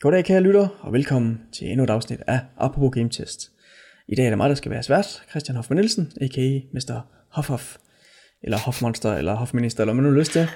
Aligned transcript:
Goddag 0.00 0.24
kære 0.24 0.40
lytter, 0.40 0.68
og 0.80 0.92
velkommen 0.92 1.40
til 1.52 1.66
endnu 1.68 1.84
et 1.84 1.90
afsnit 1.90 2.20
af 2.26 2.40
Apropos 2.56 2.94
Game 2.94 3.10
Test. 3.10 3.50
I 4.08 4.14
dag 4.14 4.24
er 4.26 4.28
det 4.30 4.36
mig, 4.38 4.48
der 4.48 4.54
skal 4.54 4.70
være 4.70 4.82
svært, 4.82 5.22
Christian 5.30 5.56
Hoffmann 5.56 5.80
Nielsen, 5.80 6.12
a.k.a. 6.20 6.60
Mr. 6.72 7.00
Hoffhoff, 7.28 7.76
eller 8.42 8.58
Hofmonster, 8.58 9.14
eller 9.14 9.34
Hofminister, 9.34 9.82
eller 9.82 9.94
hvad 9.94 10.02
man 10.02 10.12
nu 10.12 10.18
lyst 10.18 10.32
til. 10.32 10.40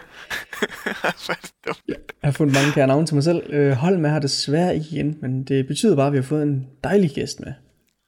Jeg 1.88 2.28
har 2.28 2.32
fundet 2.32 2.54
mange 2.54 2.72
kære 2.72 2.86
navne 2.86 3.06
til 3.06 3.14
mig 3.14 3.24
selv. 3.24 3.52
Øh, 3.52 3.72
Hold 3.72 3.98
med 3.98 4.10
har 4.10 4.18
desværre 4.18 4.74
ikke 4.74 4.86
igen, 4.90 5.18
men 5.20 5.44
det 5.44 5.66
betyder 5.66 5.96
bare, 5.96 6.06
at 6.06 6.12
vi 6.12 6.18
har 6.18 6.22
fået 6.22 6.42
en 6.42 6.66
dejlig 6.84 7.10
gæst 7.10 7.40
med. 7.40 7.52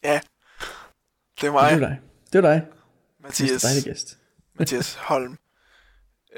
Ja, 0.04 0.20
det 1.40 1.46
er 1.46 1.52
Og 1.52 1.70
Det 1.70 1.72
er 1.72 1.78
mig, 1.78 1.80
dig. 1.80 1.98
Det 2.32 2.38
er 2.38 2.42
dig, 2.42 2.62
Mathias, 3.22 3.62
dejlig 3.62 3.84
gæst. 3.84 4.18
Mathias 4.58 4.94
Holm. 4.94 5.38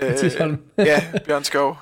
Mathias 0.03 0.35
Holm. 0.35 0.59
ja, 0.79 1.03
Bjørn 1.25 1.45
Skov. 1.45 1.77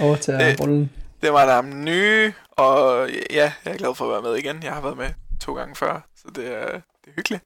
Overtager 0.00 0.48
Øh, 0.50 0.60
rollen. 0.60 0.90
Det 1.22 1.32
var 1.32 1.46
der 1.46 1.52
er 1.52 1.62
nye, 1.62 2.32
og 2.50 3.08
ja, 3.10 3.52
jeg 3.64 3.72
er 3.72 3.76
glad 3.76 3.94
for 3.94 4.04
at 4.04 4.10
være 4.10 4.32
med 4.32 4.44
igen. 4.44 4.62
Jeg 4.62 4.72
har 4.72 4.80
været 4.80 4.96
med 4.96 5.10
to 5.40 5.54
gange 5.54 5.76
før, 5.76 6.08
så 6.16 6.28
det 6.34 6.46
er, 6.46 6.66
det 6.70 7.06
er 7.06 7.14
hyggeligt. 7.16 7.44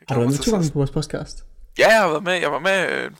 Jeg 0.00 0.06
Har 0.08 0.14
du 0.14 0.20
været 0.20 0.32
med 0.32 0.38
to 0.38 0.50
gange 0.50 0.72
på 0.72 0.78
vores 0.78 0.90
podcast? 0.90 1.44
Ja, 1.78 1.88
jeg 1.88 2.00
har 2.00 2.08
været 2.08 2.24
med. 2.24 2.32
Jeg 2.32 2.52
var 2.52 2.58
med 2.58 2.88
øh, 2.90 3.10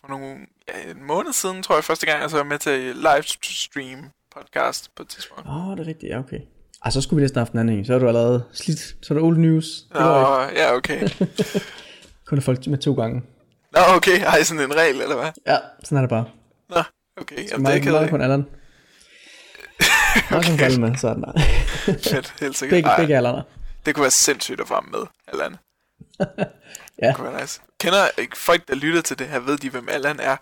for 0.00 0.08
nogle, 0.08 0.36
ja, 0.68 0.90
en 0.90 1.06
måned 1.06 1.32
siden, 1.32 1.62
tror 1.62 1.74
jeg, 1.74 1.84
første 1.84 2.06
gang, 2.06 2.24
og 2.24 2.30
så 2.30 2.36
var 2.36 2.42
jeg 2.42 2.48
med 2.48 2.58
til 2.58 2.96
livestream 2.96 4.10
podcast 4.36 4.90
på 4.96 5.02
et 5.02 5.08
tidspunkt. 5.08 5.48
Åh, 5.48 5.68
oh, 5.68 5.76
det 5.76 5.82
er 5.82 5.88
rigtigt, 5.88 6.12
ja 6.12 6.18
okay. 6.18 6.40
Ej, 6.84 6.90
så 6.90 7.00
skulle 7.00 7.16
vi 7.16 7.22
næsten 7.22 7.38
have 7.38 7.44
haft 7.44 7.52
en 7.52 7.58
anden 7.58 7.78
en. 7.78 7.84
Så 7.84 7.94
er 7.94 7.98
du 7.98 8.08
allerede 8.08 8.44
slidt. 8.52 8.78
Så 8.78 9.14
er 9.14 9.18
det 9.18 9.22
old 9.22 9.38
news. 9.38 9.66
Nå, 9.94 10.00
ja, 10.40 10.74
okay. 10.74 11.08
Kun 12.28 12.42
folk 12.42 12.66
med 12.66 12.78
to 12.78 12.94
gange. 12.94 13.22
Nå, 13.72 13.80
okay. 13.96 14.18
Har 14.20 14.38
I 14.38 14.44
sådan 14.44 14.64
en 14.64 14.76
regel, 14.76 15.00
eller 15.00 15.16
hvad? 15.16 15.30
Ja, 15.46 15.56
sådan 15.84 15.96
er 15.98 16.02
det 16.02 16.10
bare. 16.10 16.24
Nå, 16.68 16.82
okay. 17.20 17.36
Jamen, 17.36 17.46
det 17.46 17.52
er 17.52 17.58
meget, 17.58 17.76
ikke 17.76 17.90
meget 17.90 18.10
kun 18.10 18.20
Allan. 18.20 18.38
Meget 18.40 18.57
kun 20.28 20.36
Okay. 20.38 20.58
falde 20.58 20.80
med, 20.80 20.96
sådan 20.96 21.22
der. 21.22 21.32
fedt, 22.12 22.34
helt 22.40 22.56
sikkert. 22.56 22.76
Begge, 22.76 22.90
begge 22.98 23.16
Allaner. 23.16 23.42
Det 23.86 23.94
kunne 23.94 24.02
være 24.02 24.10
sindssygt 24.10 24.60
at 24.60 24.68
få 24.68 24.74
ham 24.74 24.84
med, 24.84 25.00
Allan. 25.28 25.56
Ja. 27.02 27.06
Det 27.06 27.16
kunne 27.16 27.32
være 27.32 27.40
nice. 27.40 27.60
Kender 27.80 27.98
folk, 28.36 28.68
der 28.68 28.74
lytter 28.74 29.00
til 29.02 29.18
det 29.18 29.26
her, 29.28 29.38
ved 29.40 29.56
de, 29.58 29.70
hvem 29.70 29.88
Allan 29.88 30.20
er? 30.20 30.36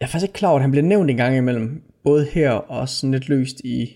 Jeg 0.00 0.06
er 0.06 0.06
faktisk 0.06 0.22
ikke 0.22 0.32
klar 0.32 0.48
over, 0.48 0.58
at 0.58 0.62
han 0.62 0.70
bliver 0.70 0.84
nævnt 0.84 1.10
en 1.10 1.16
gang 1.16 1.36
imellem. 1.36 1.82
Både 2.04 2.24
her 2.24 2.50
og 2.50 2.88
sådan 2.88 3.12
lidt 3.12 3.28
løst 3.28 3.60
i 3.64 3.94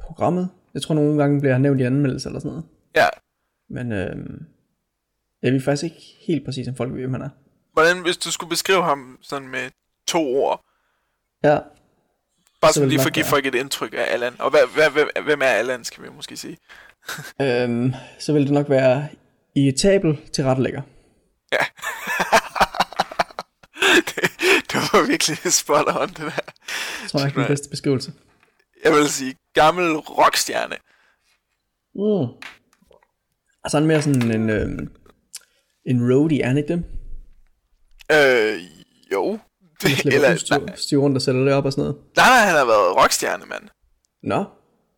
programmet. 0.00 0.48
Jeg 0.74 0.82
tror 0.82 0.94
nogle 0.94 1.18
gange 1.18 1.40
bliver 1.40 1.52
han 1.52 1.62
nævnt 1.62 1.80
i 1.80 1.84
anmeldelser 1.84 2.28
eller 2.30 2.40
sådan 2.40 2.50
noget. 2.50 2.64
Ja. 2.96 3.06
Men 3.70 3.92
øhm, 3.92 4.46
jeg 5.42 5.52
ved 5.52 5.60
faktisk 5.60 5.84
ikke 5.84 6.16
helt 6.26 6.44
præcis, 6.44 6.68
om 6.68 6.74
folk 6.76 6.92
ved, 6.92 7.00
hvem 7.00 7.12
han 7.12 7.22
er. 7.22 7.28
Hvordan, 7.72 8.02
hvis 8.02 8.16
du 8.16 8.30
skulle 8.30 8.50
beskrive 8.50 8.82
ham 8.84 9.18
sådan 9.22 9.48
med 9.48 9.70
to 10.06 10.36
ord, 10.36 10.64
Ja, 11.44 11.58
bare 12.62 12.72
Så 12.72 12.74
sådan 12.74 12.88
lige 12.88 13.00
for 13.00 13.06
at 13.06 13.12
give 13.12 13.24
folk 13.24 13.46
et 13.46 13.54
indtryk 13.54 13.94
af 13.94 14.04
Allan. 14.08 14.34
Og 14.38 14.50
hvad, 14.50 14.60
hvad, 14.74 14.90
hvem, 14.90 15.08
hvem 15.24 15.40
er 15.42 15.46
Allan, 15.46 15.84
skal 15.84 16.02
vi 16.02 16.08
måske 16.16 16.36
sige? 16.36 16.56
øhm, 17.42 17.92
så 18.18 18.32
vil 18.32 18.42
det 18.42 18.50
nok 18.50 18.70
være 18.70 19.08
irritabel 19.56 20.20
til 20.32 20.44
rettelægger. 20.44 20.82
Ja. 21.52 21.58
det, 24.08 24.22
det 24.70 24.74
var 24.74 25.06
virkelig 25.06 25.52
spot 25.52 25.86
on, 26.00 26.08
det 26.08 26.16
der. 26.16 26.24
Jeg 26.24 27.10
tror 27.10 27.20
jeg 27.20 27.28
er 27.28 27.32
den 27.32 27.46
bedste 27.46 27.70
beskrivelse. 27.70 28.12
Jeg 28.84 28.92
vil 28.92 29.08
sige, 29.08 29.34
gammel 29.54 29.96
rockstjerne. 29.96 30.76
Mm. 31.94 32.32
Altså 33.64 33.76
han 33.76 33.82
er 33.82 33.86
mere 33.86 34.02
sådan 34.02 34.40
en, 34.40 34.50
øhm, 34.50 34.90
en 35.86 36.12
roadie, 36.12 36.42
er 36.42 36.48
han 36.48 36.58
ikke 36.58 36.72
det? 36.72 36.84
Øh, 38.12 38.62
jo. 39.12 39.38
Han 39.88 40.12
Eller, 40.12 40.32
udstyr, 40.72 40.96
rundt 40.98 41.16
og 41.16 41.22
sætter 41.22 41.44
det 41.44 41.52
op 41.52 41.64
og 41.64 41.72
sådan 41.72 41.82
noget. 41.84 41.96
nej, 42.16 42.26
nej, 42.28 42.38
han 42.46 42.56
har 42.56 42.64
været 42.64 42.96
rockstjerne, 42.96 43.44
mand. 43.46 43.62
Nå, 44.22 44.44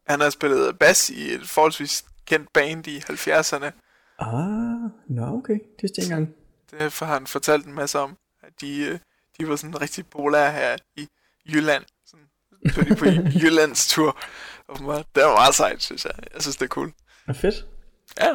Han 0.09 0.21
har 0.21 0.31
spillet 0.31 0.79
bass 0.79 1.11
i 1.11 1.33
et 1.35 1.49
forholdsvis 1.49 2.05
kendt 2.27 2.53
band 2.53 2.87
i 2.87 2.99
70'erne. 2.99 3.71
ah, 4.19 4.91
nå 5.09 5.27
okay, 5.39 5.55
det 5.55 5.83
vidste 5.83 5.99
jeg 6.01 6.05
ikke 6.05 6.15
engang. 6.15 6.35
Det 6.71 6.93
har 6.99 7.07
han 7.07 7.27
fortalt 7.27 7.67
en 7.67 7.75
masse 7.75 7.99
om. 7.99 8.17
At 8.43 8.53
de, 8.61 8.81
øh, 8.81 8.99
de 9.39 9.49
var 9.49 9.57
sådan 9.57 9.81
rigtig 9.81 10.07
populære 10.07 10.53
her 10.53 10.77
i 10.97 11.07
Jylland. 11.53 11.85
Sådan, 12.07 12.27
tog 12.75 12.87
de 12.89 12.95
på 12.97 13.05
Jyllands 13.43 13.89
tur. 13.89 14.19
åbenbart. 14.69 15.07
Det 15.15 15.23
var 15.23 15.35
meget 15.35 15.55
sejt, 15.55 15.83
synes 15.83 16.05
jeg. 16.05 16.13
Jeg 16.35 16.43
synes, 16.43 16.57
det 16.57 16.65
er 16.65 16.69
cool. 16.69 16.93
Nå, 17.27 17.35
fedt. 17.35 17.67
Ja. 18.21 18.31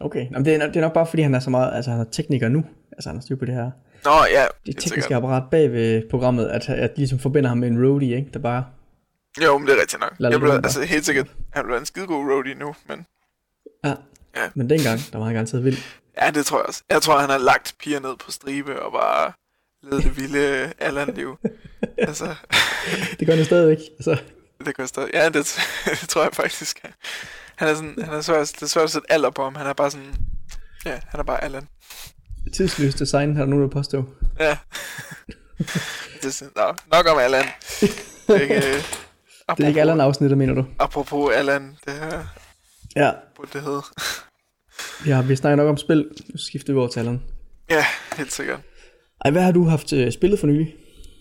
Okay, 0.00 0.26
Nå, 0.30 0.38
men 0.38 0.44
det, 0.44 0.54
er, 0.54 0.66
det 0.66 0.76
er 0.76 0.80
nok 0.80 0.92
bare 0.92 1.06
fordi 1.06 1.22
han 1.22 1.34
er 1.34 1.40
så 1.40 1.50
meget, 1.50 1.74
altså 1.74 1.90
han 1.90 2.00
er 2.00 2.04
tekniker 2.04 2.48
nu. 2.48 2.64
Altså 3.00 3.08
han 3.08 3.16
har 3.16 3.22
styr 3.22 3.36
på 3.36 3.44
det 3.44 3.54
her. 3.54 3.70
Nå, 4.04 4.10
ja. 4.30 4.46
Det 4.66 4.76
tekniske 4.76 4.88
sikkert. 4.88 5.16
apparat 5.16 5.42
bag 5.50 5.72
ved 5.72 6.02
programmet, 6.10 6.48
at, 6.48 6.68
at 6.68 6.90
de 6.90 6.96
ligesom 6.96 7.18
forbinder 7.18 7.48
ham 7.48 7.58
med 7.58 7.68
en 7.68 7.86
roadie, 7.86 8.16
ikke? 8.16 8.30
Der 8.32 8.38
bare, 8.38 8.64
Jo, 9.44 9.58
men 9.58 9.66
det 9.66 9.76
er 9.76 9.80
rigtigt 9.80 10.00
nok. 10.00 10.12
Lad 10.18 10.30
Jeg 10.30 10.40
det 10.40 10.40
blev, 10.40 10.52
altså 10.52 10.82
helt 10.82 11.06
sikkert, 11.06 11.26
han 11.52 11.64
blev 11.64 11.76
en 11.76 11.86
skidegod 11.86 12.32
roadie 12.32 12.54
nu, 12.54 12.74
men 12.88 13.06
ja. 13.84 13.94
Ja. 14.36 14.48
Men 14.54 14.70
dengang, 14.70 15.00
der 15.12 15.18
var 15.18 15.24
han 15.24 15.34
garanteret 15.34 15.64
vild. 15.64 15.78
ja, 16.22 16.30
det 16.30 16.46
tror 16.46 16.58
jeg 16.58 16.66
også. 16.66 16.82
Jeg 16.90 17.02
tror, 17.02 17.18
han 17.18 17.30
har 17.30 17.38
lagt 17.38 17.74
piger 17.80 18.00
ned 18.00 18.16
på 18.24 18.30
stribe 18.30 18.82
og 18.82 18.92
bare 18.92 19.32
levet 19.82 20.04
det 20.04 20.16
vilde 20.16 20.72
Allan-liv. 20.86 21.38
altså, 22.08 22.34
Det 23.18 23.26
gør 23.26 23.36
han 23.36 23.44
stadigvæk. 23.44 23.78
Altså, 23.98 24.18
det 24.66 24.76
kan 24.76 24.86
stadig... 24.86 25.10
Ja, 25.14 25.28
det, 25.28 25.34
det, 26.00 26.08
tror 26.08 26.22
jeg 26.22 26.32
faktisk. 26.32 26.84
Han 27.56 27.68
er 27.68 27.74
sådan, 27.74 28.02
han 28.02 28.14
er 28.14 28.20
svært, 28.20 28.52
det 28.54 28.62
er 28.62 28.66
svært 28.66 28.84
at 28.84 28.90
sætte 28.90 29.12
alder 29.12 29.30
på 29.30 29.44
ham. 29.44 29.54
Han 29.54 29.66
er 29.66 29.72
bare 29.72 29.90
sådan, 29.90 30.14
ja, 30.84 31.00
han 31.08 31.20
er 31.20 31.24
bare 31.24 31.44
Allan. 31.44 31.68
Tidsløst 32.52 32.98
design, 32.98 33.36
har 33.36 33.42
der 33.42 33.50
nogen, 33.50 33.62
der 33.64 33.70
påstå. 33.70 34.04
Ja. 34.40 34.56
det 36.22 36.42
er 36.42 36.44
nå, 36.56 36.74
nok 36.96 37.08
om 37.08 37.18
Allan. 37.18 37.44
Det 37.80 38.36
er 38.36 38.40
ikke, 38.40 38.54
øh, 38.56 38.62
Det 39.56 39.64
er 39.64 39.68
ikke 39.68 39.80
alle 39.80 40.02
afsnittet, 40.02 40.38
mener 40.38 40.54
du? 40.54 40.66
Apropos 40.78 41.32
Allan, 41.34 41.76
det 41.86 41.92
her 41.94 42.22
Ja, 42.96 43.12
burde 43.36 43.50
det 43.52 43.62
hedde. 43.62 43.82
ja 45.06 45.20
vi 45.22 45.36
snakker 45.36 45.56
nok 45.56 45.68
om 45.68 45.76
spil. 45.76 45.98
Nu 46.28 46.38
skifter 46.38 46.72
vi 46.72 46.78
over 46.78 46.88
til 46.88 47.00
Allan. 47.00 47.22
Ja, 47.70 47.86
helt 48.16 48.32
sikkert. 48.32 48.60
Ej, 49.24 49.30
hvad 49.30 49.42
har 49.42 49.52
du 49.52 49.64
haft 49.64 49.92
øh, 49.92 50.12
spillet 50.12 50.40
for 50.40 50.46
nylig? 50.46 50.74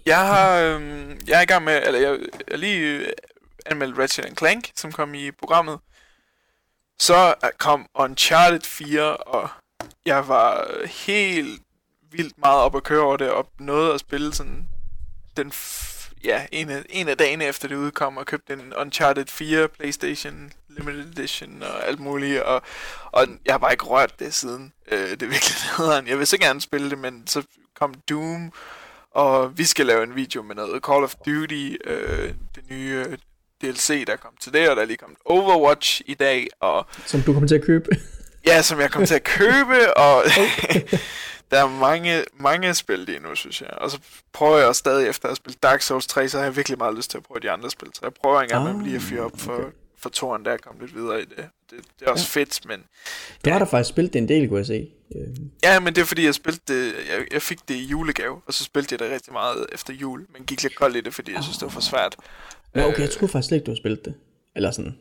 Jeg 0.05 0.17
har, 0.27 0.59
øhm, 0.59 1.19
jeg 1.27 1.37
er 1.37 1.41
i 1.41 1.45
gang 1.45 1.63
med, 1.63 1.81
eller 1.87 1.99
jeg, 1.99 2.09
jeg 2.19 2.27
har 2.51 2.57
lige 2.57 2.79
øh, 2.79 3.05
anmeldt 3.65 3.97
Ratchet 3.99 4.37
Clank, 4.39 4.69
som 4.75 4.91
kom 4.91 5.13
i 5.13 5.31
programmet. 5.31 5.77
Så 6.99 7.15
er- 7.15 7.49
kom 7.57 7.85
Uncharted 7.99 8.61
4, 8.63 9.17
og 9.17 9.49
jeg 10.05 10.27
var 10.27 10.67
helt 10.85 11.61
vildt 12.11 12.37
meget 12.37 12.59
op 12.61 12.75
at 12.75 12.83
køre 12.83 13.01
over 13.01 13.17
det, 13.17 13.29
og 13.31 13.49
nåede 13.59 13.93
at 13.93 13.99
spille 13.99 14.33
sådan 14.33 14.67
den, 15.37 15.47
f- 15.51 16.11
ja, 16.23 16.45
en 16.51 16.69
af, 16.69 16.83
en 16.89 17.07
af 17.07 17.17
dagene 17.17 17.45
efter 17.45 17.67
det 17.67 17.75
udkom, 17.75 18.17
og 18.17 18.25
købte 18.25 18.53
en 18.53 18.73
Uncharted 18.77 19.25
4 19.27 19.67
Playstation 19.67 20.51
Limited 20.69 21.05
Edition 21.17 21.63
og 21.63 21.87
alt 21.87 21.99
muligt, 21.99 22.41
og, 22.41 22.61
og 23.05 23.27
jeg 23.45 23.53
har 23.53 23.57
bare 23.57 23.73
ikke 23.73 23.85
rørt 23.85 24.19
det 24.19 24.33
siden. 24.33 24.73
Øh, 24.91 24.99
det 25.09 25.21
er 25.21 25.27
virkelig 25.27 25.55
nederen. 25.79 26.07
Jeg 26.07 26.19
vil 26.19 26.27
så 26.27 26.37
gerne 26.37 26.61
spille 26.61 26.89
det, 26.89 26.97
men 26.97 27.27
så 27.27 27.43
kom 27.79 27.93
Doom, 28.09 28.51
og 29.11 29.57
vi 29.57 29.63
skal 29.65 29.85
lave 29.85 30.03
en 30.03 30.15
video 30.15 30.41
med 30.43 30.55
noget 30.55 30.83
Call 30.85 31.03
of 31.03 31.15
Duty, 31.15 31.75
øh, 31.85 32.33
det 32.55 32.63
nye 32.69 33.05
øh, 33.09 33.17
DLC, 33.61 34.05
der 34.07 34.15
kom 34.15 34.31
til 34.41 34.53
det, 34.53 34.69
og 34.69 34.75
der 34.75 34.81
er 34.81 34.85
lige 34.85 34.97
kommet 34.97 35.17
Overwatch 35.25 36.01
i 36.05 36.13
dag, 36.13 36.47
og 36.59 36.85
Som 37.05 37.21
du 37.21 37.33
kommer 37.33 37.47
til 37.47 37.55
at 37.55 37.63
købe? 37.65 37.89
Ja, 38.45 38.61
som 38.61 38.79
jeg 38.79 38.91
kom 38.91 39.05
til 39.05 39.15
at 39.15 39.23
købe, 39.23 39.97
og 39.97 40.23
der 41.51 41.57
er 41.63 41.79
mange, 41.79 42.23
mange 42.39 42.73
spil 42.73 42.99
lige 42.99 43.19
nu, 43.19 43.35
synes 43.35 43.61
jeg. 43.61 43.69
Og 43.69 43.91
så 43.91 43.99
prøver 44.33 44.57
jeg 44.57 44.67
også 44.67 44.79
stadig 44.79 45.07
efter 45.07 45.29
at 45.29 45.37
spille 45.37 45.57
Dark 45.63 45.81
Souls 45.81 46.07
3, 46.07 46.29
så 46.29 46.37
har 46.37 46.43
jeg 46.45 46.55
virkelig 46.55 46.77
meget 46.77 46.95
lyst 46.95 47.09
til 47.11 47.17
at 47.17 47.23
prøve 47.23 47.39
de 47.39 47.51
andre 47.51 47.69
spil. 47.71 47.89
Så 47.93 47.99
jeg 48.03 48.11
prøver 48.21 48.41
engang 48.41 48.67
Ah, 48.67 48.75
med 48.75 48.83
lige 48.83 48.95
at 48.95 49.01
fyre 49.01 49.21
op 49.21 49.31
for, 49.37 49.53
okay. 49.53 49.65
for 49.97 50.09
toren, 50.09 50.45
der 50.45 50.51
er 50.51 50.57
kommet 50.57 50.81
lidt 50.83 50.95
videre 50.95 51.21
i 51.21 51.25
det. 51.25 51.37
Det, 51.37 51.77
det 51.99 52.07
er 52.07 52.11
også 52.11 52.27
ja. 52.35 52.41
fedt, 52.41 52.65
men 52.67 52.83
Du 53.45 53.49
har 53.49 53.59
da 53.59 53.65
faktisk 53.65 53.89
spillet 53.89 54.13
det 54.13 54.19
en 54.19 54.27
del, 54.27 54.47
kunne 54.47 54.57
jeg 54.57 54.65
se. 54.65 54.89
Øh, 55.15 55.27
Ja, 55.63 55.79
men 55.79 55.95
det 55.95 56.01
er 56.01 56.05
fordi, 56.05 56.25
jeg 56.25 56.33
spilte 56.35 56.61
det, 56.67 56.93
jeg, 57.09 57.25
jeg 57.33 57.41
fik 57.41 57.57
det 57.67 57.75
i 57.75 57.83
julegave, 57.85 58.41
og 58.47 58.53
så 58.53 58.63
spilte 58.63 58.93
jeg 58.93 58.99
det 58.99 59.11
rigtig 59.11 59.33
meget 59.33 59.65
efter 59.71 59.93
jul, 59.93 60.25
men 60.33 60.43
gik 60.45 60.63
lidt 60.63 60.75
koldt 60.75 60.95
i 60.95 61.01
det, 61.01 61.13
fordi 61.13 61.33
jeg 61.33 61.43
synes, 61.43 61.57
det 61.57 61.65
var 61.65 61.69
for 61.71 61.81
svært. 61.81 62.15
Nå, 62.75 62.81
okay, 62.83 62.99
jeg 63.01 63.09
troede 63.09 63.31
faktisk 63.31 63.47
slet 63.47 63.55
ikke, 63.57 63.65
du 63.65 63.71
har 63.71 63.75
spillet 63.75 64.05
det. 64.05 64.13
Eller 64.55 64.71
sådan. 64.71 64.97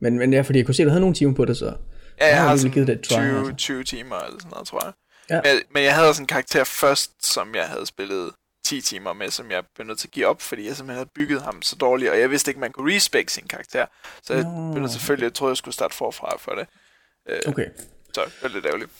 Men, 0.00 0.18
men 0.18 0.32
ja, 0.32 0.40
fordi 0.40 0.58
jeg 0.58 0.66
kunne 0.66 0.74
se, 0.74 0.82
at 0.82 0.86
du 0.86 0.90
havde 0.90 1.00
nogle 1.00 1.14
timer 1.14 1.34
på 1.34 1.44
det, 1.44 1.56
så... 1.56 1.74
Ja, 2.20 2.26
jeg 2.26 2.36
har 2.36 2.42
har 2.44 2.50
alligevel 2.50 2.72
givet 2.72 2.86
det 2.88 3.06
sådan 3.06 3.24
et 3.24 3.30
try, 3.30 3.32
20, 3.32 3.38
altså. 3.38 3.54
20 3.56 3.84
timer 3.84 4.16
eller 4.16 4.38
sådan 4.38 4.50
noget, 4.50 4.68
tror 4.68 4.84
jeg. 4.84 4.92
Ja. 5.30 5.40
Men, 5.54 5.62
men 5.74 5.82
jeg 5.82 5.94
havde 5.94 6.08
også 6.08 6.22
en 6.22 6.26
karakter 6.26 6.64
først, 6.64 7.26
som 7.26 7.54
jeg 7.54 7.68
havde 7.68 7.86
spillet 7.86 8.30
10 8.64 8.80
timer 8.80 9.12
med, 9.12 9.30
som 9.30 9.50
jeg 9.50 9.62
blev 9.74 9.86
nødt 9.86 9.98
til 9.98 10.06
at 10.08 10.10
give 10.12 10.26
op, 10.26 10.42
fordi 10.42 10.66
jeg 10.66 10.76
simpelthen 10.76 10.96
havde 10.96 11.10
bygget 11.14 11.42
ham 11.42 11.62
så 11.62 11.76
dårligt, 11.76 12.10
og 12.10 12.20
jeg 12.20 12.30
vidste 12.30 12.50
ikke, 12.50 12.60
man 12.60 12.72
kunne 12.72 12.96
respec 12.96 13.32
sin 13.32 13.46
karakter. 13.48 13.86
Så 14.22 14.34
jeg 14.34 14.42
Nå. 14.44 14.72
blev 14.74 14.88
selvfølgelig, 14.88 15.24
jeg 15.24 15.34
troede, 15.34 15.50
jeg 15.50 15.56
skulle 15.56 15.74
starte 15.74 15.94
forfra 15.96 16.36
for 16.38 16.52
det. 16.52 16.66
Øh, 17.28 17.40
Okay. 17.46 17.66
Så 18.14 18.20
det 18.24 18.32
var 18.42 18.48
lidt 18.48 18.66
ærgerligt. 18.66 18.90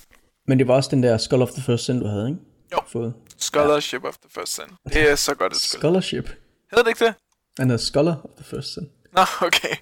Men 0.47 0.59
det 0.59 0.69
var 0.69 0.75
også 0.75 0.91
den 0.91 1.03
der 1.03 1.19
Skull 1.19 1.43
of 1.43 1.51
the 1.51 1.63
First 1.63 1.85
Sin, 1.85 2.01
du 2.01 2.07
havde, 2.07 2.29
ikke? 2.29 2.41
Jo. 2.73 2.79
Fået. 2.89 3.15
Scholarship 3.39 4.05
of 4.05 4.15
the 4.17 4.31
First 4.31 4.55
Sin. 4.55 4.65
Det 4.93 5.11
er 5.11 5.15
så 5.15 5.35
godt 5.35 5.53
et 5.53 5.61
spil. 5.61 5.79
Scholarship. 5.79 6.29
Hedder 6.71 6.83
det 6.85 6.91
ikke 6.91 7.05
det? 7.05 7.15
Han 7.59 7.71
hedder 7.71 7.85
Scholar 7.85 8.17
of 8.25 8.31
the 8.37 8.45
First 8.45 8.75
Sin. 8.75 8.91
Nå, 9.13 9.23
okay. 9.41 9.77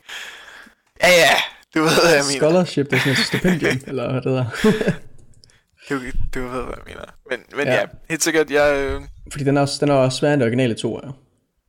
Ja, 1.03 1.09
ja. 1.09 1.35
Du 1.79 1.83
ved, 1.83 2.01
hvad 2.03 2.15
jeg 2.15 2.25
mener. 2.29 2.39
Scholarship, 2.39 2.87
det 2.91 2.97
er 2.97 2.99
sådan 3.01 3.13
et 3.13 3.19
stipendium, 3.19 3.77
eller 3.91 4.13
hvad 4.13 4.23
det 4.23 4.31
hedder. 4.31 4.47
Du, 5.91 5.95
du 6.35 6.41
ved, 6.49 6.63
hvad 6.65 6.75
jeg 6.77 6.85
mener. 6.87 7.05
Men, 7.31 7.41
men 7.57 7.67
Ja. 7.67 7.73
ja. 7.75 7.81
ja, 7.81 7.87
helt 8.11 8.23
sikkert, 8.23 8.51
jeg... 8.51 8.77
Øh... 8.77 9.03
Fordi 9.33 9.45
den 9.45 9.57
er, 9.57 9.61
også, 9.61 9.77
den 9.81 9.89
er 9.89 9.95
også 9.95 10.19
sværere 10.19 10.35
end 10.35 10.41
det 10.41 10.47
originale 10.47 10.75
to, 10.75 11.01
ja. 11.05 11.09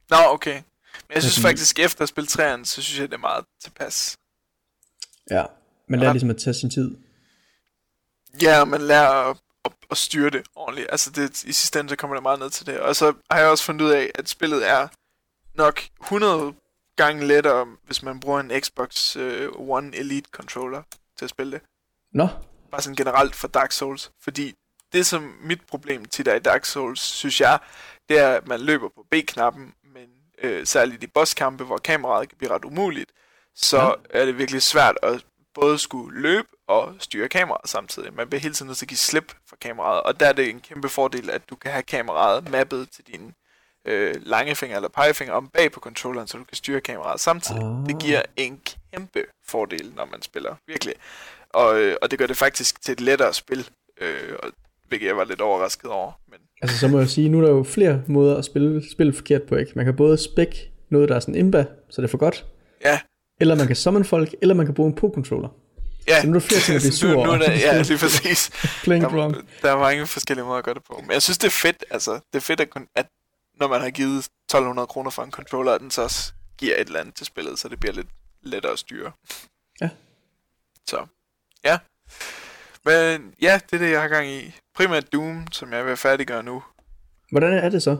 Nå, 0.09 0.17
okay. 0.29 0.53
Men 0.53 1.13
jeg 1.15 1.21
synes 1.23 1.35
Fordi- 1.35 1.44
faktisk, 1.47 1.79
efter 1.79 2.01
at 2.03 2.09
spille 2.09 2.27
træerne, 2.27 2.65
så 2.65 2.81
synes 2.81 3.00
jeg, 3.00 3.07
det 3.07 3.13
er 3.15 3.19
meget 3.19 3.45
tilpas. 3.63 4.17
Ja, 5.31 5.44
man 5.89 6.00
lærer 6.00 6.13
ligesom 6.13 6.29
at 6.29 6.38
tage 6.38 6.53
sin 6.53 6.69
tid. 6.69 6.95
Ja, 8.41 8.65
man 8.65 8.81
lærer 8.81 9.29
at, 9.29 9.38
at, 9.65 9.71
at 9.91 9.97
styre 9.97 10.29
det 10.29 10.41
ordentligt. 10.55 10.88
Altså 10.91 11.09
det, 11.12 11.44
i 11.44 11.53
sidste 11.53 11.79
ende, 11.79 11.89
så 11.89 11.95
kommer 11.95 12.15
det 12.15 12.23
meget 12.23 12.39
ned 12.39 12.50
til 12.50 12.65
det. 12.65 12.79
Og 12.79 12.95
så 12.95 13.13
har 13.31 13.39
jeg 13.39 13.47
også 13.50 13.63
fundet 13.63 13.85
ud 13.85 13.91
af, 13.91 14.09
at 14.15 14.29
spillet 14.29 14.69
er 14.69 14.88
nok 15.55 15.81
100 16.01 16.53
gange 17.04 17.28
lettere, 17.28 17.68
hvis 17.86 18.04
man 18.04 18.19
bruger 18.19 18.40
en 18.40 18.51
Xbox 18.62 19.16
uh, 19.16 19.69
One 19.69 19.96
Elite 19.96 20.30
controller 20.31 20.84
til 21.18 21.25
at 21.25 21.30
spille 21.30 21.51
det. 21.51 21.62
Nå, 22.13 22.28
Bare 22.72 22.81
sådan 22.81 22.96
generelt 22.96 23.36
for 23.36 23.48
Dark 23.48 23.72
Souls. 23.72 24.12
Fordi 24.22 24.54
det, 24.94 25.06
som 25.06 25.34
mit 25.42 25.62
problem 25.68 26.06
tit 26.06 26.28
er 26.28 26.36
i 26.36 26.40
Dark 26.40 26.66
Souls, 26.66 27.00
synes 27.00 27.42
jeg, 27.42 27.60
det 28.10 28.19
er, 28.19 28.30
at 28.30 28.48
man 28.48 28.60
løber 28.60 28.90
på 28.90 29.06
B-knappen, 29.12 29.74
men 29.94 30.07
øh, 30.44 30.66
særligt 30.68 31.04
i 31.04 31.07
bosskampe, 31.07 31.63
hvor 31.63 31.78
kameraet 31.78 32.30
kan 32.30 32.38
blive 32.38 32.51
ret 32.54 32.66
umuligt, 32.66 33.12
så 33.56 33.78
Ja. 33.78 34.19
er 34.19 34.25
det 34.25 34.38
virkelig 34.38 34.62
svært 34.62 34.98
at 35.04 35.25
både 35.54 35.78
skulle 35.80 36.22
løbe 36.22 36.48
og 36.68 36.96
styre 37.00 37.30
kameraet 37.30 37.69
samtidig. 37.69 38.13
Man 38.13 38.28
bliver 38.30 38.42
hele 38.42 38.54
tiden 38.54 38.68
nødt 38.68 38.78
til 38.78 38.86
at 38.86 38.90
give 38.90 38.98
slip 38.98 39.34
for 39.48 39.56
kameraet, 39.62 40.01
og 40.04 40.19
der 40.19 40.28
er 40.28 40.34
det 40.34 40.50
en 40.50 40.60
kæmpe 40.60 40.90
fordel, 40.90 41.30
at 41.30 41.50
du 41.50 41.56
kan 41.56 41.72
have 41.72 41.84
kameraet 41.84 42.50
mappet 42.50 42.90
til 42.92 43.07
dine 43.07 43.34
øh, 43.87 44.15
langefinger 44.25 44.75
eller 44.75 44.89
pegefinger 44.89 45.33
om 45.33 45.47
bag 45.53 45.71
på 45.71 45.79
controlleren, 45.79 46.27
så 46.27 46.37
du 46.37 46.43
kan 46.43 46.55
styre 46.57 46.81
kameraet 46.81 47.19
samtidig. 47.19 47.61
Ah. 47.61 47.85
Det 47.87 47.99
giver 48.01 48.21
en 48.37 48.59
kæmpe 48.93 49.23
fordel, 49.47 49.91
når 49.95 50.05
man 50.11 50.21
spiller, 50.21 50.55
virkelig. 50.67 50.93
Og, 51.49 51.79
øh, 51.81 51.95
og 52.01 52.11
det 52.11 52.19
gør 52.19 52.27
det 52.27 52.37
faktisk 52.37 52.81
til 52.81 52.91
et 52.91 53.01
lettere 53.01 53.33
spil, 53.33 53.69
øh, 54.01 54.33
og, 54.43 54.49
hvilket 54.87 55.07
jeg 55.07 55.17
var 55.17 55.23
lidt 55.25 55.41
overrasket 55.41 55.91
over. 55.91 56.11
Men 56.27 56.39
altså 56.61 56.77
så 56.77 56.87
må 56.87 56.99
jeg 56.99 57.09
sige, 57.09 57.29
nu 57.29 57.37
er 57.37 57.41
der 57.41 57.49
jo 57.49 57.63
flere 57.63 58.01
måder 58.07 58.37
at 58.37 58.45
spille 58.45 58.91
spil 58.91 59.13
forkert 59.13 59.43
på, 59.43 59.55
ikke? 59.55 59.71
Man 59.75 59.85
kan 59.85 59.95
både 59.95 60.17
spæk 60.17 60.71
noget, 60.89 61.09
der 61.09 61.15
er 61.15 61.19
sådan 61.19 61.35
imba, 61.35 61.65
så 61.89 62.01
det 62.01 62.07
er 62.07 62.11
for 62.11 62.17
godt, 62.17 62.45
ja, 62.85 62.99
eller 63.41 63.55
man 63.55 63.67
kan 63.67 63.75
summon 63.75 64.05
folk, 64.05 64.35
eller 64.41 64.55
man 64.55 64.65
kan 64.65 64.75
bruge 64.75 64.89
en 64.89 64.95
pro-controller. 64.95 65.49
ja. 66.07 66.21
Så 66.21 66.27
nu 66.27 66.35
er 66.35 66.39
der 66.39 66.47
flere 66.47 66.61
ting 66.61 66.75
at 66.75 66.81
blive 66.81 66.91
Så 66.97 66.97
sur 66.99 67.09
nu, 67.13 67.23
nu 67.25 67.31
er 67.31 67.37
der, 67.37 67.51
ja, 67.51 67.81
lige 67.89 67.97
præcis. 67.97 68.49
Playing 68.83 69.05
Der, 69.05 69.11
wrong. 69.17 69.35
der 69.61 69.71
er 69.71 69.77
mange 69.79 70.07
forskellige 70.07 70.45
måder 70.45 70.57
at 70.57 70.63
gøre 70.63 70.75
det 70.75 70.83
på. 70.83 70.99
Men 71.01 71.11
jeg 71.11 71.21
synes, 71.21 71.37
det 71.37 71.47
er 71.47 71.51
fedt, 71.51 71.85
altså. 71.91 72.11
Det 72.11 72.35
er 72.35 72.39
fedt, 72.41 72.59
at, 72.59 72.69
kun- 72.69 72.87
at 72.95 73.05
når 73.59 73.67
man 73.67 73.81
har 73.81 73.89
givet 73.89 74.17
1200 74.17 74.88
kroner 74.88 75.09
for 75.09 75.23
en 75.23 75.31
controller, 75.31 75.73
at 75.73 75.81
den 75.81 75.91
så 75.91 76.01
også 76.01 76.33
giver 76.57 76.75
et 76.75 76.88
eller 76.88 77.00
andet 77.00 77.15
til 77.15 77.25
spillet, 77.25 77.59
så 77.59 77.69
det 77.69 77.79
bliver 77.79 77.94
lidt 77.94 78.07
lettere 78.41 78.71
at 78.71 78.79
styre. 78.79 79.11
Ja. 79.81 79.89
Så, 80.88 81.06
ja. 81.63 81.79
Men 82.85 83.35
ja, 83.41 83.59
det 83.71 83.73
er 83.73 83.85
det, 83.85 83.91
jeg 83.91 84.01
har 84.01 84.07
gang 84.07 84.27
i. 84.27 84.53
Primært 84.75 85.13
Doom, 85.13 85.47
som 85.51 85.71
jeg 85.71 85.79
er 85.79 85.83
ved 85.83 85.91
at 85.91 86.00
færdiggøre 86.00 86.44
nu. 86.44 86.63
Hvordan 87.31 87.53
er 87.53 87.69
det 87.69 87.83
så? 87.83 87.97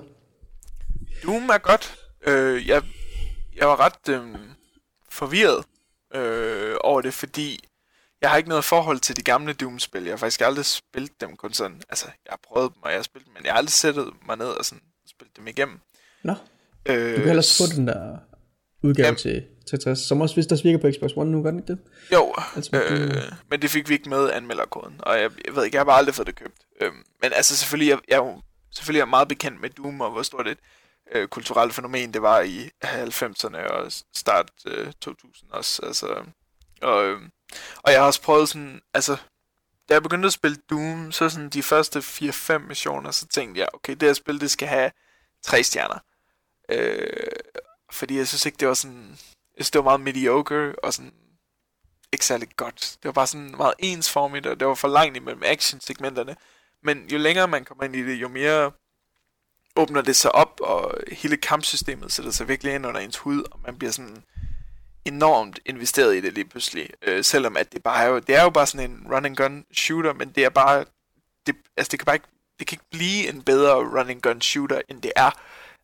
Doom 1.23 1.50
er 1.50 1.57
godt. 1.57 1.95
Øh, 2.21 2.67
jeg, 2.67 2.83
jeg 3.55 3.67
var 3.67 3.79
ret 3.79 4.09
øh, 4.09 4.35
forvirret 5.09 5.65
øh, 6.13 6.75
over 6.81 7.01
det, 7.01 7.13
fordi 7.13 7.69
jeg 8.21 8.29
har 8.29 8.38
ikke 8.38 8.50
noget 8.50 8.65
forhold 8.65 9.00
til 9.00 9.17
de 9.17 9.21
gamle 9.21 9.53
Doom-spil. 9.53 10.03
Jeg 10.03 10.12
har 10.12 10.17
faktisk 10.17 10.41
aldrig 10.41 10.65
spillet 10.65 11.21
dem 11.21 11.38
kun 11.38 11.53
sådan. 11.53 11.81
Altså, 11.89 12.05
jeg 12.05 12.31
har 12.31 12.39
prøvet 12.44 12.73
dem, 12.73 12.83
og 12.83 12.89
jeg 12.89 12.97
har 12.97 13.03
spillet 13.03 13.25
dem, 13.25 13.33
men 13.33 13.45
jeg 13.45 13.53
har 13.53 13.57
aldrig 13.57 13.71
sættet 13.71 14.13
mig 14.25 14.38
ned 14.38 14.47
og 14.47 14.65
sådan 14.65 14.83
spillet 15.19 15.38
dem 15.38 15.48
igennem. 15.48 15.80
Nå, 16.24 16.36
Øh, 16.86 17.16
du 17.16 17.21
kan 17.21 17.30
ellers 17.30 17.57
få 17.57 17.63
den 17.75 17.88
der 17.88 18.18
udgave 18.83 19.06
Jamen. 19.06 19.18
til 19.18 19.45
63, 19.69 20.00
som 20.00 20.21
også 20.21 20.36
hvis 20.36 20.48
der 20.48 20.60
virker 20.63 20.80
på 20.80 20.92
Xbox 20.98 21.12
One 21.16 21.31
nu, 21.31 21.44
gør 21.44 21.51
den 21.51 21.60
ikke 21.60 21.71
det? 21.74 21.80
Jo, 22.13 22.33
Altså, 22.56 22.81
øh, 22.89 23.13
men 23.50 23.62
det 23.62 23.69
fik 23.69 23.89
vi 23.89 23.94
ikke 23.94 24.10
med 24.10 24.31
anmelderkoden, 24.31 24.95
og 25.00 25.19
jeg, 25.19 25.31
jeg 25.45 25.56
ved 25.56 25.63
ikke, 25.66 25.75
jeg 25.75 25.80
har 25.80 25.86
bare 25.86 25.98
aldrig 25.98 26.16
fået 26.16 26.27
det 26.27 26.36
købt. 26.36 26.57
Øh, 26.81 26.92
men 27.21 27.33
altså 27.33 27.57
selvfølgelig, 27.57 27.89
jeg, 27.89 28.00
jeg, 28.07 28.16
er 28.16 28.19
jo- 28.25 28.42
selvfølgelig 28.75 29.01
er 29.01 29.06
meget 29.06 29.27
bekendt 29.27 29.62
med 29.62 29.69
Doom, 29.69 30.01
og 30.01 30.12
hvor 30.12 30.21
stort 30.24 30.48
et 30.48 30.57
øh, 31.12 31.27
kulturelt 31.27 31.74
fænomen 31.74 32.13
det 32.13 32.22
var 32.22 32.42
i 32.42 32.69
90'erne 32.86 33.57
og 33.74 33.92
start 34.15 34.51
øh, 34.68 34.92
2000 35.01 35.51
også. 35.51 35.81
Altså, 35.86 36.07
og, 36.81 37.06
øh, 37.06 37.22
og 37.77 37.92
jeg 37.92 38.00
har 38.00 38.07
også 38.07 38.22
prøvet 38.22 38.50
sådan, 38.50 38.81
altså, 38.94 39.15
da 39.89 39.94
jeg 39.94 40.04
begyndte 40.04 40.25
at 40.27 40.33
spille 40.33 40.57
Doom, 40.69 41.12
så 41.12 41.30
sådan 41.30 41.50
de 41.50 41.63
første 41.63 42.00
4-5 42.00 42.57
missioner, 42.68 43.12
så 43.12 43.27
tænkte 43.27 43.60
jeg, 43.62 43.68
okay, 43.74 43.94
det 43.94 44.04
her 44.04 44.13
spil, 44.13 44.42
det 44.42 44.51
skal 44.51 44.68
have 44.68 44.92
tre 45.44 45.63
stjerner. 45.63 46.00
Øh, 46.69 47.07
fordi 47.91 48.18
jeg 48.18 48.27
synes 48.27 48.45
ikke, 48.45 48.57
det 48.57 48.68
var 48.68 48.74
sådan, 48.74 49.09
jeg 49.57 49.65
synes, 49.65 49.71
det 49.71 49.80
var 49.80 49.83
meget 49.83 50.01
mediocre, 50.01 50.74
og 50.83 50.94
sådan, 50.94 51.13
ikke 52.13 52.25
særlig 52.25 52.50
godt. 52.57 52.97
Det 53.03 53.06
var 53.06 53.12
bare 53.12 53.27
sådan 53.27 53.56
meget 53.57 53.74
ensformigt, 53.80 54.45
og 54.45 54.59
det 54.59 54.68
var 54.68 54.75
for 54.75 54.88
langt 54.88 55.18
imellem 55.18 55.44
action-segmenterne. 55.45 56.36
Men 56.83 57.07
jo 57.07 57.18
længere 57.18 57.47
man 57.47 57.65
kommer 57.65 57.83
ind 57.83 57.95
i 57.95 58.03
det, 58.03 58.15
jo 58.15 58.27
mere 58.27 58.71
åbner 59.75 60.01
det 60.01 60.15
sig 60.15 60.36
op, 60.36 60.59
og 60.62 60.97
hele 61.12 61.38
kampsystemet 61.38 62.12
sætter 62.12 62.31
sig 62.31 62.47
virkelig 62.47 62.75
ind 62.75 62.86
under 62.86 63.01
ens 63.01 63.18
hud, 63.18 63.44
og 63.51 63.59
man 63.65 63.77
bliver 63.77 63.91
sådan 63.91 64.24
enormt 65.06 65.59
investeret 65.65 66.15
i 66.15 66.21
det 66.21 66.33
lige 66.33 66.45
pludselig. 66.45 66.89
Øh, 67.01 67.24
selvom 67.24 67.57
at 67.57 67.74
det 67.74 67.83
bare 67.83 68.03
er 68.03 68.07
jo, 68.07 68.19
det 68.19 68.36
er 68.36 68.44
jo 68.44 68.50
bare 68.50 68.68
sådan 68.68 68.91
en 68.91 69.07
run 69.13 69.25
and 69.25 69.36
gun 69.36 69.65
shooter, 69.74 70.13
men 70.13 70.30
det 70.30 70.45
er 70.45 70.50
bare, 70.50 70.86
det, 71.45 71.56
altså 71.77 71.91
det 71.91 72.00
kan 72.00 72.06
bare 72.06 72.15
ikke, 72.15 72.27
det 72.59 72.67
kan 72.67 72.75
ikke 72.75 72.89
blive 72.91 73.27
en 73.29 73.41
bedre 73.44 73.75
run 73.75 74.09
and 74.09 74.21
gun 74.21 74.41
shooter, 74.41 74.81
end 74.89 75.01
det 75.01 75.11
er. 75.15 75.31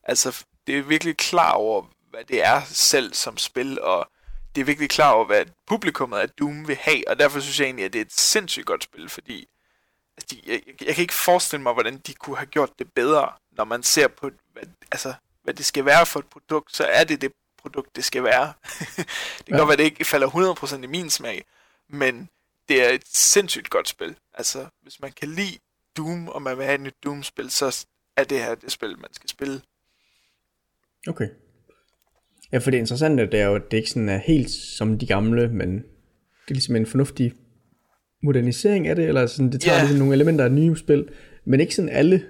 Altså, 0.04 0.44
det 0.68 0.77
er 0.77 0.81
virkelig 0.81 1.18
klar 1.18 1.51
over, 1.51 1.83
hvad 2.10 2.24
det 2.24 2.44
er 2.45 2.62
selv 2.66 3.13
som 3.13 3.38
spil, 3.38 3.81
og 3.81 4.10
det 4.56 4.62
er 4.62 4.66
virkelig 4.66 4.89
klar 4.89 5.12
over, 5.12 5.25
hvad 5.25 5.45
publikummet 5.68 6.18
af 6.18 6.30
Doom 6.30 6.68
vil 6.68 6.75
have, 6.75 7.07
og 7.07 7.19
derfor 7.19 7.39
synes 7.39 7.60
jeg 7.60 7.66
egentlig, 7.66 7.86
at 7.86 7.94
det 7.94 8.00
er 8.00 8.06
et 8.06 8.13
sindssygt 8.13 8.66
godt 8.66 8.83
spil, 8.83 9.10
fordi 9.10 9.48
altså, 10.18 10.27
de, 10.36 10.51
jeg, 10.51 10.62
jeg, 10.81 10.95
kan 10.95 11.01
ikke 11.01 11.13
forestille 11.13 11.63
mig, 11.63 11.74
hvordan 11.74 11.98
de 11.98 12.13
kunne 12.13 12.38
have 12.38 12.45
gjort 12.45 12.80
det 12.80 12.94
bedre, 12.94 13.31
når 13.51 13.63
man 13.63 13.83
ser 13.83 14.07
på, 14.07 14.30
hvad, 14.54 14.63
altså, 14.92 15.13
hvad 15.44 15.54
det 15.54 15.66
skal 15.66 15.86
være 15.86 16.06
for 16.06 16.19
et 16.19 16.25
produkt, 16.25 16.75
så 16.75 16.83
er 16.86 17.04
det 17.04 17.21
det 17.21 17.31
produkt, 17.57 17.95
det 17.95 18.06
skal 18.06 18.24
være. 18.24 18.54
det 18.98 19.45
kan 19.45 19.56
Ja. 19.56 19.57
godt 19.57 19.68
være, 19.68 19.74
at 19.74 19.80
det 19.80 19.86
ikke 19.86 20.06
falder 20.06 20.56
100% 20.80 20.83
i 20.83 20.88
min 20.88 21.10
smag, 21.10 21.45
men 21.89 22.30
det 22.69 22.83
er 22.86 22.89
et 22.89 23.04
sindssygt 23.13 23.69
godt 23.69 23.88
spil. 23.88 24.16
Altså, 24.33 24.66
hvis 24.81 25.00
man 25.00 25.12
kan 25.12 25.28
lide 25.30 25.57
Doom, 25.97 26.27
og 26.27 26.42
man 26.42 26.57
vil 26.57 26.65
have 26.65 26.75
et 26.75 26.81
nyt 26.81 26.95
Doom-spil, 27.03 27.50
så 27.51 27.86
er 28.18 28.24
det 28.24 28.39
her 28.39 28.56
det 28.56 28.71
spil, 28.71 28.89
man 28.89 29.13
skal 29.13 29.30
spille. 29.30 29.62
Okay. 31.07 31.27
Ja, 32.51 32.57
for 32.57 32.71
det 32.71 32.77
interessante 32.77 33.25
det 33.25 33.40
er 33.40 33.45
jo, 33.45 33.56
at 33.56 33.71
det 33.71 33.78
ikke 33.78 33.90
sådan 33.90 34.09
er 34.09 34.18
helt 34.18 34.52
som 34.52 34.99
de 34.99 35.07
gamle, 35.07 35.47
men 35.47 35.75
det 35.75 36.49
er 36.49 36.54
ligesom 36.54 36.75
en 36.75 36.85
fornuftig 36.85 37.33
modernisering 38.23 38.87
af 38.87 38.95
det, 38.95 39.06
eller 39.06 39.28
sådan, 39.28 39.52
det 39.52 39.61
tager 39.61 39.75
yeah. 39.75 39.83
ligesom 39.83 39.99
nogle 39.99 40.14
elementer 40.14 40.45
af 40.45 40.52
nye 40.52 40.78
spil, 40.78 41.09
men 41.45 41.59
ikke 41.59 41.75
sådan 41.75 41.90
alle, 41.90 42.25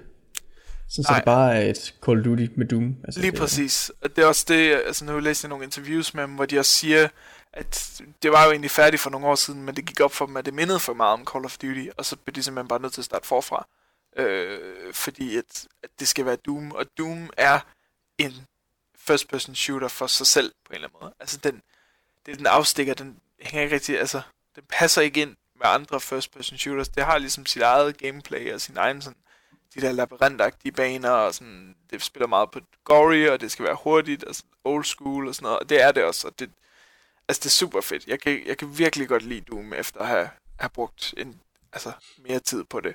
sådan 0.88 1.04
så 1.04 1.12
det 1.16 1.24
bare 1.24 1.56
er 1.56 1.70
et 1.70 1.94
Call 2.04 2.18
of 2.18 2.24
Duty 2.24 2.46
med 2.56 2.66
Doom. 2.66 2.96
Altså, 3.04 3.20
Lige 3.20 3.30
det, 3.30 3.38
præcis. 3.38 3.92
Og 4.00 4.16
det 4.16 4.24
er 4.24 4.26
også 4.26 4.44
det, 4.48 4.80
altså 4.86 5.04
nu 5.04 5.18
læste 5.18 5.44
jeg 5.44 5.48
nogle 5.48 5.64
interviews 5.64 6.14
med 6.14 6.22
dem, 6.22 6.30
hvor 6.30 6.46
de 6.46 6.58
også 6.58 6.72
siger, 6.72 7.08
at 7.56 8.02
det 8.22 8.32
var 8.32 8.44
jo 8.44 8.50
egentlig 8.50 8.70
færdigt 8.70 9.02
for 9.02 9.10
nogle 9.10 9.26
år 9.26 9.34
siden, 9.34 9.62
men 9.62 9.76
det 9.76 9.86
gik 9.86 10.00
op 10.00 10.12
for 10.12 10.26
dem, 10.26 10.36
at 10.36 10.44
det 10.46 10.54
mindede 10.54 10.80
for 10.80 10.94
meget 10.94 11.12
om 11.12 11.26
Call 11.26 11.44
of 11.44 11.58
Duty, 11.58 11.86
og 11.96 12.04
så 12.04 12.16
blev 12.16 12.34
de 12.34 12.42
simpelthen 12.42 12.68
bare 12.68 12.80
nødt 12.80 12.92
til 12.92 13.00
at 13.00 13.04
starte 13.04 13.26
forfra. 13.26 13.66
Øh, 14.16 14.94
fordi 14.94 15.36
at, 15.36 15.66
at 15.82 15.90
det 16.00 16.08
skal 16.08 16.24
være 16.24 16.36
Doom, 16.36 16.72
og 16.72 16.86
Doom 16.98 17.30
er 17.36 17.60
en 18.18 18.46
first 18.98 19.28
person 19.28 19.54
shooter 19.54 19.88
for 19.88 20.06
sig 20.06 20.26
selv 20.26 20.52
på 20.64 20.70
en 20.70 20.74
eller 20.74 20.88
anden 20.88 20.98
måde. 21.02 21.14
Altså 21.20 21.38
den, 21.38 21.62
det 22.26 22.32
er 22.32 22.36
den 22.36 22.46
afstikker, 22.46 22.94
den 22.94 23.20
hænger 23.40 23.62
ikke 23.62 23.74
rigtig, 23.74 23.98
altså 23.98 24.20
den 24.56 24.64
passer 24.68 25.02
ikke 25.02 25.22
ind 25.22 25.36
med 25.54 25.66
andre 25.66 26.00
first 26.00 26.32
person 26.32 26.58
shooters. 26.58 26.88
Det 26.88 27.04
har 27.04 27.18
ligesom 27.18 27.46
sit 27.46 27.62
eget 27.62 27.98
gameplay 27.98 28.54
og 28.54 28.60
sin 28.60 28.76
egen 28.76 29.02
sådan, 29.02 29.18
de 29.74 29.80
der 29.80 29.92
labyrintagtige 29.92 30.72
baner, 30.72 31.10
og 31.10 31.34
sådan, 31.34 31.76
det 31.90 32.02
spiller 32.02 32.26
meget 32.26 32.50
på 32.50 32.60
gory, 32.84 33.28
og 33.28 33.40
det 33.40 33.52
skal 33.52 33.64
være 33.64 33.78
hurtigt, 33.82 34.24
og 34.24 34.34
sådan 34.34 34.50
old 34.64 34.84
school 34.84 35.28
og 35.28 35.34
sådan 35.34 35.46
noget, 35.46 35.58
og 35.58 35.68
det 35.68 35.82
er 35.82 35.92
det 35.92 36.04
også, 36.04 36.26
og 36.28 36.38
det, 36.38 36.50
altså 37.28 37.40
det 37.40 37.46
er 37.46 37.50
super 37.50 37.80
fedt. 37.80 38.06
Jeg 38.06 38.20
kan, 38.20 38.46
jeg 38.46 38.58
kan 38.58 38.78
virkelig 38.78 39.08
godt 39.08 39.22
lide 39.22 39.40
Doom, 39.40 39.72
efter 39.72 40.00
at 40.00 40.06
have, 40.06 40.30
have 40.58 40.70
brugt 40.70 41.14
en, 41.16 41.40
altså, 41.72 41.92
mere 42.18 42.38
tid 42.38 42.64
på 42.64 42.80
det. 42.80 42.94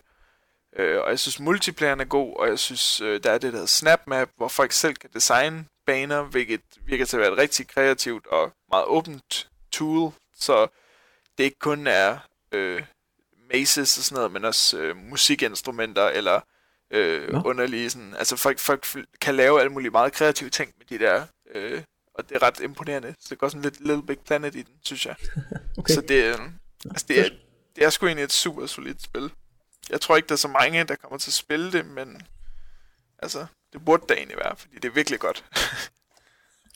Øh, 0.75 1.01
og 1.01 1.09
jeg 1.09 1.19
synes 1.19 1.39
multiplayeren 1.39 1.99
er 1.99 2.05
god, 2.05 2.35
og 2.39 2.47
jeg 2.47 2.59
synes, 2.59 3.01
øh, 3.01 3.23
der 3.23 3.31
er 3.31 3.37
det, 3.37 3.41
der 3.41 3.51
hedder 3.51 3.65
Snap 3.65 4.01
Map, 4.07 4.29
hvor 4.37 4.47
folk 4.47 4.71
selv 4.71 4.95
kan 4.95 5.09
designe 5.13 5.65
baner, 5.85 6.21
hvilket 6.21 6.61
virker 6.85 7.05
til 7.05 7.17
at 7.17 7.21
være 7.21 7.31
et 7.31 7.37
rigtig 7.37 7.67
kreativt 7.67 8.27
og 8.27 8.51
meget 8.69 8.85
åbent 8.85 9.49
tool, 9.71 10.13
så 10.35 10.67
det 11.37 11.43
ikke 11.43 11.59
kun 11.59 11.87
er 11.87 12.17
øh, 12.51 12.83
mazes 13.53 13.97
og 13.97 14.03
sådan 14.03 14.15
noget, 14.15 14.31
men 14.31 14.45
også 14.45 14.77
øh, 14.77 14.97
musikinstrumenter 14.97 16.07
eller 16.07 16.41
øh, 16.91 17.29
Nå. 17.31 17.41
underlige 17.45 17.89
sådan, 17.89 18.15
altså 18.15 18.35
folk, 18.35 18.59
folk 18.59 18.85
kan 19.21 19.35
lave 19.35 19.59
alle 19.59 19.71
mulige 19.71 19.91
meget 19.91 20.13
kreative 20.13 20.49
ting 20.49 20.73
med 20.77 20.85
de 20.85 21.05
der, 21.05 21.25
øh, 21.51 21.83
og 22.13 22.29
det 22.29 22.35
er 22.35 22.41
ret 22.43 22.59
imponerende. 22.59 23.15
Så 23.19 23.27
det 23.29 23.37
går 23.37 23.49
sådan 23.49 23.61
lidt 23.61 23.79
Little 23.79 24.05
Big 24.05 24.19
Planet 24.19 24.55
i 24.55 24.61
den, 24.61 24.73
synes 24.83 25.05
jeg. 25.05 25.15
Okay. 25.77 25.93
Så 25.93 26.01
det, 26.01 26.23
øh, 26.23 26.37
altså 26.85 27.05
det, 27.07 27.19
er, 27.19 27.29
det 27.75 27.83
er 27.83 27.89
sgu 27.89 28.05
egentlig 28.05 28.23
et 28.23 28.31
super 28.31 28.65
solidt 28.65 29.01
spil. 29.01 29.31
Jeg 29.89 30.01
tror 30.01 30.15
ikke, 30.15 30.27
der 30.27 30.33
er 30.33 30.37
så 30.37 30.47
mange, 30.47 30.83
der 30.83 30.95
kommer 30.95 31.17
til 31.17 31.29
at 31.29 31.33
spille 31.33 31.71
det, 31.71 31.85
men 31.85 32.21
altså, 33.19 33.45
det 33.73 33.85
burde 33.85 34.03
da 34.09 34.13
egentlig 34.13 34.37
være, 34.37 34.55
fordi 34.57 34.75
det 34.75 34.85
er 34.85 34.93
virkelig 34.93 35.19
godt. 35.19 35.45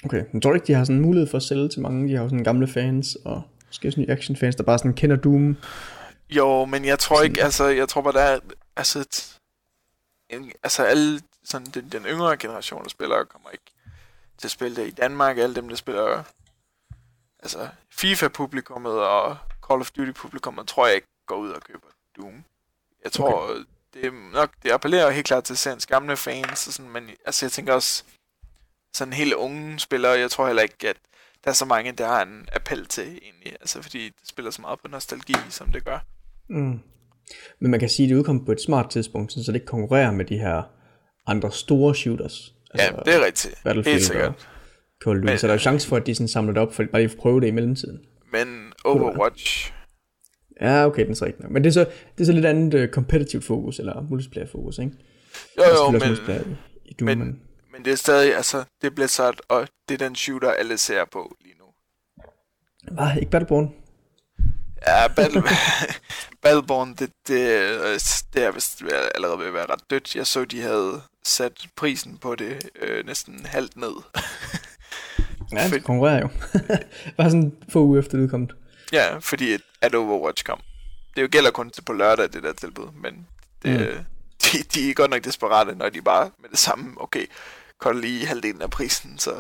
Okay, 0.06 0.24
men 0.32 0.42
tror 0.42 0.52
du 0.52 0.56
ikke, 0.56 0.68
de 0.68 0.74
har 0.74 0.84
sådan 0.84 0.96
en 0.96 1.02
mulighed 1.02 1.30
for 1.30 1.38
at 1.38 1.44
sælge 1.44 1.70
til 1.70 1.82
mange? 1.82 2.10
De 2.10 2.16
har 2.16 2.24
jo 2.24 2.30
sådan 2.30 2.44
gamle 2.44 2.68
fans, 2.68 3.18
og 3.26 3.42
måske 3.68 3.88
også 3.88 4.00
nye 4.00 4.10
actionfans, 4.10 4.56
der 4.56 4.64
bare 4.64 4.78
sådan 4.78 4.94
kender 4.94 5.16
Doom. 5.16 5.58
Jo, 6.30 6.66
men 6.66 6.86
jeg 6.86 7.00
tror 7.00 7.22
ikke, 7.22 7.44
altså, 7.44 7.66
jeg 7.66 7.90
tror 7.90 8.02
bare, 8.02 8.14
der 8.14 8.22
er, 8.22 8.40
altså, 8.76 9.30
en, 10.30 10.52
altså 10.64 10.84
alle, 10.84 11.22
sådan 11.44 11.68
den, 11.68 11.90
den 11.90 12.06
yngre 12.06 12.38
generation 12.38 12.82
af 12.86 12.90
spillere 12.90 13.26
kommer 13.26 13.50
ikke 13.50 13.66
til 14.38 14.48
at 14.48 14.52
spille 14.52 14.76
det 14.76 14.88
i 14.88 14.92
Danmark. 14.92 15.38
Alle 15.38 15.56
dem, 15.56 15.70
der 15.70 15.76
spiller 15.76 16.24
altså 17.40 17.68
FIFA-publikummet 17.92 18.92
og 18.92 19.38
Call 19.68 19.82
of 19.82 19.92
Duty-publikummet, 19.92 20.68
tror 20.68 20.86
jeg 20.88 20.96
ikke 20.96 21.08
går 21.28 21.36
ud 21.36 21.50
og 21.50 21.62
køber 21.62 21.88
Doom. 22.18 22.44
Jeg 23.04 23.12
tror, 23.12 23.44
okay. 23.44 23.64
det 23.94 24.06
er 24.06 24.32
nok, 24.34 24.52
det 24.64 24.72
appellerer 24.72 25.12
helt 25.12 25.26
klart 25.26 25.44
til 25.44 25.58
seriens 25.58 25.86
gamle 25.86 26.18
fans, 26.18 26.68
og 26.68 26.74
sådan, 26.74 26.92
men 26.92 27.10
altså, 27.26 27.46
jeg 27.46 27.52
tænker 27.52 27.74
også, 27.74 28.04
sådan 28.94 29.14
helt 29.14 29.34
unge 29.34 29.80
spillere, 29.80 30.12
jeg 30.12 30.32
tror 30.32 30.48
heller 30.48 30.64
ikke, 30.64 30.90
at 30.90 30.98
der 31.44 31.50
er 31.50 31.54
så 31.54 31.66
mange, 31.66 31.92
der 31.92 32.08
har 32.08 32.22
en 32.22 32.48
appel 32.54 32.86
til 32.86 33.20
egentlig, 33.22 33.52
altså 33.52 33.82
fordi 33.82 34.04
det 34.06 34.28
spiller 34.28 34.52
så 34.52 34.62
meget 34.62 34.80
på 34.80 34.88
nostalgi, 34.88 35.36
som 35.50 35.72
det 35.72 35.86
gør. 35.86 36.00
Mm. 36.50 36.80
Men 37.60 37.72
man 37.72 37.80
kan 37.80 37.90
sige, 37.90 38.06
at 38.06 38.10
det 38.10 38.16
udkommer 38.16 38.46
på 38.46 38.52
et 38.52 38.62
smart 38.62 38.90
tidspunkt, 38.90 39.32
så 39.32 39.40
det 39.40 39.56
ikke 39.56 39.68
konkurrerer 39.68 40.12
med 40.12 40.26
de 40.26 40.38
her 40.38 40.64
andre 41.28 41.52
store 41.52 41.96
shooters. 41.96 42.55
Altså 42.72 42.94
ja, 42.96 43.12
det 43.12 43.22
er 43.22 43.26
rigtigt. 43.26 43.56
Battlefield 43.64 43.94
Helt 43.94 44.06
sikkert. 44.06 44.48
Call 45.04 45.26
Men, 45.26 45.38
så 45.38 45.48
der 45.48 45.54
er 45.54 45.58
jo 45.58 45.62
chance 45.62 45.88
for, 45.88 45.96
at 45.96 46.06
de 46.06 46.16
sådan 46.16 46.28
samler 46.28 46.54
det 46.54 46.62
op, 46.62 46.74
for 46.74 46.84
bare 46.92 47.02
lige 47.02 47.12
at 47.12 47.18
prøve 47.18 47.42
det 47.42 47.48
i 47.48 47.52
mellemtiden. 47.52 48.00
Men 48.32 48.74
Overwatch... 48.86 49.74
Ja, 50.62 50.86
okay, 50.86 51.04
den 51.04 51.12
er 51.12 51.16
så 51.16 51.26
ikke 51.26 51.48
Men 51.50 51.64
det 51.64 51.70
er 51.70 51.74
så, 51.74 51.86
det 52.18 52.22
er 52.22 52.26
så 52.26 52.32
lidt 52.32 52.46
andet 52.46 52.84
uh, 52.84 52.90
competitive 52.90 53.42
fokus, 53.42 53.80
eller 53.80 54.02
multiplayer 54.02 54.48
fokus, 54.48 54.78
ikke? 54.78 54.92
Jo, 55.58 55.64
jo, 55.64 55.92
men, 55.92 56.02
i, 56.02 56.90
i 56.90 56.94
Doom, 56.94 57.06
men, 57.06 57.20
men, 57.20 57.42
men 57.72 57.86
det 57.86 57.92
er 57.92 57.98
stadig, 57.98 58.36
altså, 58.36 58.64
det 58.82 58.88
er 58.88 58.96
Blizzard, 58.96 59.40
og 59.48 59.68
det 59.90 60.02
er 60.02 60.08
den 60.08 60.16
shooter, 60.16 60.52
alle 60.52 60.78
ser 60.78 61.06
på 61.12 61.36
lige 61.42 61.56
nu. 61.60 61.66
Ah, 62.98 63.18
ikke 63.18 63.32
Battleborn? 63.32 63.74
Ja, 64.88 65.08
Battle, 65.08 65.44
Battleborn, 66.44 66.90
det, 66.90 67.10
det, 67.28 67.38
det 68.34 68.44
er 68.44 68.52
vist 68.52 68.84
allerede 69.16 69.40
ved 69.40 69.48
at 69.48 69.54
være 69.54 69.66
ret 69.66 69.90
dødt. 69.90 70.16
Jeg 70.16 70.28
så, 70.28 70.46
de 70.46 70.62
havde 70.62 71.02
sat 71.28 71.68
prisen 71.76 72.18
på 72.18 72.36
det 72.36 72.70
øh, 72.82 73.06
næsten 73.06 73.46
halvt 73.46 73.78
ned. 73.78 73.94
ja, 75.54 75.70
det 75.70 75.84
konkurrerer 75.84 76.22
jo. 76.22 76.30
Bare 77.18 77.30
sådan 77.30 77.58
få 77.70 77.84
uger 77.84 78.00
efter 78.00 78.18
det 78.18 78.24
udkommet. 78.24 78.56
Ja, 78.94 79.18
fordi 79.18 79.58
at 79.82 79.96
Overwatch 79.96 80.44
kom. 80.44 80.62
Det 81.16 81.22
jo 81.22 81.28
gælder 81.32 81.52
kun 81.52 81.70
til 81.70 81.82
på 81.82 81.94
lørdag, 81.94 82.34
det 82.34 82.44
der 82.44 82.54
tilbud, 82.54 82.88
men 83.02 83.28
det, 83.64 83.80
mm. 83.80 84.06
de, 84.44 84.64
de 84.74 84.90
er 84.90 84.94
godt 84.94 85.12
nok 85.12 85.24
desperate, 85.24 85.76
når 85.76 85.90
de 85.90 86.02
bare 86.02 86.32
med 86.42 86.50
det 86.50 86.60
samme, 86.60 87.02
okay, 87.02 87.26
kolder 87.80 88.02
lige 88.02 88.26
halvdelen 88.26 88.62
af 88.62 88.70
prisen, 88.70 89.18
så... 89.18 89.32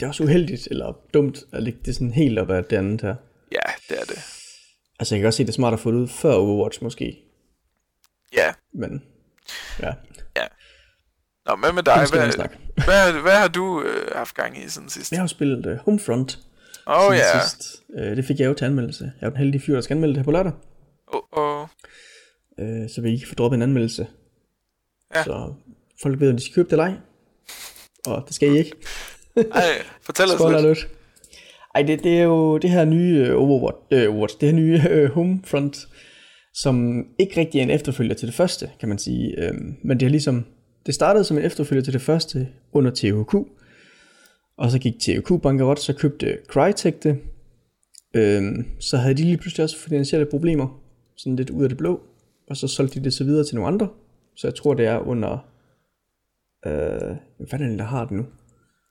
Det 0.00 0.06
er 0.06 0.08
også 0.08 0.22
uheldigt, 0.22 0.68
eller 0.70 0.92
dumt, 1.14 1.38
at 1.52 1.62
lægge 1.62 1.78
det 1.84 1.94
sådan 1.94 2.12
helt 2.12 2.38
op 2.38 2.50
af 2.50 2.64
det 2.64 2.76
andet 2.76 3.00
her. 3.00 3.14
Ja, 3.52 3.72
det 3.88 4.00
er 4.00 4.04
det. 4.04 4.18
Altså, 4.98 5.14
jeg 5.14 5.20
kan 5.20 5.26
også 5.26 5.36
se, 5.36 5.42
det 5.42 5.48
er 5.48 5.52
smart 5.52 5.72
at 5.72 5.80
få 5.80 5.90
det 5.90 5.96
ud 5.96 6.08
før 6.08 6.34
Overwatch, 6.34 6.82
måske. 6.82 7.18
Ja. 8.32 8.52
Men, 8.72 9.02
ja. 9.82 9.92
Nå, 11.46 11.56
men 11.56 11.74
med 11.74 11.82
dig, 11.82 12.06
hvad, 12.12 12.48
hvad, 12.84 13.22
hvad, 13.22 13.36
har 13.36 13.48
du 13.48 13.82
øh, 13.82 14.16
haft 14.16 14.34
gang 14.34 14.64
i 14.64 14.68
siden 14.68 14.88
sidst? 14.88 15.12
Jeg 15.12 15.20
har 15.20 15.26
spillet 15.26 15.66
uh, 15.66 15.76
Homefront. 15.76 16.38
Åh 16.86 17.06
oh, 17.06 17.16
ja. 17.16 17.20
Yeah. 17.20 17.42
Sidst. 17.42 17.82
Uh, 17.88 18.16
det 18.16 18.24
fik 18.24 18.40
jeg 18.40 18.46
jo 18.46 18.54
til 18.54 18.64
anmeldelse. 18.64 19.12
Jeg 19.20 19.26
er 19.26 19.30
den 19.30 19.38
heldige 19.38 19.62
fyr, 19.62 19.74
der 19.74 19.80
skal 19.80 19.94
anmelde 19.94 20.14
det 20.14 20.18
her 20.18 20.24
på 20.24 20.30
lørdag. 20.30 20.52
Oh, 21.06 21.22
oh. 21.32 21.68
Uh, 22.58 22.88
så 22.94 23.00
vil 23.00 23.12
I 23.12 23.24
få 23.28 23.34
droppet 23.34 23.56
en 23.56 23.62
anmeldelse. 23.62 24.06
Ja. 25.14 25.24
Så 25.24 25.54
folk 26.02 26.20
ved, 26.20 26.28
at 26.28 26.34
de 26.34 26.44
skal 26.44 26.54
købe 26.54 26.66
det 26.66 26.72
eller 26.72 26.84
ej. 26.84 26.94
Og 28.06 28.24
det 28.26 28.34
skal 28.34 28.54
I 28.54 28.58
ikke. 28.58 28.72
Ej, 29.36 29.62
fortæl 30.02 30.26
os 30.26 30.52
lidt. 30.52 30.66
lidt. 30.66 30.88
Ej, 31.74 31.82
det, 31.82 32.04
det 32.04 32.18
er 32.18 32.22
jo 32.22 32.58
det 32.58 32.70
her 32.70 32.84
nye 32.84 33.36
uh, 33.36 33.42
Overwatch, 33.42 33.78
uh, 33.92 34.14
Overwatch 34.14 34.36
det 34.40 34.48
her 34.48 34.56
nye 34.56 35.04
uh, 35.04 35.10
Homefront, 35.14 35.88
som 36.54 37.04
ikke 37.18 37.40
rigtig 37.40 37.58
er 37.58 37.62
en 37.62 37.70
efterfølger 37.70 38.14
til 38.14 38.28
det 38.28 38.34
første, 38.34 38.70
kan 38.80 38.88
man 38.88 38.98
sige. 38.98 39.34
Uh, 39.38 39.56
men 39.84 40.00
det 40.00 40.06
er 40.06 40.10
ligesom, 40.10 40.46
det 40.86 40.94
startede 40.94 41.24
som 41.24 41.38
en 41.38 41.44
efterfølger 41.44 41.82
til 41.82 41.92
det 41.92 42.02
første 42.02 42.48
under 42.72 42.90
THQ, 42.90 43.34
og 44.56 44.70
så 44.70 44.78
gik 44.78 44.94
THQ 45.00 45.42
bankerot, 45.42 45.78
så 45.80 45.92
købte 45.92 46.38
Crytek 46.48 47.02
det. 47.02 47.20
Uh, 48.16 48.64
så 48.80 48.96
havde 48.96 49.14
de 49.14 49.22
lige 49.22 49.36
pludselig 49.36 49.64
også 49.64 49.78
finansielle 49.78 50.26
problemer, 50.26 50.80
sådan 51.16 51.36
lidt 51.36 51.50
ud 51.50 51.62
af 51.62 51.68
det 51.68 51.78
blå, 51.78 52.00
og 52.50 52.56
så 52.56 52.68
solgte 52.68 53.00
de 53.00 53.04
det 53.04 53.14
så 53.14 53.24
videre 53.24 53.44
til 53.44 53.54
nogle 53.54 53.68
andre. 53.68 53.88
Så 54.36 54.46
jeg 54.46 54.54
tror, 54.54 54.74
det 54.74 54.86
er 54.86 54.98
under 54.98 55.54
Øh, 56.66 57.16
hvad 57.38 57.60
er 57.60 57.68
det, 57.68 57.78
der 57.78 57.84
har 57.84 58.04
det 58.04 58.10
nu? 58.10 58.26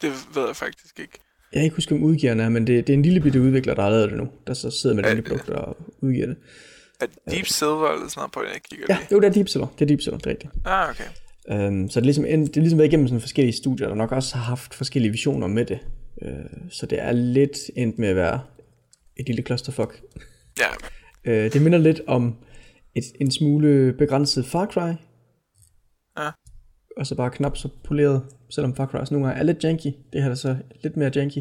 Det 0.02 0.12
ved 0.36 0.46
jeg 0.46 0.56
faktisk 0.56 1.00
ikke. 1.00 1.20
Jeg 1.52 1.60
kan 1.60 1.64
ikke 1.64 1.76
huske, 1.76 1.96
om 1.96 2.04
udgiverne 2.04 2.44
er, 2.44 2.50
men 2.50 2.68
det, 2.68 2.88
det 2.88 2.94
er 2.94 2.98
en 2.98 3.02
lille 3.02 3.20
bitte 3.20 3.42
udvikler, 3.42 3.74
der 3.74 3.82
har 3.82 3.90
lavet 3.90 4.10
det 4.10 4.18
nu, 4.18 4.30
der 4.48 4.54
så 4.54 4.72
sidder 4.72 4.96
med 4.96 5.04
den 5.04 5.24
produkt 5.24 5.50
og 5.50 5.78
udgiver 6.02 6.26
det. 6.26 6.38
Er 7.00 7.06
det 7.06 7.16
Deep 7.32 7.46
Silver 7.46 7.92
eller 7.92 8.08
sådan 8.08 8.20
noget 8.20 8.32
på, 8.32 8.44
jeg 8.54 8.62
kigger 8.70 8.86
Ja, 8.90 8.98
jo, 9.12 9.20
det 9.20 9.28
er 9.28 9.32
Deep 9.32 9.48
Silver. 9.48 9.68
Det 9.68 9.82
er 9.82 9.86
Deep 9.86 10.02
Silver, 10.02 10.18
det 10.18 10.26
er 10.26 10.30
rigtigt. 10.30 10.54
Ah, 10.66 10.90
okay. 10.90 11.04
Um, 11.52 11.90
så 11.90 12.00
det 12.00 12.04
er, 12.04 12.06
ligesom, 12.06 12.24
det 12.24 12.58
er 12.58 12.62
ligesom 12.62 12.80
været 12.80 12.88
igennem 12.88 13.08
sådan 13.08 13.22
forskellige 13.22 13.56
studier, 13.56 13.88
der 13.88 13.96
nok 13.96 14.12
også 14.12 14.36
har 14.36 14.44
haft 14.44 14.74
forskellige 14.74 15.12
visioner 15.12 15.48
med 15.48 15.66
det. 15.66 15.80
Uh, 16.22 16.70
så 16.70 16.86
det 16.86 17.02
er 17.02 17.12
lidt 17.12 17.58
endt 17.76 18.00
med 18.00 18.08
at 18.08 18.16
være 18.16 18.42
et 19.16 19.28
lille 19.28 19.44
clusterfuck. 19.44 20.02
Ja. 20.60 20.68
Uh, 21.28 21.52
det 21.52 21.62
minder 21.62 21.80
lidt 21.80 22.02
om 22.08 22.36
et, 22.96 23.04
en 23.22 23.32
smule 23.32 23.94
begrænset 23.94 24.46
Far 24.46 24.66
Cry, 24.66 24.94
og 26.98 27.08
så 27.08 27.16
bare 27.16 27.32
knap 27.32 27.58
så 27.58 27.70
poleret, 27.84 28.22
selvom 28.50 28.76
Far 28.76 28.86
Cry 28.86 28.98
nogle 29.12 29.28
gange 29.28 29.40
er 29.40 29.44
lidt 29.44 29.64
janky. 29.64 29.92
Det 30.14 30.24
her 30.24 30.30
er 30.30 30.36
så 30.36 30.58
lidt 30.84 30.98
mere 30.98 31.12
janky. 31.16 31.40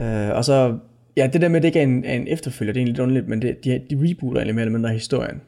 uh, 0.00 0.36
og 0.36 0.44
så, 0.44 0.78
ja, 1.16 1.30
det 1.32 1.40
der 1.40 1.48
med, 1.48 1.56
at 1.56 1.62
det 1.62 1.68
ikke 1.68 1.78
er 1.78 1.84
en, 1.84 2.04
er 2.04 2.14
en 2.14 2.28
efterfølger, 2.28 2.72
det 2.72 2.80
er 2.80 2.82
egentlig 2.82 2.92
lidt 2.92 3.02
underligt, 3.02 3.28
men 3.28 3.42
det, 3.42 3.64
de, 3.64 3.70
de 3.90 4.10
rebooter 4.10 4.40
egentlig 4.40 4.54
mere 4.54 4.62
eller 4.62 4.78
mindre 4.78 4.92
historien. 4.92 5.40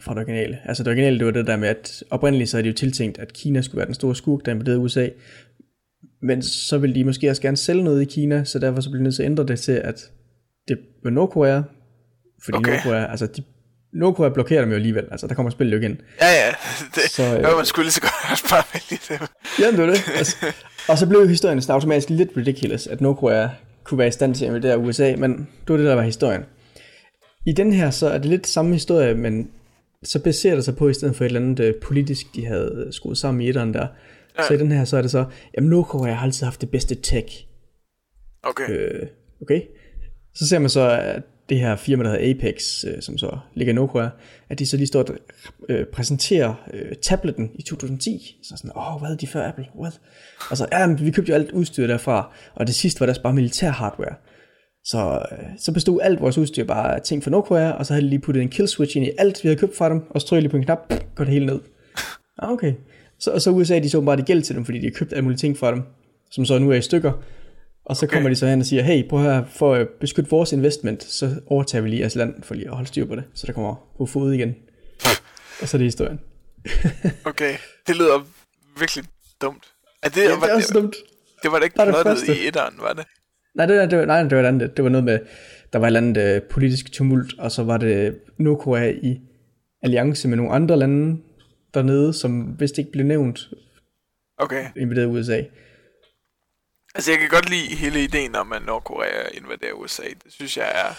Fra 0.00 0.12
det 0.14 0.18
originale. 0.18 0.58
Altså 0.64 0.82
det 0.82 0.90
originale, 0.90 1.18
det 1.18 1.26
var 1.26 1.32
det 1.32 1.46
der 1.46 1.56
med, 1.56 1.68
at 1.68 2.04
oprindeligt 2.10 2.50
så 2.50 2.56
havde 2.56 2.64
de 2.64 2.68
jo 2.68 2.74
tiltænkt, 2.74 3.18
at 3.18 3.32
Kina 3.32 3.62
skulle 3.62 3.78
være 3.78 3.86
den 3.86 3.94
store 3.94 4.16
skurk, 4.16 4.44
der 4.44 4.52
invaderede 4.52 4.78
USA. 4.78 5.08
Men 6.22 6.42
så 6.42 6.78
ville 6.78 6.94
de 6.94 7.04
måske 7.04 7.30
også 7.30 7.42
gerne 7.42 7.56
sælge 7.56 7.84
noget 7.84 8.02
i 8.02 8.04
Kina, 8.04 8.44
så 8.44 8.58
derfor 8.58 8.80
så 8.80 8.90
blev 8.90 8.98
de 8.98 9.02
nødt 9.02 9.14
til 9.14 9.22
at 9.22 9.26
ændre 9.26 9.46
det 9.46 9.60
til, 9.60 9.72
at 9.72 10.10
det 10.68 10.78
var 11.04 11.10
Nordkorea. 11.10 11.62
Fordi 12.44 12.56
okay. 12.56 12.72
Nordkorea, 12.72 13.10
altså 13.10 13.26
de 13.26 13.42
Nordkorea 13.92 14.28
blokerer 14.28 14.60
dem 14.60 14.70
jo 14.70 14.76
alligevel, 14.76 15.04
altså 15.10 15.26
der 15.26 15.34
kommer 15.34 15.50
spillet 15.50 15.72
jo 15.76 15.80
igen. 15.80 16.00
Ja, 16.20 16.26
ja, 16.26 16.50
det, 16.94 17.02
så, 17.10 17.22
øh, 17.36 17.56
man 17.56 17.66
skulle 17.66 17.84
lige 17.84 17.92
så 17.92 18.00
godt 18.00 18.50
bare 18.50 18.64
vælge 18.72 19.00
det. 19.08 19.30
Ja, 19.60 19.70
det 19.70 19.78
var 19.78 19.86
det. 19.86 20.12
Altså, 20.16 20.36
og 20.88 20.98
så 20.98 21.06
blev 21.08 21.28
historien 21.28 21.62
så 21.62 21.72
automatisk 21.72 22.10
lidt 22.10 22.30
ridiculous, 22.36 22.86
at 22.86 23.00
Nordkorea 23.00 23.48
kunne 23.84 23.98
være 23.98 24.08
i 24.08 24.10
stand 24.10 24.34
til 24.34 24.44
at 24.44 24.48
invadere 24.48 24.78
USA, 24.78 25.14
men 25.16 25.32
det 25.32 25.68
var 25.68 25.76
det, 25.76 25.86
der 25.86 25.94
var 25.94 26.02
historien. 26.02 26.42
I 27.46 27.52
den 27.52 27.72
her, 27.72 27.90
så 27.90 28.08
er 28.08 28.18
det 28.18 28.26
lidt 28.26 28.46
samme 28.46 28.72
historie, 28.72 29.14
men 29.14 29.50
så 30.02 30.22
baserer 30.22 30.54
det 30.54 30.64
sig 30.64 30.76
på, 30.76 30.88
i 30.88 30.94
stedet 30.94 31.16
for 31.16 31.24
et 31.24 31.28
eller 31.28 31.40
andet 31.40 31.68
uh, 31.68 31.80
politisk, 31.82 32.26
de 32.34 32.46
havde 32.46 32.88
skruet 32.90 33.18
sammen 33.18 33.40
i 33.40 33.48
etteren 33.48 33.74
der. 33.74 33.86
Ja. 34.38 34.46
Så 34.46 34.54
i 34.54 34.56
den 34.56 34.72
her, 34.72 34.84
så 34.84 34.96
er 34.96 35.02
det 35.02 35.10
så, 35.10 35.24
jamen 35.56 35.70
Nordkorea 35.70 36.12
har 36.12 36.26
altid 36.26 36.44
haft 36.44 36.60
det 36.60 36.70
bedste 36.70 36.94
tech. 36.94 37.46
Okay. 38.42 38.70
Øh, 38.70 39.06
okay. 39.42 39.60
Så 40.34 40.48
ser 40.48 40.58
man 40.58 40.70
så, 40.70 40.90
at 40.90 41.22
det 41.48 41.60
her 41.60 41.76
firma, 41.76 42.04
der 42.04 42.10
hedder 42.10 42.30
Apex, 42.30 42.84
øh, 42.84 43.02
som 43.02 43.18
så 43.18 43.38
ligger 43.54 43.72
i 43.72 43.74
Nordkorea, 43.74 44.08
at 44.48 44.58
de 44.58 44.66
så 44.66 44.76
lige 44.76 44.86
står 44.86 45.00
og 45.00 45.16
øh, 45.68 45.86
præsenterer 45.86 46.54
øh, 46.74 46.92
tableten 47.02 47.50
i 47.54 47.62
2010. 47.62 48.38
Så 48.42 48.54
sådan, 48.56 48.70
åh, 48.76 48.94
oh, 48.94 49.00
hvad 49.00 49.16
de 49.16 49.26
før 49.26 49.48
Apple? 49.48 49.66
What? 49.78 50.00
Og 50.50 50.56
så, 50.56 50.66
ja, 50.72 50.86
men 50.86 51.04
vi 51.04 51.10
købte 51.10 51.30
jo 51.30 51.34
alt 51.34 51.50
udstyr 51.50 51.86
derfra, 51.86 52.32
og 52.54 52.66
det 52.66 52.74
sidste 52.74 53.00
var 53.00 53.06
der 53.06 53.14
bare 53.22 53.32
militær 53.32 53.70
hardware. 53.70 54.14
Så, 54.90 55.26
øh, 55.32 55.38
så 55.58 55.72
bestod 55.72 56.00
alt 56.02 56.20
vores 56.20 56.38
udstyr 56.38 56.64
bare 56.64 56.94
af 56.94 57.02
ting 57.02 57.24
fra 57.24 57.30
Nordkorea, 57.30 57.70
og 57.70 57.86
så 57.86 57.92
havde 57.92 58.04
de 58.04 58.10
lige 58.10 58.20
puttet 58.20 58.42
en 58.42 58.48
kill 58.48 58.68
switch 58.68 58.96
ind 58.96 59.06
i 59.06 59.10
alt, 59.18 59.44
vi 59.44 59.48
havde 59.48 59.60
købt 59.60 59.76
fra 59.76 59.88
dem, 59.88 60.02
og 60.10 60.20
så 60.20 60.40
lige 60.40 60.48
på 60.48 60.56
en 60.56 60.64
knap, 60.64 60.92
går 61.14 61.24
det 61.24 61.32
hele 61.32 61.46
ned. 61.46 61.60
Ah, 62.42 62.50
okay. 62.50 62.74
Så, 63.18 63.30
og 63.30 63.40
så 63.42 63.50
USA, 63.50 63.78
de 63.78 63.90
så 63.90 64.00
bare 64.00 64.16
det 64.16 64.26
gæld 64.26 64.42
til 64.42 64.54
dem, 64.56 64.64
fordi 64.64 64.78
de 64.78 64.84
har 64.84 64.90
købt 64.90 65.12
alle 65.12 65.22
mulige 65.22 65.38
ting 65.38 65.58
fra 65.58 65.70
dem, 65.70 65.82
som 66.30 66.44
så 66.44 66.58
nu 66.58 66.70
er 66.70 66.74
i 66.74 66.82
stykker, 66.82 67.12
og 67.84 67.96
så 67.96 68.06
okay. 68.06 68.14
kommer 68.14 68.28
de 68.28 68.36
så 68.36 68.46
hen 68.46 68.60
og 68.60 68.66
siger, 68.66 68.82
hey, 68.82 69.08
prøv 69.08 69.22
her, 69.22 69.44
for 69.44 69.74
at 69.74 69.88
beskytte 70.00 70.30
vores 70.30 70.52
investment, 70.52 71.02
så 71.02 71.40
overtager 71.46 71.82
vi 71.82 71.88
lige 71.88 72.00
jeres 72.00 72.14
land 72.14 72.42
for 72.42 72.54
lige 72.54 72.68
at 72.68 72.74
holde 72.74 72.88
styr 72.88 73.06
på 73.06 73.16
det, 73.16 73.24
så 73.34 73.46
der 73.46 73.52
kommer 73.52 73.74
på 73.98 74.06
fod 74.06 74.32
igen. 74.32 74.54
og 75.60 75.68
så 75.68 75.76
er 75.76 75.78
det 75.78 75.86
historien. 75.86 76.20
okay, 77.30 77.54
det 77.86 77.96
lyder 77.96 78.26
virkelig 78.78 79.04
dumt. 79.42 79.64
Er 80.02 80.08
det, 80.08 80.16
ja, 80.16 80.22
det 80.22 80.50
er 80.50 80.54
også 80.54 80.74
det, 80.74 80.82
dumt. 80.82 80.96
Det 81.42 81.52
var 81.52 81.58
da 81.58 81.64
ikke 81.64 81.76
noget 81.78 82.28
i 82.28 82.46
etteren, 82.46 82.74
var 82.78 82.92
det? 82.92 83.04
Nej, 83.58 83.66
det, 83.66 83.90
det, 83.90 83.98
var, 83.98 84.04
nej, 84.04 84.22
det 84.22 84.38
var 84.38 84.48
andet. 84.48 84.76
Det 84.76 84.84
var 84.84 84.90
noget 84.90 85.04
med, 85.04 85.18
der 85.72 85.78
var 85.78 85.86
et 85.86 85.88
eller 85.88 86.00
andet 86.00 86.42
uh, 86.42 86.48
politisk 86.48 86.92
tumult, 86.92 87.38
og 87.38 87.52
så 87.52 87.64
var 87.64 87.76
det 87.76 88.18
Nordkorea 88.38 88.90
i 89.02 89.20
alliance 89.82 90.28
med 90.28 90.36
nogle 90.36 90.52
andre 90.52 90.76
lande 90.76 91.22
dernede, 91.74 92.12
som 92.12 92.60
vist 92.60 92.78
ikke 92.78 92.92
blev 92.92 93.06
nævnt. 93.06 93.40
Okay. 94.38 94.64
Invaderet 94.76 95.06
USA. 95.06 95.42
Altså, 96.94 97.10
jeg 97.10 97.20
kan 97.20 97.28
godt 97.28 97.50
lide 97.50 97.76
hele 97.76 98.02
ideen 98.02 98.36
om, 98.36 98.52
at 98.52 98.62
Nordkorea 98.66 99.22
invaderer 99.34 99.72
USA. 99.72 100.02
Det 100.24 100.32
synes 100.32 100.56
jeg 100.56 100.66
er... 100.74 100.98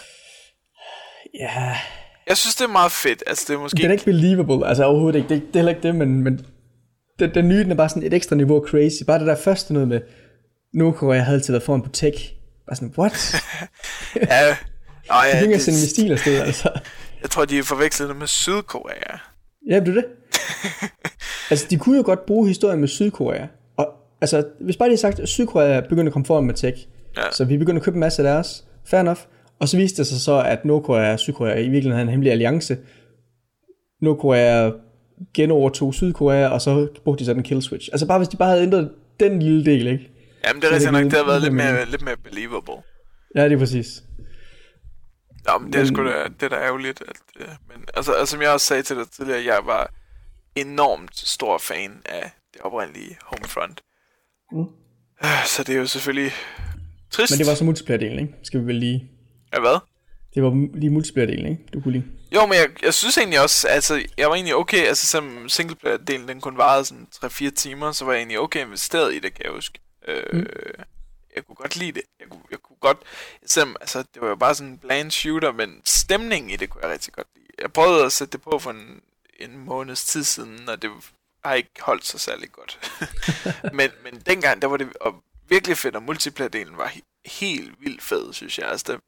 Ja... 1.40 1.76
Jeg 2.28 2.36
synes, 2.36 2.54
det 2.54 2.64
er 2.64 2.72
meget 2.72 2.92
fedt. 2.92 3.22
Altså, 3.26 3.44
det 3.48 3.54
er 3.54 3.60
måske... 3.60 3.76
Det 3.76 3.84
er 3.84 3.92
ikke 3.92 4.04
believable. 4.04 4.66
Altså, 4.66 4.84
overhovedet 4.84 5.18
ikke. 5.18 5.28
Det, 5.28 5.42
det 5.42 5.48
er 5.48 5.58
heller 5.58 5.72
ikke 5.72 5.82
det, 5.82 5.94
men... 5.94 6.22
men 6.22 6.46
den, 7.18 7.34
den 7.34 7.48
nye, 7.48 7.64
den 7.64 7.70
er 7.70 7.74
bare 7.74 7.88
sådan 7.88 8.02
et 8.02 8.14
ekstra 8.14 8.36
niveau 8.36 8.66
crazy. 8.66 9.02
Bare 9.06 9.18
det 9.18 9.26
der 9.26 9.36
første 9.36 9.72
noget 9.72 9.88
med... 9.88 10.00
Nordkorea 10.74 11.18
havde 11.18 11.36
altid 11.36 11.52
været 11.52 11.62
foran 11.62 11.82
på 11.82 11.88
tech. 11.88 12.34
Bare 12.70 12.76
sådan, 12.76 12.94
what? 12.98 13.12
ja... 14.30 14.56
Nå, 15.08 15.14
ja, 15.32 15.40
de 15.40 15.44
kan 15.44 15.52
det... 15.52 15.62
sende 15.62 15.78
mistil 15.78 16.12
afsted, 16.12 16.40
altså. 16.40 16.70
Jeg 17.22 17.30
tror, 17.30 17.44
de 17.44 17.58
er 17.58 17.62
forvekslet 17.62 18.08
det 18.08 18.16
med 18.16 18.26
Sydkorea. 18.26 19.18
Ja, 19.70 19.80
det 19.80 19.88
er 19.88 19.92
det. 19.92 20.04
altså, 21.50 21.66
de 21.70 21.76
kunne 21.76 21.96
jo 21.96 22.02
godt 22.06 22.26
bruge 22.26 22.48
historien 22.48 22.80
med 22.80 22.88
Sydkorea 22.88 23.46
altså, 24.20 24.44
hvis 24.60 24.76
bare 24.76 24.86
de 24.86 24.90
havde 24.90 25.00
sagt, 25.00 25.20
at 25.20 25.28
Sydkorea 25.28 25.80
begynder 25.80 26.06
at 26.06 26.12
komme 26.12 26.26
foran 26.26 26.44
med 26.44 26.54
tech, 26.54 26.86
Ja. 27.16 27.22
så 27.32 27.44
vi 27.44 27.58
begynder 27.58 27.80
at 27.80 27.84
købe 27.84 27.94
en 27.94 28.00
masse 28.00 28.22
af 28.22 28.34
deres, 28.34 28.64
fair 28.86 29.00
enough. 29.00 29.20
Og 29.58 29.68
så 29.68 29.76
viste 29.76 29.98
det 29.98 30.06
sig 30.06 30.20
så, 30.20 30.42
at 30.42 30.64
Nordkorea 30.64 31.12
og 31.12 31.18
Sydkorea 31.18 31.58
i 31.58 31.68
virkeligheden 31.68 31.92
havde 31.92 32.02
en 32.02 32.08
hemmelig 32.08 32.32
alliance. 32.32 32.76
Nordkorea 34.02 34.70
genovertog 35.34 35.94
Sydkorea, 35.94 36.48
og 36.48 36.60
så 36.60 36.88
brugte 37.04 37.20
de 37.20 37.26
så 37.26 37.34
den 37.34 37.42
kill 37.42 37.62
switch. 37.62 37.88
Altså 37.92 38.06
bare 38.06 38.18
hvis 38.18 38.28
de 38.28 38.36
bare 38.36 38.48
havde 38.48 38.62
ændret 38.62 38.90
den 39.20 39.42
lille 39.42 39.64
del, 39.64 39.86
ikke? 39.86 40.10
Jamen, 40.44 40.62
det 40.62 40.68
er 40.70 40.74
rigtigt 40.74 40.92
nok, 40.92 41.04
det 41.04 41.12
har 41.12 41.24
været 41.24 41.42
lidt 41.42 41.54
mere, 41.54 41.84
lidt 41.86 42.02
mere 42.02 42.16
believable. 42.16 42.74
Ja, 43.36 43.44
det 43.44 43.52
er 43.52 43.58
præcis. 43.58 43.86
Nå, 45.46 45.58
men 45.58 45.72
det 45.72 45.78
er 45.78 45.84
Men- 45.84 45.94
sgu 45.94 46.04
da, 46.04 46.24
det 46.24 46.42
er 46.42 46.48
da 46.48 46.56
ærgerligt. 46.56 47.02
At, 47.08 47.16
øh, 47.40 47.48
men 47.68 47.84
altså, 47.94 48.12
altså, 48.12 48.32
som 48.32 48.42
jeg 48.42 48.50
også 48.50 48.66
sagde 48.66 48.82
til 48.82 48.96
dig 48.96 49.10
tidligere, 49.10 49.44
jeg 49.44 49.60
var 49.64 49.90
enormt 50.56 51.18
stor 51.18 51.58
fan 51.58 52.02
af 52.04 52.30
det 52.54 52.60
oprindelige 52.62 53.16
Homefront. 53.22 53.80
Mm. 54.52 54.60
Øh, 55.24 55.46
Så 55.46 55.64
det 55.64 55.74
er 55.74 55.78
jo 55.78 55.86
selvfølgelig 55.86 56.32
trist. 57.10 57.32
Men 57.32 57.38
det 57.38 57.46
var 57.46 57.54
så 57.54 57.64
multiplayer-delen, 57.64 58.18
ikke? 58.20 58.34
Skal 58.42 58.60
vi 58.60 58.66
vel 58.66 58.74
lige... 58.76 59.10
Ja, 59.54 59.60
hvad? 59.60 59.78
Det 60.34 60.42
var 60.42 60.78
lige 60.78 60.90
multiplayer-delen, 60.90 61.46
ikke? 61.50 61.66
Du 61.74 61.80
kunne 61.80 61.92
lide. 61.92 62.04
Jo, 62.34 62.46
men 62.46 62.54
jeg, 62.54 62.68
jeg 62.82 62.94
synes 62.94 63.18
egentlig 63.18 63.40
også, 63.42 63.68
altså, 63.68 64.02
jeg 64.18 64.28
var 64.28 64.34
egentlig 64.34 64.54
okay, 64.54 64.84
altså 64.86 65.06
selvom 65.06 65.48
singleplayer-delen 65.48 66.28
den 66.28 66.40
kun 66.40 66.56
varede 66.56 66.84
sådan 66.84 67.06
3-4 67.14 67.50
timer, 67.50 67.92
så 67.92 68.04
var 68.04 68.12
jeg 68.12 68.18
egentlig 68.18 68.38
okay 68.40 68.64
investeret 68.66 69.14
i 69.14 69.18
det, 69.18 69.34
kan 69.34 69.44
jeg 69.44 69.52
huske. 69.52 69.78
Øh, 70.10 70.40
Mm. 70.40 70.46
Jeg 71.36 71.46
kunne 71.46 71.56
godt 71.56 71.76
lide 71.76 71.92
det. 71.92 72.02
Jeg 72.20 72.28
kunne, 72.28 72.42
jeg 72.50 72.58
kunne 72.58 72.76
godt, 72.80 72.98
selvom, 73.46 73.76
altså, 73.80 73.98
det 74.14 74.22
var 74.22 74.28
jo 74.28 74.34
bare 74.36 74.54
sådan 74.54 74.72
en 74.72 74.78
bland 74.78 75.10
shooter, 75.10 75.52
men 75.52 75.82
stemningen 75.84 76.50
i 76.50 76.56
det 76.56 76.70
kunne 76.70 76.82
jeg 76.84 76.90
rigtig 76.92 77.12
godt 77.12 77.26
lide. 77.34 77.46
Jeg 77.58 77.72
prøvede 77.72 78.04
at 78.04 78.12
sætte 78.12 78.32
det 78.32 78.42
på 78.42 78.58
for 78.58 78.70
en, 78.70 79.02
en 79.36 79.58
måneds 79.58 80.04
tid 80.04 80.24
siden, 80.24 80.68
og 80.68 80.82
det 80.82 80.90
har 81.44 81.54
ikke 81.54 81.70
holdt 81.80 82.06
sig 82.06 82.20
særlig 82.20 82.52
godt. 82.52 83.00
men, 83.78 83.90
men 84.02 84.20
dengang, 84.20 84.62
der 84.62 84.68
var 84.68 84.76
det 84.76 84.96
og 84.96 85.22
virkelig 85.48 85.76
fedt, 85.78 85.96
og 85.96 86.02
multiplayer-delen 86.02 86.76
var 86.76 86.88
he- 86.88 87.22
helt 87.24 87.80
vildt 87.80 88.02
fed, 88.02 88.32
synes 88.32 88.58
jeg. 88.58 88.68
Altså, 88.68 88.92
der, 88.92 88.98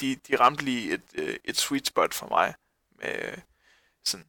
de, 0.00 0.14
de 0.28 0.36
ramte 0.36 0.64
lige 0.64 0.94
et, 0.94 1.02
øh, 1.14 1.36
et 1.44 1.56
sweet 1.56 1.86
spot 1.86 2.14
for 2.14 2.26
mig. 2.28 2.54
Med 3.02 3.32
sådan, 4.04 4.26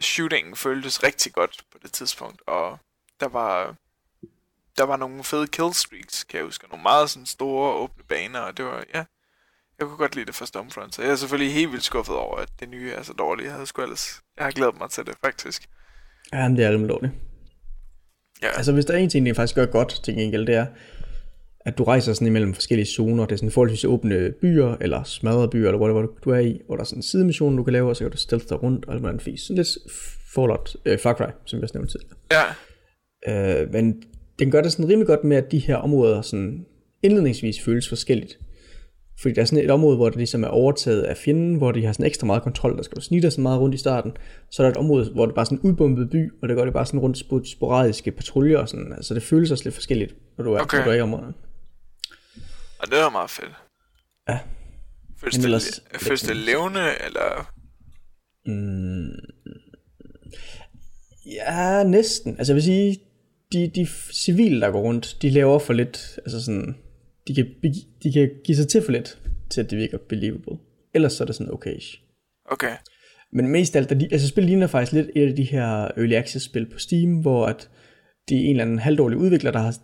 shootingen 0.00 0.56
føltes 0.56 1.02
rigtig 1.02 1.32
godt 1.32 1.64
på 1.72 1.78
det 1.82 1.92
tidspunkt, 1.92 2.42
og 2.46 2.78
der 3.20 3.28
var, 3.28 3.74
der 4.78 4.84
var 4.84 4.96
nogle 4.96 5.24
fede 5.24 5.46
killstreaks, 5.46 6.24
kan 6.24 6.36
jeg 6.38 6.44
huske, 6.44 6.64
og 6.64 6.70
nogle 6.70 6.82
meget 6.82 7.10
sådan 7.10 7.26
store 7.26 7.74
åbne 7.74 8.04
baner, 8.08 8.40
og 8.40 8.56
det 8.56 8.64
var, 8.64 8.84
ja, 8.94 9.04
jeg 9.78 9.86
kunne 9.86 9.96
godt 9.96 10.14
lide 10.14 10.26
det 10.26 10.34
fra 10.34 10.46
Stormfront, 10.46 10.94
så 10.94 11.02
jeg 11.02 11.10
er 11.10 11.16
selvfølgelig 11.16 11.54
helt 11.54 11.72
vildt 11.72 11.84
skuffet 11.84 12.16
over, 12.16 12.36
at 12.36 12.48
det 12.60 12.68
nye 12.68 12.92
er 12.92 13.02
så 13.02 13.12
dårligt. 13.12 13.46
Jeg 13.46 13.52
havde 13.54 13.66
sgu 13.66 13.82
ellers, 13.82 14.20
jeg 14.36 14.44
har 14.44 14.52
glædet 14.52 14.78
mig 14.78 14.90
til 14.90 15.06
det, 15.06 15.14
faktisk. 15.24 15.68
Ja, 16.32 16.48
men 16.48 16.56
det 16.56 16.64
er 16.64 16.70
rimelig 16.70 16.88
dårligt. 16.90 17.12
Ja, 18.42 18.48
Altså, 18.56 18.72
hvis 18.72 18.84
der 18.84 18.94
er 18.94 18.98
en 18.98 19.10
ting, 19.10 19.26
det 19.26 19.36
faktisk 19.36 19.54
gør 19.54 19.66
godt 19.66 20.00
til 20.04 20.14
gengæld, 20.14 20.46
det 20.46 20.54
er, 20.54 20.66
at 21.60 21.78
du 21.78 21.84
rejser 21.84 22.12
sådan 22.12 22.26
imellem 22.26 22.54
forskellige 22.54 22.86
zoner. 22.86 23.26
Det 23.26 23.32
er 23.32 23.36
sådan 23.36 23.50
forholdsvis 23.50 23.84
åbne 23.84 24.32
byer, 24.40 24.76
eller 24.80 25.02
smadrede 25.02 25.48
byer, 25.48 25.66
eller 25.68 25.80
whatever 25.80 26.06
du 26.24 26.30
er 26.30 26.38
i, 26.38 26.60
hvor 26.66 26.76
der 26.76 26.80
er 26.80 26.84
sådan 26.84 26.98
en 26.98 27.02
sidemission, 27.02 27.56
du 27.56 27.64
kan 27.64 27.72
lave, 27.72 27.88
og 27.88 27.96
så 27.96 28.04
kan 28.04 28.10
du 28.10 28.16
stealth 28.16 28.48
dig 28.48 28.62
rundt, 28.62 28.84
og 28.84 28.92
alt 28.94 29.02
muligt 29.02 29.22
fis. 29.22 29.40
Sådan 29.40 29.56
lidt 29.56 29.68
Fallout, 30.34 30.76
øh, 30.84 30.98
Far 30.98 31.14
Cry, 31.14 31.30
som 31.44 31.56
jeg 31.58 31.62
også 31.62 31.78
nævnte 31.78 31.92
tidligere. 31.92 32.16
ja, 32.30 32.44
Øh, 33.28 33.72
men 33.72 34.02
den 34.38 34.50
gør 34.50 34.62
det 34.62 34.72
sådan 34.72 34.88
rimelig 34.88 35.06
godt 35.06 35.24
med, 35.24 35.36
at 35.36 35.52
de 35.52 35.58
her 35.58 35.76
områder 35.76 36.22
sådan 36.22 36.66
indledningsvis 37.02 37.60
føles 37.64 37.88
forskelligt. 37.88 38.38
Fordi 39.20 39.34
der 39.34 39.40
er 39.42 39.44
sådan 39.46 39.64
et 39.64 39.70
område, 39.70 39.96
hvor 39.96 40.08
det 40.08 40.16
ligesom 40.18 40.44
er 40.44 40.48
overtaget 40.48 41.02
af 41.02 41.16
fjenden, 41.16 41.54
hvor 41.54 41.72
de 41.72 41.84
har 41.84 41.92
sådan 41.92 42.06
ekstra 42.06 42.26
meget 42.26 42.42
kontrol, 42.42 42.76
der 42.76 42.82
skal 42.82 43.02
snitte 43.02 43.30
sådan 43.30 43.42
meget 43.42 43.60
rundt 43.60 43.74
i 43.74 43.78
starten. 43.78 44.12
Så 44.50 44.62
er 44.62 44.66
der 44.66 44.70
et 44.70 44.76
område, 44.76 45.10
hvor 45.12 45.26
det 45.26 45.34
bare 45.34 45.42
er 45.42 45.44
sådan 45.44 45.58
en 45.58 45.70
udbumpet 45.70 46.10
by, 46.10 46.32
og 46.42 46.48
det 46.48 46.56
går 46.56 46.64
det 46.64 46.72
bare 46.74 46.86
sådan 46.86 47.00
rundt 47.00 47.18
spor- 47.18 47.50
sporadiske 47.52 48.10
patruljer 48.10 48.58
og 48.58 48.68
sådan. 48.68 48.92
Altså 48.92 49.14
det 49.14 49.22
føles 49.22 49.50
også 49.50 49.64
lidt 49.64 49.74
forskelligt, 49.74 50.14
når 50.38 50.44
du 50.44 50.52
er, 50.52 50.60
Okay. 50.60 50.76
når 50.78 50.84
du 50.84 50.90
er 50.90 50.94
i 50.94 51.00
området. 51.00 51.34
og 52.78 52.86
det 52.90 52.96
var 52.98 53.10
meget 53.10 53.30
fedt. 53.30 53.50
Ja. 54.28 54.38
Føles 55.20 55.36
Men 55.36 55.40
det, 55.42 55.46
ellers- 55.46 55.82
føles 55.98 56.22
det 56.22 56.36
levende, 56.36 56.80
eller... 57.06 57.52
Ja, 61.26 61.82
næsten. 61.84 62.34
Altså 62.38 62.52
jeg 62.52 62.54
vil 62.54 62.62
sige, 62.62 62.98
de, 63.52 63.68
de 63.74 63.86
civile, 64.12 64.60
der 64.60 64.70
går 64.70 64.80
rundt, 64.80 65.16
de 65.22 65.30
laver 65.30 65.58
for 65.58 65.72
lidt, 65.72 66.18
altså 66.18 66.44
sådan, 66.44 66.76
de 67.28 67.34
kan, 67.34 67.46
de 68.02 68.12
kan 68.12 68.30
give 68.44 68.56
sig 68.56 68.68
til 68.68 68.82
for 68.82 68.92
lidt, 68.92 69.18
til 69.50 69.60
at 69.60 69.70
det 69.70 69.78
virker 69.78 69.98
believable. 70.08 70.56
Ellers 70.94 71.12
så 71.12 71.24
er 71.24 71.26
det 71.26 71.34
sådan 71.34 71.52
okay. 71.52 71.76
Okay, 72.50 72.72
Men 73.32 73.48
mest 73.48 73.76
alt, 73.76 73.88
der, 73.90 73.94
de- 73.98 74.08
altså 74.12 74.28
spil 74.28 74.44
ligner 74.44 74.66
faktisk 74.66 74.92
lidt 74.92 75.10
et 75.16 75.28
af 75.28 75.36
de 75.36 75.42
her 75.42 75.66
Early 75.84 76.12
Access 76.14 76.44
spil 76.44 76.66
på 76.70 76.78
Steam, 76.78 77.20
hvor 77.20 77.46
at 77.46 77.70
det 78.28 78.36
er 78.36 78.40
en 78.44 78.50
eller 78.50 78.64
anden 78.64 78.78
halvdårlig 78.78 79.18
udvikler, 79.18 79.50
der 79.50 79.58
har, 79.58 79.76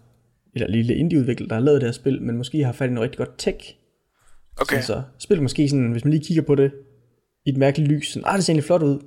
eller 0.55 0.69
lille 0.69 0.95
indie-udvikler, 0.95 1.47
der 1.49 1.55
har 1.55 1.63
lavet 1.63 1.81
det 1.81 1.87
her 1.89 1.93
spil, 1.93 2.23
men 2.23 2.37
måske 2.37 2.65
har 2.65 2.73
fat 2.73 2.91
i 2.91 2.93
noget 2.93 3.05
rigtig 3.11 3.19
godt 3.19 3.39
tech. 3.39 3.75
okay, 4.61 4.77
Så 4.83 5.03
spillet 5.19 5.43
måske 5.43 5.69
sådan, 5.69 5.93
hvis 5.93 6.05
man 6.05 6.13
lige 6.13 6.25
kigger 6.25 6.43
på 6.43 6.55
det 6.55 6.73
i 7.47 7.51
et 7.51 7.57
mærkeligt 7.57 7.91
lys, 7.93 8.13
sådan, 8.13 8.27
ah, 8.29 8.37
det 8.37 8.45
ser 8.45 8.53
egentlig 8.53 8.65
flot 8.65 8.83
ud. 8.83 8.99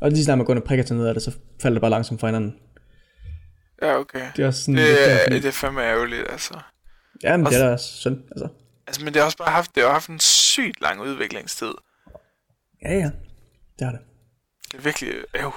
Og 0.00 0.10
lige 0.10 0.24
snart 0.24 0.38
man 0.38 0.44
går 0.46 0.52
ind 0.52 0.60
og 0.60 0.66
prikker 0.66 0.84
til 0.84 0.96
ned 0.96 1.06
af 1.06 1.14
det, 1.14 1.22
så 1.22 1.30
falder 1.60 1.74
det 1.74 1.80
bare 1.80 1.90
langsomt 1.90 2.20
fra 2.20 2.28
hinanden. 2.28 2.54
Ja, 3.82 3.98
okay. 3.98 4.26
Det 4.36 4.42
er 4.42 4.46
også 4.46 4.60
sådan 4.62 4.74
Det, 4.76 4.84
lidt 4.88 4.98
er, 5.00 5.06
derfor. 5.16 5.30
det 5.30 5.44
er 5.44 5.52
fandme 5.52 5.82
ærgerligt, 5.82 6.30
altså. 6.32 6.54
Ja, 7.22 7.36
men 7.36 7.40
det 7.40 7.46
også- 7.46 7.62
er 7.62 7.66
da 7.66 7.72
også 7.72 7.92
synd, 7.96 8.18
altså. 8.30 8.48
Altså, 8.86 9.04
men 9.04 9.14
det 9.14 9.20
har 9.20 9.26
også 9.26 9.38
bare 9.38 9.50
haft, 9.50 9.74
det 9.74 9.82
har 9.82 9.90
haft 9.92 10.08
en 10.08 10.20
sygt 10.20 10.80
lang 10.80 11.00
udviklingstid. 11.00 11.72
Ja, 12.84 12.94
ja. 12.94 13.10
Det 13.78 13.84
har 13.86 13.90
det. 13.90 14.00
Det 14.72 14.78
er 14.78 14.82
virkelig 14.82 15.12
øv. 15.34 15.52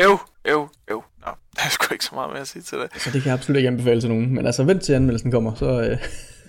Øv, 0.00 0.18
øv, 0.44 0.68
øv. 0.90 1.04
Nå, 1.20 1.26
der 1.56 1.62
er 1.64 1.68
sgu 1.70 1.92
ikke 1.94 2.04
så 2.04 2.14
meget 2.14 2.30
mere 2.30 2.40
at 2.40 2.48
sige 2.48 2.62
til 2.62 2.78
det. 2.78 2.88
Så 2.96 3.10
det 3.10 3.22
kan 3.22 3.28
jeg 3.30 3.38
absolut 3.38 3.56
ikke 3.56 3.68
anbefale 3.68 4.00
til 4.00 4.08
nogen. 4.08 4.34
Men 4.34 4.46
altså, 4.46 4.64
vent 4.64 4.82
til 4.82 4.92
anmeldelsen 4.92 5.30
kommer, 5.30 5.54
så, 5.54 5.66
øh, 5.82 5.98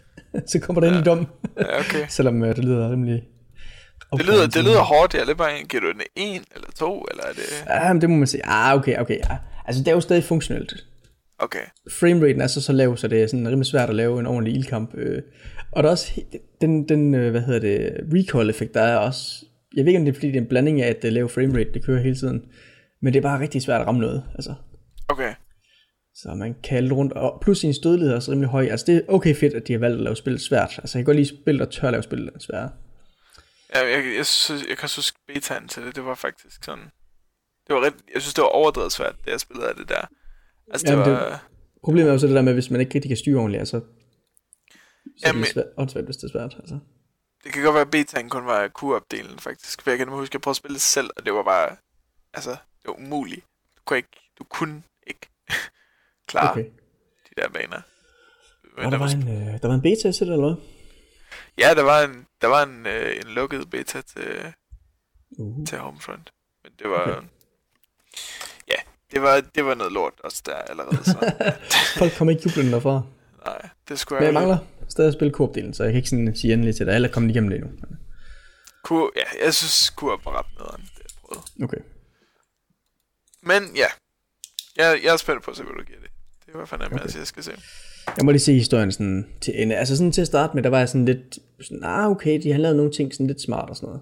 så 0.51 0.59
kommer 0.59 0.81
der 0.81 0.91
ja. 0.91 0.97
en 0.97 1.05
dom. 1.05 1.27
Ja, 1.59 1.79
okay. 1.79 2.05
Selvom 2.17 2.43
øh, 2.43 2.55
det 2.55 2.65
lyder 2.65 2.91
rimelig... 2.91 3.23
Det 4.17 4.25
lyder, 4.25 4.47
det 4.47 4.63
lyder 4.63 4.81
hårdt, 4.81 5.13
jeg 5.13 5.21
er 5.21 5.25
lidt 5.25 5.37
bare 5.37 5.59
en. 5.59 5.67
Giver 5.67 5.81
du 5.81 5.91
den 5.91 6.01
en 6.15 6.43
eller 6.55 6.67
to, 6.75 7.05
eller 7.11 7.23
er 7.23 7.33
det... 7.33 7.65
Ja, 7.67 7.93
men 7.93 8.01
det 8.01 8.09
må 8.09 8.15
man 8.15 8.27
sige. 8.27 8.45
Ah, 8.45 8.75
okay, 8.79 8.97
okay. 8.97 9.17
Ja. 9.29 9.37
Altså, 9.65 9.79
det 9.83 9.87
er 9.87 9.91
jo 9.91 10.01
stadig 10.01 10.23
funktionelt. 10.23 10.73
Okay, 11.39 11.65
Frameraten 11.91 12.41
er 12.41 12.47
så 12.47 12.61
så 12.61 12.73
lav, 12.73 12.97
så 12.97 13.07
det 13.07 13.23
er 13.23 13.27
sådan 13.27 13.47
rimelig 13.47 13.65
svært 13.65 13.89
at 13.89 13.95
lave 13.95 14.19
en 14.19 14.25
ordentlig 14.25 14.55
ildkamp. 14.55 14.95
Øh. 14.97 15.21
Og 15.71 15.83
der 15.83 15.89
er 15.89 15.91
også 15.91 16.21
den, 16.61 16.89
den 16.89 17.15
øh, 17.15 17.31
hvad 17.31 17.41
hedder 17.41 17.59
det, 17.59 17.93
recoil-effekt, 18.13 18.73
der 18.73 18.81
er 18.81 18.97
også... 18.97 19.45
Jeg 19.75 19.85
ved 19.85 19.91
ikke, 19.91 19.99
om 19.99 20.05
det 20.05 20.11
er, 20.11 20.15
fordi 20.15 20.27
det 20.27 20.35
er 20.35 20.41
en 20.41 20.47
blanding 20.47 20.81
af, 20.81 20.89
at 20.89 21.01
det 21.01 21.13
lave 21.13 21.29
framerate, 21.29 21.73
det 21.73 21.85
kører 21.85 22.01
hele 22.01 22.15
tiden. 22.15 22.45
Men 23.01 23.13
det 23.13 23.19
er 23.19 23.23
bare 23.23 23.39
rigtig 23.39 23.61
svært 23.61 23.81
at 23.81 23.87
ramme 23.87 24.01
noget. 24.01 24.23
Altså, 24.35 24.53
okay. 25.09 25.33
så 26.15 26.33
man 26.35 26.55
kan 26.63 26.93
rundt, 26.93 27.13
og 27.13 27.41
plus 27.41 27.59
sin 27.59 27.73
stødelighed 27.73 28.11
er 28.11 28.15
også 28.15 28.31
rimelig 28.31 28.49
høj. 28.49 28.65
Altså 28.65 28.85
det 28.85 28.95
er 28.95 29.01
okay 29.07 29.35
fedt, 29.35 29.53
at 29.53 29.67
de 29.67 29.73
har 29.73 29.79
valgt 29.79 29.97
at 29.97 30.03
lave 30.03 30.15
spillet 30.15 30.41
svært. 30.41 30.79
Altså 30.79 30.97
jeg 30.97 31.05
kan 31.05 31.05
godt 31.05 31.17
lide 31.17 31.41
spil, 31.41 31.59
der 31.59 31.65
tør 31.65 31.91
lave 31.91 32.03
spil 32.03 32.31
svært. 32.39 32.69
Jeg, 33.73 33.81
jeg, 33.91 34.15
jeg, 34.17 34.25
synes, 34.25 34.65
jeg 34.69 34.77
kan 34.77 34.89
huske 34.95 35.19
betaen 35.27 35.67
til 35.67 35.83
det. 35.83 35.95
Det 35.95 36.05
var 36.05 36.15
faktisk 36.15 36.63
sådan... 36.63 36.83
Det 37.67 37.75
var 37.75 37.85
ret, 37.85 37.93
jeg 38.13 38.21
synes, 38.21 38.33
det 38.33 38.41
var 38.41 38.47
overdrevet 38.47 38.91
svært, 38.91 39.15
det 39.25 39.31
jeg 39.31 39.39
spillede 39.39 39.69
af 39.69 39.75
det 39.75 39.89
der. 39.89 40.07
Altså, 40.71 40.85
det 40.87 40.91
Jamen, 40.91 41.11
var... 41.13 41.29
det- 41.29 41.39
Problemet 41.83 42.09
er 42.09 42.13
jo 42.13 42.19
så 42.19 42.27
det 42.27 42.35
der 42.35 42.41
med, 42.41 42.53
hvis 42.53 42.69
man 42.69 42.81
ikke 42.81 42.95
rigtig 42.95 43.09
kan 43.09 43.17
styre 43.17 43.37
ordentligt, 43.37 43.59
altså, 43.59 43.79
så 43.79 43.85
er 45.23 45.27
Jamen- 45.29 45.41
det 45.43 45.51
svært, 45.51 45.65
åndssvagt, 45.77 46.05
hvis 46.05 46.17
det 46.17 46.23
er 46.23 46.31
svært. 46.31 46.55
Altså. 46.59 46.79
Det 47.43 47.53
kan 47.53 47.63
godt 47.63 47.73
være, 47.73 47.81
at 47.81 47.91
betaen 47.91 48.29
kun 48.29 48.45
var 48.45 48.67
Q-opdelen, 48.67 49.39
faktisk. 49.39 49.81
For 49.81 49.89
jeg 49.91 49.97
kan 49.97 50.07
huske, 50.07 50.29
at 50.31 50.33
jeg 50.33 50.41
prøvede 50.41 50.53
at 50.53 50.57
spille 50.57 50.73
det 50.73 50.81
selv, 50.81 51.09
og 51.17 51.25
det 51.25 51.33
var 51.33 51.43
bare... 51.43 51.75
Altså, 52.33 52.49
det 52.51 52.87
var 52.87 52.93
umuligt. 52.93 53.45
Du 53.77 53.81
kunne 53.85 53.97
ikke... 53.97 54.09
Du 54.39 54.43
kunne 54.43 54.83
ikke 55.07 55.27
klare 56.27 56.51
okay. 56.51 56.63
De 57.29 57.41
der 57.41 57.49
baner. 57.49 57.81
Men 58.77 58.77
Og 58.77 58.83
der 58.83 58.89
der, 58.89 58.97
var 58.97 59.05
var, 59.05 59.13
en, 59.13 59.47
øh, 59.53 59.61
der 59.61 59.67
var 59.67 59.75
en 59.75 59.81
beta 59.81 60.11
til 60.11 60.27
det, 60.27 60.33
eller 60.33 60.53
hvad? 60.53 60.63
ja, 61.57 61.73
der 61.73 61.83
var 61.83 62.01
en, 62.03 62.25
der 62.41 62.47
var 62.47 62.63
en, 62.63 62.85
øh, 62.87 63.15
en 63.17 63.27
lukket 63.33 63.69
beta 63.69 64.01
til, 64.01 64.53
Uh. 65.37 65.65
til 65.65 65.77
Homefront. 65.77 66.31
Men 66.63 66.71
det 66.79 66.89
var... 66.89 67.11
Okay. 67.17 67.27
Det 69.15 69.23
var, 69.23 69.43
det 69.55 69.65
var 69.65 69.75
noget 69.75 69.93
lort 69.93 70.13
også 70.23 70.41
der 70.45 70.55
allerede. 70.55 71.03
Så, 71.03 71.17
Folk 71.99 72.13
kommer 72.17 72.31
ikke 72.31 72.43
jublende 72.45 72.71
derfra. 72.71 73.01
nej, 73.45 73.69
det 73.89 73.99
skulle 73.99 74.19
Men 74.19 74.25
jeg 74.25 74.33
jeg... 74.33 74.33
mangler 74.33 74.57
stadig 74.89 75.07
at 75.07 75.13
spille 75.13 75.33
koop-delen, 75.33 75.73
så 75.73 75.83
jeg 75.83 75.91
kan 75.91 75.97
ikke 75.97 76.09
sådan 76.09 76.35
sige 76.35 76.53
endelig 76.53 76.75
til 76.75 76.85
dig, 76.85 76.95
eller 76.95 77.09
komme 77.11 77.29
igennem 77.29 77.49
det 77.49 77.55
endnu. 77.55 77.71
Kunne, 78.83 79.09
ja, 79.15 79.45
jeg 79.45 79.53
synes, 79.53 79.89
kunne 79.89 80.11
var 80.11 80.39
ret 80.39 80.45
nederen, 80.57 80.81
det 80.81 81.03
jeg 81.03 81.11
prøvede. 81.21 81.45
Okay. 81.63 81.81
Men 83.43 83.75
ja, 83.75 83.87
jeg, 84.77 84.99
jeg 85.03 85.13
er 85.13 85.17
spændt 85.17 85.43
på 85.43 85.51
at 85.51 85.57
se, 85.57 85.63
hvad 85.63 85.73
du 85.73 85.83
giver 85.83 85.99
det. 85.99 86.09
Det 86.45 86.53
var 86.53 86.65
fandme 86.65 86.85
okay. 86.85 86.95
Okay. 86.95 87.03
altså, 87.03 87.17
jeg 87.17 87.27
skal 87.27 87.43
se. 87.43 87.51
Jeg 88.17 88.25
må 88.25 88.31
lige 88.31 88.41
se 88.41 88.53
historien 88.53 88.91
sådan 88.91 89.27
til 89.41 89.61
ende. 89.61 89.75
Altså 89.75 89.97
sådan 89.97 90.11
til 90.11 90.21
at 90.21 90.27
starte 90.27 90.55
med, 90.55 90.63
der 90.63 90.69
var 90.69 90.79
jeg 90.79 90.89
sådan 90.89 91.05
lidt, 91.05 91.39
sådan, 91.61 91.83
ah 91.83 92.11
okay, 92.11 92.41
de 92.43 92.51
har 92.51 92.59
lavet 92.59 92.75
nogle 92.75 92.91
ting 92.91 93.13
sådan 93.13 93.27
lidt 93.27 93.41
smart 93.41 93.69
og 93.69 93.75
sådan 93.75 93.87
noget. 93.87 94.01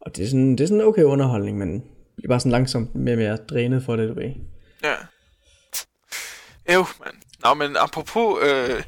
Og 0.00 0.16
det 0.16 0.24
er 0.24 0.28
sådan, 0.28 0.52
det 0.52 0.60
er 0.60 0.66
sådan 0.66 0.80
en 0.80 0.86
okay 0.86 1.02
underholdning, 1.02 1.58
men 1.58 1.82
bliver 2.22 2.32
bare 2.32 2.40
sådan 2.40 2.52
langsomt 2.52 2.94
mere 2.94 3.14
og 3.14 3.18
mere 3.18 3.36
drænet 3.36 3.84
for 3.84 3.96
det, 3.96 4.08
du 4.08 4.14
ved. 4.14 4.34
Ja. 4.82 4.94
Øv, 6.70 6.86
mand. 7.04 7.16
Nå, 7.44 7.54
men 7.54 7.76
apropos 7.76 8.42
øh, 8.42 8.82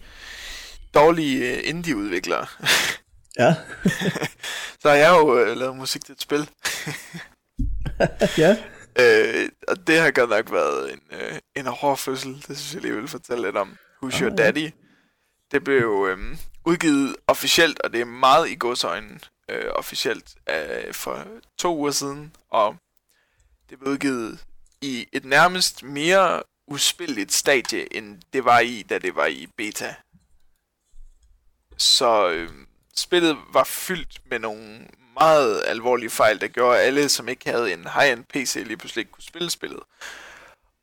dårlige 0.94 1.56
øh, 1.56 1.60
indie-udviklere, 1.64 2.46
Ja. 3.38 3.54
så 4.80 4.88
har 4.88 4.96
jeg 4.96 5.10
jo 5.10 5.38
øh, 5.38 5.56
lavet 5.56 5.76
musik 5.76 6.04
til 6.04 6.12
et 6.12 6.20
spil. 6.20 6.50
ja. 8.42 8.56
Øh, 9.00 9.48
og 9.68 9.86
det 9.86 10.00
har 10.00 10.10
godt 10.10 10.30
nok 10.30 10.52
været 10.52 10.92
en, 10.92 11.00
øh, 11.10 11.38
en 11.56 11.66
hård 11.66 11.98
fødsel. 11.98 12.44
Det 12.48 12.58
synes 12.58 12.74
jeg 12.74 12.82
lige 12.82 12.94
vil 12.94 13.08
fortælle 13.08 13.42
lidt 13.42 13.56
om. 13.56 13.76
Who's 14.04 14.22
Your 14.22 14.36
Daddy? 14.36 14.70
Det 15.52 15.64
blev 15.64 16.08
øh, 16.10 16.36
udgivet 16.64 17.16
officielt, 17.26 17.80
og 17.80 17.92
det 17.92 18.00
er 18.00 18.04
meget 18.04 18.48
i 18.48 18.54
godsøjne 18.54 19.18
øh, 19.50 19.70
officielt 19.74 20.34
øh, 20.50 20.94
for 20.94 21.26
to 21.58 21.76
uger 21.76 21.90
siden. 21.90 22.32
Og 22.50 22.76
det 23.74 23.80
blev 23.80 23.92
udgivet 23.92 24.44
i 24.80 25.06
et 25.12 25.24
nærmest 25.24 25.82
mere 25.82 26.42
uspilligt 26.66 27.32
stadie, 27.32 27.96
end 27.96 28.20
det 28.32 28.44
var 28.44 28.60
i, 28.60 28.82
da 28.82 28.98
det 28.98 29.16
var 29.16 29.26
i 29.26 29.48
beta. 29.56 29.94
Så 31.76 32.30
øh, 32.30 32.50
spillet 32.94 33.36
var 33.52 33.64
fyldt 33.64 34.20
med 34.30 34.38
nogle 34.38 34.86
meget 35.14 35.62
alvorlige 35.66 36.10
fejl, 36.10 36.40
der 36.40 36.48
gjorde, 36.48 36.80
alle, 36.80 37.08
som 37.08 37.28
ikke 37.28 37.50
havde 37.50 37.72
en 37.72 37.86
high-end 37.94 38.24
PC, 38.24 38.54
lige 38.54 38.76
pludselig 38.76 39.00
ikke 39.00 39.12
kunne 39.12 39.22
spille 39.22 39.50
spillet. 39.50 39.80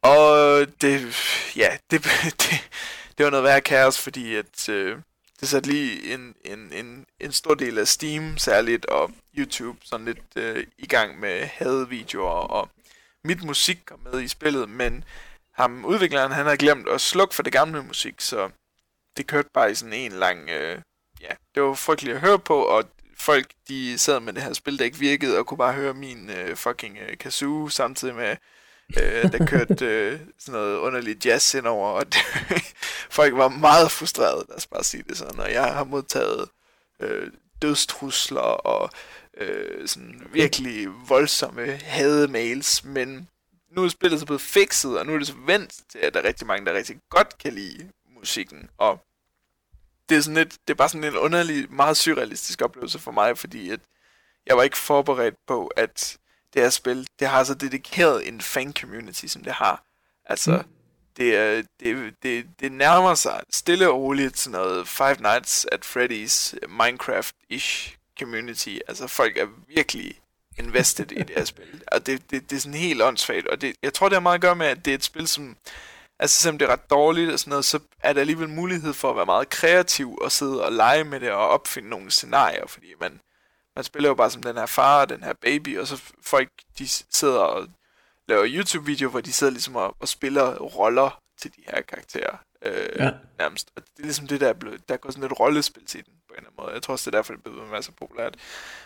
Og 0.01 0.65
det, 0.81 1.15
ja, 1.55 1.77
det, 1.91 2.03
det, 2.41 2.69
det 3.17 3.23
var 3.23 3.29
noget 3.29 3.43
værre 3.43 3.61
kaos, 3.61 3.99
fordi 3.99 4.35
at, 4.35 4.69
øh, 4.69 4.97
det 5.39 5.49
satte 5.49 5.69
lige 5.69 6.13
en, 6.13 6.35
en, 6.45 6.73
en, 6.73 7.05
en 7.19 7.31
stor 7.31 7.53
del 7.53 7.77
af 7.77 7.87
Steam 7.87 8.37
særligt, 8.37 8.85
og 8.85 9.11
YouTube 9.37 9.77
sådan 9.83 10.05
lidt 10.05 10.35
øh, 10.35 10.67
i 10.77 10.87
gang 10.87 11.19
med 11.19 11.45
hadevideoer, 11.45 12.47
og 12.47 12.69
mit 13.23 13.43
musik 13.43 13.79
kom 13.85 13.99
med 13.99 14.21
i 14.21 14.27
spillet, 14.27 14.69
men 14.69 15.03
ham 15.53 15.85
udvikleren, 15.85 16.31
han 16.31 16.45
havde 16.45 16.57
glemt 16.57 16.89
at 16.89 17.01
slukke 17.01 17.35
for 17.35 17.43
det 17.43 17.53
gamle 17.53 17.83
musik, 17.83 18.21
så 18.21 18.49
det 19.17 19.27
kørte 19.27 19.49
bare 19.53 19.71
i 19.71 19.75
sådan 19.75 19.93
en 19.93 20.11
lang, 20.11 20.49
øh, 20.49 20.81
ja, 21.21 21.33
det 21.55 21.63
var 21.63 21.73
frygteligt 21.73 22.15
at 22.15 22.21
høre 22.21 22.39
på, 22.39 22.63
og 22.63 22.83
folk, 23.17 23.51
de 23.67 23.97
sad 23.97 24.19
med 24.19 24.33
det 24.33 24.43
her 24.43 24.53
spil, 24.53 24.79
der 24.79 24.85
ikke 24.85 24.97
virkede, 24.97 25.37
og 25.37 25.45
kunne 25.45 25.57
bare 25.57 25.73
høre 25.73 25.93
min 25.93 26.29
øh, 26.29 26.55
fucking 26.55 26.97
øh, 26.97 27.17
kazoo, 27.17 27.69
samtidig 27.69 28.15
med, 28.15 28.35
øh, 28.97 29.31
der 29.31 29.45
kørte 29.51 29.85
øh, 29.85 30.19
sådan 30.39 30.59
noget 30.59 30.77
underligt 30.77 31.25
jazz 31.25 31.53
indover, 31.53 31.89
og 31.89 32.05
det, 32.05 32.21
folk 33.19 33.35
var 33.35 33.47
meget 33.47 33.91
frustrerede, 33.91 34.45
lad 34.49 34.57
os 34.57 34.67
bare 34.67 34.83
sige 34.83 35.03
det 35.09 35.17
sådan, 35.17 35.39
og 35.39 35.51
jeg 35.51 35.73
har 35.73 35.83
modtaget 35.83 36.49
øh, 36.99 37.31
dødstrusler 37.61 38.41
og 38.41 38.89
øh, 39.37 39.87
sådan 39.87 40.27
virkelig 40.33 40.87
voldsomme 41.07 41.65
hademails, 41.67 42.83
men 42.83 43.27
nu 43.71 43.83
er 43.83 43.89
spillet 43.89 44.19
så 44.19 44.25
blevet 44.25 44.41
fikset, 44.41 44.99
og 44.99 45.05
nu 45.05 45.13
er 45.13 45.17
det 45.17 45.27
så 45.27 45.33
vendt 45.45 45.73
til, 45.89 45.99
at 45.99 46.13
der 46.13 46.19
er 46.19 46.27
rigtig 46.27 46.47
mange, 46.47 46.65
der 46.65 46.73
rigtig 46.73 46.99
godt 47.09 47.37
kan 47.37 47.53
lide 47.53 47.89
musikken, 48.19 48.69
og 48.77 48.99
det 50.09 50.17
er, 50.17 50.21
sådan 50.21 50.37
lidt, 50.37 50.57
det 50.67 50.73
er 50.73 50.77
bare 50.77 50.89
sådan 50.89 51.03
en 51.03 51.17
underlig, 51.17 51.71
meget 51.71 51.97
surrealistisk 51.97 52.61
oplevelse 52.61 52.99
for 52.99 53.11
mig, 53.11 53.37
fordi 53.37 53.69
at 53.69 53.79
jeg 54.45 54.57
var 54.57 54.63
ikke 54.63 54.77
forberedt 54.77 55.35
på, 55.47 55.67
at 55.67 56.17
det 56.53 56.61
her 56.61 56.69
spil, 56.69 57.07
det 57.19 57.27
har 57.27 57.43
så 57.43 57.53
dedikeret 57.53 58.27
en 58.27 58.41
fan-community, 58.41 59.27
som 59.27 59.43
det 59.43 59.53
har. 59.53 59.83
Altså, 60.25 60.57
mm. 60.57 60.63
det, 61.17 61.35
er, 61.37 61.63
det, 61.79 62.15
det, 62.23 62.45
det 62.59 62.71
nærmer 62.71 63.15
sig 63.15 63.43
stille 63.49 63.89
og 63.89 64.01
roligt 64.01 64.35
til 64.35 64.51
noget 64.51 64.87
Five 64.87 65.15
Nights 65.19 65.65
at 65.71 65.85
Freddy's 65.85 66.53
Minecraft-ish 66.67 68.00
community. 68.21 68.77
Altså, 68.87 69.07
folk 69.07 69.37
er 69.37 69.47
virkelig 69.67 70.21
invested 70.57 71.11
i 71.11 71.15
det 71.15 71.35
her 71.37 71.45
spil. 71.45 71.83
Og 71.87 72.05
det, 72.05 72.31
det, 72.31 72.49
det 72.49 72.55
er 72.55 72.59
sådan 72.59 72.79
helt 72.79 73.01
åndssvagt, 73.01 73.47
og 73.47 73.61
det, 73.61 73.75
jeg 73.83 73.93
tror, 73.93 74.09
det 74.09 74.15
har 74.15 74.19
meget 74.19 74.35
at 74.35 74.41
gøre 74.41 74.55
med, 74.55 74.67
at 74.67 74.85
det 74.85 74.91
er 74.91 74.95
et 74.95 75.03
spil, 75.03 75.27
som 75.27 75.57
altså 76.19 76.41
selvom 76.41 76.57
det 76.57 76.65
er 76.65 76.71
ret 76.71 76.89
dårligt 76.89 77.31
og 77.31 77.39
sådan 77.39 77.49
noget, 77.49 77.65
så 77.65 77.79
er 77.99 78.13
der 78.13 78.21
alligevel 78.21 78.49
mulighed 78.49 78.93
for 78.93 79.09
at 79.09 79.15
være 79.15 79.25
meget 79.25 79.49
kreativ 79.49 80.17
og 80.21 80.31
sidde 80.31 80.65
og 80.65 80.71
lege 80.71 81.03
med 81.03 81.19
det 81.19 81.31
og 81.31 81.49
opfinde 81.49 81.89
nogle 81.89 82.11
scenarier, 82.11 82.67
fordi 82.67 82.93
man, 82.99 83.19
man 83.75 83.83
spiller 83.83 84.09
jo 84.09 84.15
bare 84.15 84.31
som 84.31 84.43
den 84.43 84.57
her 84.57 84.65
far 84.65 85.01
og 85.01 85.09
den 85.09 85.23
her 85.23 85.33
baby, 85.41 85.79
og 85.79 85.87
så 85.87 86.01
folk, 86.21 86.49
de 86.77 86.87
sidder 86.87 87.39
og 87.39 87.67
laver 88.27 88.45
YouTube-videoer, 88.47 89.11
hvor 89.11 89.21
de 89.21 89.33
sidder 89.33 89.51
ligesom 89.51 89.75
og, 89.75 89.95
og 89.99 90.07
spiller 90.07 90.55
roller 90.55 91.21
til 91.41 91.51
de 91.55 91.61
her 91.67 91.81
karakterer. 91.81 92.37
Øh, 92.65 92.95
ja. 92.99 93.11
Nærmest. 93.39 93.71
Og 93.75 93.81
det 93.81 93.99
er 93.99 94.03
ligesom 94.03 94.27
det, 94.27 94.41
der 94.41 94.49
er 94.49 94.53
blevet, 94.53 94.89
der 94.89 94.97
går 94.97 95.11
sådan 95.11 95.21
lidt 95.21 95.39
rollespil 95.39 95.85
til 95.85 96.05
den, 96.05 96.13
på 96.31 96.35
en 96.35 96.37
eller 96.37 96.49
anden 96.49 96.63
måde. 96.63 96.73
Jeg 96.73 96.81
tror 96.81 96.91
også, 96.91 97.09
det 97.11 97.15
er 97.15 97.19
derfor, 97.19 97.33
det 97.33 97.39
er 97.45 97.67
blevet 97.67 97.85
så 97.85 97.91
populært. 97.91 98.35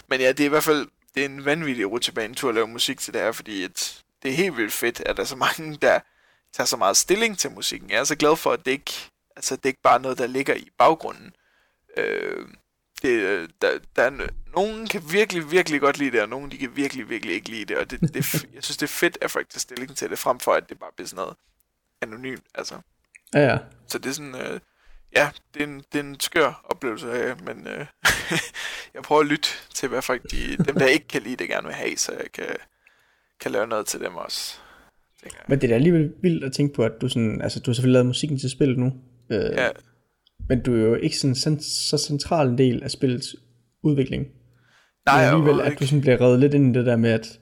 Men 0.08 0.19
ja, 0.19 0.29
det 0.29 0.39
er 0.39 0.45
i 0.45 0.49
hvert 0.49 0.63
fald, 0.63 0.88
det 1.15 1.21
er 1.21 1.25
en 1.25 1.45
vanvittig 1.45 1.91
rutsjebane-tur 1.91 2.49
at 2.49 2.55
lave 2.55 2.67
musik 2.67 2.99
til 2.99 3.13
det 3.13 3.21
her, 3.21 3.31
fordi 3.31 3.63
et, 3.63 4.03
det 4.23 4.31
er 4.31 4.36
helt 4.36 4.58
vildt 4.58 4.73
fedt, 4.73 4.99
at 5.05 5.17
der 5.17 5.23
er 5.23 5.27
så 5.27 5.36
mange, 5.36 5.77
der 5.81 5.99
tager 6.53 6.65
så 6.65 6.77
meget 6.77 6.97
stilling 6.97 7.38
til 7.38 7.51
musikken. 7.51 7.89
Jeg 7.89 7.99
er 7.99 8.03
så 8.03 8.15
glad 8.15 8.36
for, 8.36 8.51
at 8.51 8.65
det 8.65 8.71
ikke, 8.71 8.93
altså, 9.36 9.55
det 9.55 9.65
er 9.65 9.69
ikke 9.69 9.81
bare 9.81 10.01
noget, 10.01 10.17
der 10.17 10.27
ligger 10.27 10.55
i 10.55 10.69
baggrunden. 10.77 11.36
Øh, 11.97 12.47
det, 13.01 13.51
der, 13.62 13.79
der 13.95 14.03
er, 14.03 14.27
nogen 14.55 14.88
kan 14.88 15.01
virkelig, 15.12 15.51
virkelig 15.51 15.81
godt 15.81 15.97
lide 15.97 16.12
det, 16.12 16.21
og 16.21 16.29
nogen 16.29 16.51
de 16.51 16.58
kan 16.58 16.75
virkelig, 16.75 17.10
virkelig 17.10 17.36
ikke 17.36 17.49
lide 17.49 17.65
det. 17.65 17.77
Og 17.77 17.91
det, 17.91 18.01
det, 18.01 18.45
jeg 18.53 18.63
synes, 18.63 18.77
det 18.77 18.84
er 18.84 18.88
fedt, 18.88 19.17
at 19.21 19.31
folk 19.31 19.49
tager 19.49 19.60
stilling 19.60 19.97
til 19.97 20.10
det, 20.10 20.19
frem 20.19 20.39
for 20.39 20.53
at 20.53 20.69
det 20.69 20.79
bare 20.79 20.91
bliver 20.95 21.08
sådan 21.08 21.21
noget 21.21 21.36
anonymt. 22.01 22.45
Altså. 22.55 22.79
Ja, 23.34 23.39
ja. 23.39 23.58
Så 23.88 23.97
det 23.97 24.10
er 24.10 24.13
sådan, 24.13 24.36
øh, 24.36 24.60
ja, 25.15 25.30
det 25.54 25.62
er, 25.62 25.67
en, 25.67 25.84
det 25.93 25.99
er 25.99 26.04
en 26.04 26.19
skør 26.19 26.65
oplevelse, 26.69 27.08
ja, 27.08 27.36
men 27.36 27.67
øh, 27.67 27.86
jeg 28.95 29.04
prøver 29.04 29.21
at 29.21 29.28
lytte 29.28 29.49
til, 29.73 29.89
hvad 29.89 30.01
folk, 30.01 30.32
de, 30.32 30.58
dem 30.58 30.75
der 30.75 30.86
ikke 30.86 31.08
kan 31.08 31.21
lide 31.21 31.36
det, 31.36 31.49
gerne 31.49 31.67
vil 31.67 31.75
have, 31.75 31.97
så 31.97 32.12
jeg 32.12 32.32
kan, 32.34 32.56
kan 33.41 33.51
lave 33.51 33.67
noget 33.67 33.86
til 33.86 33.99
dem 33.99 34.15
også. 34.15 34.58
Men 35.47 35.62
det 35.62 35.67
er 35.67 35.69
da 35.69 35.75
alligevel 35.75 36.13
vildt 36.21 36.43
at 36.43 36.54
tænke 36.54 36.73
på, 36.73 36.84
at 36.84 36.91
du 37.01 37.10
sådan, 37.10 37.41
altså 37.41 37.60
du 37.60 37.71
har 37.71 37.73
selvfølgelig 37.73 37.93
lavet 37.93 38.06
musikken 38.06 38.39
til 38.39 38.49
spillet 38.49 38.78
nu. 38.78 38.93
Øh, 39.32 39.51
ja. 39.56 39.67
Men 40.49 40.63
du 40.63 40.75
er 40.75 40.80
jo 40.80 40.95
ikke 40.95 41.17
sådan 41.17 41.60
så 41.62 42.04
central 42.08 42.47
en 42.47 42.58
del 42.58 42.84
af 42.84 42.91
spillets 42.91 43.36
udvikling. 43.84 44.25
Nej, 45.06 45.32
men 45.32 45.34
alligevel, 45.34 45.62
at 45.62 45.80
du 45.80 45.88
sådan 45.88 46.01
bliver 46.01 46.21
reddet 46.21 46.39
lidt 46.39 46.54
ind 46.54 46.75
i 46.75 46.80
det 46.80 46.86
der 46.86 46.95
med, 46.95 47.12
at 47.12 47.39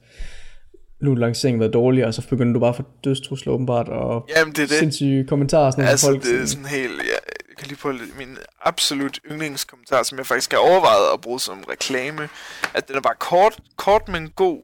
nu 1.02 1.12
er 1.12 1.16
lanceringen 1.16 1.60
været 1.60 1.72
dårlig, 1.72 2.06
og 2.06 2.14
så 2.14 2.28
begynder 2.28 2.52
du 2.52 2.60
bare 2.60 2.68
at 2.68 2.76
få 2.76 2.82
dødstrusler 3.04 3.52
åbenbart, 3.52 3.88
og 3.88 4.28
Jamen, 4.36 4.54
det 4.54 4.62
er 4.62 4.66
det. 4.66 4.78
sindssyge 4.78 5.26
kommentarer. 5.26 5.70
Sådan 5.70 5.84
altså, 5.84 6.06
folk, 6.06 6.22
det 6.22 6.40
er 6.40 6.46
sådan 6.46 6.66
helt, 6.66 6.92
ja, 6.92 7.18
jeg 7.54 7.58
kan 7.58 7.68
lige 7.68 7.78
på 7.78 7.92
min 8.16 8.38
absolut 8.60 9.20
yndlingskommentar, 9.30 10.02
som 10.02 10.18
jeg 10.18 10.26
faktisk 10.26 10.52
har 10.52 10.58
overvejet 10.58 11.12
at 11.12 11.20
bruge 11.20 11.40
som 11.40 11.64
reklame, 11.64 12.28
at 12.74 12.88
den 12.88 12.96
er 12.96 13.00
bare 13.00 13.14
kort, 13.14 13.60
kort 13.76 14.08
men 14.08 14.30
god. 14.30 14.62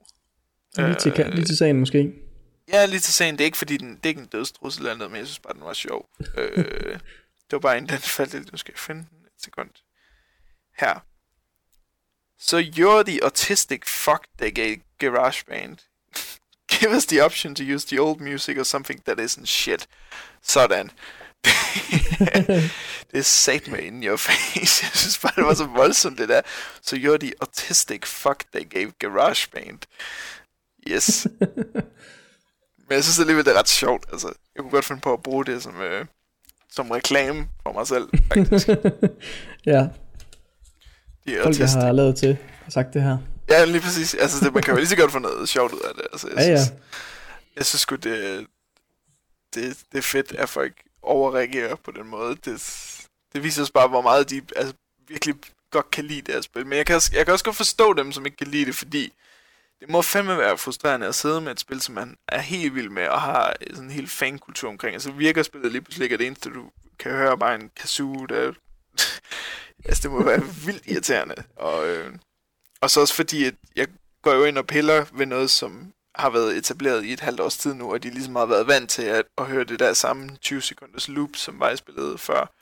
Lige 0.77 0.95
til, 0.95 1.21
øh, 1.21 1.33
lige 1.33 1.45
til 1.45 1.57
sagen 1.57 1.81
måske. 1.81 2.13
Ja, 2.73 2.87
lige 2.87 3.01
til 3.01 3.15
sagen. 3.15 3.35
Det 3.35 3.41
er 3.41 3.45
ikke 3.45 3.59
fordi, 3.59 3.77
den, 3.77 3.89
det 3.89 4.05
er 4.05 4.09
ikke 4.09 4.21
en 4.21 4.27
dødstrussel 4.27 4.83
eller 4.83 4.97
noget, 4.97 5.11
men 5.11 5.19
jeg 5.19 5.27
synes 5.27 5.39
bare, 5.39 5.55
den 5.55 5.65
var 5.65 5.73
sjov. 5.73 6.09
øh, 6.37 6.65
det 7.47 7.53
var 7.53 7.59
bare 7.59 7.79
en, 7.79 7.89
den 7.89 7.99
faldt 7.99 8.33
lidt. 8.33 8.53
Nu 8.53 8.59
skal 8.59 8.73
jeg 8.73 8.79
finde 8.79 9.07
den 9.11 9.19
et 9.19 9.43
sekund. 9.45 9.71
Her. 10.79 11.05
So 12.39 12.59
you're 12.59 13.03
the 13.03 13.25
autistic 13.25 13.81
fuck 13.87 14.27
they 14.39 14.55
gave 14.55 14.77
GarageBand. 14.99 15.79
Give 16.79 16.97
us 16.97 17.07
the 17.07 17.25
option 17.25 17.55
to 17.55 17.65
use 17.75 17.87
the 17.87 18.01
old 18.01 18.21
music 18.21 18.59
or 18.59 18.65
something 18.65 19.05
that 19.05 19.21
isn't 19.21 19.47
shit. 19.47 19.89
Sådan. 20.43 20.91
Det 23.11 23.19
er 23.19 23.23
sat 23.23 23.69
med 23.69 23.79
in 23.79 24.05
your 24.05 24.17
face. 24.17 24.85
Jeg 24.85 24.91
synes 24.95 25.19
bare, 25.19 25.33
det 25.37 25.45
var 25.45 25.55
så 25.55 25.65
voldsomt, 25.65 26.19
det 26.19 26.29
der. 26.29 26.41
So 26.83 26.97
you're 26.97 27.17
the 27.17 27.33
autistic 27.41 28.07
fuck 28.07 28.45
they 28.55 28.71
gave 28.71 28.93
GarageBand. 28.99 29.79
Yes. 30.89 31.27
Men 32.89 32.97
jeg 32.97 33.05
synes 33.05 33.19
alligevel, 33.19 33.45
det 33.45 33.55
er 33.55 33.59
ret 33.59 33.69
sjovt. 33.69 34.05
Altså, 34.13 34.33
jeg 34.55 34.63
kunne 34.63 34.71
godt 34.71 34.85
finde 34.85 35.01
på 35.01 35.13
at 35.13 35.23
bruge 35.23 35.45
det 35.45 35.63
som, 35.63 35.81
øh, 35.81 36.07
som 36.71 36.91
reklame 36.91 37.49
for 37.63 37.73
mig 37.73 37.87
selv, 37.87 38.09
faktisk. 38.33 38.69
ja. 39.67 39.89
De 41.27 41.37
er 41.37 41.43
Folk, 41.43 41.59
jeg 41.59 41.69
har 41.69 41.93
lavet 41.93 42.17
til, 42.17 42.37
har 42.65 42.71
sagt 42.71 42.95
det 42.95 43.03
her. 43.03 43.19
Ja, 43.51 43.65
lige 43.65 43.81
præcis. 43.81 44.15
Altså, 44.15 44.45
det, 44.45 44.55
man 44.55 44.63
kan 44.63 44.75
jo 44.75 44.79
lige 44.79 44.89
så 44.89 44.97
godt 44.97 45.13
få 45.13 45.19
noget 45.19 45.49
sjovt 45.49 45.73
ud 45.73 45.81
af 45.81 45.95
det. 45.95 46.05
Altså, 46.13 46.29
jeg 46.29 46.37
ja, 46.37 46.43
synes, 46.43 46.69
ja. 46.69 46.77
Jeg 47.57 47.67
synes 47.67 47.81
sgu, 47.81 47.95
det, 47.95 48.47
det, 49.55 49.77
det 49.93 49.99
er 49.99 50.03
fedt, 50.03 50.33
at 50.33 50.49
folk 50.49 50.73
overreagerer 51.03 51.75
på 51.75 51.91
den 51.91 52.07
måde. 52.07 52.37
Det, 52.45 52.63
det 53.33 53.45
viser 53.45 53.63
os 53.63 53.71
bare, 53.71 53.89
hvor 53.89 54.01
meget 54.01 54.31
de 54.31 54.43
altså, 54.57 54.75
virkelig 55.09 55.35
godt 55.71 55.91
kan 55.91 56.05
lide 56.05 56.23
det 56.23 56.35
her 56.35 56.41
spil. 56.41 56.67
Men 56.67 56.79
jeg 56.79 56.87
kan, 56.87 57.01
jeg 57.13 57.25
kan 57.25 57.33
også 57.33 57.45
godt 57.45 57.57
forstå 57.57 57.93
dem, 57.93 58.13
som 58.13 58.27
ikke 58.27 58.37
kan 58.37 58.47
lide 58.47 58.67
det, 58.67 58.75
fordi 58.75 59.13
det 59.81 59.91
må 59.91 60.03
fandme 60.03 60.39
være 60.39 60.59
frustrerende 60.59 61.07
at 61.07 61.15
sidde 61.15 61.41
med 61.41 61.53
et 61.53 61.61
spil, 61.61 61.81
som 61.81 61.95
man 61.95 62.17
er 62.29 62.41
helt 62.41 62.75
vild 62.75 62.89
med, 62.89 63.09
og 63.09 63.21
har 63.21 63.57
sådan 63.71 63.85
en 63.85 63.91
hel 63.91 64.09
fankultur 64.09 64.69
omkring. 64.69 64.95
Altså 64.95 65.11
virker 65.11 65.43
spillet 65.43 65.73
lige 65.73 65.83
pludselig 65.83 66.05
ikke, 66.05 66.15
at 66.15 66.19
det 66.19 66.27
eneste, 66.27 66.51
du 66.51 66.71
kan 66.99 67.13
høre, 67.13 67.39
bare 67.39 67.55
en 67.55 67.71
kazoo, 67.77 68.27
der... 68.27 68.53
altså 69.89 70.03
det 70.03 70.11
må 70.11 70.25
være 70.25 70.43
vildt 70.65 70.87
irriterende. 70.87 71.35
Og, 71.57 71.89
øh, 71.89 72.15
og 72.81 72.91
så 72.91 73.01
også 73.01 73.15
fordi, 73.15 73.45
at 73.45 73.55
jeg 73.77 73.89
går 74.23 74.33
jo 74.33 74.45
ind 74.45 74.59
og 74.59 74.67
piller 74.67 75.05
ved 75.13 75.27
noget, 75.27 75.51
som 75.51 75.93
har 76.21 76.31
været 76.31 76.57
etableret 76.57 77.05
i 77.05 77.13
et 77.13 77.21
halvt 77.21 77.41
års 77.41 77.57
tid 77.57 77.75
nu, 77.75 77.93
og 77.93 78.03
de 78.03 78.11
ligesom 78.11 78.37
har 78.37 78.47
været 78.47 78.67
vant 78.67 78.91
til 78.91 79.03
at, 79.03 79.25
at 79.39 79.47
høre 79.47 79.65
det 79.65 79.79
der 79.79 79.93
samme 79.93 80.37
20 80.41 80.63
sekunders 80.63 81.09
loop, 81.09 81.31
som 81.35 81.61
var 81.61 81.71
i 81.71 81.77
spillet 81.77 82.21
før. 82.21 82.53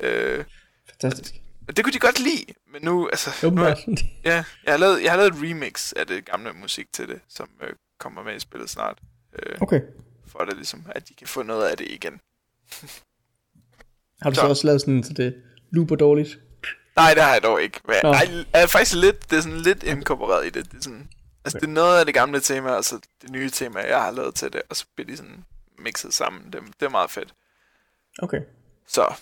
Øh, 0.00 0.44
Fantastisk. 0.90 1.34
Og 1.68 1.76
det 1.76 1.84
kunne 1.84 1.92
de 1.92 1.98
godt 1.98 2.20
lide, 2.20 2.44
men 2.72 2.82
nu, 2.82 3.08
altså... 3.08 3.50
Nu, 3.50 3.62
ja, 3.64 3.74
jeg 4.24 4.44
har, 4.66 4.76
lavet, 4.76 5.02
jeg 5.02 5.10
har 5.12 5.16
lavet 5.16 5.32
et 5.32 5.38
remix 5.42 5.92
af 5.92 6.06
det 6.06 6.24
gamle 6.24 6.52
musik 6.52 6.92
til 6.92 7.08
det, 7.08 7.20
som 7.28 7.48
øh, 7.62 7.68
kommer 8.00 8.22
med 8.22 8.36
i 8.36 8.40
spillet 8.40 8.70
snart. 8.70 8.98
Øh, 9.38 9.56
okay. 9.60 9.80
For 10.26 10.38
det 10.38 10.56
ligesom, 10.56 10.86
at 10.88 11.08
de 11.08 11.14
kan 11.14 11.26
få 11.26 11.42
noget 11.42 11.68
af 11.68 11.76
det 11.76 11.86
igen. 11.90 12.20
har 14.22 14.30
du 14.30 14.34
så, 14.34 14.40
så 14.40 14.46
også 14.46 14.66
lavet 14.66 14.80
sådan, 14.80 15.04
så 15.04 15.12
det 15.12 15.34
looper 15.72 15.96
dårligt? 15.96 16.38
Nej, 16.96 17.14
det 17.14 17.22
har 17.22 17.32
jeg 17.32 17.42
dog 17.42 17.62
ikke. 17.62 17.80
Men 17.86 17.96
jeg, 18.02 18.44
er 18.52 18.66
faktisk 18.66 18.94
lidt, 18.94 19.30
det 19.30 19.36
er 19.36 19.40
sådan 19.40 19.60
lidt 19.60 19.82
inkorporeret 19.82 20.46
i 20.46 20.50
det. 20.50 20.70
Det 20.70 20.78
er 20.78 20.82
sådan, 20.82 21.08
Altså, 21.44 21.58
Okay. 21.58 21.60
det 21.66 21.70
er 21.70 21.74
noget 21.74 21.98
af 21.98 22.04
det 22.06 22.14
gamle 22.14 22.40
tema, 22.40 22.70
og 22.70 22.84
så 22.84 22.98
det 23.22 23.30
nye 23.30 23.50
tema, 23.50 23.80
jeg 23.80 24.02
har 24.02 24.10
lavet 24.10 24.34
til 24.34 24.52
det, 24.52 24.62
og 24.70 24.76
så 24.76 24.84
bliver 24.94 25.06
de 25.06 25.16
sådan 25.16 25.44
mixet 25.78 26.14
sammen. 26.14 26.52
Det, 26.52 26.60
det 26.80 26.86
er 26.86 26.90
meget 26.90 27.10
fedt. 27.10 27.34
Okay. 28.22 28.40
Så, 28.88 29.14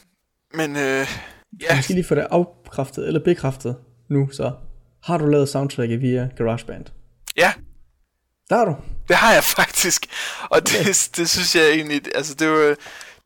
men 0.55 0.77
øh, 0.77 1.07
Ja. 1.61 1.75
Jeg 1.75 1.85
skal 1.85 1.95
lige 1.95 2.05
få 2.07 2.15
det 2.15 2.27
afkræftet 2.31 3.07
eller 3.07 3.25
bekræftet 3.25 3.77
nu, 4.11 4.31
så. 4.33 4.53
Har 5.03 5.19
du 5.19 5.27
lavet 5.27 5.49
soundtracket 5.49 6.01
via 6.01 6.29
GarageBand? 6.37 6.87
ja, 7.37 7.53
Der 8.51 8.57
har 8.57 8.65
du. 8.65 8.77
det 9.09 9.17
har 9.17 9.33
jeg 9.35 9.45
faktisk. 9.45 10.07
Og 10.51 10.61
det, 10.63 11.11
det 11.17 11.31
synes 11.31 11.57
jeg 11.57 11.71
egentlig, 11.71 12.03
altså 12.15 12.35
det, 12.35 12.49
var, 12.51 12.77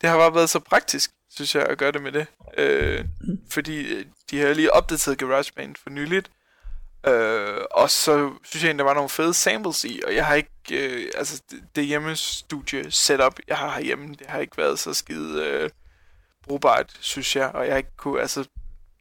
det 0.00 0.10
har 0.10 0.16
bare 0.18 0.34
været 0.34 0.50
så 0.50 0.58
praktisk, 0.58 1.10
synes 1.30 1.54
jeg, 1.54 1.62
at 1.66 1.78
gøre 1.78 1.92
det 1.92 2.02
med 2.02 2.12
det. 2.12 2.26
Øh, 2.58 3.04
fordi 3.50 3.94
øh, 3.94 4.06
de 4.30 4.40
har 4.40 4.54
lige 4.54 4.72
opdateret 4.72 5.18
GarageBand 5.18 5.74
for 5.82 5.90
nyligt. 5.90 6.30
Øh, 7.06 7.60
og 7.70 7.90
så 7.90 8.32
synes 8.44 8.62
jeg 8.62 8.68
egentlig, 8.68 8.78
der 8.78 8.90
var 8.90 8.94
nogle 8.94 9.08
fede 9.08 9.34
samples 9.34 9.84
i, 9.84 10.00
og 10.06 10.14
jeg 10.14 10.26
har 10.26 10.34
ikke, 10.34 10.50
øh, 10.70 11.10
altså 11.14 11.42
det, 11.50 11.62
det 11.76 11.86
hjemmestudie 11.86 12.90
setup, 12.90 13.38
jeg 13.48 13.58
har 13.58 13.70
herhjemme, 13.74 14.14
det 14.14 14.26
har 14.26 14.38
ikke 14.38 14.58
været 14.58 14.78
så 14.78 14.94
skide 14.94 15.46
øh, 15.46 15.70
brugbart, 16.42 16.96
synes 17.00 17.36
jeg, 17.36 17.50
og 17.54 17.64
jeg 17.64 17.72
har 17.72 17.78
ikke 17.78 17.96
kunne, 17.96 18.20
altså 18.20 18.48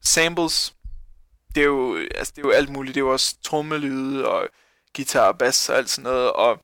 samples, 0.03 0.75
det 1.55 1.61
er 1.61 1.67
jo, 1.67 1.97
altså 2.15 2.33
det 2.35 2.43
er 2.43 2.47
jo 2.47 2.53
alt 2.53 2.69
muligt, 2.69 2.95
det 2.95 3.01
er 3.01 3.05
jo 3.05 3.11
også 3.11 3.35
trommelyde 3.43 4.27
og 4.27 4.49
guitar 4.95 5.27
og 5.27 5.37
bass 5.37 5.69
og 5.69 5.77
alt 5.77 5.89
sådan 5.89 6.11
noget, 6.11 6.31
og 6.31 6.59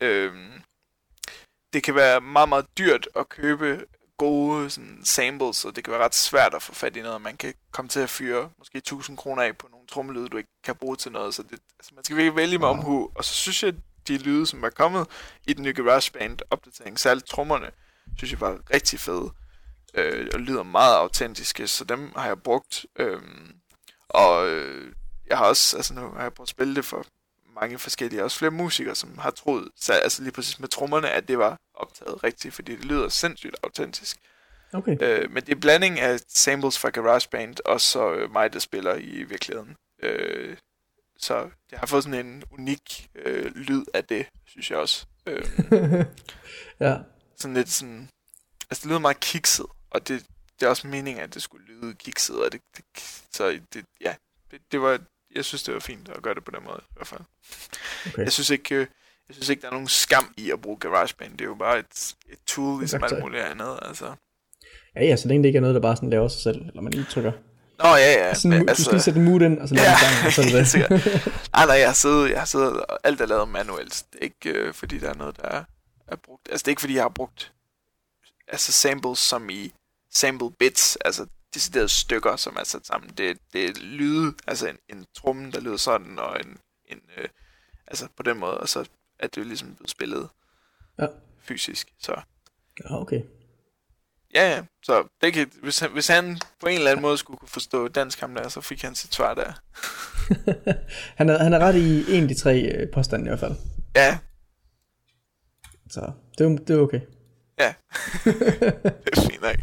øh, 0.00 0.32
det 1.72 1.82
kan 1.82 1.94
være 1.94 2.20
meget, 2.20 2.48
meget 2.48 2.66
dyrt 2.78 3.08
at 3.16 3.28
købe 3.28 3.86
gode 4.18 4.70
sådan, 4.70 5.00
samples, 5.04 5.64
og 5.64 5.76
det 5.76 5.84
kan 5.84 5.92
være 5.92 6.04
ret 6.04 6.14
svært 6.14 6.54
at 6.54 6.62
få 6.62 6.74
fat 6.74 6.96
i 6.96 7.02
noget. 7.02 7.22
Man 7.22 7.36
kan 7.36 7.54
komme 7.72 7.88
til 7.88 8.00
at 8.00 8.10
fyre 8.10 8.50
måske 8.58 8.78
1000 8.78 9.16
kroner 9.16 9.42
af 9.42 9.56
på 9.56 9.68
nogle 9.70 9.86
trommelyde, 9.86 10.28
du 10.28 10.36
ikke 10.36 10.50
kan 10.64 10.74
bruge 10.76 10.96
til 10.96 11.12
noget, 11.12 11.34
så 11.34 11.42
det, 11.42 11.58
altså, 11.78 11.94
man 11.94 12.04
skal 12.04 12.16
virkelig 12.16 12.36
vælge 12.36 12.58
med 12.58 12.68
omhu, 12.68 13.10
og 13.14 13.24
så 13.24 13.34
synes 13.34 13.62
jeg, 13.62 13.74
de 14.08 14.18
lyde, 14.18 14.46
som 14.46 14.62
er 14.64 14.70
kommet 14.70 15.06
i 15.46 15.52
den 15.52 15.62
nye 15.62 15.72
GarageBand 15.72 16.38
opdatering, 16.50 17.00
særligt 17.00 17.26
trommerne, 17.26 17.70
synes 18.16 18.32
jeg 18.32 18.40
var 18.40 18.58
rigtig 18.74 19.00
fede, 19.00 19.30
øh, 19.94 20.28
og 20.34 20.40
lyder 20.40 20.62
meget 20.62 20.96
autentiske, 20.96 21.66
så 21.66 21.84
dem 21.84 22.12
har 22.16 22.26
jeg 22.26 22.42
brugt, 22.42 22.86
øhm, 22.96 23.52
og 24.08 24.48
øh, 24.48 24.92
jeg 25.26 25.38
har 25.38 25.44
også, 25.44 25.76
altså 25.76 25.94
nu 25.94 26.00
har 26.00 26.22
jeg 26.22 26.34
prøvet 26.34 26.46
at 26.46 26.50
spille 26.50 26.76
det 26.76 26.84
for 26.84 27.06
mange 27.60 27.78
forskellige, 27.78 28.24
også 28.24 28.38
flere 28.38 28.50
musikere, 28.50 28.94
som 28.94 29.18
har 29.18 29.30
troet, 29.30 29.68
så, 29.76 29.92
altså 29.92 30.22
lige 30.22 30.32
præcis 30.32 30.60
med 30.60 30.68
trommerne, 30.68 31.10
at 31.10 31.28
det 31.28 31.38
var 31.38 31.56
optaget 31.74 32.24
rigtigt, 32.24 32.54
fordi 32.54 32.76
det 32.76 32.84
lyder 32.84 33.08
sindssygt 33.08 33.56
autentisk. 33.62 34.16
Okay. 34.72 34.96
Øh, 35.00 35.30
men 35.30 35.42
det 35.46 35.52
er 35.52 35.60
blanding 35.60 36.00
af 36.00 36.20
samples 36.28 36.78
fra 36.78 36.90
GarageBand, 36.90 37.56
og 37.64 37.80
så 37.80 38.14
øh, 38.14 38.32
mig, 38.32 38.52
der 38.52 38.58
spiller 38.58 38.94
i 38.94 39.22
virkeligheden. 39.22 39.76
Øh, 40.02 40.56
så 41.18 41.50
jeg 41.70 41.78
har 41.78 41.86
fået 41.86 42.04
sådan 42.04 42.26
en 42.26 42.44
unik 42.50 43.10
øh, 43.14 43.54
lyd 43.54 43.84
af 43.94 44.04
det, 44.04 44.26
synes 44.46 44.70
jeg 44.70 44.78
også. 44.78 45.06
Øh, 45.26 45.44
ja. 46.80 46.98
sådan 47.36 47.54
lidt 47.54 47.68
sådan... 47.68 48.08
Altså, 48.70 48.82
det 48.82 48.88
lyder 48.88 48.98
meget 48.98 49.20
kikset, 49.20 49.66
og 49.90 50.08
det, 50.08 50.26
det 50.60 50.66
er 50.66 50.70
også 50.70 50.86
meningen, 50.86 51.24
at 51.24 51.34
det 51.34 51.42
skulle 51.42 51.66
lyde 51.66 51.94
kikset, 51.94 52.44
og 52.44 52.52
det, 52.52 52.60
det 52.76 52.84
så 53.32 53.60
det, 53.72 53.84
ja, 54.00 54.14
det, 54.50 54.60
det 54.72 54.80
var, 54.80 55.00
jeg 55.34 55.44
synes, 55.44 55.62
det 55.62 55.74
var 55.74 55.80
fint 55.80 56.08
at 56.08 56.22
gøre 56.22 56.34
det 56.34 56.44
på 56.44 56.50
den 56.50 56.64
måde, 56.64 56.80
i 56.90 56.92
hvert 56.96 57.06
fald. 57.06 57.20
Okay. 58.06 58.24
Jeg 58.24 58.32
synes 58.32 58.50
ikke, 58.50 58.74
øh, 58.74 58.86
jeg 59.28 59.34
synes 59.34 59.48
ikke, 59.48 59.62
der 59.62 59.68
er 59.68 59.72
nogen 59.72 59.88
skam 59.88 60.34
i 60.36 60.50
at 60.50 60.60
bruge 60.60 60.76
GarageBand. 60.78 61.32
Det 61.32 61.40
er 61.40 61.44
jo 61.44 61.54
bare 61.54 61.78
et, 61.78 62.14
et 62.32 62.38
tool, 62.46 62.78
ligesom 62.80 63.04
alt 63.04 63.20
muligt 63.20 63.42
andet, 63.42 63.78
altså. 63.82 64.14
Ja, 64.96 65.04
ja, 65.04 65.16
så 65.16 65.28
længe 65.28 65.42
det 65.42 65.48
ikke 65.48 65.56
er 65.56 65.60
noget, 65.60 65.74
der 65.74 65.80
bare 65.80 65.96
sådan 65.96 66.10
laver 66.10 66.28
sig 66.28 66.42
selv, 66.42 66.66
eller 66.68 66.80
man 66.82 66.92
lige 66.92 67.06
trykker. 67.10 67.32
Nå, 67.78 67.88
ja, 67.88 68.12
ja. 68.26 68.34
Sådan, 68.34 68.58
men, 68.58 68.68
altså, 68.68 68.82
du 68.82 68.84
skal 68.84 68.94
lige 68.94 69.02
sætte 69.02 69.18
en 69.20 69.24
mood 69.26 69.40
ind, 69.42 69.58
og 69.58 69.68
så 69.68 69.74
laver 69.74 69.88
Ja, 69.88 69.96
sang, 69.96 70.26
og 70.26 70.32
så 70.32 70.42
det 70.42 70.50
helt 70.58 70.68
sikkert. 70.68 70.90
det. 70.90 71.48
Ej, 71.54 71.66
nej, 71.66 71.76
jeg 71.76 71.88
har 71.88 71.94
siddet, 71.94 72.30
jeg 72.30 72.38
har 72.38 72.46
siddet, 72.46 72.72
og 72.86 72.98
alt 73.04 73.20
er 73.20 73.26
lavet 73.26 73.48
manuelt. 73.48 74.04
Det 74.12 74.18
er 74.18 74.22
ikke, 74.24 74.50
øh, 74.58 74.74
fordi 74.74 74.98
der 74.98 75.10
er 75.10 75.14
noget, 75.14 75.36
der 75.36 75.48
er, 75.48 75.64
er 76.08 76.16
brugt. 76.16 76.48
Altså, 76.50 76.62
det 76.62 76.68
er 76.68 76.72
ikke, 76.72 76.80
fordi 76.80 76.94
jeg 76.94 77.02
har 77.04 77.08
brugt 77.08 77.52
altså 78.48 78.72
samples 78.72 79.18
som 79.18 79.50
i 79.50 79.72
sample 80.12 80.50
bits, 80.58 80.96
altså 81.04 81.26
deciderede 81.54 81.88
stykker, 81.88 82.36
som 82.36 82.56
er 82.60 82.64
sat 82.64 82.86
sammen. 82.86 83.10
Det, 83.10 83.38
det 83.52 83.64
er 83.64 83.72
lyde, 83.80 84.34
altså 84.46 84.68
en, 84.68 84.76
en 84.88 85.06
tromme, 85.16 85.50
der 85.50 85.60
lyder 85.60 85.76
sådan, 85.76 86.18
og 86.18 86.40
en, 86.40 86.58
en 86.86 87.00
øh, 87.18 87.28
altså 87.86 88.08
på 88.16 88.22
den 88.22 88.38
måde, 88.38 88.58
og 88.58 88.68
så 88.68 88.88
er 89.18 89.26
det 89.26 89.46
ligesom 89.46 89.74
blevet 89.74 89.90
spillet 89.90 90.28
Ja. 90.98 91.06
fysisk. 91.42 91.88
Så 92.00 92.12
ja, 92.84 93.00
okay. 93.00 93.22
ja, 94.34 94.50
ja. 94.50 94.62
Så 94.84 95.08
det 95.20 95.32
kan, 95.32 95.50
hvis, 95.62 95.78
han, 95.78 95.90
hvis 95.92 96.06
han 96.08 96.38
på 96.60 96.66
en 96.66 96.74
eller 96.78 96.90
anden 96.90 97.02
måde 97.02 97.18
skulle 97.18 97.38
kunne 97.38 97.48
forstå 97.48 97.88
dansk 97.88 98.20
ham 98.20 98.34
der, 98.34 98.48
så 98.48 98.60
fik 98.60 98.82
han 98.82 98.94
sit 98.94 99.14
svar 99.14 99.34
der. 99.34 99.52
han, 101.18 101.28
er, 101.30 101.42
han 101.42 101.52
er 101.52 101.58
ret 101.58 101.74
i 101.76 102.16
en 102.16 102.22
af 102.22 102.28
de 102.28 102.34
tre 102.34 102.60
øh, 102.62 102.90
påstande 102.92 103.24
i 103.24 103.28
hvert 103.28 103.40
fald. 103.40 103.54
Ja, 103.96 104.18
Så 105.90 106.12
det, 106.38 106.44
er- 106.46 106.64
det 106.64 106.70
er 106.76 106.80
okay. 106.80 107.00
ja. 107.58 107.74
det 109.04 109.10
er 109.12 109.20
fint 109.30 109.42
nok. 109.42 109.56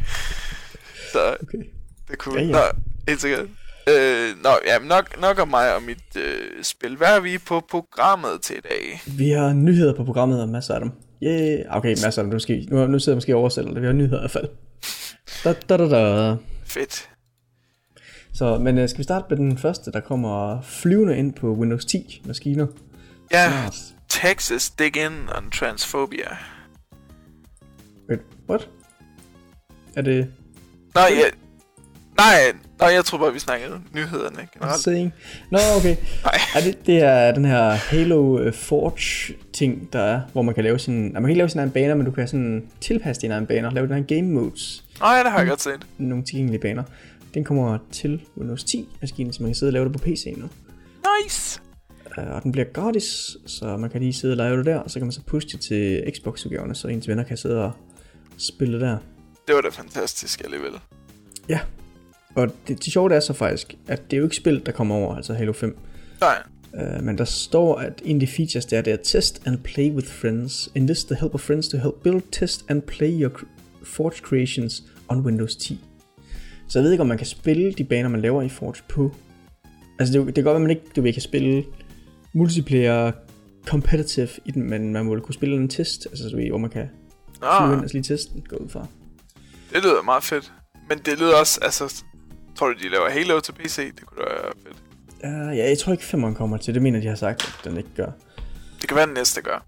Så 1.11 1.37
okay. 1.43 1.63
Det 2.11 2.17
er 2.17 2.23
cool. 2.23 2.37
Ja, 2.37 2.43
Ja. 2.43 2.51
Nå, 2.51 2.59
helt 3.07 3.21
sikkert. 3.21 3.45
Øh, 3.89 4.43
nå, 4.43 4.49
ja, 4.67 4.87
nok, 4.87 5.21
nok 5.21 5.39
om 5.39 5.47
mig 5.47 5.75
og 5.75 5.83
mit 5.83 6.15
øh, 6.17 6.63
spil. 6.63 6.95
Hvad 6.97 7.15
er 7.15 7.19
vi 7.19 7.37
på 7.37 7.65
programmet 7.69 8.41
til 8.41 8.55
i 8.57 8.61
dag? 8.61 9.01
Vi 9.17 9.29
har 9.29 9.53
nyheder 9.53 9.93
på 9.95 10.03
programmet, 10.03 10.41
og 10.41 10.49
masser 10.49 10.73
af 10.73 10.79
dem. 10.79 10.91
Yeah. 11.23 11.77
Okay, 11.77 11.89
masser 11.89 12.21
af 12.21 12.23
dem. 12.23 12.33
Nu, 12.33 12.39
skal, 12.39 12.67
nu, 12.69 12.87
nu 12.87 12.99
sidder 12.99 13.11
jeg 13.11 13.17
måske 13.17 13.35
og 13.35 13.39
oversætter 13.39 13.71
det. 13.73 13.81
Vi 13.81 13.87
har 13.87 13.93
nyheder 13.93 14.17
i 14.17 14.21
hvert 14.21 14.31
fald. 14.31 14.47
Da, 15.43 15.53
da, 15.53 15.77
da, 15.77 15.89
da. 15.89 16.35
Fedt. 16.65 17.09
Så, 18.33 18.57
men 18.57 18.77
øh, 18.77 18.89
skal 18.89 18.97
vi 18.97 19.03
starte 19.03 19.25
med 19.29 19.37
den 19.37 19.57
første, 19.57 19.91
der 19.91 19.99
kommer 19.99 20.61
flyvende 20.61 21.17
ind 21.17 21.33
på 21.33 21.53
Windows 21.53 21.85
10 21.85 22.21
maskiner? 22.25 22.67
Ja, 23.31 23.49
Snart. 23.51 23.75
Texas 24.09 24.69
Dig 24.69 24.97
In 24.97 25.29
on 25.37 25.51
Transphobia. 25.51 26.37
Wait, 28.09 28.19
what? 28.49 28.69
Er 29.95 30.01
det 30.01 30.27
Nå, 30.95 31.01
ja. 31.01 31.40
Nej, 32.21 32.53
nå, 32.79 32.87
jeg 32.87 33.05
tror 33.05 33.17
bare, 33.17 33.33
vi 33.33 33.39
snakkede 33.39 33.81
nyhederne 33.93 34.47
generelt. 34.53 34.81
saying? 34.81 35.13
Nå, 35.51 35.57
okay. 35.77 35.95
Nej. 36.23 36.37
Er 36.55 36.61
det, 36.61 36.85
det 36.85 36.97
er 37.03 37.31
den 37.31 37.45
her 37.45 37.69
Halo 37.71 38.39
øh, 38.39 38.53
Forge 38.53 39.35
ting, 39.53 39.93
der 39.93 39.99
er, 39.99 40.21
hvor 40.33 40.41
man 40.41 40.55
kan 40.55 40.63
lave 40.63 40.79
sin... 40.79 40.93
Nej, 40.93 41.13
man 41.13 41.23
kan 41.23 41.29
ikke 41.29 41.37
lave 41.37 41.49
sine 41.49 41.61
egne 41.61 41.71
baner, 41.71 41.95
men 41.95 42.05
du 42.05 42.11
kan 42.11 42.27
sådan 42.27 42.67
tilpasse 42.81 43.21
dine 43.21 43.33
egne 43.33 43.47
baner. 43.47 43.71
Lave 43.71 43.87
den 43.87 43.95
her 43.95 44.03
game 44.03 44.33
modes. 44.33 44.83
Nå, 44.99 45.07
ja, 45.07 45.23
det 45.23 45.31
har 45.31 45.39
jeg 45.39 45.47
godt 45.47 45.61
set. 45.61 45.87
Nogle 45.97 46.23
tilgængelige 46.23 46.61
baner. 46.61 46.83
Den 47.33 47.43
kommer 47.43 47.77
til 47.91 48.21
Windows 48.37 48.63
10 48.63 48.87
maskinen, 49.01 49.33
så 49.33 49.43
man 49.43 49.49
kan 49.49 49.55
sidde 49.55 49.69
og 49.69 49.73
lave 49.73 49.85
det 49.85 49.93
på 49.93 49.99
PC 49.99 50.33
nu. 50.37 50.49
Nice. 51.23 51.61
Øh, 52.17 52.35
og 52.35 52.43
den 52.43 52.51
bliver 52.51 52.65
gratis, 52.73 53.37
så 53.45 53.77
man 53.77 53.89
kan 53.89 54.01
lige 54.01 54.13
sidde 54.13 54.31
og 54.31 54.37
lave 54.37 54.57
det 54.57 54.65
der, 54.65 54.77
og 54.77 54.91
så 54.91 54.99
kan 54.99 55.05
man 55.05 55.11
så 55.13 55.21
puste 55.27 55.51
det 55.51 55.59
til 55.59 56.11
Xbox-udgaverne, 56.15 56.75
så 56.75 56.87
ens 56.87 57.07
venner 57.07 57.23
kan 57.23 57.37
sidde 57.37 57.63
og 57.63 57.71
spille 58.37 58.73
det 58.73 58.81
der. 58.81 58.97
Det 59.47 59.55
var 59.55 59.61
da 59.61 59.69
fantastisk 59.69 60.41
alligevel. 60.43 60.71
Ja. 61.49 61.59
Og 62.35 62.47
det, 62.67 62.85
det 62.85 62.93
sjove 62.93 63.13
er 63.13 63.19
så 63.19 63.33
faktisk, 63.33 63.75
at 63.87 64.11
det 64.11 64.17
er 64.17 64.17
jo 64.17 64.23
ikke 64.23 64.35
spil, 64.35 64.65
der 64.65 64.71
kommer 64.71 64.95
over, 64.95 65.15
altså 65.15 65.33
Halo 65.33 65.53
5. 65.53 65.77
Nej. 66.21 66.43
Uh, 66.73 67.03
men 67.03 67.17
der 67.17 67.25
står, 67.25 67.75
at 67.75 68.01
af 68.05 68.19
de 68.19 68.27
features 68.27 68.65
der, 68.65 68.81
det 68.81 68.93
er 68.93 68.97
test 68.97 69.41
and 69.47 69.57
play 69.57 69.91
with 69.91 70.07
friends. 70.07 70.69
Enlist 70.75 71.07
the 71.07 71.15
help 71.19 71.33
of 71.33 71.41
friends 71.41 71.67
to 71.67 71.77
help 71.77 72.03
build, 72.03 72.21
test 72.31 72.65
and 72.69 72.81
play 72.81 73.21
your 73.21 73.31
Forge 73.83 74.17
creations 74.21 74.83
on 75.07 75.19
Windows 75.19 75.55
10. 75.55 75.79
Så 76.67 76.79
jeg 76.79 76.83
ved 76.83 76.91
ikke, 76.91 77.01
om 77.01 77.07
man 77.07 77.17
kan 77.17 77.27
spille 77.27 77.73
de 77.73 77.83
baner, 77.83 78.09
man 78.09 78.21
laver 78.21 78.41
i 78.41 78.49
Forge 78.49 78.83
på. 78.89 79.15
Altså 79.99 80.13
det, 80.13 80.21
er 80.21 80.25
det 80.25 80.35
kan 80.35 80.43
godt 80.43 80.53
være, 80.53 80.55
at 80.55 80.61
man 80.61 80.69
ikke 80.69 80.83
du 80.95 81.01
ved, 81.01 81.13
kan 81.13 81.21
spille 81.21 81.63
multiplayer 82.33 83.11
competitive 83.65 84.29
i 84.45 84.51
den, 84.51 84.69
men 84.69 84.93
man 84.93 85.05
må 85.05 85.19
kunne 85.19 85.33
spille 85.33 85.55
en 85.55 85.69
test, 85.69 86.05
altså 86.05 86.29
du 86.29 86.37
ved, 86.37 86.49
hvor 86.49 86.57
man 86.57 86.69
kan 86.69 86.89
flyve 87.57 87.67
Nå, 87.67 87.73
ind 87.73 87.83
og 87.83 87.89
lige 87.93 88.03
teste 88.03 88.33
den, 88.33 88.43
gå 88.49 88.55
ud 88.55 88.69
fra. 88.69 88.85
det 89.73 89.83
lyder 89.83 90.01
meget 90.03 90.23
fedt. 90.23 90.51
Men 90.89 90.97
det 90.97 91.19
lyder 91.19 91.35
også, 91.35 91.59
altså... 91.61 92.03
Tror 92.61 92.67
du, 92.67 92.73
de 92.83 92.89
laver 92.89 93.09
Halo 93.09 93.39
til 93.39 93.51
PC? 93.51 93.75
Det 93.95 94.05
kunne 94.05 94.25
da 94.25 94.29
være 94.33 94.51
fedt. 94.65 94.77
Uh, 95.23 95.57
ja, 95.57 95.69
jeg 95.69 95.77
tror 95.77 95.91
ikke, 95.91 96.03
5'eren 96.03 96.33
kommer 96.33 96.57
til. 96.57 96.73
Det 96.73 96.81
mener 96.81 96.99
de 96.99 97.07
har 97.07 97.15
sagt, 97.15 97.41
at 97.41 97.59
den 97.63 97.77
ikke 97.77 97.89
gør. 97.95 98.11
Det 98.81 98.87
kan 98.89 98.97
være, 98.97 99.05
den 99.05 99.13
næste 99.13 99.41
gør. 99.41 99.65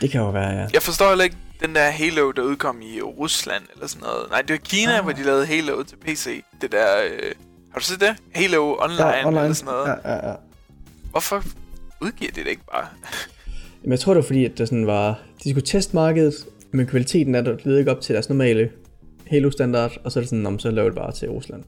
Det 0.00 0.10
kan 0.10 0.20
jo 0.20 0.30
være, 0.30 0.50
ja. 0.50 0.66
Jeg 0.72 0.82
forstår 0.82 1.08
heller 1.08 1.24
ikke 1.24 1.36
den 1.60 1.74
der 1.74 1.90
Halo, 1.90 2.30
der 2.30 2.42
udkom 2.42 2.82
i 2.82 3.00
Rusland 3.00 3.64
eller 3.74 3.86
sådan 3.86 4.02
noget. 4.02 4.30
Nej, 4.30 4.40
det 4.42 4.50
var 4.50 4.56
Kina, 4.56 4.96
Ah. 4.98 5.02
hvor 5.04 5.12
de 5.12 5.22
lavede 5.22 5.46
Halo 5.46 5.82
til 5.82 5.96
PC. 5.96 6.44
Det 6.60 6.72
der... 6.72 6.86
Øh, 7.04 7.32
har 7.72 7.78
du 7.80 7.84
set 7.84 8.00
det? 8.00 8.16
Halo 8.34 8.76
Online, 8.78 9.06
ja, 9.06 9.26
online. 9.26 9.40
eller 9.42 9.54
sådan 9.54 9.74
noget. 9.74 9.88
Ja, 10.04 10.10
ja, 10.14 10.28
ja. 10.28 10.34
Hvorfor 11.10 11.42
udgiver 12.00 12.30
de 12.32 12.40
det 12.40 12.48
ikke 12.50 12.64
bare? 12.72 12.86
Jamen, 13.82 13.90
jeg 13.92 14.00
tror 14.00 14.14
det 14.14 14.22
var 14.22 14.26
fordi, 14.26 14.44
at 14.44 14.58
der 14.58 14.64
sådan 14.64 14.86
var, 14.86 15.20
de 15.44 15.50
skulle 15.50 15.66
teste 15.66 15.94
markedet, 15.96 16.34
men 16.72 16.86
kvaliteten 16.86 17.34
er 17.34 17.40
der 17.40 17.78
ikke 17.78 17.90
op 17.90 18.00
til 18.00 18.14
deres 18.14 18.28
normale 18.28 18.70
Halo-standard, 19.26 19.92
og 20.04 20.12
så 20.12 20.18
er 20.18 20.20
det 20.22 20.28
sådan, 20.30 20.46
om 20.46 20.58
så 20.58 20.70
laver 20.70 20.88
det 20.88 20.96
bare 20.96 21.12
til 21.12 21.28
Rusland. 21.30 21.64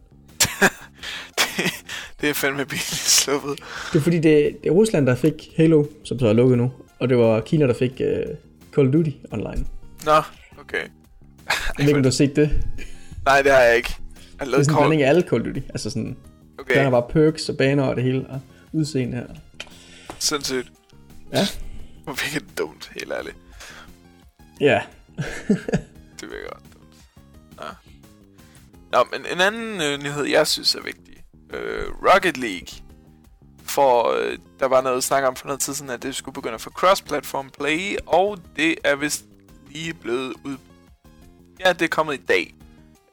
Det 2.21 2.31
er 2.31 2.35
fandme 2.35 2.65
billigt 2.65 2.87
sluppet. 3.23 3.59
Det 3.93 3.99
er 3.99 4.03
fordi, 4.03 4.17
det, 4.17 4.57
det 4.63 4.67
er 4.69 4.71
Rusland, 4.71 5.07
der 5.07 5.15
fik 5.15 5.49
Halo, 5.57 5.85
som 6.05 6.19
så 6.19 6.27
er 6.29 6.33
lukket 6.33 6.59
nu, 6.59 6.73
og 6.99 7.09
det 7.09 7.19
var 7.19 7.41
Kina, 7.41 7.67
der 7.67 7.75
fik 7.75 7.91
uh, 7.91 8.35
Call 8.75 8.87
of 8.89 8.93
Duty 8.93 9.11
online. 9.31 9.67
Nå, 10.05 10.17
okay. 10.61 10.77
Jeg 11.47 11.57
ved 11.79 11.87
ikke, 11.87 11.97
om 11.97 12.03
du 12.03 12.07
har 12.07 12.13
set 12.13 12.37
det. 12.37 12.65
Nej, 13.25 13.43
det 13.43 13.53
har 13.53 13.61
jeg 13.61 13.77
ikke. 13.77 13.97
Jeg 14.41 14.47
Det 14.47 14.55
er 14.55 14.63
sådan 14.63 14.75
en 14.75 14.79
blanding 14.79 15.03
af 15.03 15.09
alle 15.09 15.23
Call 15.23 15.41
of 15.43 15.47
Duty. 15.47 15.61
Altså 15.69 15.91
sådan, 15.91 16.17
der 16.57 16.63
Okay, 16.63 16.87
er 16.87 16.91
bare 16.91 17.07
perks 17.11 17.49
og 17.49 17.57
baner 17.57 17.83
og 17.83 17.97
det 17.97 18.05
hele, 18.05 18.27
og 18.29 18.41
udseende 18.73 19.17
her. 19.17 19.27
sindssygt. 20.19 20.73
Ja. 21.33 21.47
Hvor 22.05 22.13
virker 22.13 22.47
det 22.49 22.59
dumt, 22.59 22.91
helt 23.01 23.13
ærligt. 23.19 23.37
Ja. 24.61 24.81
Det 26.21 26.29
virker 26.31 26.49
godt 26.53 26.63
dumt. 26.75 26.85
Nå. 27.57 27.65
Nå, 28.93 28.99
men 29.13 29.21
en 29.33 29.41
anden 29.41 29.81
øh, 29.83 30.03
nyhed, 30.03 30.25
jeg 30.25 30.47
synes 30.47 30.75
er 30.75 30.83
vigtig. 30.83 31.16
Øh, 31.53 31.85
Rocket 32.03 32.37
League. 32.37 32.69
For 33.63 34.19
øh, 34.19 34.39
der 34.61 34.67
var 34.67 34.81
noget 34.83 35.05
snak 35.05 35.25
om 35.25 35.37
for 35.37 35.47
noget 35.47 35.61
tid 35.61 35.75
siden, 35.75 35.91
at 35.91 36.03
det 36.03 36.15
skulle 36.15 36.35
begynde 36.35 36.55
at 36.55 36.61
få 36.61 36.71
cross-platform 36.71 37.51
play, 37.59 37.97
og 38.07 38.39
det 38.57 38.75
er 38.85 38.97
vist 38.97 39.25
lige 39.71 39.95
blevet 39.95 40.35
ud... 40.45 40.57
Ja, 41.61 41.73
det 41.73 41.83
er 41.83 41.89
kommet 41.89 42.15
i 42.15 42.23
dag. 42.29 42.55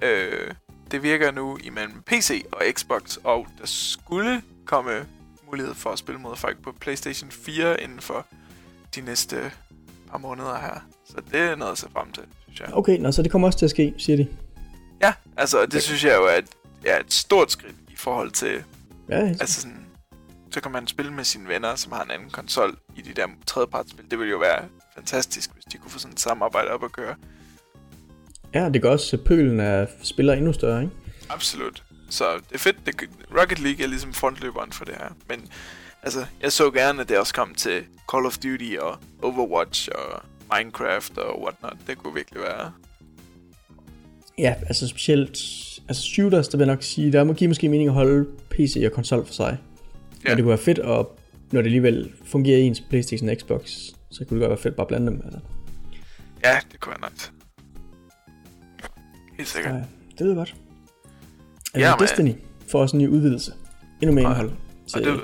Øh, 0.02 0.52
det 0.92 1.04
virker 1.04 1.32
nu 1.32 1.58
imellem 1.64 2.02
PC 2.06 2.46
og 2.52 2.62
Xbox, 2.72 3.18
og 3.24 3.48
der 3.60 3.66
skulle 3.66 4.42
komme 4.66 5.06
mulighed 5.46 5.74
for 5.74 5.90
at 5.90 6.00
spille 6.00 6.22
mod 6.22 6.36
folk 6.36 6.62
på 6.64 6.72
PlayStation 6.80 7.32
4 7.32 7.82
inden 7.84 8.00
for 8.00 8.26
de 8.96 9.02
næste 9.02 9.52
par 10.12 10.18
måneder 10.18 10.60
her. 10.60 10.80
Så 11.06 11.16
det 11.32 11.40
er 11.40 11.56
noget 11.56 11.72
at 11.72 11.78
se 11.78 11.88
frem 11.94 12.12
til, 12.12 12.24
synes 12.44 12.60
jeg. 12.60 12.70
Okay, 12.74 12.98
nå, 12.98 13.12
så 13.12 13.22
det 13.22 13.32
kommer 13.32 13.48
også 13.48 13.60
til 13.60 13.66
at 13.66 13.70
ske, 13.70 13.94
siger 13.98 14.18
de. 14.18 14.28
Ja, 15.02 15.14
altså 15.38 15.66
det 15.66 15.84
synes 15.84 16.04
jeg 16.04 16.16
jo 16.16 16.26
er 16.26 16.38
et, 16.38 16.48
er 16.86 17.00
et 17.00 17.14
stort 17.14 17.52
skridt 17.52 17.76
forhold 18.04 18.32
til, 18.32 18.64
Ja, 19.10 19.28
altså 19.28 19.62
sådan, 19.62 19.86
så 20.52 20.62
kan 20.62 20.72
man 20.72 20.88
spille 20.88 21.14
med 21.14 21.24
sine 21.24 21.48
venner, 21.48 21.76
som 21.76 21.92
har 21.92 22.04
en 22.04 22.12
anden 22.12 22.30
konsol 22.30 22.78
i 22.96 23.02
de 23.02 23.14
der 23.14 23.28
tredjepartsspil. 23.48 24.12
Det 24.12 24.20
ville 24.20 24.32
jo 24.32 24.38
være 24.38 24.66
fantastisk, 24.96 25.54
hvis 25.54 25.64
de 25.64 25.78
kunne 25.78 25.92
få 25.92 26.00
sådan 26.00 26.14
et 26.14 26.20
samarbejde 26.20 26.70
op 26.70 26.84
at 26.84 26.92
køre. 26.92 27.16
ja 28.54 28.70
det 28.70 28.82
gør 28.82 28.92
også, 28.92 29.16
at 29.16 29.24
pølen 29.24 29.60
af 29.60 29.88
spillere 30.02 30.38
endnu 30.38 30.54
større, 30.54 30.82
ikke? 30.82 30.94
Absolut. 31.30 31.84
Så 32.10 32.26
det 32.50 32.56
er 32.56 32.60
fedt. 32.60 32.86
Det, 32.86 33.10
Rocket 33.42 33.60
League 33.60 33.84
er 33.84 33.88
ligesom 33.88 34.14
frontløberen 34.14 34.72
for 34.72 34.86
det 34.86 34.96
her. 34.96 35.10
Men 35.30 35.50
altså, 36.04 36.26
jeg 36.42 36.52
så 36.52 36.72
gerne, 36.72 37.02
at 37.02 37.10
det 37.10 37.20
også 37.20 37.34
kom 37.34 37.56
til 37.56 37.84
Call 38.12 38.26
of 38.26 38.38
Duty 38.38 38.76
og 38.80 38.98
Overwatch 39.22 39.90
og 39.96 40.22
Minecraft 40.58 41.18
og 41.18 41.42
whatnot. 41.42 41.78
Det 41.88 41.98
kunne 41.98 42.14
virkelig 42.14 42.42
være... 42.42 42.72
Ja, 44.38 44.56
altså 44.68 44.88
specielt... 44.88 45.38
Altså 45.88 46.04
shooters, 46.04 46.48
der 46.48 46.58
vil 46.58 46.66
jeg 46.66 46.74
nok 46.76 46.84
sige, 46.84 47.12
der 47.12 47.24
må 47.24 47.34
give 47.34 47.48
måske 47.48 47.70
mening 47.70 47.88
at 47.90 47.94
holde 47.94 48.26
PC 48.50 48.82
og 48.86 48.92
konsol 48.92 49.26
for 49.26 49.34
sig. 49.34 49.58
Ja. 50.24 50.30
Men 50.30 50.38
det 50.38 50.44
kunne 50.44 50.50
være 50.50 50.58
fedt, 50.58 50.80
at, 50.80 50.86
når 51.52 51.62
det 51.62 51.66
alligevel 51.66 52.12
fungerer 52.26 52.58
i 52.58 52.62
ens 52.62 52.82
Playstation 52.90 53.30
og 53.30 53.36
Xbox, 53.40 53.70
så 54.12 54.26
kunne 54.26 54.40
det 54.40 54.42
godt 54.42 54.50
være 54.50 54.58
fedt 54.58 54.76
bare 54.76 54.84
at 54.84 54.88
blande 54.88 55.08
dem. 55.08 55.22
Altså. 55.26 55.40
Ja, 56.46 56.58
det 56.72 56.80
kunne 56.80 56.96
være 57.02 57.10
nice. 57.12 57.32
Helt 59.38 59.50
sikkert. 59.50 59.74
Ja, 59.74 59.80
det 60.18 60.22
lyder 60.22 60.36
godt. 60.36 60.56
Ja, 61.76 61.80
Ja, 61.80 61.96
men- 61.96 62.00
Destiny 62.08 62.32
får 62.68 62.82
også 62.82 62.98
en 62.98 63.04
ny 63.04 63.08
udvidelse. 63.08 63.52
Endnu 64.02 64.16
mere 64.16 64.26
Og- 64.26 64.32
indhold. 64.32 64.50
Og 64.50 64.58
til- 64.92 65.06
det, 65.06 65.20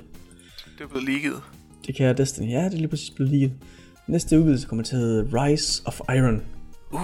det 0.78 0.84
er 0.84 0.88
blevet 0.88 1.10
leaget. 1.10 1.42
Det 1.88 1.96
kan 1.96 2.18
Destiny. 2.18 2.50
Ja, 2.52 2.66
det 2.66 2.74
er 2.74 2.78
lige 2.78 2.88
præcis 2.88 3.10
blevet 3.10 3.32
lige. 3.32 3.54
Næste 4.08 4.40
udvidelse 4.40 4.68
kommer 4.68 4.84
til 4.84 4.96
at 4.96 5.02
hedde 5.02 5.30
Rise 5.34 5.82
of 5.86 6.00
Iron. 6.16 6.42
Uh. 6.92 7.00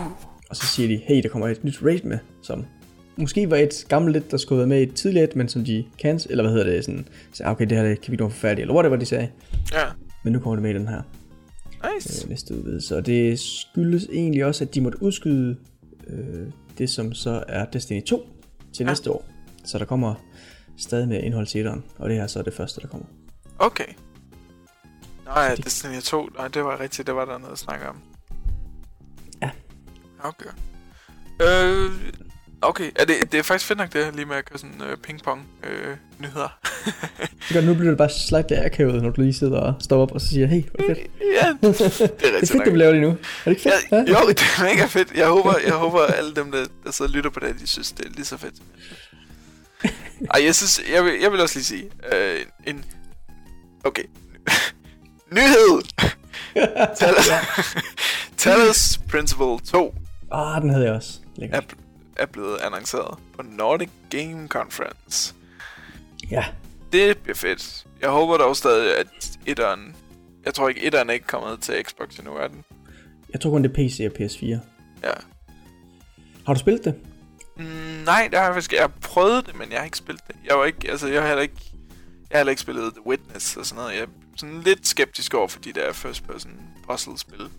Og 0.49 0.55
så 0.55 0.65
siger 0.67 0.87
de, 0.87 0.95
hey, 1.07 1.23
der 1.23 1.29
kommer 1.29 1.47
et 1.47 1.63
nyt 1.63 1.83
raid 1.83 2.01
med, 2.03 2.17
som 2.43 2.65
måske 3.17 3.49
var 3.49 3.57
et 3.57 3.85
gammelt 3.89 4.13
lidt, 4.13 4.31
der 4.31 4.37
skulle 4.37 4.59
være 4.59 4.67
med 4.67 4.79
i 4.79 4.83
et 4.83 4.93
tidligere 4.93 5.29
et, 5.29 5.35
men 5.35 5.49
som 5.49 5.65
de 5.65 5.85
kan, 5.99 6.19
eller 6.29 6.43
hvad 6.43 6.51
hedder 6.53 6.65
det, 6.71 6.85
sådan, 6.85 7.07
så 7.33 7.43
okay, 7.45 7.65
det 7.65 7.77
her 7.77 7.95
kan 7.95 8.11
vi 8.11 8.17
nå 8.17 8.29
for 8.29 8.37
færdigt, 8.37 8.61
eller 8.61 8.73
whatever 8.73 8.95
de 8.95 9.05
sagde. 9.05 9.29
Ja. 9.73 9.83
Men 10.23 10.33
nu 10.33 10.39
kommer 10.39 10.55
det 10.55 10.63
med 10.63 10.71
i 10.71 10.73
den 10.73 10.87
her 10.87 11.01
Nice. 11.95 12.25
øh, 12.25 12.29
næste 12.29 12.55
udvidelse, 12.55 12.97
og 12.97 13.05
det 13.05 13.39
skyldes 13.39 14.07
egentlig 14.13 14.45
også, 14.45 14.63
at 14.63 14.75
de 14.75 14.81
måtte 14.81 15.03
udskyde 15.03 15.57
øh, 16.07 16.47
det, 16.77 16.89
som 16.89 17.13
så 17.13 17.43
er 17.47 17.65
Destiny 17.65 18.03
2 18.03 18.27
til 18.73 18.83
ja. 18.83 18.89
næste 18.89 19.11
år. 19.11 19.25
Så 19.65 19.77
der 19.77 19.85
kommer 19.85 20.15
stadig 20.77 21.07
mere 21.07 21.21
indhold 21.21 21.47
til 21.47 21.59
etteren, 21.61 21.83
og 21.97 22.09
det 22.09 22.17
her 22.17 22.27
så 22.27 22.39
er 22.39 22.43
det 22.43 22.53
første, 22.53 22.81
der 22.81 22.87
kommer. 22.87 23.07
Okay. 23.59 23.87
Nej, 25.25 25.55
det- 25.55 25.65
Destiny 25.65 25.99
2, 26.01 26.25
nej, 26.37 26.47
det 26.47 26.63
var 26.63 26.79
rigtigt, 26.79 27.07
det 27.07 27.15
var 27.15 27.25
der 27.25 27.37
noget 27.37 27.51
at 27.53 27.59
snakke 27.59 27.89
om. 27.89 27.97
Ja. 29.41 29.49
Okay. 30.19 30.49
Øh, 31.41 31.91
okay, 32.67 32.91
er 32.95 33.05
det, 33.05 33.15
det 33.31 33.37
er 33.37 33.43
faktisk 33.43 33.67
fedt 33.67 33.79
nok 33.79 33.93
det 33.93 34.15
lige 34.15 34.25
med 34.25 34.35
at 34.35 34.45
køre 34.45 34.59
sådan 34.59 34.81
øh, 34.81 34.97
ping-pong 35.07 35.39
øh, 35.63 35.95
nyheder. 36.19 36.59
Gør, 37.53 37.61
nu 37.61 37.73
bliver 37.73 37.89
det 37.89 37.97
bare 37.97 38.09
slightly 38.09 38.55
akavet, 38.55 39.03
når 39.03 39.09
du 39.09 39.21
lige 39.21 39.33
sidder 39.33 39.59
og 39.59 39.73
står 39.79 40.01
op 40.01 40.11
og 40.11 40.21
så 40.21 40.27
siger, 40.27 40.47
hey, 40.47 40.63
hvor 40.73 40.85
fedt. 40.87 40.99
ja, 41.41 41.67
det 41.67 41.81
er 41.81 41.89
Det 42.19 42.29
er 42.29 42.33
rigtigt 42.33 42.51
fedt, 42.51 42.65
du 42.65 42.75
laver 42.75 42.91
det 42.91 43.01
nu. 43.01 43.09
Er 43.09 43.15
det 43.45 43.51
ikke 43.51 43.61
fedt? 43.61 43.91
Ja, 43.91 43.97
jo, 43.97 44.29
det 44.29 44.41
er 44.41 44.63
mega 44.63 44.85
fedt. 44.85 45.11
Jeg 45.15 45.27
håber, 45.27 45.53
jeg 45.65 45.73
håber 45.73 46.05
alle 46.05 46.35
dem, 46.35 46.51
der, 46.51 46.65
der 46.83 46.91
sidder 46.91 47.11
og 47.11 47.15
lytter 47.15 47.29
på 47.29 47.39
det, 47.39 47.55
de 47.59 47.67
synes, 47.67 47.91
det 47.91 48.05
er 48.05 48.09
lige 48.09 48.25
så 48.25 48.37
fedt. 48.37 48.55
Ej, 50.33 50.43
jeg 50.45 50.55
synes, 50.55 50.81
jeg 50.93 51.03
vil, 51.05 51.13
jeg 51.21 51.31
vil 51.31 51.41
også 51.41 51.55
lige 51.55 51.65
sige, 51.65 51.89
øh, 52.13 52.39
en, 52.67 52.85
okay, 53.83 54.03
nyhed! 55.37 55.81
Talos, 56.95 57.29
Talos 58.37 58.99
Principle 59.09 59.59
2 59.59 59.95
Ah, 60.31 60.61
den 60.61 60.69
havde 60.69 60.85
jeg 60.85 60.93
også. 60.93 61.09
Lækkert. 61.35 61.75
Er, 62.15 62.25
blevet 62.25 62.57
annonceret 62.57 63.17
på 63.35 63.41
Nordic 63.41 63.89
Game 64.09 64.47
Conference. 64.47 65.35
Ja, 66.31 66.45
Det 66.91 67.17
bliver 67.17 67.35
fedt. 67.35 67.85
Jeg 68.01 68.09
håber 68.09 68.37
dog 68.37 68.55
stadig, 68.55 68.97
at 68.97 69.37
etteren... 69.45 69.95
Jeg 70.45 70.53
tror 70.53 70.69
ikke, 70.69 70.81
etteren 70.83 71.09
er 71.09 71.13
ikke 71.13 71.27
kommet 71.27 71.59
til 71.59 71.75
Xbox 71.83 72.17
endnu, 72.17 72.33
er 72.35 72.47
den? 72.47 72.63
jeg 73.33 73.41
tror 73.41 73.51
kun 73.51 73.63
det 73.63 73.69
er 73.69 73.73
PC 73.73 73.99
og 73.99 74.21
PS4. 74.21 74.45
Ja. 75.03 75.13
Har 76.45 76.53
du 76.53 76.59
spillet 76.59 76.85
det? 76.85 76.95
Mm, 77.57 77.63
nej, 78.05 78.27
det 78.31 78.39
har 78.39 78.45
jeg 78.45 78.53
faktisk... 78.53 78.73
Jeg 78.73 78.81
har 78.81 78.91
prøvet 79.01 79.45
det, 79.45 79.55
men 79.55 79.71
jeg 79.71 79.79
har 79.79 79.85
ikke 79.85 79.97
spillet 79.97 80.27
det. 80.27 80.35
Jeg 80.45 80.57
var 80.57 80.65
ikke... 80.65 80.91
Altså, 80.91 81.07
jeg 81.07 81.21
har 81.21 81.27
heller 81.27 81.41
ikke... 81.41 81.71
Jeg 82.29 82.31
har 82.31 82.37
heller 82.37 82.49
ikke 82.51 82.61
spillet 82.61 82.93
The 82.93 83.07
Witness 83.07 83.57
og 83.57 83.65
sådan 83.65 83.83
noget. 83.83 83.95
Jeg 83.95 84.01
er 84.03 84.07
sådan 84.35 84.61
lidt 84.61 84.87
skeptisk 84.87 85.33
over 85.33 85.47
for 85.47 85.59
de 85.59 85.73
der 85.73 85.93
first 85.93 86.27
person 86.27 86.51
puzzle-spil. 86.89 87.49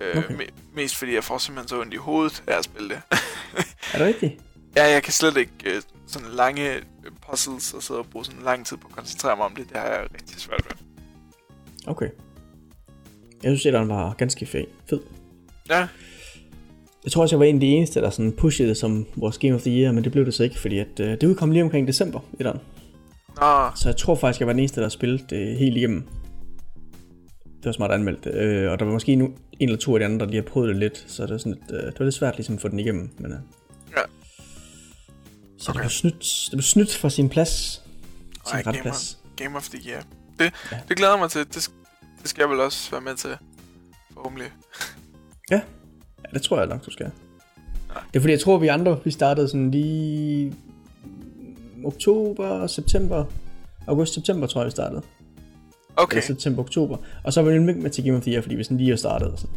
Øh, 0.00 0.16
Okay. 0.18 0.34
me- 0.34 0.52
mest 0.74 0.96
fordi 0.96 1.14
jeg 1.14 1.24
får 1.24 1.38
simpelthen 1.38 1.68
så 1.68 1.80
ondt 1.80 1.94
i 1.94 1.96
hovedet 1.96 2.42
af 2.46 2.58
at 2.58 2.64
spille 2.64 2.88
det. 2.88 2.98
Er 3.94 3.98
det 3.98 4.06
rigtigt? 4.06 4.32
ja, 4.76 4.84
jeg 4.92 5.02
kan 5.02 5.12
slet 5.12 5.36
ikke 5.36 5.52
øh, 5.66 5.82
sådan 6.06 6.28
lange 6.28 6.74
øh, 6.74 6.82
puzzles 7.30 7.72
og 7.74 7.82
sidde 7.82 8.00
og 8.00 8.06
bruge 8.06 8.24
sådan 8.24 8.42
lang 8.42 8.66
tid 8.66 8.76
på 8.76 8.86
at 8.90 8.96
koncentrere 8.96 9.36
mig 9.36 9.46
om 9.46 9.54
det. 9.56 9.68
Det 9.68 9.76
har 9.76 9.86
jeg 9.86 10.00
rigtig 10.14 10.40
svært 10.40 10.60
ved. 10.64 10.86
Okay. 11.86 12.08
Jeg 13.42 13.48
synes, 13.50 13.66
at 13.66 13.72
den 13.74 13.88
var 13.88 14.12
ganske 14.14 14.46
fed. 14.46 14.64
Ja, 15.70 15.88
Jeg 17.04 17.12
tror 17.12 17.22
også, 17.22 17.36
jeg 17.36 17.40
var 17.40 17.44
en 17.46 17.54
af 17.56 17.60
de 17.60 17.66
eneste, 17.66 18.00
der 18.00 18.10
sådan 18.10 18.32
pushede 18.32 18.68
det 18.68 18.76
som 18.76 19.06
vores 19.16 19.38
Game 19.38 19.54
of 19.54 19.60
the 19.62 19.70
Year, 19.70 19.92
men 19.92 20.04
det 20.04 20.12
blev 20.12 20.24
det 20.26 20.34
så 20.34 20.42
ikke, 20.42 20.58
fordi 20.58 20.78
at, 20.78 21.00
øh, 21.00 21.06
det 21.10 21.22
udkom 21.22 21.50
lige 21.50 21.62
omkring 21.62 21.86
december, 21.88 22.20
etteren. 22.40 22.60
Nå, 23.40 23.70
Så 23.76 23.82
jeg 23.88 23.96
tror 23.96 24.14
faktisk, 24.14 24.40
jeg 24.40 24.46
var 24.46 24.52
den 24.52 24.60
eneste, 24.60 24.80
der 24.80 24.88
spillede 24.88 25.24
det 25.30 25.58
helt 25.58 25.76
igennem. 25.76 26.04
Det 27.58 27.64
var 27.66 27.72
smart 27.72 27.90
anmeldt. 27.90 28.26
Øh, 28.26 28.72
og 28.72 28.78
der 28.78 28.84
var 28.84 28.92
måske 28.92 29.16
nu 29.16 29.26
en 29.26 29.68
eller 29.68 29.78
to 29.78 29.94
af 29.94 29.98
de 30.00 30.04
andre, 30.04 30.26
der 30.26 30.32
lige 30.32 30.42
har 30.42 30.48
prøvet 30.48 30.68
det 30.68 30.76
lidt, 30.76 31.04
så 31.08 31.22
det 31.22 31.30
var, 31.32 31.38
sådan 31.38 31.52
lidt, 31.52 31.80
øh, 31.80 31.86
det 31.86 31.98
var 31.98 32.04
lidt 32.04 32.14
svært 32.14 32.36
ligesom 32.36 32.54
at 32.54 32.60
få 32.60 32.68
den 32.68 32.78
igennem. 32.78 33.10
Men, 33.18 33.32
øh. 33.32 33.38
Ja. 33.96 34.02
Så 35.58 35.70
Okay. 35.70 35.78
det 35.78 35.82
blev 35.82 35.90
snydt, 35.90 36.20
det 36.50 36.52
blev 36.52 36.62
snydt 36.62 36.94
for 36.96 37.08
sin 37.08 37.28
plads. 37.28 37.82
Sin 38.46 38.56
Ej, 38.56 38.62
gamer. 38.62 38.82
plads. 38.82 39.18
Game 39.36 39.56
of 39.56 39.68
the 39.68 39.90
Year. 39.90 40.02
Det, 40.38 40.52
Ja. 40.72 40.78
det 40.88 40.96
glæder 40.96 41.16
mig 41.18 41.30
til. 41.30 41.40
Det, 41.40 41.70
det 42.22 42.28
skal 42.30 42.42
jeg 42.42 42.50
vel 42.50 42.60
også 42.60 42.90
være 42.90 43.00
med 43.00 43.14
til. 43.14 43.30
Forhåbentlig. 44.12 44.48
Ja, 45.50 45.60
det 46.34 46.42
tror 46.42 46.58
jeg 46.58 46.66
nok, 46.66 46.86
du 46.86 46.90
skal. 46.90 47.10
Ja. 47.94 48.00
Det 48.12 48.16
er 48.16 48.20
fordi, 48.20 48.32
jeg 48.32 48.40
tror, 48.40 48.58
vi 48.58 48.66
andre, 48.66 49.00
vi 49.04 49.10
startede 49.10 49.48
sådan 49.48 49.70
lige 49.70 50.54
oktober, 51.84 52.66
september, 52.66 53.24
august-september, 53.86 54.46
tror 54.46 54.60
jeg, 54.60 54.66
vi 54.66 54.70
startede. 54.70 55.02
Okay. 55.98 56.16
Eller 56.16 56.26
september-oktober. 56.26 56.96
Og 57.24 57.32
så 57.32 57.42
var 57.42 57.50
ikke 57.50 57.64
med 57.64 57.90
til 57.90 58.04
Game 58.04 58.16
of 58.16 58.22
the 58.22 58.32
Year, 58.32 58.42
fordi 58.42 58.54
vi 58.54 58.64
sådan 58.64 58.76
lige 58.76 58.90
har 58.90 58.96
startet. 58.96 59.28
og 59.32 59.38
Sådan. 59.38 59.56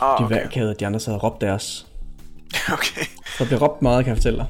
Ah, 0.00 0.18
De 0.20 0.24
okay. 0.24 0.46
okay. 0.46 0.68
at 0.70 0.80
de 0.80 0.86
andre 0.86 1.00
sad 1.00 1.12
og 1.12 1.22
råbte 1.22 1.46
deres. 1.46 1.86
okay. 2.76 3.04
Så 3.26 3.44
der 3.44 3.46
blev 3.46 3.58
råbt 3.58 3.82
meget, 3.82 4.04
kan 4.04 4.10
jeg 4.10 4.16
fortælle 4.16 4.38
dig. 4.38 4.46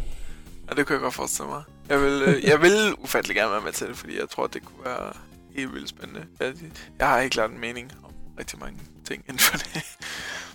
Ja, 0.71 0.75
det 0.77 0.87
kunne 0.87 0.95
jeg 0.95 1.03
godt 1.03 1.15
forestille 1.15 1.49
mig. 1.51 1.63
Jeg 1.89 2.01
vil, 2.03 2.23
øh, 2.27 2.45
jeg 2.45 2.61
vil 2.63 2.95
ufattelig 2.99 3.37
gerne 3.37 3.53
være 3.53 3.61
med 3.65 3.73
til 3.73 3.87
det, 3.87 3.97
fordi 3.97 4.19
jeg 4.19 4.29
tror, 4.31 4.47
det 4.47 4.65
kunne 4.65 4.85
være 4.85 5.13
helt 5.57 5.75
vildt 5.75 5.89
spændende. 5.89 6.21
Jeg, 6.41 6.53
jeg 6.99 7.09
har 7.09 7.21
ikke 7.21 7.37
lært 7.37 7.51
en 7.51 7.61
mening 7.61 7.93
om 8.05 8.11
rigtig 8.39 8.59
mange 8.59 8.79
ting 9.09 9.25
inden 9.29 9.39
for 9.39 9.57
det. 9.59 9.83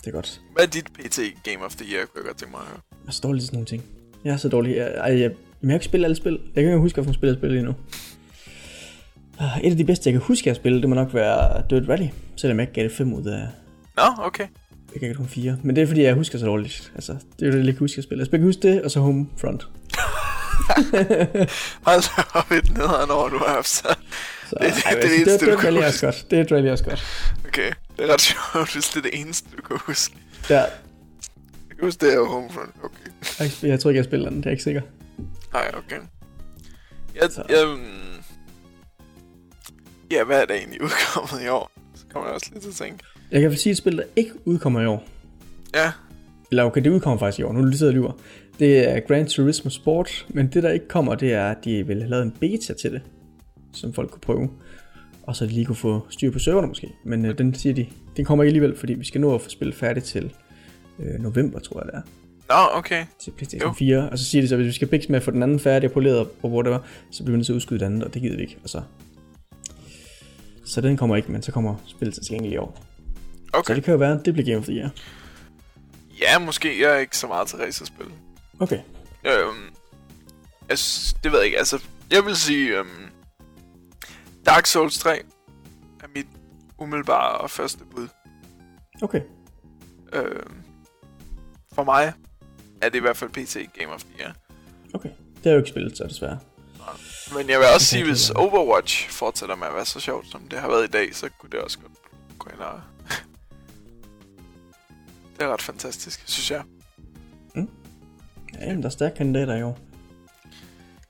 Det 0.01 0.07
er 0.07 0.11
godt. 0.11 0.41
Hvad 0.53 0.63
er 0.63 0.69
dit 0.69 0.85
PT 0.85 1.19
Game 1.43 1.65
of 1.65 1.75
the 1.75 1.85
Year, 1.93 2.05
kunne 2.05 2.21
jeg 2.21 2.25
godt 2.25 2.37
tænke 2.37 2.51
mig 2.51 2.61
at 2.61 2.67
høre. 2.67 2.79
Jeg 3.03 3.07
er 3.07 3.11
så 3.11 3.21
dårlig 3.23 3.41
til 3.41 3.47
sådan 3.47 3.55
nogle 3.57 3.67
ting. 3.67 3.83
Jeg 4.23 4.33
er 4.33 4.37
så 4.37 4.49
dårlig. 4.49 4.75
Jeg, 4.75 4.87
ej, 4.87 5.11
jeg, 5.11 5.19
jeg, 5.19 5.31
jeg 5.61 5.69
har 5.69 5.73
ikke 5.73 5.85
spillet 5.85 6.05
alle 6.05 6.15
spil. 6.15 6.31
Jeg 6.55 6.63
kan 6.63 6.73
ikke 6.73 6.77
huske, 6.77 7.13
spil 7.13 7.27
jeg 7.27 7.37
spillet 7.37 7.57
endnu. 7.59 7.71
Ah, 7.71 7.75
Et 9.63 9.71
af 9.71 9.77
de 9.77 9.85
bedste, 9.85 10.07
jeg 10.07 10.13
kan 10.13 10.21
huske, 10.21 10.47
jeg 10.47 10.51
har 10.53 10.55
spillet, 10.55 10.81
det 10.81 10.89
må 10.89 10.95
nok 10.95 11.13
være 11.13 11.63
Dirt 11.69 11.89
Rally. 11.89 12.07
Selvom 12.37 12.59
jeg 12.59 12.63
ikke 12.63 12.73
gav 12.73 12.83
det 12.83 12.91
5 12.91 13.13
ud 13.13 13.25
af 13.25 13.47
Nå, 13.97 14.03
okay. 14.25 14.43
Jeg 14.93 14.99
kan 14.99 15.09
ikke 15.09 15.17
kun 15.17 15.27
4. 15.27 15.57
Men 15.63 15.75
det 15.75 15.81
er 15.81 15.87
fordi, 15.87 16.01
jeg 16.03 16.13
husker 16.13 16.37
så 16.39 16.45
dårligt. 16.45 16.91
Altså, 16.95 17.11
det 17.13 17.41
er 17.41 17.45
jo 17.45 17.51
det, 17.51 17.59
jeg 17.59 17.67
ikke 17.67 17.79
husker 17.79 17.99
at 17.99 18.03
spille. 18.03 18.21
Jeg 18.23 18.29
kan 18.39 18.43
huske 18.43 18.61
det, 18.61 18.81
og 18.81 18.91
så 18.91 18.99
Homefront. 18.99 19.67
Hold 21.87 22.01
da 22.17 22.23
op 22.39 22.51
et 22.51 22.73
nederen 22.77 23.11
over, 23.11 23.29
du 23.29 23.37
har 23.37 23.53
haft 23.55 23.67
så. 23.67 23.95
Så, 24.49 24.55
Det- 24.61 24.73
det 24.75 24.83
er 24.85 24.89
det 24.89 24.97
altså, 24.97 25.15
eneste, 25.15 25.31
det, 25.31 25.41
du 25.41 25.51
det, 25.51 25.59
kan 25.59 25.73
det, 25.73 25.81
er 25.81 25.85
huske. 25.85 26.07
også 26.07 26.21
godt. 26.25 26.31
Det 26.31 26.51
er 26.51 26.55
Rally 26.55 26.69
også 26.69 26.83
godt. 26.83 27.05
Okay, 27.47 27.71
det 27.97 28.09
er 28.09 28.13
ret 28.13 28.21
sjovt, 28.21 28.73
hvis 28.73 28.89
det 28.89 28.97
er 28.97 29.01
det 29.09 29.19
eneste, 29.19 29.47
du 29.57 29.61
kan 29.61 29.77
huske. 29.85 30.15
Der, 30.47 30.59
Jeg 30.59 30.67
kan 31.77 31.87
huske, 31.87 32.05
det 32.05 32.13
er 32.13 32.25
Homefront. 32.25 32.75
Okay. 32.83 33.09
jeg, 33.39 33.69
jeg 33.69 33.79
tror 33.79 33.89
ikke, 33.89 33.97
jeg 33.97 34.05
spiller 34.05 34.29
den. 34.29 34.37
Det 34.37 34.45
er 34.45 34.49
jeg 34.49 34.53
ikke 34.53 34.63
sikker. 34.63 34.81
Nej, 35.53 35.71
okay. 35.77 35.95
Jeg, 37.21 37.29
Så. 37.31 37.43
jeg, 37.49 37.77
Ja, 40.11 40.23
hvad 40.23 40.41
er 40.41 40.45
der 40.45 40.53
egentlig 40.53 40.81
udkommet 40.81 41.45
i 41.45 41.47
år? 41.47 41.71
Så 41.95 42.03
kommer 42.13 42.27
jeg 42.27 42.35
også 42.35 42.49
lidt 42.53 42.63
til 42.63 42.69
at 42.69 42.75
tænke. 42.75 43.03
Jeg 43.31 43.41
kan 43.41 43.55
sige 43.57 43.71
et 43.71 43.77
spil, 43.77 43.97
der 43.97 44.03
ikke 44.15 44.31
udkommer 44.45 44.81
i 44.81 44.85
år. 44.85 45.03
Ja, 45.75 45.91
Eller 46.51 46.63
okay, 46.63 46.83
det 46.83 46.89
udkommer 46.89 47.19
faktisk 47.19 47.39
i 47.39 47.43
år. 47.43 47.51
Nu 47.53 47.59
er 47.59 47.61
det 47.61 47.69
lige 47.69 47.77
sidder 47.77 47.91
og 47.91 47.95
lyver. 47.95 48.11
Det 48.59 48.89
er 48.89 48.99
Gran 48.99 49.25
Turismo 49.27 49.69
Sport, 49.69 50.25
men 50.29 50.47
det 50.47 50.63
der 50.63 50.69
ikke 50.71 50.87
kommer, 50.87 51.15
det 51.15 51.33
er, 51.33 51.49
at 51.51 51.57
de 51.65 51.87
vil 51.87 51.97
have 52.01 52.09
lavet 52.09 52.23
en 52.23 52.31
beta 52.31 52.73
til 52.73 52.91
det, 52.91 53.01
som 53.73 53.93
folk 53.93 54.09
kunne 54.11 54.21
prøve. 54.21 54.49
Og 55.23 55.35
så 55.35 55.45
de 55.45 55.49
lige 55.51 55.65
kunne 55.65 55.75
få 55.75 56.07
styr 56.09 56.31
på 56.31 56.39
serverne 56.39 56.67
måske. 56.67 56.87
Men 57.05 57.25
øh, 57.25 57.37
den 57.37 57.53
siger 57.55 57.73
de, 57.73 57.85
den 58.17 58.25
kommer 58.25 58.43
ikke 58.43 58.49
alligevel, 58.49 58.77
fordi 58.77 58.93
vi 58.93 59.05
skal 59.05 59.21
nå 59.21 59.35
at 59.35 59.41
få 59.41 59.49
spillet 59.49 59.75
færdigt 59.75 60.05
til 60.05 60.33
øh, 60.99 61.19
november, 61.19 61.59
tror 61.59 61.79
jeg 61.79 61.85
det 61.85 61.95
er. 61.95 62.01
nå, 62.73 62.77
okay. 62.79 63.05
Til 63.23 63.31
PlayStation 63.31 63.69
Jo. 63.69 63.73
4. 63.73 64.09
Og 64.09 64.19
så 64.19 64.25
siger 64.25 64.41
de 64.41 64.47
så, 64.47 64.55
at 64.55 64.59
hvis 64.61 64.67
vi 64.67 64.73
skal 64.75 64.87
bikse 64.87 65.09
med 65.11 65.17
at 65.17 65.23
få 65.23 65.31
den 65.31 65.43
anden 65.43 65.59
færdig 65.59 65.89
og 65.89 65.93
poleret 65.93 66.27
og 66.41 66.51
whatever, 66.51 66.79
så 67.11 67.23
bliver 67.23 67.31
vi 67.31 67.37
nødt 67.37 67.45
til 67.45 67.53
at 67.53 67.55
udskyde 67.55 67.79
den 67.79 67.85
anden, 67.85 68.03
og 68.03 68.13
det 68.13 68.21
gider 68.21 68.35
vi 68.35 68.41
ikke. 68.41 68.57
Og 68.63 68.69
så, 68.69 68.81
så 70.65 70.81
den 70.81 70.97
kommer 70.97 71.15
ikke, 71.15 71.31
men 71.31 71.41
så 71.41 71.51
kommer 71.51 71.75
spillet 71.87 72.15
til 72.15 72.33
gengæld 72.33 72.53
i 72.53 72.57
år. 72.57 72.77
Så 72.77 73.59
Okay. 73.59 73.75
det 73.75 73.83
kan 73.83 73.91
jo 73.91 73.97
være, 73.97 74.19
at 74.19 74.25
det 74.25 74.33
bliver 74.33 74.45
Game 74.45 74.57
of 74.57 74.63
the 74.65 74.73
Year. 74.75 74.89
Ja, 76.21 76.39
måske. 76.39 76.81
Jeg 76.81 76.91
er 76.91 76.97
ikke 76.97 77.17
så 77.17 77.27
meget 77.27 77.47
til 77.47 77.57
racerspil. 77.57 78.05
Okay. 78.59 78.79
Øhm, 79.25 79.63
jeg, 80.69 80.77
det 81.23 81.31
ved 81.31 81.37
jeg 81.39 81.45
ikke. 81.45 81.57
Altså, 81.57 81.83
jeg 82.11 82.25
vil 82.25 82.35
sige, 82.35 82.77
øhm, 82.79 82.87
Dark 84.45 84.65
Souls 84.65 84.97
3 84.99 85.17
er 86.03 86.07
mit 86.15 86.27
umiddelbare 86.77 87.37
og 87.37 87.49
første 87.49 87.83
bud. 87.95 88.07
Okay. 89.01 89.21
Øhm, 90.13 90.53
for 91.73 91.83
mig 91.83 92.13
er 92.81 92.89
det 92.89 92.95
i 92.95 93.01
hvert 93.01 93.17
fald 93.17 93.29
PC 93.29 93.69
Game 93.79 93.93
of 93.93 94.03
the 94.03 94.19
Year. 94.19 94.33
Okay. 94.93 95.09
Det 95.09 95.43
har 95.43 95.49
jeg 95.49 95.53
jo 95.53 95.57
ikke 95.59 95.69
spillet, 95.69 95.97
så 95.97 96.03
desværre. 96.07 96.39
Men 97.35 97.49
jeg 97.49 97.59
vil 97.59 97.67
også 97.73 97.87
sige, 97.87 98.03
hvis. 98.03 98.29
Overwatch 98.45 99.09
fortsætter 99.09 99.55
med 99.55 99.67
at 99.67 99.75
være 99.75 99.85
så 99.85 99.99
sjovt, 99.99 100.27
som 100.31 100.41
det 100.41 100.59
har 100.59 100.67
været 100.67 100.83
i 100.83 100.91
dag, 100.91 101.15
så 101.15 101.29
kunne 101.39 101.49
det 101.49 101.59
også 101.59 101.79
godt 101.79 101.91
gå 102.39 102.49
ind 102.49 102.59
og... 102.59 102.81
det 105.37 105.45
er 105.45 105.53
ret 105.53 105.61
fantastisk, 105.61 106.21
synes 106.25 106.51
jeg. 106.51 106.63
Ja, 108.53 108.65
jamen, 108.65 108.81
der 108.81 108.89
er 108.89 108.91
stærke 108.91 109.15
kandidater 109.15 109.65
år. 109.65 109.79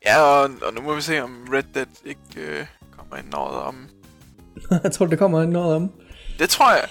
Ja, 0.05 0.21
og, 0.21 0.49
og 0.61 0.73
nu 0.73 0.81
må 0.81 0.95
vi 0.95 1.01
se, 1.01 1.21
om 1.21 1.47
Red 1.53 1.63
Dead 1.73 1.85
ikke 2.05 2.19
øh, 2.37 2.65
kommer 2.91 3.17
ind 3.17 3.29
noget 3.29 3.57
om... 3.57 3.89
jeg 4.83 4.91
tror, 4.91 5.05
det 5.05 5.19
kommer 5.19 5.45
noget 5.45 5.75
om. 5.75 5.91
Det 6.39 6.49
tror 6.49 6.71
jeg. 6.71 6.89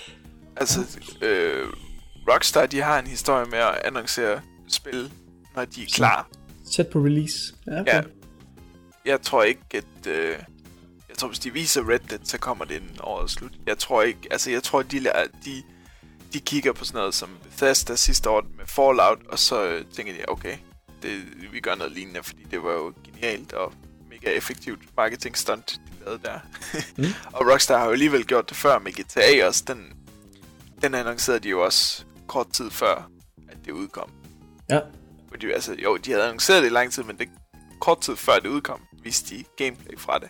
Altså, 0.57 0.81
øh, 1.23 1.67
Rockstar, 2.29 2.67
de 2.67 2.83
har 2.83 2.99
en 2.99 3.07
historie 3.07 3.47
med 3.47 3.59
at 3.59 3.75
annoncere 3.85 4.41
spil, 4.69 5.13
når 5.57 5.65
de 5.65 5.83
er 5.83 5.87
klar. 5.95 6.29
Tæt 6.73 6.89
på 6.89 6.99
release. 6.99 7.55
Ja, 7.67 7.81
okay. 7.81 7.95
Ja. 7.95 8.03
Jeg 9.05 9.23
tror 9.23 9.43
ikke, 9.43 9.63
at... 9.75 10.07
Øh, 10.07 10.39
jeg 11.09 11.19
tror, 11.19 11.29
hvis 11.29 11.39
de 11.39 11.53
viser 11.53 11.89
Red 11.89 11.99
Dead, 11.99 12.21
så 12.25 12.39
kommer 12.39 12.65
det 12.65 12.75
inden 12.75 12.97
året 13.01 13.31
slut. 13.31 13.53
Jeg 13.67 13.79
tror 13.79 14.03
ikke... 14.03 14.21
Altså, 14.31 14.51
jeg 14.51 14.63
tror, 14.63 14.83
de, 14.83 15.05
de, 15.45 15.63
de 16.33 16.41
kigger 16.41 16.73
på 16.73 16.85
sådan 16.85 16.99
noget 16.99 17.15
som 17.15 17.39
Bethesda 17.43 17.97
sidste 17.97 18.31
år 18.31 18.43
med 18.57 18.67
Fallout, 18.67 19.19
og 19.29 19.39
så 19.39 19.65
øh, 19.65 19.85
tænker 19.85 20.13
de, 20.13 20.19
okay, 20.29 20.57
det, 21.03 21.23
vi 21.53 21.61
gør 21.61 21.75
noget 21.75 21.93
lignende, 21.93 22.23
fordi 22.23 22.43
det 22.51 22.63
var 22.63 22.73
jo 22.73 22.93
genialt 23.05 23.53
og 23.53 23.73
mega 24.11 24.31
effektivt 24.37 24.97
marketing 24.97 25.37
stunt, 25.37 25.81
de 25.87 26.05
lavede 26.05 26.21
der. 26.25 26.39
Mm. 26.97 27.05
og 27.37 27.51
Rockstar 27.51 27.79
har 27.79 27.87
jo 27.87 27.93
alligevel 27.93 28.27
gjort 28.27 28.49
det 28.49 28.57
før 28.57 28.79
med 28.79 28.93
GTA 28.93 29.47
også. 29.47 29.65
Den, 29.67 29.93
den 30.83 30.95
annoncerede 30.95 31.41
de 31.41 31.49
jo 31.49 31.65
også 31.65 32.05
kort 32.27 32.49
tid 32.53 32.71
før, 32.71 33.11
at 33.49 33.57
det 33.65 33.73
udkom. 33.73 34.11
Ja. 34.71 34.81
Fordi, 35.29 35.51
altså, 35.51 35.77
jo, 35.83 35.97
de 35.97 36.11
havde 36.11 36.25
annonceret 36.25 36.63
det 36.63 36.69
i 36.69 36.73
lang 36.73 36.93
tid, 36.93 37.03
men 37.03 37.19
det 37.19 37.29
kort 37.81 38.01
tid 38.01 38.17
før 38.17 38.39
det 38.39 38.49
udkom, 38.49 38.81
viste 39.05 39.37
de 39.37 39.45
gameplay 39.57 39.99
fra 39.99 40.19
det 40.19 40.29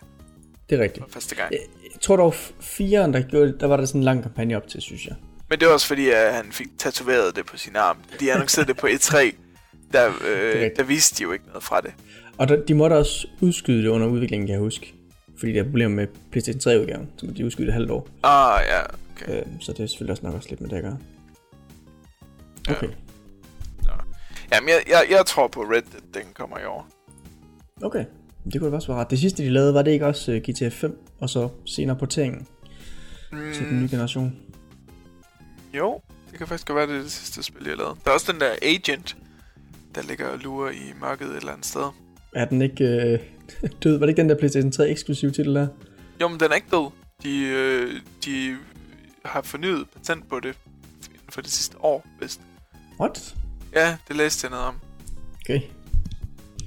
Det 0.69 0.79
er 0.79 0.83
rigtigt. 0.83 1.05
for 1.05 1.11
første 1.11 1.35
gang. 1.35 1.51
Jeg 1.51 2.01
tror 2.01 2.15
dog, 2.15 2.33
firen, 2.59 3.13
der 3.13 3.21
gjorde 3.21 3.57
der 3.59 3.67
var 3.67 3.77
der 3.77 3.85
sådan 3.85 4.01
en 4.01 4.05
lang 4.05 4.21
kampagne 4.23 4.57
op 4.57 4.67
til, 4.67 4.81
synes 4.81 5.05
jeg. 5.05 5.15
Men 5.49 5.59
det 5.59 5.67
var 5.67 5.73
også 5.73 5.87
fordi, 5.87 6.09
at 6.09 6.33
han 6.33 6.51
fik 6.51 6.67
tatoveret 6.77 7.35
det 7.35 7.45
på 7.45 7.57
sin 7.57 7.75
arm. 7.75 7.97
De 8.19 8.33
annoncerede 8.33 8.67
det 8.67 8.77
på 8.77 8.87
E3, 8.87 9.17
der, 9.93 10.09
øh, 10.27 10.69
der 10.77 10.83
viste 10.83 11.17
de 11.17 11.23
jo 11.23 11.31
ikke 11.31 11.45
noget 11.47 11.63
fra 11.63 11.81
det. 11.81 11.93
Og 12.37 12.47
der, 12.47 12.65
de 12.65 12.73
måtte 12.73 12.93
også 12.93 13.27
udskyde 13.41 13.83
det 13.83 13.87
under 13.89 14.07
udviklingen, 14.07 14.47
kan 14.47 14.53
jeg 14.53 14.59
huske. 14.61 14.93
Fordi 15.39 15.53
der 15.53 15.59
er 15.59 15.63
problemer 15.63 15.95
med 15.95 16.07
PlayStation 16.31 16.73
3-udgaven, 16.73 17.07
så 17.17 17.25
måtte 17.25 17.37
de 17.41 17.45
udskyde 17.45 17.65
det 17.67 17.71
et 17.71 17.73
halvt 17.73 17.91
år. 17.91 18.07
Ah, 18.23 18.61
ja, 18.67 18.79
okay. 19.15 19.39
Øh, 19.39 19.45
så 19.59 19.73
det 19.73 19.79
er 19.83 19.87
selvfølgelig 19.87 20.11
også 20.11 20.25
nok 20.25 20.35
også 20.35 20.49
lidt 20.49 20.61
med 20.61 20.69
det 20.69 20.75
at 20.75 20.83
gøre. 20.83 20.97
Ja. 22.67 22.75
Okay. 22.75 22.89
Jamen, 24.53 24.69
jeg, 24.69 24.83
jeg, 24.87 25.05
jeg 25.09 25.25
tror 25.25 25.47
på 25.47 25.61
Red 25.61 25.81
den 26.13 26.23
kommer 26.33 26.59
i 26.59 26.65
år. 26.65 26.87
Okay. 27.83 28.05
Det 28.45 28.61
kunne 28.61 28.71
da 28.71 28.75
også 28.75 28.87
være 28.87 28.97
ret. 28.97 29.09
Det 29.09 29.19
sidste, 29.19 29.43
de 29.43 29.49
lavede, 29.49 29.73
var 29.73 29.81
det 29.81 29.91
ikke 29.91 30.05
også 30.05 30.31
uh, 30.31 30.37
GTA 30.37 30.67
5, 30.67 30.97
og 31.19 31.29
så 31.29 31.49
senere 31.65 31.95
porteringen 31.95 32.47
mm. 33.31 33.53
til 33.53 33.65
den 33.65 33.79
nye 33.79 33.89
generation? 33.89 34.35
Jo, 35.73 36.01
det 36.31 36.37
kan 36.37 36.47
faktisk 36.47 36.67
godt 36.67 36.75
være, 36.75 36.87
det 36.87 36.95
er 36.95 37.01
det 37.01 37.11
sidste 37.11 37.43
spil, 37.43 37.67
jeg 37.67 37.77
lavede. 37.77 37.95
Der 38.03 38.09
er 38.09 38.13
også 38.13 38.31
den 38.31 38.41
der 38.41 38.51
Agent, 38.61 39.17
der 39.95 40.01
ligger 40.01 40.27
og 40.27 40.39
lurer 40.39 40.71
i 40.71 40.93
mørket 41.01 41.27
et 41.27 41.37
eller 41.37 41.51
andet 41.51 41.65
sted. 41.65 41.81
Er 42.35 42.45
den 42.45 42.61
ikke 42.61 42.83
øh, 42.83 43.19
død? 43.83 43.97
Var 43.97 44.05
det 44.05 44.09
ikke 44.09 44.21
den 44.21 44.29
der 44.29 44.37
PlayStation 44.37 44.71
3 44.71 44.89
eksklusiv 44.89 45.31
titel 45.31 45.55
der? 45.55 45.67
Jo, 46.21 46.27
men 46.27 46.39
den 46.39 46.51
er 46.51 46.55
ikke 46.55 46.67
død. 46.71 46.91
De, 47.23 47.39
øh, 47.45 48.01
de 48.25 48.57
har 49.25 49.41
fornyet 49.41 49.87
patent 49.89 50.29
på 50.29 50.39
det 50.39 50.57
inden 51.07 51.29
for 51.29 51.41
det 51.41 51.51
sidste 51.51 51.77
år, 51.79 52.05
vist. 52.21 52.41
What? 52.99 53.35
Ja, 53.73 53.97
det 54.07 54.15
læste 54.15 54.45
jeg 54.45 54.51
noget 54.51 54.65
om. 54.65 54.75
Okay. 55.41 55.61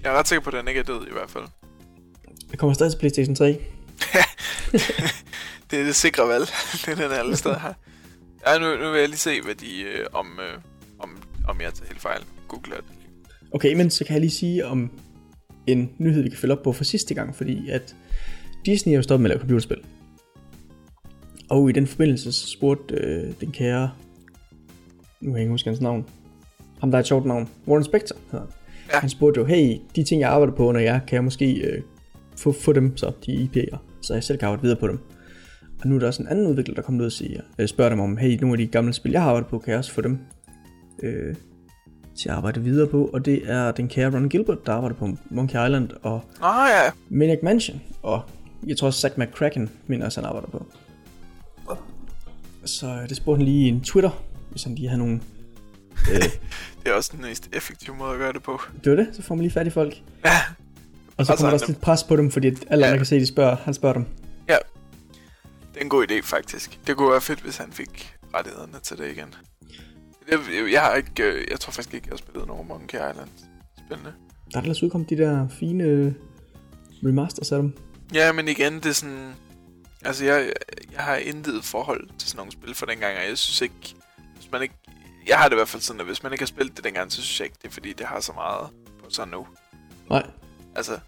Jeg 0.02 0.12
er 0.12 0.18
ret 0.18 0.28
sikker 0.28 0.42
på, 0.42 0.50
at 0.50 0.56
den 0.60 0.68
ikke 0.68 0.80
er 0.80 0.84
død 0.84 1.06
i 1.06 1.12
hvert 1.12 1.30
fald. 1.30 1.44
Det 2.54 2.58
kommer 2.58 2.74
stadig 2.74 2.92
til 2.92 2.98
PlayStation 2.98 3.34
3. 3.34 3.46
det 5.70 5.80
er 5.80 5.84
det 5.84 5.94
sikre 5.94 6.28
valg. 6.28 6.46
det 6.86 6.88
er 6.88 6.94
den 6.94 7.18
alle 7.18 7.36
steder 7.36 7.58
her. 7.58 7.72
Ja, 8.46 8.58
nu, 8.58 8.84
nu 8.84 8.90
vil 8.90 9.00
jeg 9.00 9.08
lige 9.08 9.18
se, 9.18 9.40
hvad 9.42 9.54
de, 9.54 9.82
øh, 9.82 10.06
om, 10.12 10.26
øh, 10.26 10.60
om, 10.98 11.22
om 11.48 11.60
jeg 11.60 11.74
tager 11.74 11.88
helt 11.88 12.00
fejl. 12.00 12.20
Googler 12.48 12.76
det. 12.76 12.84
Okay, 13.52 13.74
men 13.74 13.90
så 13.90 14.04
kan 14.04 14.12
jeg 14.12 14.20
lige 14.20 14.30
sige 14.30 14.66
om 14.66 14.90
en 15.66 15.90
nyhed, 15.98 16.22
vi 16.22 16.28
kan 16.28 16.38
følge 16.38 16.54
op 16.54 16.62
på 16.62 16.72
for 16.72 16.84
sidste 16.84 17.14
gang, 17.14 17.36
fordi 17.36 17.70
at 17.70 17.96
Disney 18.66 18.92
er 18.92 18.96
jo 18.96 19.02
stoppet 19.02 19.22
med 19.22 19.30
at 19.30 19.34
lave 19.34 19.40
computerspil. 19.40 19.80
Og 21.50 21.70
i 21.70 21.72
den 21.72 21.86
forbindelse 21.86 22.32
så 22.32 22.46
spurgte 22.46 22.94
øh, 22.94 23.32
den 23.40 23.52
kære, 23.52 23.90
nu 25.20 25.30
kan 25.30 25.32
jeg 25.32 25.40
ikke 25.40 25.50
huske 25.50 25.68
hans 25.68 25.80
navn, 25.80 26.06
ham 26.80 26.90
der 26.90 26.98
er 26.98 27.00
et 27.00 27.06
sjovt 27.06 27.26
navn, 27.26 27.48
Warren 27.68 27.84
Spector 27.84 28.16
hedder 28.30 28.46
han. 28.46 28.54
Ja. 28.92 29.00
Han 29.00 29.10
spurgte 29.10 29.40
jo, 29.40 29.46
hey, 29.46 29.78
de 29.96 30.04
ting 30.04 30.20
jeg 30.20 30.30
arbejder 30.30 30.54
på 30.54 30.66
under 30.66 30.80
jer, 30.80 30.98
kan 30.98 31.14
jeg 31.14 31.24
måske 31.24 31.52
øh, 31.54 31.82
få, 32.36 32.52
få 32.52 32.72
dem 32.72 32.96
så, 32.96 33.12
de 33.26 33.32
IP'er, 33.32 33.76
så 34.00 34.14
jeg 34.14 34.24
selv 34.24 34.38
kan 34.38 34.46
arbejde 34.46 34.62
videre 34.62 34.80
på 34.80 34.88
dem. 34.88 34.98
Og 35.80 35.88
nu 35.88 35.94
er 35.94 35.98
der 35.98 36.06
også 36.06 36.22
en 36.22 36.28
anden 36.28 36.46
udvikler, 36.46 36.74
der 36.74 36.82
kommer 36.82 37.00
ud 37.00 37.06
og 37.06 37.12
siger, 37.12 37.40
øh, 37.58 37.68
spørger 37.68 37.90
dem 37.90 38.00
om, 38.00 38.16
hey, 38.16 38.38
nogle 38.40 38.54
af 38.54 38.58
de 38.58 38.66
gamle 38.66 38.92
spil, 38.92 39.12
jeg 39.12 39.22
har 39.22 39.28
arbejdet 39.28 39.50
på, 39.50 39.58
kan 39.58 39.70
jeg 39.70 39.78
også 39.78 39.92
få 39.92 40.00
dem 40.00 40.18
øh, 41.02 41.34
til 42.16 42.28
at 42.28 42.34
arbejde 42.34 42.62
videre 42.62 42.86
på, 42.86 43.10
og 43.12 43.24
det 43.24 43.50
er 43.50 43.72
den 43.72 43.88
kære 43.88 44.14
Ron 44.14 44.28
Gilbert, 44.28 44.66
der 44.66 44.72
arbejder 44.72 44.96
på 44.96 45.16
Monkey 45.30 45.64
Island 45.64 45.90
og 46.02 46.24
Nå 46.40 46.46
ja, 46.46 46.90
Maniac 47.08 47.38
Mansion, 47.42 47.82
og 48.02 48.22
jeg 48.66 48.76
tror 48.76 48.86
også 48.86 49.00
Zack 49.00 49.18
McCracken, 49.18 49.70
mener 49.86 50.04
også, 50.04 50.20
han 50.20 50.28
arbejder 50.28 50.48
på. 50.48 50.66
Så 52.64 52.86
øh, 52.86 53.08
det 53.08 53.16
spurgte 53.16 53.38
han 53.38 53.44
lige 53.44 53.66
i 53.66 53.68
en 53.68 53.80
Twitter, 53.80 54.24
hvis 54.50 54.64
han 54.64 54.74
lige 54.74 54.88
havde 54.88 54.98
nogle... 54.98 55.20
Øh, 56.12 56.22
det 56.82 56.90
er 56.90 56.94
også 56.94 57.10
den 57.16 57.22
mest 57.22 57.48
effektive 57.52 57.96
måde 57.96 58.10
at 58.10 58.18
gøre 58.18 58.32
det 58.32 58.42
på. 58.42 58.60
det 58.84 58.90
var 58.90 58.96
det, 58.96 59.08
så 59.12 59.22
får 59.22 59.34
man 59.34 59.42
lige 59.42 59.52
fat 59.52 59.66
i 59.66 59.70
folk. 59.70 60.02
Ja, 60.24 60.30
Og 61.16 61.26
så 61.26 61.32
Altså, 61.32 61.42
kommer 61.44 61.50
der 61.50 61.54
også 61.54 61.66
lidt 61.66 61.80
pres 61.80 62.04
på 62.04 62.16
dem, 62.16 62.30
fordi 62.30 62.46
alle 62.46 62.84
Ja. 62.84 62.90
andre 62.90 62.98
kan 62.98 63.06
se, 63.06 63.14
at 63.14 63.20
de 63.20 63.26
spørger, 63.26 63.56
han 63.56 63.74
spørger 63.74 63.92
dem. 63.94 64.06
ja. 64.48 64.56
Det 65.74 65.80
er 65.80 65.84
en 65.84 65.88
god 65.88 66.06
idé, 66.10 66.20
faktisk. 66.22 66.80
Det 66.86 66.96
kunne 66.96 67.10
være 67.10 67.20
fedt, 67.20 67.40
hvis 67.40 67.56
han 67.56 67.72
fik 67.72 68.14
rettighederne 68.34 68.78
til 68.82 68.98
det 68.98 69.10
igen. 69.10 69.34
Jeg, 70.30 70.38
jeg 70.72 70.80
har 70.82 70.94
ikke... 70.94 71.22
øh, 71.22 71.44
Jeg 71.50 71.60
tror 71.60 71.70
faktisk 71.70 71.94
ikke, 71.94 72.06
jeg 72.06 72.12
har 72.12 72.16
spillet 72.16 72.46
nogen 72.48 72.68
Monkey 72.68 72.98
Island 72.98 73.28
spændende. 73.86 74.12
Der 74.52 74.58
er 74.58 74.62
ellers 74.62 74.82
udkommet 74.82 75.10
de 75.10 75.16
der 75.16 75.48
fine 75.48 76.14
remasters 77.06 77.52
af 77.52 77.58
dem. 77.62 77.76
Ja, 78.14 78.32
men 78.32 78.48
igen, 78.48 78.74
det 78.74 78.86
er 78.86 78.92
sådan... 78.92 79.32
Altså, 80.04 80.24
jeg, 80.24 80.52
jeg 80.92 81.00
har 81.00 81.16
intet 81.16 81.64
forhold 81.64 82.08
til 82.18 82.28
sådan 82.28 82.36
nogle 82.38 82.52
spil 82.52 82.74
for 82.74 82.86
dengang, 82.86 83.16
og 83.18 83.28
jeg 83.28 83.38
synes 83.38 83.60
ikke... 83.60 83.94
Hvis 84.34 84.52
man 84.52 84.62
ikke... 84.62 84.74
Jeg 85.28 85.38
har 85.38 85.44
det 85.48 85.54
i 85.54 85.58
hvert 85.58 85.68
fald 85.68 85.82
sådan, 85.82 86.00
at 86.00 86.06
hvis 86.06 86.22
man 86.22 86.32
ikke 86.32 86.42
har 86.42 86.46
spillet 86.46 86.76
det 86.76 86.84
dengang, 86.84 87.12
så 87.12 87.22
synes 87.22 87.40
jeg 87.40 87.46
ikke, 87.46 87.56
det 87.62 87.68
er 87.68 87.72
fordi, 87.72 87.92
det 87.92 88.06
har 88.06 88.20
så 88.20 88.32
meget 88.32 88.68
på 89.04 89.10
sig 89.10 89.28
nu. 89.28 89.46
Nej, 90.10 90.26
Altså, 90.76 90.98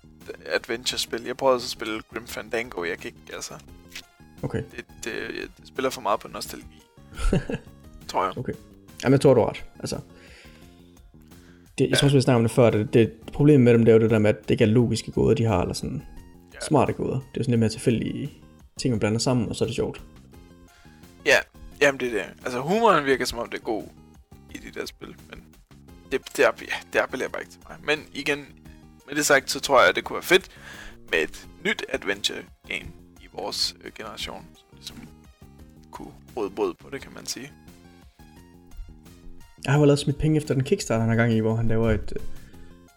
adventure-spil. 0.47 1.23
Jeg 1.25 1.37
prøvede 1.37 1.55
også 1.55 1.67
at 1.67 1.71
spille 1.71 2.03
Grim 2.15 2.27
Fandango, 2.27 2.85
jeg 2.85 2.99
kan 2.99 3.07
ikke, 3.07 3.35
altså... 3.35 3.55
okay. 4.43 4.63
Det, 4.77 4.85
det, 5.05 5.15
det 5.57 5.69
spiller 5.69 5.91
for 5.91 6.01
meget 6.01 6.21
på 6.21 6.29
nostalgi. 6.29 6.83
tror 8.09 8.25
jeg. 8.25 8.39
Okay. 8.39 8.53
Jamen, 9.03 9.13
jeg 9.13 9.21
tror, 9.21 9.35
du 9.35 9.45
ret. 9.45 9.65
Altså, 9.81 9.99
det, 11.79 11.91
jeg 11.91 11.99
tror 11.99 12.07
også, 12.07 12.17
vi 12.17 12.21
snakker 12.21 12.37
om 12.37 12.43
det 12.43 12.51
før. 12.51 12.71
Det, 12.71 12.95
det, 12.95 13.13
problemet 13.33 13.61
med 13.61 13.73
dem, 13.73 13.85
det 13.85 13.93
er 13.93 13.97
jo 13.97 14.03
det 14.03 14.11
der 14.11 14.19
med, 14.19 14.31
at 14.31 14.43
det 14.43 14.51
ikke 14.51 14.65
er 14.65 14.69
logiske 14.69 15.11
gåder, 15.13 15.35
de 15.35 15.45
har, 15.45 15.61
eller 15.61 15.75
sådan 15.75 16.03
Ja. 16.55 16.61
smarte 16.61 16.93
gåder. 16.93 17.15
Det 17.15 17.21
er 17.21 17.39
jo 17.39 17.43
sådan 17.43 17.51
lidt 17.53 17.61
mere 17.61 17.71
tilfældige 17.71 18.33
ting, 18.81 18.93
man 18.93 19.01
blander 19.01 19.19
sammen, 19.19 19.49
og 19.49 19.57
så 19.57 19.65
er 19.65 19.67
det 19.67 19.77
sjovt. 19.77 20.03
Ja, 21.27 21.37
jamen 21.81 22.01
det 22.01 22.09
er 22.09 22.13
det. 22.13 22.25
Altså, 22.45 22.61
humoren 22.61 23.05
virker 23.05 23.25
som 23.25 23.39
om, 23.39 23.49
det 23.51 23.59
er 23.59 23.63
god 23.63 23.85
i 24.55 24.59
de 24.59 24.81
der 24.81 24.87
spil, 24.87 25.09
men 25.31 25.45
det, 26.13 26.21
det, 26.37 26.45
er, 26.45 26.51
ja, 26.61 26.75
det 26.93 26.99
appellerer 26.99 27.29
bare 27.31 27.43
ikke 27.43 27.53
til 27.53 27.61
mig. 27.69 27.77
Men 27.85 28.07
igen, 28.15 28.47
med 29.07 29.17
det 29.17 29.27
sagt, 29.27 29.51
så 29.51 29.61
tror 29.61 29.81
jeg, 29.81 29.89
at 29.89 29.97
det 29.97 30.05
kunne 30.05 30.15
være 30.15 30.23
fedt 30.23 30.51
med 31.11 31.19
et 31.23 31.49
nyt 31.65 31.85
adventure 31.89 32.43
game 32.69 32.91
i 33.21 33.27
vores 33.33 33.77
øh, 33.85 33.93
generation, 33.95 34.47
som 34.57 34.77
ligesom 34.77 34.97
kunne 35.91 36.13
råde 36.37 36.51
båd 36.51 36.75
på 36.75 36.91
det, 36.91 37.01
kan 37.01 37.13
man 37.15 37.27
sige. 37.27 37.53
Jeg 39.65 39.73
har 39.73 39.79
jo 39.79 39.85
lavet 39.85 39.99
smidt 39.99 40.19
penge 40.19 40.37
efter 40.37 40.55
den 40.55 40.65
Kickstarter, 40.65 41.01
han 41.01 41.09
har 41.09 41.17
gang 41.17 41.33
i, 41.33 41.39
hvor 41.39 41.55
han 41.55 41.69
laver 41.69 41.91
et, 41.91 42.13
øh, 42.17 42.23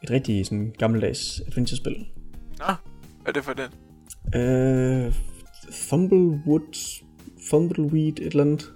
et 0.04 0.12
rigtig 0.12 0.46
sådan, 0.46 0.74
gammeldags 0.78 1.42
adventure-spil. 1.48 2.06
Nå, 2.60 2.66
hvad 2.66 3.28
er 3.28 3.32
det 3.32 3.44
for 3.44 3.54
den? 3.54 3.70
Øh, 4.36 5.16
Thumblewood, 5.72 7.02
Thumbleweed, 7.48 8.20
et 8.20 8.20
eller 8.20 8.44
andet. 8.44 8.74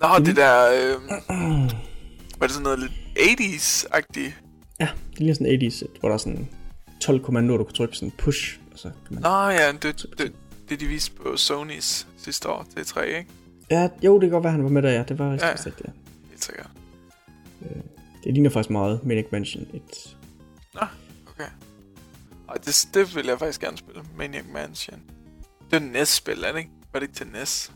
Nå, 0.00 0.08
det 0.24 0.36
der... 0.36 0.70
Øh, 0.72 1.02
var 2.38 2.46
det 2.46 2.50
sådan 2.50 2.62
noget 2.62 2.78
lidt 2.78 2.92
80's-agtigt? 3.18 4.43
Ja, 4.80 4.88
det 5.10 5.18
ligner 5.18 5.34
sådan 5.34 5.62
80's, 5.62 6.00
hvor 6.00 6.08
der 6.08 6.14
er 6.14 6.18
sådan 6.18 6.48
12 7.00 7.22
kommandoer, 7.24 7.58
du 7.58 7.64
kan 7.64 7.74
trykke 7.74 7.96
sådan 7.96 8.12
push, 8.18 8.58
og 8.72 8.78
så 8.78 8.90
kan 9.06 9.14
man... 9.14 9.22
Nå 9.22 9.48
ja, 9.48 9.72
det, 9.72 10.06
det, 10.18 10.32
det 10.68 10.80
de 10.80 10.86
viste 10.86 11.12
på 11.12 11.36
Sonys 11.36 12.06
sidste 12.16 12.48
år, 12.48 12.66
det 12.74 12.78
er 12.80 12.84
3, 12.84 13.06
ikke? 13.08 13.30
Ja, 13.70 13.88
jo, 14.02 14.14
det 14.14 14.20
kan 14.20 14.30
godt 14.30 14.44
være, 14.44 14.52
han 14.52 14.62
var 14.64 14.70
med 14.70 14.82
der, 14.82 14.90
ja. 14.90 15.02
Det 15.08 15.18
var 15.18 15.24
Ja. 15.32 15.50
rigtigt, 15.52 15.82
ja. 15.86 15.90
Helt 16.30 16.44
sikkert. 16.44 16.70
Det 18.24 18.32
ligner 18.34 18.50
faktisk 18.50 18.70
meget 18.70 19.04
Manic 19.06 19.26
Mansion 19.32 19.66
1. 19.74 20.16
Nå, 20.74 20.80
okay. 21.26 21.48
Og 22.48 22.56
det, 22.66 22.88
det 22.94 23.16
vil 23.16 23.26
jeg 23.26 23.38
faktisk 23.38 23.60
gerne 23.60 23.76
spille. 23.76 24.02
Maniac 24.18 24.44
Mansion. 24.54 25.00
Det 25.70 25.76
er 25.76 25.80
NES-spil, 25.80 26.44
er 26.44 26.52
det 26.52 26.58
ikke? 26.58 26.70
Var 26.92 27.00
det 27.00 27.06
ikke 27.06 27.16
til 27.16 27.26
NES? 27.26 27.72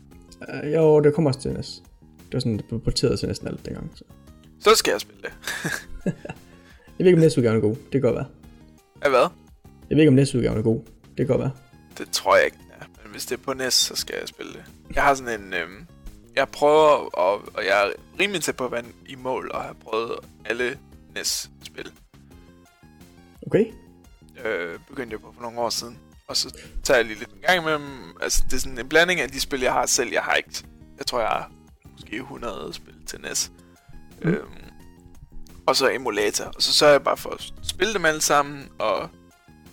Uh, 0.63 0.73
jo, 0.73 0.99
det 0.99 1.13
kommer 1.13 1.29
også 1.29 1.41
til 1.41 1.53
NES. 1.53 1.83
Det 2.25 2.33
var 2.33 2.39
sådan, 2.39 2.57
det 2.57 2.65
blev 2.65 2.79
porteret 2.81 3.19
til 3.19 3.27
næsten 3.27 3.47
alt 3.47 3.65
dengang. 3.65 3.91
Så. 3.95 4.03
Så 4.59 4.75
skal 4.75 4.91
jeg 4.91 5.01
spille 5.01 5.21
det. 5.21 5.31
Jeg 6.99 7.05
ved 7.05 7.11
ikke, 7.11 7.17
om 7.17 7.23
NES-udgaven 7.23 7.57
er 7.57 7.61
god. 7.61 7.75
Det 7.75 7.91
kan 7.91 8.01
godt 8.01 8.15
være. 8.15 8.25
Ja, 9.03 9.09
hvad? 9.09 9.27
Jeg 9.89 9.97
ved 9.97 9.99
ikke, 9.99 10.07
om 10.07 10.13
NES-udgaven 10.13 10.57
er 10.57 10.61
god. 10.61 10.81
Det 11.17 11.17
kan 11.17 11.27
godt 11.27 11.39
være. 11.39 11.51
Det 11.97 12.09
tror 12.11 12.35
jeg 12.35 12.45
ikke, 12.45 12.57
er. 12.79 12.85
Men 13.03 13.11
hvis 13.11 13.25
det 13.25 13.39
er 13.39 13.43
på 13.43 13.53
NES, 13.53 13.73
så 13.73 13.95
skal 13.95 14.15
jeg 14.19 14.27
spille 14.27 14.53
det. 14.53 14.63
Jeg 14.95 15.03
har 15.03 15.13
sådan 15.13 15.41
en... 15.41 15.53
Øhm, 15.53 15.87
jeg 16.35 16.47
prøver, 16.47 16.89
og, 17.15 17.41
og 17.53 17.65
jeg 17.65 17.87
er 17.87 17.91
rimelig 18.19 18.41
tæt 18.41 18.55
på 18.55 18.65
at 18.65 18.71
være 18.71 18.83
i 19.07 19.15
mål, 19.15 19.51
og 19.53 19.61
har 19.61 19.73
prøvet 19.73 20.11
alle 20.45 20.77
NES-spil. 21.15 21.91
Okay? 23.47 23.65
Øh, 24.45 24.79
begyndte 24.87 25.13
jeg 25.13 25.21
på 25.21 25.31
for 25.35 25.41
nogle 25.41 25.59
år 25.59 25.69
siden. 25.69 25.97
Og 26.27 26.37
så 26.37 26.57
tager 26.83 26.97
jeg 26.97 27.05
lige 27.05 27.19
lidt 27.19 27.29
en 27.29 27.41
gang 27.47 27.61
imellem. 27.61 28.17
Altså, 28.21 28.43
det 28.45 28.53
er 28.53 28.59
sådan 28.59 28.79
en 28.79 28.89
blanding 28.89 29.19
af 29.19 29.29
de 29.29 29.39
spil, 29.39 29.61
jeg 29.61 29.73
har 29.73 29.85
selv. 29.85 30.09
Jeg 30.11 30.21
har 30.21 30.33
ikke... 30.33 30.63
Jeg 30.97 31.05
tror, 31.05 31.19
jeg 31.19 31.29
har 31.29 31.51
måske 31.91 32.15
100 32.15 32.73
spil 32.73 32.93
til 33.07 33.21
NES. 33.21 33.51
Mm. 34.21 34.29
Øhm, 34.29 34.68
og 35.69 35.75
så 35.75 35.89
emulator. 35.89 36.45
Og 36.45 36.61
så 36.61 36.73
sørger 36.73 36.93
jeg 36.93 37.03
bare 37.03 37.17
for 37.17 37.29
at 37.29 37.53
spille 37.61 37.93
dem 37.93 38.05
alle 38.05 38.21
sammen, 38.21 38.69
og 38.79 39.09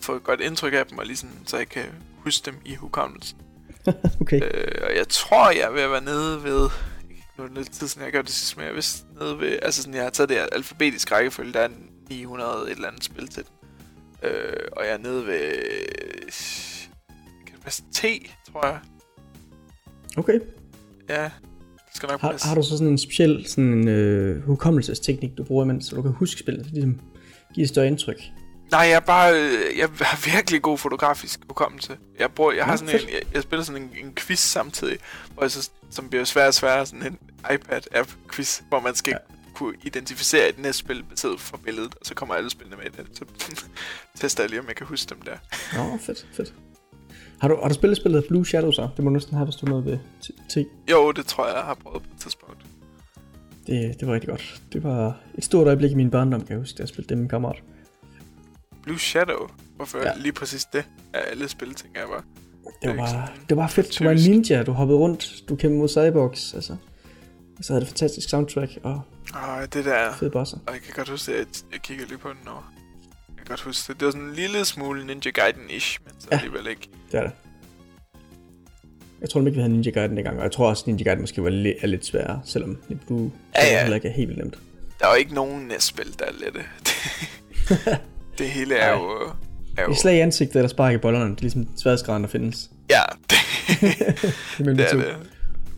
få 0.01 0.17
et 0.17 0.25
godt 0.25 0.41
indtryk 0.41 0.73
af 0.73 0.87
dem, 0.87 0.99
og 0.99 1.07
ligesom, 1.07 1.31
så 1.47 1.57
jeg 1.57 1.69
kan 1.69 1.85
huske 2.17 2.47
dem 2.47 2.55
i 2.65 2.75
hukommelsen. 2.75 3.39
okay. 4.21 4.41
Øh, 4.43 4.83
og 4.83 4.97
jeg 4.97 5.09
tror, 5.09 5.51
jeg 5.51 5.69
at 5.69 5.91
være 5.91 6.05
nede 6.05 6.45
ved... 6.45 6.71
Nu 7.39 7.45
er 7.45 7.49
det 7.49 7.57
lidt 7.57 7.73
tid 7.73 7.89
siden, 7.89 8.05
jeg 8.05 8.13
gør 8.13 8.23
det 8.23 8.31
sidst, 8.31 8.57
men 8.57 8.67
jeg 8.67 8.75
vist 8.75 9.05
nede 9.21 9.41
ved... 9.41 9.59
Altså 9.63 9.83
sådan, 9.83 9.95
jeg 9.95 10.03
har 10.03 10.11
taget 10.11 10.29
det 10.29 10.37
her 10.37 10.47
alfabetisk 10.53 11.13
rækkefølge. 11.13 11.53
Der 11.53 11.61
er 11.61 11.69
900 12.09 12.63
et 12.65 12.71
eller 12.71 12.89
andet 12.89 13.05
spil 13.05 13.29
til 13.29 13.45
den. 13.45 13.53
Øh, 14.31 14.69
og 14.73 14.85
jeg 14.85 14.93
er 14.93 14.99
nede 14.99 15.27
ved... 15.27 15.51
Kan 17.47 17.55
det 17.55 17.65
passe 17.65 17.83
T, 17.93 18.05
tror 18.53 18.67
jeg. 18.67 18.81
Okay. 20.17 20.41
Ja, 21.09 21.31
skal 21.97 22.09
nok 22.09 22.21
Har, 22.21 22.47
har 22.49 22.55
du 22.55 22.63
så 22.63 22.69
sådan 22.71 22.87
en 22.87 22.99
speciel 22.99 23.45
sådan 23.49 23.65
en, 23.65 23.89
øh, 23.89 24.43
hukommelsesteknik, 24.43 25.31
du 25.39 25.45
bruger 25.45 25.65
imens, 25.65 25.87
så 25.87 25.97
du 25.97 26.03
kan 26.03 26.13
huske 26.13 26.41
spillet, 26.41 26.67
så 26.67 26.73
ligesom 26.73 27.01
give 27.55 27.65
et 27.65 27.69
større 27.69 27.87
indtryk? 27.87 28.23
Nej, 28.71 28.81
jeg 28.81 28.93
er 28.93 29.01
bare... 29.01 29.35
øh, 29.35 29.79
Jeg 29.79 29.89
har 30.01 30.31
virkelig 30.37 30.63
god 30.63 30.79
fotografisk 30.79 31.41
hukommelse. 31.49 31.97
Jeg, 32.19 32.31
bruger, 32.31 32.53
jeg 32.53 32.65
har 32.65 32.77
sådan 32.77 32.95
en... 32.95 33.01
Jeg, 33.01 33.23
jeg 33.35 33.43
spiller 33.43 33.65
sådan 33.65 33.83
en, 33.83 33.91
en 34.05 34.13
quiz 34.15 34.39
samtidig, 34.39 34.99
hvor 35.35 35.43
jeg 35.43 35.51
så, 35.51 35.71
som 35.91 36.09
bliver 36.09 36.25
sværere 36.25 36.49
og 36.49 36.55
sværere, 36.55 36.87
sådan 36.87 37.07
en 37.07 37.19
iPad-app-quiz, 37.55 38.61
hvor 38.69 38.81
man 38.81 38.95
skal 38.95 39.11
Ja. 39.11 39.19
kunne 39.55 39.75
identificere 39.85 40.49
et 40.49 40.59
næstspil 40.59 41.03
baseret 41.11 41.41
fra 41.41 41.59
billedet, 41.65 41.95
og 42.01 42.07
så 42.07 42.15
kommer 42.15 42.35
alle 42.35 42.51
spillene 42.51 42.77
med 42.77 42.87
i 42.87 42.89
det. 42.97 43.07
Så 43.19 43.25
tester 44.21 44.43
jeg 44.43 44.51
lige, 44.51 44.61
om 44.61 44.67
jeg 44.69 44.77
kan 44.77 44.87
huske 44.87 45.09
dem 45.15 45.23
der. 45.23 45.37
Nå, 45.77 45.99
fedt, 46.07 46.27
fedt. 46.37 46.55
Har 47.41 47.49
du, 47.49 47.59
har 47.63 47.69
du 47.69 47.75
spillet 47.75 47.97
spillet 47.97 48.25
Blue 48.29 48.47
Shadow 48.47 48.71
så? 48.71 48.89
Det 48.97 49.05
må 49.05 49.11
du 49.11 49.15
næsten 49.15 49.37
have, 49.37 49.45
hvis 49.45 49.57
du 49.57 49.67
noget 49.67 49.85
ved 49.85 49.99
T-. 50.23 50.91
Jo, 50.91 51.13
det 51.13 51.27
tror 51.27 51.47
jeg, 51.47 51.55
jeg 51.57 51.65
har 51.65 51.75
prøvet 51.75 52.03
på 52.03 52.09
et 52.15 52.21
tidspunkt. 52.21 52.67
Det, 53.67 54.01
det 54.01 54.09
var 54.09 54.15
rigtig 54.15 54.29
godt. 54.31 54.63
Det 54.73 54.83
var 54.85 55.17
et 55.39 55.45
stort 55.45 55.67
øjeblik 55.67 55.91
i 55.91 55.95
min 55.95 56.11
barndom, 56.11 56.41
kan 56.41 56.51
jeg 56.51 56.59
huske, 56.59 56.77
da 56.77 56.83
jeg 56.83 56.89
spillede 56.89 57.09
det 57.09 57.17
med 57.17 57.25
en 57.25 57.29
kammerat. 57.29 57.63
Blue 58.83 58.99
Shadow. 58.99 59.49
Hvorfor 59.77 59.99
Ja. 59.99 60.13
lige 60.17 60.33
præcis 60.33 60.65
det 60.65 60.85
af 61.15 61.21
alle 61.31 61.49
spil, 61.49 61.75
tænker 61.75 62.01
jeg 62.01 62.09
bare. 62.09 62.23
Det 62.83 62.91
var, 62.91 62.97
bare, 62.97 63.29
det 63.49 63.57
var 63.57 63.67
fedt. 63.69 63.99
Du 63.99 64.05
var 64.05 64.11
en 64.11 64.19
ninja, 64.31 64.63
du 64.63 64.73
hoppede 64.73 64.99
rundt, 64.99 65.35
du 65.49 65.57
kæmpede 65.57 65.79
mod 65.81 65.89
cyborgs, 65.89 66.55
altså. 66.55 66.77
Og 67.59 67.65
så 67.65 67.73
havde 67.73 67.81
det 67.81 67.89
fantastisk 67.89 68.29
soundtrack 68.29 68.71
og 68.83 69.03
Åh, 69.35 69.63
det 69.73 69.85
der... 69.85 70.13
fede 70.13 70.31
bosser. 70.31 70.59
Og 70.67 70.73
jeg 70.73 70.83
kan 70.83 70.93
godt 70.97 71.09
huske, 71.09 71.33
at 71.35 71.65
jeg 71.73 71.81
kigger 71.83 72.07
lige 72.07 72.19
på 72.19 72.29
den 72.29 72.37
nu. 72.45 72.51
Jeg 73.29 73.37
kan 73.37 73.47
godt 73.47 73.61
huske 73.61 73.93
det. 73.93 74.01
Det 74.01 74.07
var 74.07 74.13
sådan 74.13 74.27
en 74.27 74.35
lille 74.35 74.65
smule 74.65 75.07
Ninja 75.07 75.31
Gaiden-ish, 75.39 75.99
men 76.05 76.13
så 76.19 76.29
Ja. 76.33 76.37
alligevel 76.37 76.67
ikke. 76.67 76.89
Det 77.13 77.19
er 77.19 77.23
det. 77.23 77.33
Jeg 79.21 79.31
tror 79.31 79.41
ikke, 79.41 79.53
vi 79.53 79.61
havde 79.61 79.73
Ninja 79.73 79.91
Gaiden 79.91 80.17
dengang, 80.17 80.37
og 80.37 80.43
jeg 80.43 80.53
tror 80.53 80.69
også, 80.69 80.85
Ninja 80.87 81.05
Gaiden 81.05 81.21
måske 81.21 81.43
var 81.43 81.51
lidt, 81.51 81.77
er 81.81 81.87
lidt 81.87 82.07
sværere, 82.07 82.41
selvom 82.45 82.79
Blue 83.07 83.33
Ja, 83.55 83.67
ja. 83.67 83.81
heller 83.81 83.95
ikke 83.95 84.09
er 84.09 84.13
helt 84.13 84.29
vildt 84.29 84.43
nemt. 84.43 84.59
Der 85.01 85.07
er 85.07 85.11
jo 85.11 85.17
ikke 85.17 85.35
nogen 85.35 85.67
NES-spil, 85.69 86.15
der 86.19 86.25
er 86.25 86.33
lette. 86.45 86.61
det 88.39 88.49
hele 88.49 88.75
er 88.75 88.93
jo... 88.93 89.33
Er 89.77 89.83
jo 89.83 89.91
er 89.91 89.95
slag 89.95 90.17
i 90.17 90.21
ansigtet 90.21 90.57
eller 90.57 90.69
spark 90.69 90.95
i 90.95 90.99
bollerne, 90.99 91.31
det 91.31 91.37
er 91.37 91.43
ligesom 91.43 91.69
sværhedsgraden, 91.77 92.23
der 92.23 92.29
findes. 92.29 92.71
ja, 92.91 93.03
det, 93.31 93.37
Det 93.81 94.61
er 94.61 94.65
det 94.65 94.77
de 94.77 94.83
er 94.83 94.93
det. 94.95 95.17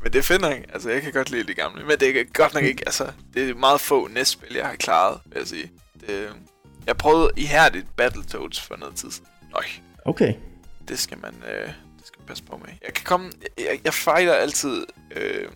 Men 0.02 0.12
det 0.12 0.24
finder 0.24 0.48
jeg. 0.48 0.64
Altså, 0.72 0.90
jeg 0.90 1.02
kan 1.02 1.12
godt 1.12 1.30
lide 1.30 1.44
de 1.46 1.54
gamle. 1.54 1.82
Men 1.84 1.98
det 2.00 2.08
er 2.20 2.24
godt 2.32 2.54
nok 2.54 2.64
ikke... 2.64 2.82
Altså, 2.86 3.06
det 3.34 3.50
er 3.50 3.54
meget 3.54 3.80
få 3.80 4.08
NES-spil, 4.08 4.54
jeg 4.56 4.66
har 4.66 4.74
klaret, 4.74 5.20
vil 5.26 5.38
jeg 5.38 5.46
sige. 5.46 5.70
Det, 6.00 6.26
jeg 6.86 6.96
prøvede 6.96 7.30
ihærdigt 7.36 7.86
Battletoads 7.96 8.60
for 8.60 8.76
noget 8.76 8.94
tid 8.94 9.10
siden. 9.10 9.28
Nøj, 9.52 9.62
Okay. 10.04 10.34
Det 10.88 10.98
skal 10.98 11.18
man... 11.18 11.34
Øh, 11.34 11.66
det 11.98 12.06
skal 12.06 12.18
man 12.20 12.26
passe 12.26 12.44
på 12.44 12.56
med. 12.56 12.68
Jeg 12.84 12.94
kan 12.94 13.04
komme... 13.04 13.30
Jeg, 13.58 13.80
jeg 13.84 13.94
fighter 13.94 14.32
altid... 14.32 14.86
Øh, 15.16 15.48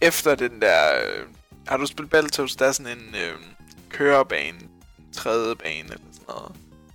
efter 0.00 0.34
den 0.34 0.60
der... 0.60 0.78
Øh, 0.96 1.26
har 1.66 1.76
du 1.76 1.86
spillet 1.86 2.10
Battletoads? 2.10 2.56
Der 2.56 2.66
er 2.66 2.72
sådan 2.72 2.98
en 2.98 3.14
øh, 3.14 3.38
kørebane, 3.88 4.58
tredje 5.12 5.56
bane 5.56 5.78
eller 5.78 5.96
sådan 6.12 6.24
noget. 6.28 6.52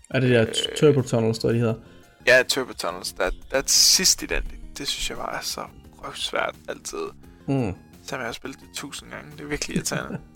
Er 0.09 0.19
det 0.19 0.29
der 0.29 0.41
Øh. 0.41 0.77
Turbo 0.77 1.01
Tunnels, 1.01 1.43
jeg, 1.43 1.53
de 1.53 1.59
hedder? 1.59 1.75
Ja, 2.27 2.43
Turbo 2.43 2.73
Tunnels. 2.73 3.13
Der, 3.13 3.29
der 3.51 3.57
er 3.57 3.63
sidst 3.65 4.23
i 4.23 4.25
den. 4.25 4.43
Det, 4.43 4.77
det 4.77 4.87
synes 4.87 5.09
jeg 5.09 5.17
var 5.17 5.39
så 5.41 5.61
røvsvært 6.03 6.55
altid. 6.69 7.05
Mm. 7.47 7.73
Selvom 8.03 8.19
jeg 8.19 8.27
har 8.27 8.31
spillet 8.31 8.59
det 8.59 8.69
tusind 8.73 9.11
gange. 9.11 9.31
Det 9.31 9.41
er 9.41 9.47
virkelig 9.47 9.75
irriterende. 9.75 10.19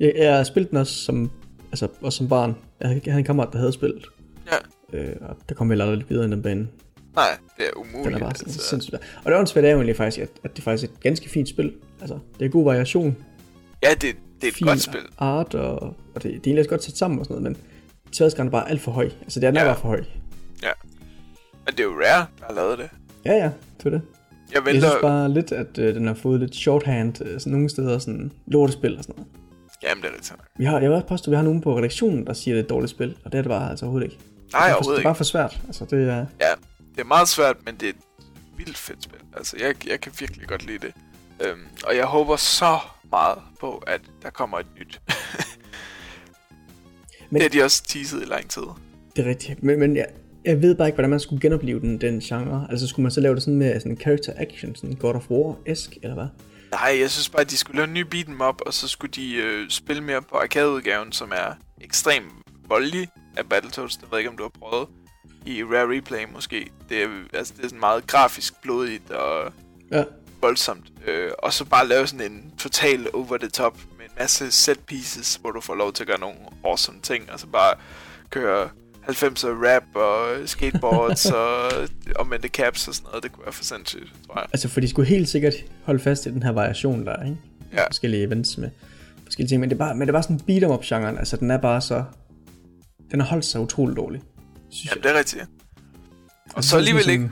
Jeg, 0.00 0.12
jeg 0.16 0.36
har 0.36 0.44
spillet 0.44 0.70
den 0.70 0.78
også 0.78 0.94
som, 0.94 1.30
altså, 1.70 1.88
også 2.00 2.16
som 2.16 2.28
barn. 2.28 2.56
Jeg 2.80 2.88
havde 2.88 3.18
en 3.18 3.24
kammerat, 3.24 3.52
der 3.52 3.58
havde 3.58 3.72
spillet. 3.72 4.06
Ja. 4.46 4.56
Øh, 4.92 5.12
og 5.20 5.36
der 5.48 5.54
kom 5.54 5.68
heller 5.70 5.84
aldrig 5.84 5.98
lidt 5.98 6.10
videre 6.10 6.24
end 6.24 6.32
den 6.32 6.42
bane. 6.42 6.68
Nej, 7.16 7.24
det 7.58 7.66
er 7.66 7.70
umuligt. 7.76 8.04
Den 8.04 8.14
er 8.14 8.18
bare 8.18 8.34
sådan, 8.34 8.48
altså. 8.52 8.68
sindssygt. 8.68 8.94
Og 8.94 9.30
det 9.32 9.34
åndssvagt 9.38 9.66
er 9.66 9.70
jo 9.70 9.76
egentlig 9.76 9.96
faktisk, 9.96 10.18
at, 10.22 10.28
at 10.44 10.56
det 10.56 10.64
faktisk 10.64 10.90
er 10.90 10.94
et 10.94 11.00
ganske 11.00 11.28
fint 11.28 11.48
spil. 11.48 11.72
Altså, 12.00 12.18
det 12.38 12.44
er 12.44 12.48
god 12.50 12.64
variation. 12.64 13.16
Ja, 13.82 13.90
det, 13.90 14.00
det 14.02 14.44
er 14.44 14.48
et 14.48 14.54
fin 14.54 14.66
godt 14.66 14.80
spil. 14.80 15.00
art, 15.18 15.54
og, 15.54 15.82
og 15.82 15.94
det, 16.14 16.22
det 16.22 16.30
er 16.30 16.34
egentlig 16.34 16.58
også 16.58 16.70
godt 16.70 16.84
sat 16.84 16.96
sammen 16.96 17.18
og 17.18 17.24
sådan 17.26 17.42
noget, 17.42 17.56
men 17.58 17.62
sværhedsgraden 18.12 18.48
er 18.48 18.50
bare 18.52 18.70
alt 18.70 18.80
for 18.80 18.92
høj. 18.92 19.10
Altså, 19.22 19.40
det 19.40 19.46
er, 19.46 19.52
er 19.52 19.60
Ja. 19.60 19.64
bare 19.64 19.76
for 19.80 19.88
høj. 19.88 20.04
Men 21.66 21.72
det 21.76 21.80
er 21.80 21.84
jo 21.84 21.90
Rare, 21.90 22.26
der 22.38 22.44
har 22.46 22.54
lavet 22.54 22.78
det. 22.78 22.88
Ja, 23.24 23.32
ja, 23.32 23.50
det 23.78 23.86
er 23.86 23.90
det. 23.90 24.00
Jeg 24.52 24.54
Jeg 24.54 24.64
venter... 24.66 24.80
synes 24.88 25.00
bare 25.02 25.28
lidt, 25.32 25.52
at 25.52 25.78
øh, 25.78 25.94
den 25.94 26.06
har 26.06 26.14
fået 26.14 26.40
lidt 26.40 26.54
shorthand, 26.54 27.24
øh, 27.24 27.40
sådan 27.40 27.52
nogle 27.52 27.68
steder, 27.68 27.98
sådan 27.98 28.32
lortespil 28.46 28.96
og 28.98 29.04
sådan 29.04 29.14
noget. 29.16 29.32
Jamen, 29.82 30.02
det 30.02 30.08
er 30.08 30.12
irriterende. 30.14 30.44
Vi 30.58 30.64
har, 30.64 30.80
jeg 30.80 30.88
vil 30.90 30.94
også 30.94 31.06
påstå, 31.06 31.28
at 31.28 31.30
vi 31.30 31.36
har 31.36 31.42
nogen 31.42 31.60
på 31.60 31.76
redaktionen, 31.78 32.26
der 32.26 32.32
siger, 32.32 32.54
at 32.54 32.56
det 32.56 32.60
er 32.60 32.64
et 32.64 32.70
dårligt 32.70 32.90
spil, 32.90 33.16
og 33.24 33.32
det 33.32 33.38
er 33.38 33.42
det 33.42 33.50
bare 33.50 33.70
altså 33.70 33.84
overhovedet 33.84 34.06
ikke. 34.12 34.18
Nej, 34.52 34.66
det 34.66 34.70
er, 34.70 34.72
for, 34.72 34.76
overhovedet 34.76 34.98
det 34.98 35.04
er 35.04 35.08
bare 35.08 35.14
for 35.14 35.24
svært. 35.24 35.60
Altså, 35.66 35.84
det 35.84 36.08
er... 36.08 36.26
Ja, 36.40 36.52
det 36.94 37.00
er 37.00 37.04
meget 37.04 37.28
svært, 37.28 37.56
men 37.64 37.74
det 37.74 37.88
er 37.88 37.90
et 37.90 38.26
vildt 38.56 38.78
fedt 38.78 39.02
spil. 39.02 39.18
Altså, 39.36 39.56
jeg, 39.60 39.88
jeg 39.88 40.00
kan 40.00 40.12
virkelig 40.20 40.48
godt 40.48 40.66
lide 40.66 40.78
det. 40.78 40.94
Øhm, 41.40 41.66
og 41.84 41.96
jeg 41.96 42.04
håber 42.04 42.36
så 42.36 42.78
meget 43.10 43.38
på, 43.60 43.82
at 43.86 44.00
der 44.22 44.30
kommer 44.30 44.58
et 44.58 44.66
nyt. 44.78 45.00
Men-. 47.30 47.40
Det 47.40 47.42
har 47.42 47.48
de 47.48 47.64
også 47.64 47.82
teaset 47.84 48.22
i 48.22 48.24
lang 48.24 48.50
tid. 48.50 48.62
Det 49.16 49.26
er 49.26 49.28
rigtigt. 49.28 49.62
Men, 49.62 49.78
men 49.78 49.96
jeg, 49.96 50.06
jeg 50.44 50.62
ved 50.62 50.74
bare 50.74 50.88
ikke, 50.88 50.96
hvordan 50.96 51.10
man 51.10 51.20
skulle 51.20 51.40
genopleve 51.40 51.80
den, 51.80 52.00
den 52.00 52.20
genre. 52.20 52.66
Altså, 52.70 52.86
skulle 52.86 53.02
man 53.02 53.10
så 53.10 53.20
lave 53.20 53.34
det 53.34 53.42
sådan 53.42 53.58
med 53.58 53.80
sådan 53.80 53.92
en 53.92 54.00
character 54.00 54.32
action, 54.36 54.74
sådan 54.74 54.96
God 54.96 55.14
of 55.14 55.30
War-esk, 55.30 55.98
eller 56.02 56.14
hvad? 56.14 56.26
Nej, 56.70 56.96
jeg 57.00 57.10
synes 57.10 57.28
bare, 57.28 57.40
at 57.40 57.50
de 57.50 57.56
skulle 57.56 57.76
lave 57.76 57.88
en 57.88 57.94
ny 57.94 58.04
beat'em 58.14 58.44
up, 58.48 58.60
og 58.66 58.74
så 58.74 58.88
skulle 58.88 59.12
de 59.12 59.34
øh, 59.34 59.70
spille 59.70 60.02
mere 60.02 60.22
på 60.22 60.36
arcadeudgaven, 60.36 61.12
som 61.12 61.32
er 61.34 61.54
ekstremt 61.80 62.32
voldelig 62.68 63.08
af 63.36 63.46
Battletoads. 63.46 63.96
Det 63.96 64.02
ved 64.02 64.08
jeg 64.12 64.18
ikke, 64.18 64.30
om 64.30 64.36
du 64.36 64.42
har 64.42 64.52
prøvet. 64.60 64.88
I 65.46 65.64
Rare 65.64 65.96
Replay 65.96 66.24
måske. 66.34 66.70
Det 66.88 67.02
er, 67.02 67.08
altså, 67.34 67.52
det 67.56 67.64
er 67.64 67.68
sådan 67.68 67.80
meget 67.80 68.06
grafisk 68.06 68.62
blodigt 68.62 69.10
og 69.10 69.52
Ja. 69.92 70.04
voldsomt. 70.40 70.86
Øh, 71.06 71.30
og 71.38 71.52
så 71.52 71.64
bare 71.64 71.88
lave 71.88 72.06
sådan 72.06 72.32
en 72.32 72.52
total 72.58 73.06
over 73.14 73.36
the 73.38 73.48
top 73.48 73.76
med 73.98 74.04
en 74.04 74.10
masse 74.18 74.50
set 74.52 74.80
pieces, 74.80 75.34
hvor 75.40 75.50
du 75.50 75.60
får 75.60 75.74
lov 75.74 75.92
til 75.92 76.02
at 76.02 76.06
gøre 76.06 76.20
nogle 76.20 76.36
awesome 76.64 76.98
ting, 77.02 77.30
og 77.32 77.40
så 77.40 77.46
bare 77.46 77.74
køre 78.30 78.68
90'er 79.08 79.46
rap 79.48 79.82
og 79.96 80.48
skateboards 80.48 81.26
og 81.40 81.70
omvendte 82.16 82.48
caps 82.48 82.88
og 82.88 82.94
sådan 82.94 83.08
noget. 83.10 83.22
Det 83.22 83.32
kunne 83.32 83.44
være 83.44 83.52
for 83.52 83.64
sindssygt, 83.64 84.12
tror 84.26 84.40
jeg. 84.40 84.46
Altså, 84.52 84.68
for 84.68 84.80
de 84.80 84.88
skulle 84.88 85.08
helt 85.08 85.28
sikkert 85.28 85.54
holde 85.84 86.00
fast 86.00 86.26
i 86.26 86.30
den 86.30 86.42
her 86.42 86.52
variation 86.52 87.06
der, 87.06 87.22
ikke? 87.24 87.36
Ja. 87.72 87.86
Forskellige 87.86 88.22
events 88.22 88.58
med 88.58 88.70
forskellige 89.24 89.48
ting, 89.48 89.60
men 89.60 89.70
det 89.70 89.76
er 89.76 89.78
bare, 89.78 89.94
men 89.94 90.00
det 90.00 90.08
er 90.08 90.12
bare 90.12 90.22
sådan 90.22 90.40
beat 90.40 90.62
em 90.62 90.70
up 90.70 90.82
genren, 90.82 91.18
altså 91.18 91.36
den 91.36 91.50
er 91.50 91.58
bare 91.58 91.80
så, 91.80 92.04
den 93.12 93.20
har 93.20 93.26
holdt 93.28 93.44
sig 93.44 93.60
utrolig 93.60 93.96
dårligt, 93.96 94.24
synes 94.70 94.90
Jamen, 94.90 95.02
det 95.02 95.10
er 95.10 95.18
rigtigt. 95.18 95.42
Og 95.42 96.56
Altså, 96.56 96.70
så 96.70 96.76
alligevel 96.76 97.08
ikke... 97.08 97.30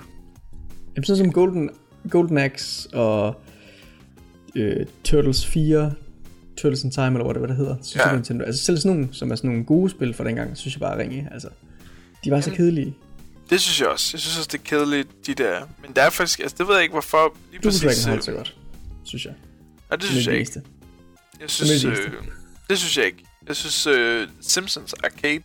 Jamen, 0.96 1.04
sådan 1.04 1.24
som 1.24 1.32
Golden, 1.32 1.70
Golden 2.10 2.38
Axe 2.38 2.94
og 2.94 3.42
øh, 4.54 4.86
Turtles 5.04 5.46
4, 5.46 5.92
Turtles 6.58 6.84
in 6.84 6.90
Time, 6.90 7.06
eller 7.06 7.22
hvad 7.22 7.34
det, 7.34 7.40
hvad 7.40 7.48
det 7.48 7.56
hedder, 7.56 7.76
Super 7.82 8.08
Ja. 8.08 8.14
Nintendo. 8.14 8.44
Altså 8.44 8.64
selv 8.64 8.78
sådan 8.78 8.96
nogle, 8.96 9.14
som 9.14 9.30
er 9.30 9.34
sådan 9.36 9.50
nogle 9.50 9.64
gode 9.64 9.90
spil 9.90 10.14
fra 10.14 10.24
dengang, 10.24 10.56
synes 10.56 10.74
jeg 10.74 10.80
bare 10.80 10.94
er 10.94 10.98
ringe. 10.98 11.28
Altså, 11.32 11.48
de 12.24 12.30
var 12.30 12.40
så 12.40 12.50
Jamen, 12.50 12.56
kedelige. 12.56 12.96
Det 13.50 13.60
synes 13.60 13.80
jeg 13.80 13.88
også. 13.88 14.10
Jeg 14.14 14.20
synes 14.20 14.38
også, 14.38 14.48
det 14.52 14.58
er 14.58 14.62
kedeligt, 14.64 15.26
de 15.26 15.34
der... 15.34 15.60
Men 15.82 15.92
der 15.96 16.02
er 16.02 16.10
faktisk... 16.10 16.40
Altså, 16.40 16.56
det 16.58 16.68
ved 16.68 16.74
jeg 16.74 16.82
ikke, 16.82 16.92
hvorfor. 16.92 17.36
Lige 17.50 17.60
Double 17.62 17.78
Dragon 17.78 17.88
præcis... 17.88 18.06
Øh, 18.06 18.10
holdt 18.10 18.24
sig 18.24 18.34
godt, 18.34 18.56
synes 19.04 19.24
jeg. 19.24 19.34
nej, 19.90 19.96
det 19.96 20.04
synes 20.08 20.26
jeg 20.26 20.38
ikke. 20.38 20.62
Jeg 21.40 21.50
synes... 21.50 21.82
det 21.82 21.90
Øh, 21.90 22.12
det 22.70 22.78
synes 22.78 22.98
jeg 22.98 23.06
ikke. 23.06 23.24
Jeg 23.48 23.56
synes, 23.56 23.86
øh, 23.86 24.28
Simpsons 24.40 24.92
Arcade... 24.92 25.42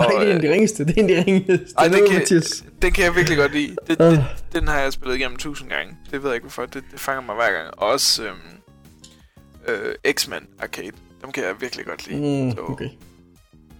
Nej, 0.00 0.08
det 0.08 0.16
er 0.16 0.30
en 0.30 0.36
af 0.36 0.42
de 0.42 0.52
ringeste. 0.52 0.84
Det 0.84 0.98
er 0.98 1.02
en 1.04 1.10
af 1.10 1.24
de 1.24 1.30
ringeste. 1.32 1.66
Ej, 1.78 1.84
Den 1.88 1.92
det 1.92 2.08
kan, 2.10 2.18
Mathias. 2.18 2.64
den 2.82 2.92
kan 2.92 3.04
jeg 3.04 3.14
virkelig 3.14 3.38
godt 3.38 3.52
lide. 3.52 3.76
Det, 3.88 3.96
Åh. 4.00 4.10
det, 4.12 4.24
den 4.52 4.68
har 4.68 4.80
jeg 4.80 4.92
spillet 4.92 5.16
igennem 5.16 5.36
tusind 5.36 5.68
gange. 5.70 5.96
Det 6.10 6.22
ved 6.22 6.28
jeg 6.30 6.34
ikke 6.34 6.44
hvorfor. 6.44 6.62
Det, 6.66 6.82
det 6.92 7.00
fanger 7.00 7.22
mig 7.22 7.34
hver 7.34 7.52
gang. 7.52 7.74
Og 7.78 7.88
også 7.88 8.22
øhm, 8.24 8.36
øh, 9.68 10.12
X-Men 10.12 10.38
Arcade. 10.62 10.90
Dem 11.22 11.32
kan 11.32 11.42
jeg 11.42 11.52
virkelig 11.60 11.86
godt 11.86 12.08
lide. 12.10 12.44
Mm, 12.44 12.50
Så 12.50 12.56
okay. 12.68 12.88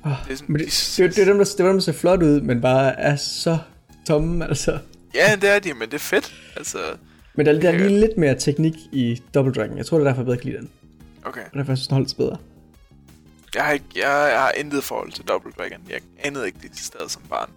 Oh, 0.05 0.13
det 0.27 0.33
er 0.33 0.37
sådan- 0.37 0.53
men 0.53 0.59
det, 0.61 0.67
de- 0.97 1.03
det, 1.03 1.17
det, 1.17 1.23
er 1.23 1.25
dem, 1.27 1.39
der, 1.39 1.45
det 1.45 1.61
er 1.61 1.67
dem, 1.67 1.73
der 1.75 1.81
ser 1.81 1.93
flot 1.93 2.23
ud, 2.23 2.41
men 2.41 2.61
bare 2.61 3.01
er 3.01 3.17
så 3.17 3.59
tomme, 4.07 4.49
altså. 4.49 4.79
Ja, 5.15 5.37
det 5.41 5.51
er 5.55 5.59
de, 5.59 5.73
men 5.75 5.89
det 5.89 5.95
er 5.95 5.99
fedt. 5.99 6.35
Altså, 6.57 6.79
Men 7.35 7.47
der, 7.47 7.61
der 7.61 7.69
er 7.71 7.79
lige 7.79 8.01
lidt 8.01 8.17
mere 8.19 8.35
teknik 8.39 8.75
i 8.93 9.23
Double 9.35 9.53
Dragon. 9.53 9.77
Jeg 9.79 9.87
tror, 9.87 9.99
det 9.99 10.05
er 10.07 10.09
derfor, 10.09 10.21
jeg 10.23 10.27
bedre 10.27 10.39
kan 10.39 10.47
lide 10.51 10.59
den. 10.61 10.71
okay. 11.25 11.41
Og 11.53 11.59
derfor 11.59 11.75
synes 11.75 11.87
jeg, 11.87 11.91
den 11.91 11.97
holdt 11.97 12.17
bedre. 12.17 12.37
Jeg 13.55 13.65
har, 13.65 13.73
ikke, 13.73 13.87
jeg, 13.95 14.31
jeg 14.33 14.41
har 14.41 14.51
intet 14.51 14.85
forhold 14.85 15.13
til 15.13 15.25
Double 15.25 15.53
Dragon. 15.59 15.79
Jeg 15.91 16.01
anede 16.25 16.47
ikke 16.47 16.59
det 16.63 16.79
stedet 16.79 17.11
som 17.11 17.23
barn, 17.31 17.51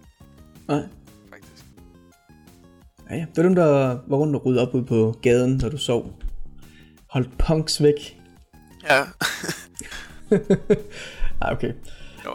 Nej. 0.68 0.82
faktisk. 1.30 1.64
Ja, 3.10 3.16
ja. 3.16 3.20
Det 3.20 3.36
var 3.36 3.42
dem, 3.42 3.54
der 3.54 3.98
var 4.06 4.16
rundt 4.16 4.36
og 4.36 4.46
rydde 4.46 4.68
op 4.68 4.74
ud 4.74 4.82
på 4.84 5.18
gaden, 5.22 5.56
når 5.62 5.68
du 5.68 5.76
sov. 5.76 6.12
Holdt 7.10 7.38
punks 7.38 7.82
væk. 7.82 8.20
Ja, 8.90 9.04
Nej, 11.40 11.52
okay. 11.52 11.72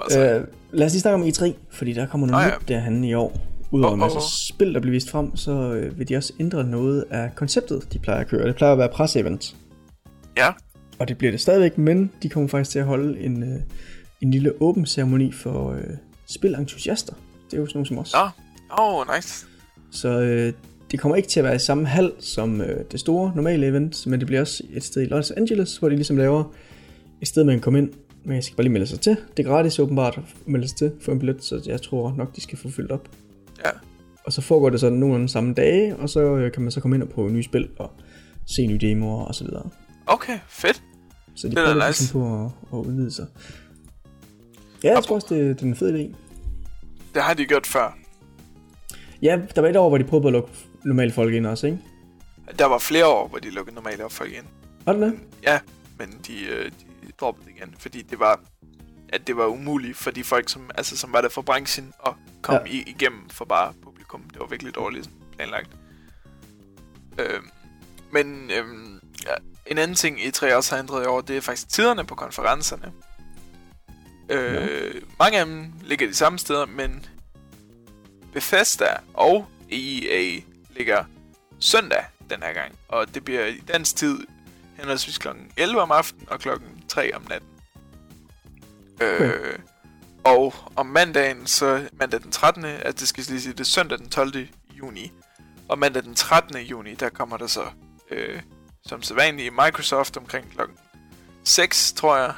altså... 0.04 0.20
Øh, 0.20 0.48
lad 0.72 0.86
os 0.86 0.94
lige 0.94 1.02
snakke 1.02 1.16
om 1.16 1.28
E3, 1.28 1.54
fordi 1.72 1.94
der 1.94 2.08
kommer 2.08 2.28
noget 2.28 2.46
oh, 2.46 2.52
ja. 2.52 2.58
nyt 2.58 2.68
derhen 2.68 3.04
i 3.04 3.14
år. 3.14 3.40
Udover 3.72 3.92
Åh, 3.92 3.94
en 3.94 4.00
masse 4.00 4.18
åh, 4.18 4.24
åh. 4.24 4.30
spil, 4.30 4.74
der 4.74 4.80
bliver 4.80 4.92
vist 4.92 5.10
frem, 5.10 5.36
så 5.36 5.52
øh, 5.52 6.00
vil 6.00 6.10
de 6.10 6.16
også 6.16 6.34
ændre 6.40 6.64
noget 6.64 7.06
af 7.10 7.36
konceptet, 7.36 7.94
de 7.94 8.00
plejer 8.00 8.20
at 8.20 8.28
køre. 8.28 8.48
Det 8.48 8.56
plejer 8.56 8.74
at 8.74 8.80
være 8.80 8.90
presseevents. 8.90 9.56
Ja, 10.38 10.54
Og 11.00 11.08
det 11.08 11.18
bliver 11.18 11.32
det 11.32 11.42
stadigvæk, 11.42 11.78
men 11.78 12.12
de 12.24 12.30
kommer 12.30 12.48
faktisk 12.48 12.72
til 12.72 12.80
at 12.80 12.86
holde 12.86 13.20
en, 13.20 13.44
øh, 13.44 13.60
en 14.22 14.32
lille 14.32 14.62
åben 14.62 14.86
ceremoni 14.86 15.32
for 15.32 15.72
øh, 15.72 15.84
spilentusiaster. 16.26 17.14
Det 17.46 17.58
er 17.58 17.62
jo 17.62 17.66
sådan 17.66 17.78
nogle 17.78 17.88
som 17.88 17.98
os. 17.98 18.14
Åh, 18.14 18.30
oh, 18.80 19.06
nice. 19.16 19.46
Så 19.92 20.22
øh, 20.22 20.54
det 20.92 21.00
kommer 21.00 21.16
ikke 21.16 21.30
til 21.30 21.40
at 21.40 21.44
være 21.44 21.56
i 21.56 21.60
samme 21.60 21.88
hal 21.88 22.12
som 22.20 22.62
øh, 22.62 22.84
det 22.92 23.00
store 23.00 23.32
normale 23.36 23.68
event, 23.68 24.08
men 24.08 24.20
det 24.20 24.28
bliver 24.28 24.42
også 24.42 24.64
et 24.70 24.84
sted 24.84 25.02
i 25.02 25.06
Los 25.06 25.32
Angeles, 25.32 25.78
hvor 25.78 25.90
de 25.90 25.96
ligesom 25.96 26.18
laver 26.18 26.54
et 27.22 27.28
sted, 27.28 27.44
man 27.44 27.56
kan 27.56 27.62
komme 27.62 27.80
ind. 27.80 27.90
Men 28.24 28.36
jeg 28.36 28.44
skal 28.44 28.56
bare 28.56 28.64
lige 28.64 28.74
melde 28.74 28.88
sig 28.88 29.00
til. 29.00 29.18
Det 29.38 29.46
er 29.46 29.50
gratis 29.50 29.80
åbenbart 29.80 30.18
at 30.18 30.24
melde 30.46 30.68
sig 30.68 30.78
til 30.78 30.92
for 31.02 31.12
en 31.12 31.20
billet, 31.20 31.44
så 31.44 31.62
jeg 31.66 31.82
tror 31.82 32.14
nok, 32.18 32.36
de 32.36 32.42
skal 32.42 32.58
få 32.58 32.70
fyldt 32.70 32.92
op. 32.92 33.10
Ja. 33.66 33.70
Og 34.26 34.34
så 34.34 34.42
foregår 34.42 34.70
det 34.70 34.80
sådan 34.80 34.98
nogenlunde 34.98 35.30
samme 35.30 35.54
dage, 35.54 35.96
og 35.96 36.10
så 36.10 36.36
øh, 36.36 36.52
kan 36.52 36.62
man 36.62 36.72
så 36.72 36.82
komme 36.82 36.96
ind 36.96 37.04
og 37.04 37.10
prøve 37.10 37.32
nye 37.32 37.44
spil 37.44 37.70
og 37.78 37.92
se 38.46 38.68
nye 38.68 38.78
demoer 38.78 39.26
og 39.26 39.36
så 39.36 39.44
videre. 39.44 39.70
Okay, 40.08 40.40
fedt. 40.48 40.84
Så 41.36 41.48
de 41.48 41.52
Det 41.52 41.60
er 41.60 41.66
prøver 41.66 41.88
nice. 41.88 42.02
ligesom 42.02 42.22
på 42.22 42.46
at, 42.46 42.80
at 42.80 42.86
udvide 42.86 43.12
sig. 43.12 43.28
Ja, 44.84 44.94
jeg 44.94 45.04
tror 45.04 45.16
også, 45.16 45.28
det, 45.30 45.60
det 45.60 45.62
er 45.62 45.66
en 45.66 45.76
fed 45.76 45.94
idé. 46.00 46.16
Det 47.14 47.24
har 47.24 47.34
de 47.34 47.46
gjort 47.46 47.68
før. 47.68 47.98
Ja, 49.22 49.40
der 49.56 49.62
var 49.62 49.70
et 49.70 49.76
år, 49.76 49.90
hvor 49.90 49.98
de 49.98 50.04
prøvede 50.04 50.28
at 50.28 50.34
lukke 50.34 50.50
normale 50.84 51.12
folk 51.12 51.34
ind 51.34 51.48
også, 51.48 51.68
ikke? 51.68 51.80
Der 52.60 52.66
var 52.66 52.78
flere 52.78 53.08
år, 53.08 53.28
hvor 53.28 53.40
de 53.40 53.50
lukkede 53.50 53.76
normale 53.76 54.04
folk 54.10 54.34
ind. 54.34 54.46
Var 54.86 54.94
det 54.94 55.02
det? 55.02 55.20
Ja, 55.44 55.60
men 56.00 56.20
de, 56.28 56.46
øh, 56.46 56.66
de 56.66 57.12
droppede 57.20 57.46
det 57.46 57.56
igen, 57.58 57.76
fordi 57.80 58.02
det 58.02 58.20
var 58.20 58.40
at 59.10 59.28
det 59.28 59.38
var 59.38 59.46
umuligt 59.46 59.98
for 59.98 60.12
de 60.12 60.24
folk, 60.24 60.50
som, 60.50 60.72
altså, 60.76 60.98
som 60.98 61.14
var 61.14 61.22
der 61.22 61.30
fra 61.30 61.42
branchen, 61.42 61.94
at 62.06 62.14
komme 62.42 62.62
ja. 62.66 62.84
igennem 62.88 63.30
for 63.30 63.46
bare 63.46 63.74
publikum. 63.84 64.22
Det 64.34 64.40
var 64.40 64.46
virkelig 64.46 64.76
dårligt 64.76 65.10
planlagt. 65.38 65.70
Øhm, 67.20 67.50
men 68.12 68.52
øhm, 68.58 69.00
ja, 69.26 69.34
en 69.68 69.78
anden 69.78 69.96
ting, 69.96 70.18
E3 70.20 70.54
også 70.54 70.76
har 70.76 70.80
ændret 70.80 71.04
i 71.04 71.06
år, 71.06 71.22
det 71.22 71.38
er 71.38 71.42
faktisk 71.42 71.70
tiderne 71.70 72.06
på 72.06 72.16
konferencerne. 72.16 72.92
Øh, 74.30 74.54
Ja. 74.54 74.68
Mange 75.20 75.40
af 75.40 75.46
dem 75.46 75.72
ligger 75.84 76.08
de 76.08 76.16
samme 76.16 76.40
steder, 76.40 76.66
men 76.66 77.06
Bethesda 78.34 78.98
og 79.14 79.48
EA 79.72 80.40
ligger 80.76 81.04
søndag 81.60 82.06
den 82.30 82.44
her 82.44 82.54
gang. 82.54 82.76
Og 82.88 83.14
det 83.16 83.26
bliver 83.26 83.46
i 83.46 83.58
dansk 83.68 83.96
tid 83.96 84.20
henholdsvis 84.78 85.18
kl. 85.18 85.28
11 85.58 85.82
om 85.82 85.92
aftenen 85.92 86.28
og 86.30 86.40
kl. 86.40 86.50
3 86.90 87.16
om 87.16 87.26
natten. 87.30 87.50
Okay. 88.96 89.34
Øh, 89.34 89.60
og 90.24 90.54
om 90.76 90.86
mandagen, 90.86 91.48
så 91.48 91.90
mandag 91.94 92.22
den 92.24 92.32
13. 92.32 92.66
Altså 92.66 92.94
det 93.00 93.08
skal 93.08 93.24
lige 93.28 93.42
sige, 93.42 93.54
det 93.54 93.60
er 93.60 93.64
søndag 93.64 93.98
den 93.98 94.10
12. 94.10 94.48
juni. 94.74 95.12
Og 95.68 95.80
mandag 95.80 96.04
den 96.04 96.16
13. 96.16 96.58
juni, 96.58 96.94
der 96.94 97.10
kommer 97.10 97.38
der 97.38 97.48
så 97.48 97.64
øh, 98.12 98.42
som 98.88 99.02
sædvanligt 99.02 99.54
Microsoft 99.66 100.18
omkring 100.18 100.52
klokken 100.52 100.78
6, 101.44 101.94
tror 101.94 102.18
jeg. 102.18 102.34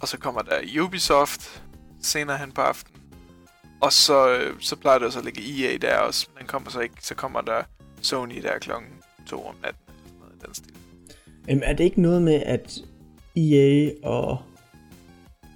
Og 0.00 0.08
så 0.08 0.18
kommer 0.18 0.42
der 0.42 0.82
Ubisoft 0.82 1.62
senere 2.02 2.38
hen 2.38 2.52
på 2.52 2.60
aftenen. 2.60 3.00
Og 3.80 3.92
så, 3.92 4.28
øh, 4.28 4.54
så 4.60 4.76
plejer 4.76 4.98
der 4.98 5.10
så 5.10 5.18
at 5.18 5.24
ligge 5.24 5.40
EA 5.40 5.76
der 5.76 5.96
også. 5.96 6.26
Men 6.34 6.40
den 6.40 6.46
kommer 6.46 6.70
så 6.70 6.80
ikke. 6.80 6.94
Så 7.00 7.14
kommer 7.14 7.40
der 7.40 7.62
Sony 8.02 8.42
der 8.42 8.58
klokken 8.58 8.90
2 9.26 9.46
om 9.46 9.54
natten. 9.62 9.82
Eller 10.04 10.18
noget 10.20 10.34
i 10.42 10.46
den 10.46 10.54
stil. 10.54 10.72
Jamen, 11.48 11.62
er 11.62 11.72
det 11.72 11.84
ikke 11.84 12.02
noget 12.02 12.22
med, 12.22 12.42
at 12.46 12.78
EA 13.36 13.90
og 14.02 14.42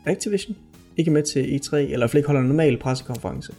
Activision 0.07 0.57
ikke 0.97 1.09
er 1.09 1.13
med 1.13 1.23
til 1.23 1.41
E3, 1.41 1.77
eller 1.77 1.97
i 1.97 1.99
hvert 1.99 2.15
ikke 2.15 2.27
holder 2.27 2.41
en 2.41 2.49
normal 2.49 2.79
pressekonference? 2.79 3.55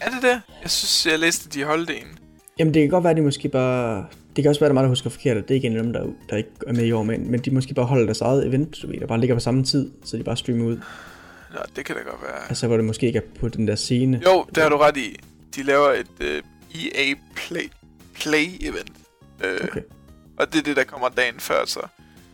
Er 0.00 0.10
det 0.10 0.22
det? 0.22 0.42
Jeg 0.62 0.70
synes, 0.70 1.06
jeg 1.12 1.18
læste, 1.18 1.48
at 1.48 1.54
de 1.54 1.64
holdt 1.64 1.90
en. 1.90 2.18
Jamen, 2.58 2.74
det 2.74 2.82
kan 2.82 2.90
godt 2.90 3.04
være, 3.04 3.10
at 3.10 3.16
de 3.16 3.22
måske 3.22 3.48
bare... 3.48 4.06
Det 4.36 4.44
kan 4.44 4.48
også 4.48 4.60
være, 4.60 4.66
at 4.66 4.70
der 4.70 4.74
er 4.74 4.74
mig, 4.74 4.82
der 4.82 4.88
husker 4.88 5.10
forkert, 5.10 5.36
at 5.36 5.42
det 5.42 5.50
er 5.50 5.54
ikke 5.54 5.66
en 5.66 5.76
af 5.76 5.82
dem, 5.82 5.92
der, 5.92 6.06
der 6.30 6.36
ikke 6.36 6.50
er 6.66 6.72
med 6.72 6.84
i 6.84 6.92
år, 6.92 7.02
men, 7.02 7.30
men 7.30 7.40
de 7.40 7.50
måske 7.50 7.74
bare 7.74 7.86
holder 7.86 8.04
deres 8.04 8.20
eget 8.20 8.46
event, 8.46 8.76
du 8.82 8.86
ved, 8.86 9.00
der 9.00 9.06
bare 9.06 9.20
ligger 9.20 9.36
på 9.36 9.40
samme 9.40 9.64
tid, 9.64 9.90
så 10.04 10.16
de 10.16 10.22
bare 10.24 10.36
streamer 10.36 10.64
ud. 10.64 10.76
Nå, 11.52 11.58
det 11.76 11.84
kan 11.84 11.96
da 11.96 12.02
godt 12.02 12.22
være. 12.22 12.48
Altså, 12.48 12.66
hvor 12.66 12.76
det 12.76 12.84
måske 12.86 13.06
ikke 13.06 13.16
er 13.18 13.40
på 13.40 13.48
den 13.48 13.68
der 13.68 13.74
scene. 13.74 14.22
Jo, 14.26 14.44
det 14.54 14.62
har 14.62 14.70
du 14.70 14.76
ret 14.76 14.96
i. 14.96 15.16
De 15.56 15.62
laver 15.62 15.88
et 15.92 16.06
øh, 16.20 16.42
EA 16.74 17.14
Play, 17.36 17.70
Play 18.14 18.46
event. 18.60 18.92
Øh, 19.44 19.58
Okay. 19.64 19.80
Og 20.38 20.52
det 20.52 20.58
er 20.58 20.62
det, 20.62 20.76
der 20.76 20.84
kommer 20.84 21.08
dagen 21.08 21.40
før, 21.40 21.66
så. 21.66 21.80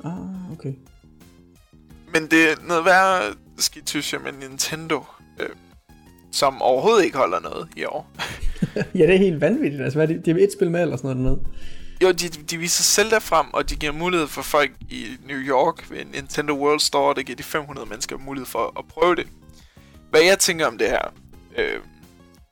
Ah, 0.05 0.53
okay. 0.53 0.73
Men 2.13 2.23
det 2.31 2.51
er 2.51 2.55
noget 2.69 2.85
værre 2.85 3.35
skidt, 3.59 3.89
synes 3.89 4.13
jeg, 4.13 4.21
med 4.21 4.49
Nintendo. 4.49 5.05
Øh, 5.41 5.49
som 6.33 6.63
overhovedet 6.63 7.05
ikke 7.05 7.17
holder 7.17 7.41
noget 7.41 7.69
i 7.77 7.85
år. 7.85 8.11
ja, 8.99 9.07
det 9.07 9.15
er 9.15 9.19
helt 9.19 9.41
vanvittigt. 9.41 9.83
Altså, 9.83 9.99
hvad 9.99 10.09
er 10.09 10.13
det? 10.15 10.27
Det 10.27 10.41
er 10.41 10.45
et 10.45 10.53
spil 10.53 10.71
med, 10.71 10.83
eller 10.83 10.97
sådan 10.97 11.17
noget. 11.17 11.41
Jo, 12.03 12.13
de, 12.13 12.29
de 12.29 12.59
viser 12.59 12.83
Zelda 12.83 13.19
frem, 13.19 13.47
og 13.55 13.71
de 13.71 13.77
giver 13.77 13.93
mulighed 13.93 14.27
for 14.27 14.43
folk 14.43 14.73
i 14.91 15.17
New 15.25 15.39
York 15.39 15.91
ved 15.91 16.05
Nintendo 16.05 16.53
World 16.53 16.81
Store, 16.81 17.15
der 17.15 17.23
giver 17.23 17.37
de 17.37 17.43
500 17.43 17.89
mennesker 17.89 18.19
mulighed 18.19 18.47
for 18.47 18.79
at 18.79 18.89
prøve 18.89 19.15
det. 19.15 19.29
Hvad 20.11 20.21
jeg 20.21 20.39
tænker 20.39 20.67
om 20.67 20.79
det 20.79 20.89
her, 20.89 21.13
øh, 21.57 21.81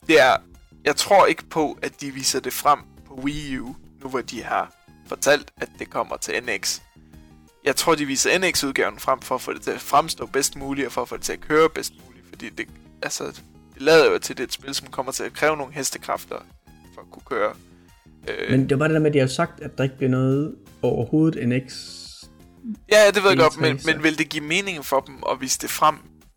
det 0.07 0.21
er, 0.21 0.37
jeg 0.85 0.97
tror 0.97 1.27
ikke 1.27 1.45
på, 1.45 1.79
at 1.83 2.01
de 2.01 2.11
viser 2.11 2.41
det 2.41 2.53
frem 2.53 2.79
på 3.07 3.15
Wii 3.15 3.59
U, 3.59 3.75
nu 4.03 4.09
hvor 4.09 4.21
de 4.21 4.43
har 4.43 4.73
fortalt, 5.07 5.51
at 5.57 5.69
det 5.79 5.91
kommer 5.91 6.17
til 6.17 6.43
NX. 6.45 6.81
Jeg 7.65 7.77
tror, 7.77 7.95
de 7.95 8.05
viser 8.07 8.39
NX-udgaven 8.39 8.99
frem 8.99 9.21
for 9.21 9.35
at 9.35 9.41
få 9.41 9.53
det 9.53 9.63
til 9.63 9.71
at 9.71 9.81
fremstå 9.81 10.27
bedst 10.27 10.57
muligt, 10.57 10.87
og 10.87 10.93
for 10.93 11.03
at 11.03 11.09
få 11.09 11.17
det 11.17 11.25
til 11.25 11.33
at 11.33 11.41
køre 11.41 11.69
bedst 11.71 11.93
muligt, 12.05 12.27
fordi 12.29 12.49
det, 12.49 12.69
altså, 13.03 13.25
det 13.75 13.83
lader 13.83 14.11
jo 14.13 14.19
til, 14.19 14.33
at 14.33 14.37
det 14.37 14.43
er 14.45 14.47
et 14.47 14.53
spil, 14.53 14.75
som 14.75 14.91
kommer 14.91 15.13
til 15.13 15.25
at 15.25 15.33
kræve 15.33 15.57
nogle 15.57 15.73
hestekræfter 15.73 16.37
for 16.95 17.01
at 17.01 17.11
kunne 17.11 17.23
køre. 17.25 17.55
Øh, 18.29 18.51
Men 18.51 18.61
det 18.61 18.71
var 18.71 18.77
bare 18.77 18.89
det 18.89 18.95
der 18.95 19.01
med, 19.01 19.11
at 19.11 19.15
de 19.15 19.19
har 19.19 19.27
sagt, 19.27 19.63
at 19.63 19.79
der 19.79 19.85
ikke 19.85 19.97
bliver 19.97 20.11
noget 20.11 20.55
overhovedet 20.83 21.49
NX. 21.49 21.75
Ja, 22.93 23.11
det 23.15 23.23
ved 23.23 23.31
jeg 23.31 23.39
E3, 23.39 23.43
godt, 23.43 23.61
men, 23.61 23.81
men 23.87 24.03
vil 24.03 24.19
det 24.19 24.29
give 24.29 24.45
mening 24.45 24.85
for 24.85 25.01
dem 25.01 25.15
at 25.31 25.41
vise 25.41 25.59
det 25.59 25.71
frem 25.71 25.95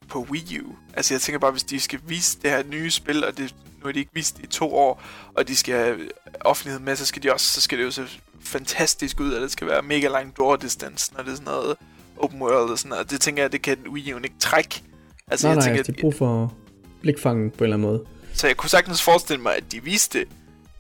på 0.10 0.28
Wii 0.30 0.60
U? 0.60 0.76
Altså 0.94 1.14
jeg 1.14 1.22
tænker 1.22 1.40
bare, 1.40 1.52
hvis 1.52 1.64
de 1.64 1.80
skal 1.80 2.00
vise 2.08 2.38
det 2.42 2.50
her 2.50 2.64
nye 2.72 2.92
spil, 2.92 3.26
og 3.26 3.38
det, 3.38 3.56
nu 3.66 3.86
har 3.86 3.92
de 3.92 4.00
ikke 4.00 4.12
vist 4.14 4.38
det 4.38 4.44
i 4.44 4.48
to 4.48 4.76
år, 4.76 5.02
og 5.36 5.48
de 5.48 5.56
skal 5.56 5.76
have 5.76 5.98
offentlighed 6.42 6.80
med, 6.82 6.96
så 6.96 7.06
skal 7.06 7.24
de 7.24 7.34
også, 7.34 7.48
så 7.48 7.62
skal 7.62 7.78
det 7.78 7.84
jo 7.86 7.92
se 7.92 8.04
fantastisk 8.42 9.20
ud, 9.20 9.32
og 9.32 9.42
det 9.42 9.52
skal 9.52 9.68
være 9.68 9.82
mega 9.82 10.08
lang 10.08 10.38
door 10.38 10.56
distance, 10.56 11.14
når 11.14 11.24
det 11.24 11.32
er 11.32 11.36
sådan 11.36 11.46
noget 11.46 11.76
open 12.18 12.42
world 12.42 12.72
og 12.72 12.80
sådan 12.80 12.90
noget. 12.90 13.12
Det 13.12 13.22
tænker 13.22 13.44
jeg, 13.44 13.52
det 13.52 13.62
kan 13.62 13.78
Wii 13.90 14.14
U 14.14 14.18
ikke 14.18 14.36
trække. 14.40 14.84
Altså 15.32 15.48
Nej, 15.48 15.52
jeg 15.52 15.56
nej, 15.56 15.66
tænker, 15.66 15.78
altså, 15.78 15.92
de 15.92 15.98
har 15.98 16.02
brug 16.02 16.16
for 16.16 16.54
blikfangen 17.02 17.52
på 17.52 17.58
en 17.58 17.64
eller 17.64 17.76
anden 17.76 17.90
måde. 17.90 18.04
Så 18.34 18.48
jeg 18.48 18.58
kunne 18.58 18.70
sagtens 18.70 19.02
forestille 19.02 19.42
mig, 19.42 19.56
at 19.56 19.72
de 19.72 19.84
viste 19.84 20.20
det 20.20 20.28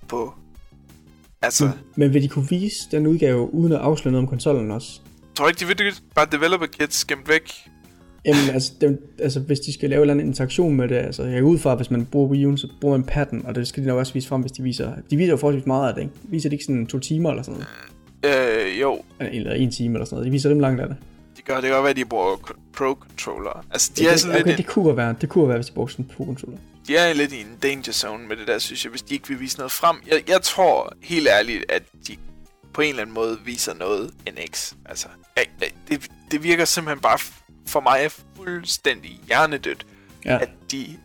på... 0.07 0.33
Altså, 1.41 1.63
Men, 1.65 1.73
men 1.95 2.13
vil 2.13 2.21
de 2.23 2.27
kunne 2.27 2.49
vise 2.49 2.75
den 2.91 3.07
udgave, 3.07 3.53
uden 3.53 3.73
at 3.73 3.79
afsløre 3.79 4.11
noget 4.11 4.23
om 4.23 4.29
konsollen 4.29 4.71
også? 4.71 4.99
tror 5.35 5.45
du 5.45 5.49
ikke, 5.49 5.59
de 5.59 5.83
vil 5.83 5.93
bare 6.15 6.27
developer 6.31 6.65
kits 6.65 7.05
gemt 7.05 7.29
væk? 7.29 7.53
Jamen, 8.25 8.49
altså, 8.53 8.71
dem, 8.81 9.13
altså, 9.19 9.39
hvis 9.39 9.59
de 9.59 9.73
skal 9.73 9.89
lave 9.89 9.99
en 9.99 10.01
eller 10.01 10.13
anden 10.13 10.27
interaktion 10.27 10.75
med 10.75 10.87
det, 10.87 10.95
altså, 10.95 11.23
jeg 11.23 11.37
er 11.37 11.41
ud 11.41 11.57
fra, 11.57 11.71
at 11.71 11.77
hvis 11.77 11.91
man 11.91 12.05
bruger 12.05 12.27
Wii 12.29 12.45
U'en, 12.45 12.57
så 12.57 12.67
bruger 12.81 12.97
man 12.97 13.03
patten, 13.05 13.45
og 13.45 13.55
det 13.55 13.67
skal 13.67 13.83
de 13.83 13.87
nok 13.87 13.97
også 13.97 14.13
vise 14.13 14.27
frem, 14.27 14.41
hvis 14.41 14.51
de 14.51 14.63
viser, 14.63 14.91
de 15.09 15.17
viser 15.17 15.31
jo 15.31 15.37
forholdsvis 15.37 15.65
meget 15.67 15.87
af 15.89 15.93
det, 15.95 16.01
ikke? 16.01 16.13
Viser 16.23 16.49
de 16.49 16.55
ikke 16.55 16.65
sådan 16.65 16.87
to 16.87 16.99
timer 16.99 17.29
eller 17.29 17.43
sådan 17.43 17.61
noget? 18.23 18.67
Øh, 18.69 18.81
jo, 18.81 19.01
Eller 19.19 19.53
en 19.53 19.71
time 19.71 19.93
eller 19.93 20.05
sådan 20.05 20.15
noget, 20.15 20.25
de 20.25 20.31
viser 20.31 20.49
dem 20.49 20.59
langt 20.59 20.81
af 20.81 20.87
det. 20.87 20.97
de 21.37 21.41
gør 21.41 21.53
det 21.55 21.63
kan 21.63 21.71
godt 21.71 21.83
være, 21.83 21.89
at 21.91 21.97
de 21.97 22.05
bruger 22.05 22.35
co- 22.35 22.59
pro-controller. 22.77 23.65
Altså, 23.71 23.91
de 23.97 24.03
Ja, 24.03 24.07
er 24.07 24.11
det, 24.11 24.21
sådan 24.21 24.35
okay, 24.35 24.45
lidt, 24.47 24.57
det 24.57 24.67
kunne 24.67 24.97
være, 24.97 25.15
det 25.21 25.29
kunne 25.29 25.47
være, 25.47 25.57
hvis 25.57 25.67
de 25.67 25.73
brugte 25.73 25.91
sådan 25.93 26.05
en 26.05 26.11
pro-controller. 26.17 26.57
De 26.87 26.97
er 26.97 27.13
lidt 27.13 27.33
i 27.33 27.41
en 27.41 27.57
danger 27.63 27.91
zone 27.91 28.27
med 28.27 28.35
det 28.37 28.47
der, 28.47 28.59
synes 28.59 28.83
jeg, 28.83 28.89
hvis 28.89 29.01
de 29.01 29.13
ikke 29.13 29.27
vil 29.27 29.39
vise 29.39 29.57
noget 29.57 29.71
frem. 29.71 29.97
Jeg, 30.07 30.23
jeg 30.29 30.41
tror 30.41 30.93
helt 31.03 31.27
ærligt, 31.27 31.71
at 31.71 31.83
de 32.07 32.17
på 32.73 32.81
en 32.81 32.89
eller 32.89 33.01
anden 33.01 33.13
måde 33.13 33.39
viser 33.45 33.73
noget 33.73 34.13
NX. 34.31 34.73
Altså, 34.85 35.07
det, 35.89 36.07
det 36.31 36.43
virker 36.43 36.65
simpelthen 36.65 37.01
bare 37.01 37.19
for 37.67 37.79
mig 37.79 38.11
fuldstændig 38.35 39.19
hjernedødt, 39.27 39.85
Ja, 40.25 40.37
at 40.41 40.49
de 40.71 40.97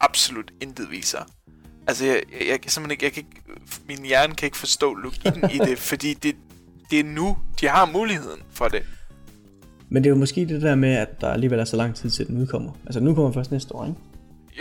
absolut 0.00 0.50
intet 0.60 0.90
viser. 0.90 1.18
Altså, 1.86 2.04
jeg, 2.06 2.22
jeg, 2.40 2.48
jeg 2.48 2.60
kan 2.60 2.70
simpelthen 2.70 2.90
ikke, 2.90 3.04
jeg 3.04 3.12
kan 3.12 3.22
ikke, 3.22 3.42
min 3.88 4.04
hjerne 4.06 4.34
kan 4.34 4.46
ikke 4.46 4.56
forstå 4.56 4.94
logikken 4.94 5.50
i 5.50 5.58
det, 5.58 5.78
fordi 5.90 6.14
det, 6.14 6.36
det 6.90 7.00
er 7.00 7.04
nu, 7.04 7.38
de 7.60 7.68
har 7.68 7.86
muligheden 7.86 8.40
for 8.50 8.68
det. 8.68 8.82
men 9.88 10.04
det 10.04 10.10
er 10.10 10.14
jo 10.14 10.18
måske 10.18 10.46
det 10.46 10.62
der 10.62 10.74
med, 10.74 10.94
at 10.94 11.20
der 11.20 11.28
alligevel 11.30 11.58
er 11.58 11.64
så 11.64 11.76
lang 11.76 11.94
tid 11.94 12.10
til, 12.10 12.26
den 12.26 12.36
udkommer. 12.38 12.72
Altså, 12.86 13.00
nu 13.00 13.14
kommer 13.14 13.32
først 13.32 13.50
næste 13.50 13.74
år, 13.74 13.86
ikke? 13.86 13.98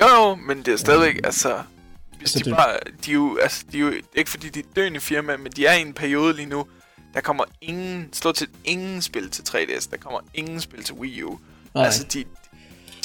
Jo, 0.01 0.07
jo, 0.07 0.35
men 0.35 0.57
det 0.57 0.67
er 0.73 0.77
stadigvæk, 0.77 1.19
altså... 1.23 1.63
Hvis 2.17 2.35
Altså, 2.35 2.49
de 2.49 2.55
bare... 2.55 2.77
De 3.05 3.11
er 3.11 3.15
jo, 3.15 3.37
altså, 3.37 3.65
de 3.71 3.77
er 3.77 3.81
jo 3.81 3.93
ikke 4.15 4.29
fordi, 4.29 4.49
de 4.49 4.59
er 4.59 4.63
døende 4.75 4.99
firma, 4.99 5.37
men 5.37 5.51
de 5.51 5.65
er 5.65 5.73
i 5.73 5.81
en 5.81 5.93
periode 5.93 6.33
lige 6.33 6.45
nu, 6.45 6.67
der 7.13 7.21
kommer 7.21 7.43
ingen, 7.61 8.09
stort 8.13 8.37
set 8.37 8.49
ingen 8.65 9.01
spil 9.01 9.29
til 9.29 9.41
3DS, 9.41 9.89
der 9.91 9.97
kommer 9.97 10.19
ingen 10.33 10.61
spil 10.61 10.83
til 10.83 10.95
Wii 10.95 11.23
U. 11.23 11.37
Nej. 11.75 11.85
Altså, 11.85 12.03
de, 12.03 12.25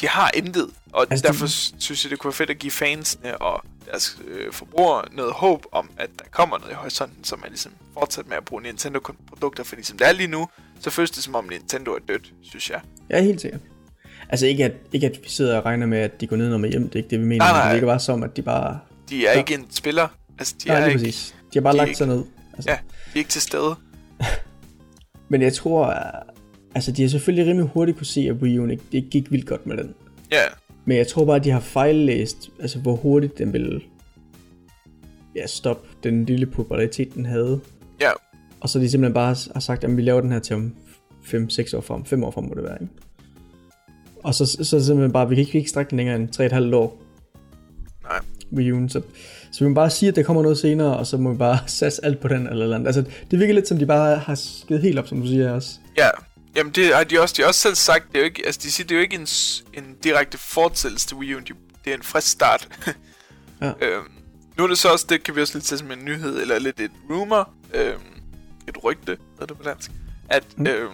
de 0.01 0.09
har 0.09 0.31
intet, 0.35 0.71
og 0.93 1.07
Altså, 1.11 1.23
de- 1.23 1.29
derfor 1.29 1.47
de... 1.47 1.53
synes 1.83 2.05
jeg, 2.05 2.11
det 2.11 2.19
kunne 2.19 2.29
være 2.29 2.35
fedt 2.37 2.51
at 2.51 2.59
give 2.59 2.71
fansene 2.73 3.39
og 3.39 3.65
deres 3.91 4.19
øh, 4.29 4.53
forbrugere 4.53 5.05
noget 5.13 5.33
håb 5.33 5.67
om, 5.73 5.91
at 5.97 6.11
der 6.19 6.25
kommer 6.31 6.59
noget 6.59 6.73
i 6.73 6.75
horisonten, 6.75 7.25
så 7.25 7.37
man 7.37 7.49
ligesom 7.49 7.73
fortsætter 7.99 8.29
med 8.29 8.37
at 8.37 8.45
bruge 8.45 8.63
Nintendo-produkter, 8.63 9.65
fordi 9.65 9.83
som 9.83 9.99
det 9.99 10.09
er 10.09 10.13
lige 10.13 10.27
nu, 10.27 10.49
så 10.81 10.91
føles 10.91 11.11
det 11.11 11.25
som 11.25 11.35
om 11.35 11.45
Nintendo 11.45 11.91
er 11.95 11.99
dødt, 12.09 12.33
synes 12.43 12.71
jeg. 12.71 12.81
Er 13.11 13.23
helt 13.23 13.41
sikker. 13.41 13.59
Altså 14.29 14.47
ikke 14.47 14.65
at, 14.65 14.73
ikke 14.93 15.07
at 15.07 15.19
vi 15.23 15.29
sidder 15.29 15.57
og 15.59 15.65
regner 15.65 15.87
med, 15.87 15.99
at 15.99 16.21
de 16.21 16.27
går 16.27 16.37
ned 16.37 16.59
med 16.59 16.71
hjem, 16.71 16.83
det 16.89 16.93
er 16.93 16.97
ikke 16.97 17.11
det, 17.11 17.21
vi 17.21 17.25
mener. 17.27 17.45
Nej, 17.45 17.53
nej. 17.53 17.65
Det 17.65 17.75
virker 17.75 17.87
bare 17.87 18.01
som, 18.01 18.23
at 18.23 18.37
de 18.37 18.43
bare... 18.43 18.79
De 19.11 19.27
er 19.27 19.33
Ja. 19.33 19.39
ikke 19.39 19.55
en 19.55 19.67
spiller, 19.71 20.09
altså 20.39 20.55
de 20.65 20.69
Nej, 20.69 20.81
er 20.81 20.87
ikke... 20.87 20.99
præcis. 20.99 21.35
De 21.55 21.59
har 21.59 21.61
bare 21.61 21.73
de 21.73 21.77
lagt 21.77 21.89
ikke- 21.89 21.99
sig 21.99 22.07
ned. 22.07 22.25
Altså, 22.55 22.71
Ja, 22.71 22.77
de 22.77 23.11
er 23.15 23.19
ikke 23.19 23.31
til 23.31 23.43
stede. 23.43 23.75
Men 25.31 25.43
jeg 25.43 25.53
tror, 25.55 25.87
at- 25.87 26.23
altså 26.75 26.93
de 26.93 27.03
har 27.03 27.09
selvfølgelig 27.09 27.47
rimelig 27.51 27.69
hurtigt 27.75 27.99
kunne 27.99 28.07
se, 28.07 28.21
at 28.21 28.33
Wii 28.35 28.59
U'en 28.59 28.71
ikke, 28.71 28.83
det 28.93 29.09
gik 29.11 29.31
vildt 29.33 29.47
godt 29.47 29.67
med 29.67 29.77
den. 29.77 29.95
Ja, 30.33 30.43
Men 30.85 30.97
jeg 30.97 31.07
tror 31.07 31.25
bare, 31.25 31.37
at 31.37 31.45
de 31.45 31.51
har 31.51 31.61
fejllæst, 31.61 32.51
altså 32.61 32.79
hvor 32.79 32.97
hurtigt 32.97 33.39
den 33.39 33.53
ville 33.53 33.81
ja, 35.37 35.47
stoppe 35.47 35.89
den 36.03 36.25
lille 36.25 36.47
popularitet, 36.47 37.15
den 37.15 37.27
havde. 37.27 37.61
ja, 38.01 38.11
Og 38.61 38.69
så 38.69 38.79
de 38.79 38.91
simpelthen 38.91 39.15
bare 39.15 39.37
har 39.53 39.61
sagt, 39.61 39.85
at 39.85 39.97
vi 39.97 40.03
laver 40.03 40.21
den 40.21 40.33
her 40.33 40.39
til 40.39 40.57
om 40.57 40.75
5-6 41.25 41.77
år 41.77 41.81
frem. 41.81 42.05
5 42.05 42.25
år 42.25 42.31
frem 42.31 42.45
må 42.45 42.55
det 42.55 42.63
være, 42.63 42.79
ikke? 42.83 42.93
Og 44.25 44.35
så, 44.35 44.47
så 44.47 44.77
det 44.77 44.85
simpelthen 44.87 45.13
bare, 45.13 45.29
vi 45.29 45.35
kan 45.35 45.41
ikke, 45.41 45.49
vi 45.49 45.53
kan 45.53 45.59
ikke 45.59 45.71
strække 45.71 45.91
den 45.91 45.97
længere 45.97 46.17
end 46.17 46.71
3,5 46.73 46.77
år. 46.77 47.03
nej. 48.03 48.19
Wii 48.53 48.73
U'en, 48.73 48.89
så, 48.89 49.03
så 49.53 49.65
vi 49.65 49.69
må 49.69 49.75
bare 49.75 49.91
sige, 49.91 50.09
at 50.09 50.17
der 50.17 50.23
kommer 50.23 50.43
noget 50.43 50.59
senere, 50.59 50.97
og 50.97 51.07
så 51.07 51.17
må 51.17 51.33
vi 51.33 51.39
bare 51.39 51.59
satse 51.79 52.05
alt 52.05 52.21
på 52.21 52.29
den 52.29 52.47
eller 52.47 52.63
eller 52.63 52.77
andet. 52.77 52.87
Altså, 52.87 53.05
det 53.31 53.39
virker 53.39 53.55
lidt 53.55 53.69
som, 53.69 53.79
de 53.79 53.87
bare 53.87 54.17
har 54.17 54.35
skidt 54.35 54.83
helt 54.83 54.99
op, 54.99 55.09
som 55.09 55.21
du 55.21 55.27
siger 55.27 55.51
også. 55.53 55.71
Ja, 55.99 56.09
jamen 56.57 56.73
det 56.73 56.95
har 56.95 57.05
de 57.05 57.21
også, 57.21 57.35
de 57.37 57.43
har 57.43 57.49
også 57.49 57.61
selv 57.61 57.75
sagt, 57.75 58.05
det 58.13 58.15
er 58.15 58.21
jo 58.21 58.25
ikke, 58.25 58.43
altså 58.47 58.61
de 58.63 58.71
siger, 58.71 58.87
det 58.87 58.95
er 58.95 58.99
jo 58.99 59.03
ikke 59.03 59.17
en, 59.17 59.27
en 59.85 59.95
direkte 60.05 60.39
fortsættelse 60.39 61.07
til 61.09 61.17
Wii 61.17 61.35
U, 61.35 61.39
de- 61.39 61.55
det 61.85 61.91
er 61.93 61.97
en 61.97 62.03
frisk 62.03 62.29
start. 62.29 62.69
Ja. 63.63 63.69
øhm, 63.69 64.05
nu 64.59 64.65
er 64.65 64.69
det 64.69 64.79
så 64.79 64.89
også, 64.89 65.07
det 65.09 65.23
kan 65.23 65.37
vi 65.37 65.41
også 65.41 65.55
lidt 65.55 65.65
tage 65.65 65.79
som 65.79 65.91
en 65.91 66.05
nyhed, 66.05 66.41
eller 66.43 66.59
lidt 66.59 66.81
et 66.81 66.91
rumor, 67.11 67.51
øhm, 67.75 68.01
et 68.69 68.85
rygte, 68.85 69.17
hedder 69.33 69.47
det 69.47 69.57
på 69.57 69.63
dansk, 69.63 69.91
at 70.29 70.45
mm. 70.57 70.67
øhm, 70.67 70.91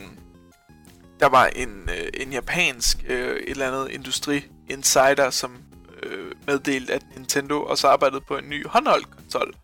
der 1.20 1.28
var 1.28 1.46
en, 1.46 1.88
øh, 1.88 2.08
en 2.14 2.32
japansk, 2.32 3.04
øh, 3.08 3.36
et 3.36 3.50
eller 3.50 3.66
andet 3.66 3.90
industri 3.94 4.44
insider, 4.68 5.30
som 5.30 5.58
øh, 6.02 6.32
meddelte, 6.46 6.92
at 6.92 7.02
Nintendo 7.16 7.62
også 7.62 7.88
arbejdede 7.88 8.20
på 8.20 8.36
en 8.36 8.48
ny 8.48 8.66
håndholdt 8.66 9.10
konsol 9.10 9.54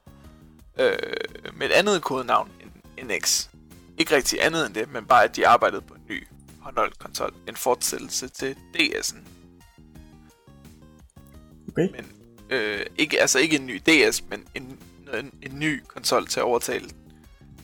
øh, 0.81 0.99
med 1.55 1.67
et 1.67 1.73
andet 1.73 2.03
kodenavn 2.03 2.51
end 2.61 3.09
NX. 3.09 3.49
Ikke 3.99 4.17
rigtig 4.17 4.45
andet 4.45 4.67
end 4.67 4.75
det, 4.75 4.93
men 4.93 5.05
bare 5.05 5.25
at 5.25 5.37
de 5.37 5.47
arbejdede 5.47 5.81
på 5.81 5.95
en 5.95 6.03
ny 6.09 6.27
håndholdt 6.61 6.99
konsol. 6.99 7.35
En 7.49 7.57
fortsættelse 7.57 8.29
til 8.29 8.57
DS'en. 8.77 9.19
Okay? 11.69 11.89
Men 11.93 12.07
øh, 12.51 12.87
ikke, 12.99 13.21
altså 13.21 13.39
ikke 13.39 13.57
en 13.57 13.67
ny 13.67 13.81
DS, 13.87 14.23
men 14.31 14.45
en, 14.55 14.79
en, 15.15 15.33
en 15.43 15.59
ny 15.59 15.83
konsol 15.87 16.27
til 16.27 16.41
at 16.41 16.45
overtage, 16.45 16.83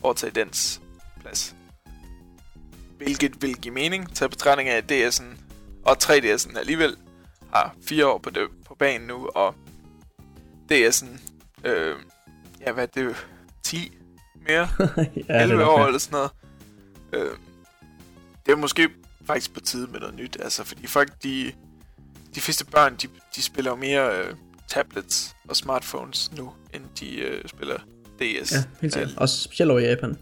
overtage 0.01 0.31
dens 0.31 0.81
plads. 1.21 1.55
Hvilket 2.97 3.41
vil 3.41 3.55
give 3.55 3.73
mening 3.73 4.15
til 4.15 4.29
betragtning 4.29 4.69
af, 4.69 4.77
at 4.77 4.91
DS'en 4.91 5.23
og 5.83 5.97
3DS'en 6.03 6.59
alligevel 6.59 6.97
har 7.53 7.75
fire 7.81 8.07
år 8.07 8.17
på, 8.17 8.29
det, 8.29 8.41
på 8.67 8.75
banen 8.75 9.07
nu, 9.07 9.29
og 9.35 9.55
DS'en, 10.71 11.19
øh, 11.63 11.95
ja 12.61 12.71
hvad 12.71 12.83
er 12.83 13.01
det, 13.01 13.27
10 13.63 13.91
mere? 14.47 14.67
ja, 15.29 15.43
11 15.43 15.59
nok 15.59 15.69
år 15.69 15.85
eller 15.85 15.99
sådan 15.99 16.15
noget. 16.15 16.31
Øh, 17.13 17.37
det 18.45 18.51
er 18.51 18.55
måske 18.55 18.89
faktisk 19.25 19.53
på 19.53 19.59
tide 19.59 19.87
med 19.87 19.99
noget 19.99 20.15
nyt, 20.15 20.37
altså 20.39 20.63
fordi 20.63 20.87
folk, 20.87 21.23
de, 21.23 21.51
de 22.35 22.41
fleste 22.41 22.65
børn, 22.65 22.95
de, 22.95 23.07
de 23.35 23.41
spiller 23.41 23.71
jo 23.71 23.75
mere 23.75 24.19
øh, 24.19 24.35
tablets 24.67 25.35
og 25.49 25.55
smartphones 25.55 26.31
nu, 26.37 26.53
end 26.73 26.83
de 26.99 27.15
øh, 27.15 27.47
spiller 27.47 27.77
DS. 28.19 28.51
Ja, 28.51 28.63
helt 28.81 28.93
sikkert. 28.93 29.13
Også 29.17 29.41
specielt 29.41 29.71
over 29.71 29.79
i 29.79 29.83
Japan. 29.83 30.17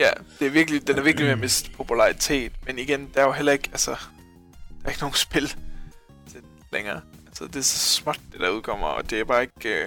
Ja, 0.00 0.10
det 0.38 0.46
er 0.46 0.50
virkelig, 0.50 0.88
den 0.88 0.98
er 0.98 1.02
virkelig 1.02 1.24
ved 1.26 1.32
at 1.32 1.38
miste 1.40 1.70
popularitet, 1.70 2.52
men 2.66 2.78
igen, 2.78 3.08
der 3.14 3.20
er 3.20 3.24
jo 3.26 3.32
heller 3.32 3.52
ikke, 3.52 3.68
altså, 3.72 3.90
der 3.90 4.84
er 4.84 4.88
ikke 4.88 5.00
nogen 5.00 5.14
spil 5.14 5.46
til 6.28 6.40
længere. 6.72 7.00
Altså, 7.26 7.44
det 7.44 7.56
er 7.56 7.60
så 7.62 7.78
småt, 7.78 8.20
det 8.32 8.40
der 8.40 8.50
udkommer, 8.50 8.86
og 8.86 9.10
det 9.10 9.20
er 9.20 9.24
bare 9.24 9.42
ikke, 9.42 9.68
øh, 9.68 9.86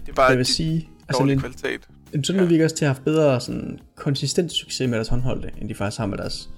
det 0.00 0.08
er 0.08 0.12
bare 0.12 0.26
Jeg 0.26 0.38
vil 0.38 0.46
sige, 0.46 0.88
altså 1.08 1.22
en, 1.22 1.38
kvalitet. 1.40 1.88
en 2.14 2.24
sådan 2.24 2.42
Ja. 2.42 2.48
virker 2.48 2.64
også 2.64 2.76
til 2.76 2.84
at 2.84 2.88
have 2.88 2.94
haft 2.94 3.04
bedre 3.04 3.40
sådan, 3.40 3.78
konsistent 3.96 4.52
succes 4.52 4.88
med 4.88 4.94
deres 4.98 5.08
håndholdte, 5.08 5.50
end 5.60 5.68
de 5.68 5.74
faktisk 5.74 5.98
har 5.98 6.06
med 6.06 6.18
deres 6.18 6.48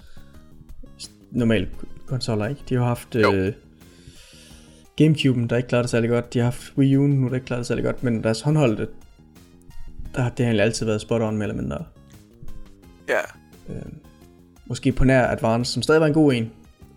normale 1.30 1.68
konsoller, 2.06 2.46
ikke? 2.48 2.60
De 2.68 2.74
har 2.74 2.84
haft 2.84 3.14
Jo. 3.14 3.32
øh, 3.32 3.52
Gamecube'en, 5.00 5.46
der 5.46 5.56
ikke 5.56 5.68
klarede 5.68 5.82
det 5.82 5.90
særlig 5.90 6.10
godt. 6.10 6.34
De 6.34 6.38
har 6.38 6.44
haft 6.44 6.72
Wii 6.78 6.96
U'en, 6.96 7.00
nu 7.00 7.28
der 7.28 7.34
ikke 7.34 7.46
klarede 7.46 7.60
det 7.60 7.66
særlig 7.66 7.84
godt. 7.84 8.02
Men 8.02 8.22
deres 8.24 8.40
håndholdte, 8.40 8.88
der 10.14 10.22
har 10.22 10.30
det 10.30 10.40
egentlig 10.40 10.64
altid 10.64 10.86
været 10.86 11.00
spot 11.00 11.22
on, 11.22 11.36
mere 11.36 11.48
eller 11.48 11.62
mindre. 11.62 11.84
Ja, 13.08 13.20
Øh, 13.68 13.82
måske 14.66 14.92
på 14.92 15.04
nær 15.04 15.26
Advance, 15.28 15.72
som 15.72 15.82
stadig 15.82 16.00
var 16.00 16.06
en 16.06 16.12
god 16.14 16.32
en. 16.32 16.42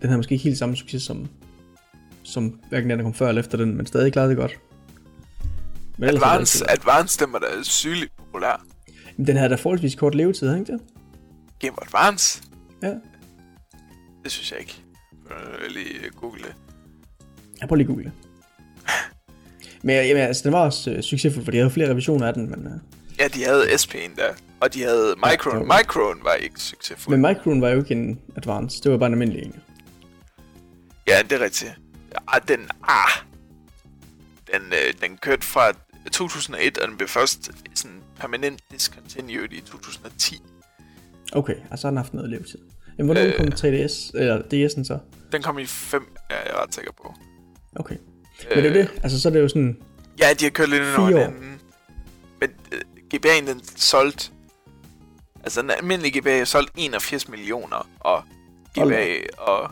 Den 0.00 0.08
havde 0.08 0.16
måske 0.18 0.32
ikke 0.32 0.44
helt 0.44 0.58
samme 0.58 0.76
succes 0.76 1.02
som, 1.02 1.28
som 2.22 2.60
hverken 2.68 2.90
den, 2.90 2.98
der 2.98 3.04
kom 3.04 3.14
før 3.14 3.28
eller 3.28 3.42
efter 3.42 3.58
den, 3.58 3.76
men 3.76 3.86
stadig 3.86 4.12
klarede 4.12 4.30
det 4.30 4.36
godt. 4.38 4.58
Men 5.98 6.04
har 6.08 6.10
det 6.12 6.16
Advance, 6.22 6.70
Advance 6.70 7.24
den 7.24 7.32
var 7.32 7.38
da 7.38 7.46
sygeligt 7.62 8.12
populær. 8.16 8.46
været- 8.48 8.60
Men 9.16 9.26
den 9.26 9.36
havde 9.36 9.50
da 9.50 9.54
forholdsvis 9.54 9.94
kort 9.94 10.14
levetid, 10.14 10.46
havde 10.46 10.60
ikke 10.60 10.72
det? 10.72 10.80
Game 11.58 11.76
Advance? 11.82 12.42
Ja. 12.82 12.94
Det 14.24 14.32
synes 14.32 14.50
jeg 14.52 14.60
ikke. 14.60 14.82
Jeg 15.28 15.36
vil 15.62 15.72
lige 15.72 16.10
google 16.16 16.42
det. 16.42 16.54
Jeg 17.60 17.68
prøver 17.68 17.76
lige 17.76 17.86
google. 17.88 18.12
Men 19.82 19.96
jamen, 20.06 20.22
altså, 20.22 20.42
den 20.44 20.52
var 20.52 20.60
også 20.64 20.90
øh, 20.90 21.02
succesfuld, 21.02 21.44
for 21.44 21.50
de 21.52 21.56
havde 21.58 21.70
flere 21.70 21.90
revisioner 21.90 22.26
af 22.26 22.34
den, 22.34 22.50
men, 22.50 22.66
øh, 22.66 22.72
Ja, 23.20 23.28
de 23.28 23.44
havde 23.44 23.64
SP'en 23.64 24.16
der, 24.16 24.32
og 24.60 24.74
de 24.74 24.82
havde 24.82 25.14
Micron. 25.30 25.58
jo. 25.58 25.64
Micron 25.78 26.18
var 26.24 26.32
ikke 26.34 26.60
succesfuld. 26.60 27.16
men 27.18 27.30
Micron 27.30 27.60
var 27.62 27.68
jo 27.68 27.78
ikke 27.78 27.94
en 27.94 28.20
Advance, 28.36 28.82
det 28.82 28.92
var 28.92 28.98
bare 28.98 29.06
en 29.06 29.12
almindelig 29.14 29.42
en. 29.42 29.54
Ja, 31.08 31.22
det 31.22 31.32
er 31.32 31.40
rigtigt. 31.44 31.72
Ah, 32.28 32.40
den, 32.48 32.68
ah, 32.88 33.10
den, 34.52 34.62
øh, 34.72 34.94
den 35.08 35.16
kørte 35.16 35.46
fra 35.46 35.72
2001, 36.12 36.78
og 36.78 36.88
den 36.88 36.96
blev 36.96 37.08
først 37.08 37.50
sådan 37.74 37.96
permanent 38.20 38.60
discontinued 38.70 39.52
i 39.52 39.60
2010. 39.60 40.42
Okay, 41.32 41.54
og 41.70 41.78
så 41.78 41.86
har 41.86 41.90
den 41.90 41.96
haft 41.96 42.14
noget 42.14 42.30
levetid. 42.30 42.58
Jamen, 42.98 43.06
hvornår 43.06 43.20
øh, 43.22 43.28
Øh. 43.28 43.36
kom 43.36 43.46
3DS, 43.52 44.10
eller 44.14 44.38
DS'en 44.42 44.84
så? 44.84 44.98
Den 45.32 45.42
kom 45.42 45.58
i 45.58 45.66
5, 45.66 46.16
er 46.30 46.34
jeg 46.46 46.54
ret 46.62 46.74
sikker 46.74 46.92
på. 47.02 47.14
Okay. 47.76 47.96
Men 48.54 48.58
det 48.64 48.66
er 48.66 48.68
jo 48.68 48.74
det, 48.74 48.90
altså 49.02 49.20
så 49.20 49.28
er 49.28 49.32
det 49.32 49.40
jo 49.40 49.48
sådan, 49.48 49.76
Ja, 50.18 50.32
de 50.40 50.44
har 50.44 50.50
kørt 50.50 50.68
lidt 50.68 50.82
år. 50.98 51.06
hinanden. 51.06 51.60
Men 52.40 52.50
øh, 52.72 52.80
GBA'en 53.14 53.46
den 53.46 53.60
solgte... 53.76 54.30
Altså 55.42 55.62
den 55.62 55.70
almindelige 55.70 56.20
GBA 56.20 56.44
solgt 56.44 56.70
81 56.76 57.28
millioner, 57.28 57.88
og 58.00 58.22
GBA 58.74 59.16
og... 59.38 59.70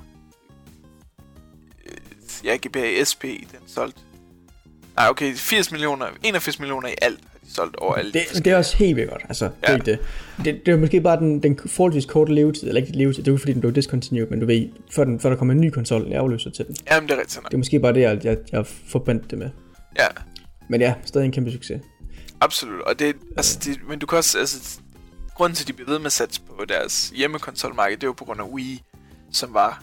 Øh, 1.86 1.96
ja, 2.44 2.56
GBA 2.56 3.04
SP, 3.10 3.24
den 3.24 3.60
solgte... 3.66 4.00
Nej, 4.96 5.08
okay, 5.08 5.34
80 5.34 5.70
millioner, 5.70 6.06
81 6.22 6.58
millioner 6.58 6.88
i 6.88 6.94
alt 7.02 7.20
har 7.32 7.38
de 7.44 7.54
solgt 7.54 7.76
over 7.76 7.94
alle. 7.94 8.12
Det, 8.12 8.44
det 8.44 8.46
er 8.46 8.56
også 8.56 8.76
helt 8.76 8.96
vildt 8.96 9.10
godt. 9.10 9.22
Altså, 9.28 9.50
ja. 9.68 9.72
det, 9.72 9.80
er 9.80 9.84
det. 9.84 9.98
Det, 10.44 10.66
det 10.66 10.72
er 10.72 10.76
måske 10.76 11.00
bare 11.00 11.18
den, 11.18 11.42
den 11.42 11.58
forholdsvis 11.66 12.04
korte 12.04 12.34
levetid, 12.34 12.68
eller 12.68 12.80
ikke 12.80 12.92
levetid, 12.92 13.22
det 13.22 13.28
er 13.28 13.32
jo 13.32 13.38
fordi, 13.38 13.52
den 13.52 13.60
blev 13.60 13.74
discontinued, 13.74 14.26
men 14.26 14.40
du 14.40 14.46
ved, 14.46 14.68
før, 14.90 15.04
den, 15.04 15.20
før 15.20 15.28
der 15.28 15.36
kommer 15.36 15.54
en 15.54 15.60
ny 15.60 15.70
konsol, 15.70 16.02
en 16.02 16.12
afløser 16.12 16.50
til 16.50 16.66
den. 16.66 16.76
Jamen, 16.90 17.08
det 17.08 17.14
er 17.14 17.20
rigtigt 17.20 17.42
nok. 17.42 17.50
Det 17.50 17.54
er 17.54 17.58
måske 17.58 17.80
bare 17.80 17.92
det, 17.92 18.00
jeg, 18.00 18.24
jeg, 18.24 18.36
jeg 18.52 18.66
forbandt 18.66 19.30
det 19.30 19.38
med. 19.38 19.50
Ja, 19.98 20.06
Men 20.68 20.80
ja, 20.80 20.94
stadig 21.04 21.24
en 21.24 21.32
kæmpe 21.32 21.52
succes. 21.52 21.80
Absolut. 22.40 22.82
Og 22.82 22.98
det, 22.98 23.16
altså, 23.36 23.58
det, 23.64 23.88
men 23.88 23.98
du 23.98 24.06
kan 24.06 24.18
også, 24.18 24.38
altså, 24.38 24.80
grunden 25.34 25.56
til, 25.56 25.64
at 25.64 25.68
de 25.68 25.72
bliver 25.72 25.90
ved 25.90 25.98
med 25.98 26.06
at 26.06 26.12
satse 26.12 26.40
på 26.40 26.64
deres 26.64 27.12
hjemmekonsolmarked, 27.14 27.96
det 27.96 28.06
jo 28.06 28.12
på 28.12 28.24
grund 28.24 28.40
af 28.40 28.44
Wii, 28.44 28.82
som 29.32 29.54
var 29.54 29.82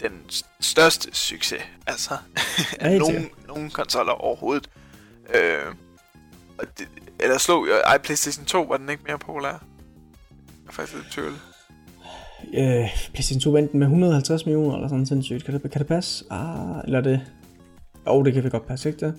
den 0.00 0.12
største 0.60 1.08
succes, 1.12 1.62
altså, 1.86 2.16
af 2.80 2.98
nogen, 2.98 3.28
nogen 3.48 3.70
konsoller 3.70 4.12
overhovedet. 4.12 4.70
Øh, 5.34 5.74
og 6.58 6.64
det, 6.78 6.88
eller 7.20 7.38
slog, 7.38 7.68
ej, 7.84 7.98
PlayStation 7.98 8.44
2 8.44 8.62
var 8.62 8.76
den 8.76 8.88
ikke 8.88 9.02
mere 9.06 9.18
populær. 9.18 9.48
Jeg 9.48 9.58
er 10.68 10.72
faktisk 10.72 10.96
lidt 10.96 11.12
tvivl. 11.12 11.32
Øh, 12.54 12.88
PlayStation 13.12 13.40
2 13.40 13.50
vandt 13.50 13.74
med 13.74 13.86
150 13.86 14.46
millioner 14.46 14.74
eller 14.74 14.88
sådan 14.88 15.06
sindssygt. 15.06 15.44
Kan 15.44 15.54
det, 15.54 15.70
kan 15.70 15.78
det 15.78 15.86
passe? 15.86 16.24
Ah, 16.30 16.84
eller 16.84 16.98
er 16.98 17.02
det... 17.02 17.20
Jo, 18.06 18.22
det 18.22 18.34
kan 18.34 18.44
vi 18.44 18.50
godt 18.50 18.66
passe, 18.66 18.88
ikke 18.88 19.06
det? 19.06 19.14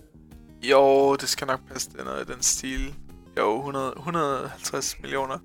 Jo, 0.63 1.15
det 1.15 1.29
skal 1.29 1.47
nok 1.47 1.59
passe, 1.73 1.89
det 1.91 1.99
er 1.99 2.03
noget 2.03 2.29
i 2.29 2.33
den 2.33 2.41
stil. 2.43 2.93
Jo, 3.37 3.57
100, 3.57 3.93
150 3.97 4.95
millioner. 5.01 5.37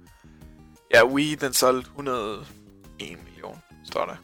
Ja, 0.94 1.06
Wii, 1.06 1.34
den 1.34 1.52
solgte 1.52 1.88
101 1.88 2.44
million, 3.00 3.56
står 3.84 4.06
der. 4.06 4.16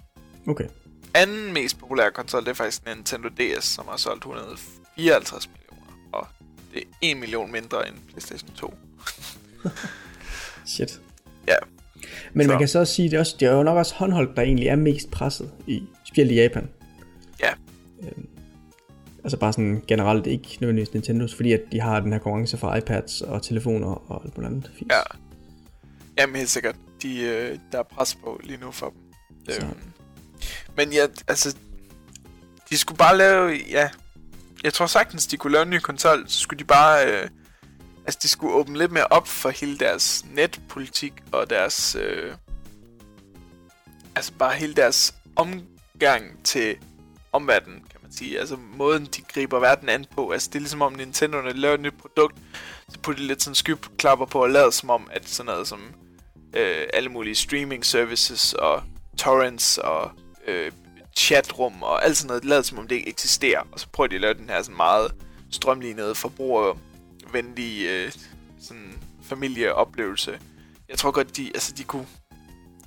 Okay. 0.50 0.68
Anden 1.14 1.52
mest 1.52 1.78
populære 1.78 2.10
konsol, 2.10 2.40
det 2.44 2.48
er 2.50 2.54
faktisk 2.54 2.86
Nintendo 2.86 3.28
DS, 3.28 3.64
som 3.64 3.86
har 3.88 3.96
solgt 3.96 4.22
154 4.24 5.48
millioner. 5.48 5.92
Og 6.12 6.26
det 6.74 6.82
er 6.82 6.86
1 7.02 7.16
million 7.16 7.52
mindre 7.52 7.88
end 7.88 7.96
PlayStation 8.08 8.50
2. 8.56 8.74
Shit. 10.66 11.00
Ja. 11.46 11.54
Men 12.32 12.44
Så. 12.44 12.50
man 12.50 12.58
kan 12.58 12.68
så 12.68 12.78
også 12.78 12.94
sige, 12.94 13.10
det 13.10 13.16
er, 13.16 13.20
også, 13.20 13.36
det 13.40 13.48
er 13.48 13.52
jo 13.52 13.62
nok 13.62 13.76
også 13.76 13.94
håndholdt, 13.94 14.36
der 14.36 14.42
egentlig 14.42 14.68
er 14.68 14.76
mest 14.76 15.10
presset, 15.10 15.52
i, 15.66 15.82
specielt 16.04 16.30
i 16.30 16.34
Japan. 16.34 16.68
Ja. 17.40 17.50
Øhm, 18.02 18.28
altså 19.24 19.36
bare 19.36 19.52
sådan 19.52 19.82
generelt, 19.88 20.26
ikke 20.26 20.58
nødvendigvis 20.60 20.94
Nintendos, 20.94 21.34
fordi 21.34 21.52
at 21.52 21.60
de 21.72 21.80
har 21.80 22.00
den 22.00 22.12
her 22.12 22.18
konkurrence 22.18 22.56
fra 22.56 22.76
iPads 22.76 23.22
og 23.22 23.42
telefoner 23.42 24.10
og 24.10 24.24
alt 24.24 24.36
muligt 24.36 24.52
andet. 24.52 24.70
Fis. 24.78 24.86
Ja. 24.90 25.00
Jamen 26.18 26.36
helt 26.36 26.50
sikkert. 26.50 26.76
De, 27.02 27.20
øh, 27.20 27.58
der 27.72 27.78
er 27.78 27.82
pres 27.82 28.14
på 28.14 28.40
lige 28.44 28.60
nu 28.60 28.70
for 28.70 28.88
dem. 28.90 28.98
Så. 29.48 29.66
Øhm, 29.66 29.92
men 30.76 30.92
ja, 30.92 31.06
altså... 31.28 31.56
De 32.70 32.78
skulle 32.78 32.98
bare 32.98 33.16
lave... 33.16 33.60
Ja, 33.70 33.88
jeg 34.64 34.72
tror 34.72 34.86
sagtens, 34.86 35.26
de 35.26 35.36
kunne 35.36 35.52
lave 35.52 35.62
en 35.62 35.70
ny 35.70 35.78
konsol. 35.78 36.24
Så 36.28 36.38
skulle 36.38 36.58
de 36.58 36.64
bare... 36.64 37.06
Øh, 37.06 37.28
altså, 38.06 38.18
de 38.22 38.28
skulle 38.28 38.54
åbne 38.54 38.78
lidt 38.78 38.92
mere 38.92 39.06
op 39.06 39.28
for 39.28 39.48
hele 39.48 39.78
deres 39.78 40.24
netpolitik 40.34 41.12
og 41.32 41.50
deres... 41.50 41.94
Øh, 42.00 42.34
altså, 44.16 44.32
bare 44.38 44.54
hele 44.54 44.74
deres 44.74 45.14
omgang 45.36 46.44
til 46.44 46.76
omverdenen, 47.32 47.82
man 48.08 48.12
sige. 48.12 48.38
Altså, 48.40 48.56
måden, 48.76 49.04
de 49.04 49.22
griber 49.22 49.58
verden 49.58 49.88
an 49.88 50.06
på. 50.16 50.30
Altså, 50.30 50.48
det 50.48 50.54
er 50.54 50.60
ligesom 50.60 50.82
om 50.82 50.92
Nintendo, 50.92 51.40
når 51.40 51.52
de 51.52 51.58
laver 51.58 51.74
et 51.74 51.80
nyt 51.80 51.98
produkt, 51.98 52.36
så 52.88 52.98
putter 52.98 53.22
de 53.22 53.26
lidt 53.26 53.42
sådan 53.42 53.54
skyklapper 53.54 54.26
på 54.26 54.42
og 54.42 54.50
lader 54.50 54.70
som 54.70 54.90
om, 54.90 55.08
at 55.10 55.28
sådan 55.28 55.46
noget 55.52 55.68
som 55.68 55.80
øh, 56.56 56.86
alle 56.92 57.08
mulige 57.08 57.34
streaming 57.34 57.84
services 57.84 58.52
og 58.52 58.82
torrents 59.16 59.78
og 59.78 60.10
øh, 60.46 60.72
chatrum 61.16 61.82
og 61.82 62.04
alt 62.04 62.16
sådan 62.16 62.28
noget, 62.28 62.44
lader 62.44 62.62
som 62.62 62.78
om 62.78 62.88
det 62.88 62.96
ikke 62.96 63.08
eksisterer. 63.08 63.62
Og 63.72 63.80
så 63.80 63.88
prøver 63.92 64.08
de 64.08 64.14
at 64.14 64.20
lave 64.20 64.34
den 64.34 64.48
her 64.48 64.62
sådan 64.62 64.76
meget 64.76 65.14
strømlignede, 65.50 66.14
forbrugervenlige 66.14 67.90
øh, 67.90 68.12
sådan 68.60 68.98
familieoplevelse. 69.22 70.38
Jeg 70.88 70.98
tror 70.98 71.10
godt, 71.10 71.36
de, 71.36 71.50
altså 71.54 71.72
de 71.72 71.84
kunne... 71.84 72.06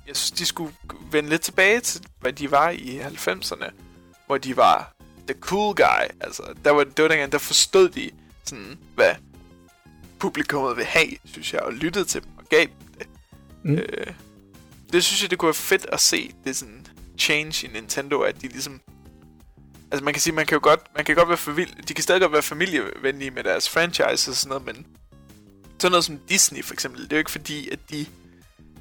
Jeg 0.06 0.16
synes, 0.16 0.30
de 0.30 0.46
skulle 0.46 0.74
vende 1.10 1.30
lidt 1.30 1.42
tilbage 1.42 1.80
til, 1.80 2.06
hvad 2.20 2.32
de 2.32 2.50
var 2.50 2.70
i 2.70 3.00
90'erne, 3.00 3.70
hvor 4.26 4.38
de 4.38 4.56
var 4.56 4.92
the 5.26 5.40
cool 5.40 5.74
guy. 5.74 6.04
Altså, 6.20 6.42
der 6.64 6.70
var, 6.70 6.84
det 6.84 7.02
var 7.02 7.08
dengang, 7.08 7.32
der 7.32 7.38
forstod 7.38 7.88
de 7.88 8.10
sådan, 8.44 8.78
hvad 8.94 9.14
publikummet 10.18 10.76
vil 10.76 10.84
have, 10.84 11.10
synes 11.24 11.52
jeg, 11.52 11.60
og 11.60 11.72
lyttede 11.72 12.04
til 12.04 12.22
dem 12.22 12.30
og 12.38 12.44
gav 12.44 12.60
dem 12.60 12.88
det. 12.98 13.08
Mm. 13.62 13.74
Øh, 13.74 14.06
det 14.92 15.04
synes 15.04 15.22
jeg, 15.22 15.30
det 15.30 15.38
kunne 15.38 15.46
være 15.46 15.54
fedt 15.54 15.86
at 15.92 16.00
se. 16.00 16.34
Det 16.44 16.56
sådan 16.56 16.86
change 17.18 17.66
i 17.66 17.70
Nintendo, 17.72 18.20
at 18.20 18.42
de 18.42 18.48
ligesom... 18.48 18.80
Altså 19.90 20.04
man 20.04 20.14
kan 20.14 20.20
sige, 20.20 20.34
man 20.34 20.46
kan 20.46 20.56
jo 20.56 20.60
godt, 20.62 20.80
man 20.96 21.04
kan 21.04 21.16
godt 21.16 21.28
være 21.28 21.36
familie, 21.36 21.74
de 21.88 21.94
kan 21.94 22.02
stadig 22.02 22.20
godt 22.20 22.32
være 22.32 22.42
familievenlige 22.42 23.30
med 23.30 23.44
deres 23.44 23.68
franchise 23.68 24.30
og 24.30 24.36
sådan 24.36 24.48
noget, 24.48 24.64
men 24.64 24.86
sådan 25.78 25.90
noget 25.90 26.04
som 26.04 26.18
Disney 26.28 26.64
for 26.64 26.74
eksempel, 26.74 27.02
det 27.02 27.12
er 27.12 27.16
jo 27.16 27.18
ikke 27.18 27.30
fordi, 27.30 27.68
at 27.68 27.78
de 27.90 28.06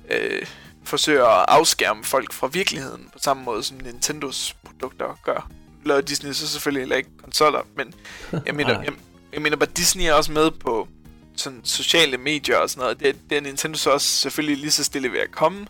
øh, 0.09 0.45
forsøger 0.83 1.25
at 1.25 1.45
afskærme 1.47 2.03
folk 2.03 2.33
fra 2.33 2.47
virkeligheden 2.47 3.09
på 3.13 3.19
samme 3.19 3.43
måde, 3.43 3.63
som 3.63 3.77
Nintendos 3.77 4.55
produkter 4.63 5.19
gør. 5.23 5.51
Laver 5.85 6.01
Disney 6.01 6.33
så 6.33 6.47
selvfølgelig 6.47 6.81
heller 6.81 6.95
ikke 6.95 7.09
konsoller, 7.23 7.61
men 7.75 7.93
jeg 8.45 8.55
mener, 8.55 8.81
jeg, 8.81 8.93
jeg 9.33 9.41
mener 9.41 9.57
bare, 9.57 9.69
Disney 9.77 10.05
er 10.05 10.13
også 10.13 10.31
med 10.31 10.51
på 10.51 10.87
sådan 11.35 11.61
sociale 11.63 12.17
medier 12.17 12.57
og 12.57 12.69
sådan 12.69 12.81
noget. 12.81 12.99
Det, 12.99 13.15
det 13.29 13.37
er 13.37 13.41
Nintendo 13.41 13.77
så 13.77 13.89
også 13.89 14.07
selvfølgelig 14.07 14.57
lige 14.57 14.71
så 14.71 14.83
stille 14.83 15.11
ved 15.11 15.19
at 15.19 15.31
komme. 15.31 15.67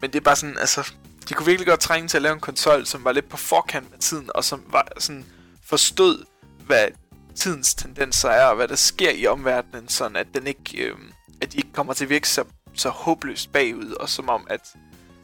Men 0.00 0.12
det 0.12 0.16
er 0.16 0.24
bare 0.24 0.36
sådan, 0.36 0.58
altså... 0.58 0.92
De 1.28 1.34
kunne 1.34 1.46
virkelig 1.46 1.66
godt 1.66 1.80
trænge 1.80 2.08
til 2.08 2.18
at 2.18 2.22
lave 2.22 2.32
en 2.32 2.40
konsol, 2.40 2.86
som 2.86 3.04
var 3.04 3.12
lidt 3.12 3.28
på 3.28 3.36
forkant 3.36 3.90
med 3.90 3.98
tiden, 3.98 4.30
og 4.34 4.44
som 4.44 4.62
var 4.70 4.88
sådan 4.98 5.24
forstod, 5.68 6.24
hvad 6.66 6.88
tidens 7.34 7.74
tendenser 7.74 8.28
er, 8.28 8.46
og 8.46 8.56
hvad 8.56 8.68
der 8.68 8.76
sker 8.76 9.10
i 9.10 9.26
omverdenen, 9.26 9.88
sådan 9.88 10.16
at 10.16 10.26
den 10.34 10.46
ikke, 10.46 10.84
øh, 10.84 10.96
at 11.40 11.52
de 11.52 11.56
ikke 11.56 11.72
kommer 11.72 11.92
til 11.92 12.04
at 12.04 12.10
virke 12.10 12.28
så, 12.28 12.44
så 12.74 12.88
håbløst 12.88 13.52
bagud, 13.52 13.90
og 13.90 14.08
som 14.08 14.28
om 14.28 14.46
at 14.50 14.60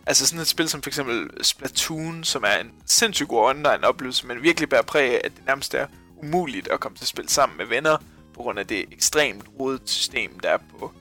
Altså 0.07 0.27
sådan 0.27 0.41
et 0.41 0.47
spil 0.47 0.69
som 0.69 0.83
for 0.83 0.91
eksempel 0.91 1.45
Splatoon, 1.45 2.25
som 2.25 2.45
er 2.45 2.57
en 2.61 2.71
sindssygt 2.87 3.29
god 3.29 3.49
online 3.49 3.87
oplevelse, 3.87 4.27
men 4.27 4.43
virkelig 4.43 4.69
bærer 4.69 4.83
præg 4.83 5.11
af, 5.11 5.21
at 5.25 5.33
det 5.37 5.47
nærmest 5.47 5.75
er 5.75 5.87
umuligt 6.17 6.69
at 6.69 6.81
komme 6.81 6.97
til 6.97 7.05
at 7.05 7.09
spille 7.09 7.29
sammen 7.29 7.59
med 7.59 7.67
venner, 7.67 7.97
på 8.35 8.43
grund 8.43 8.59
af 8.59 8.67
det 8.67 8.85
ekstremt 8.93 9.45
rodet 9.61 9.83
system, 9.85 10.39
der 10.39 10.49
er 10.49 10.59
på 10.79 10.93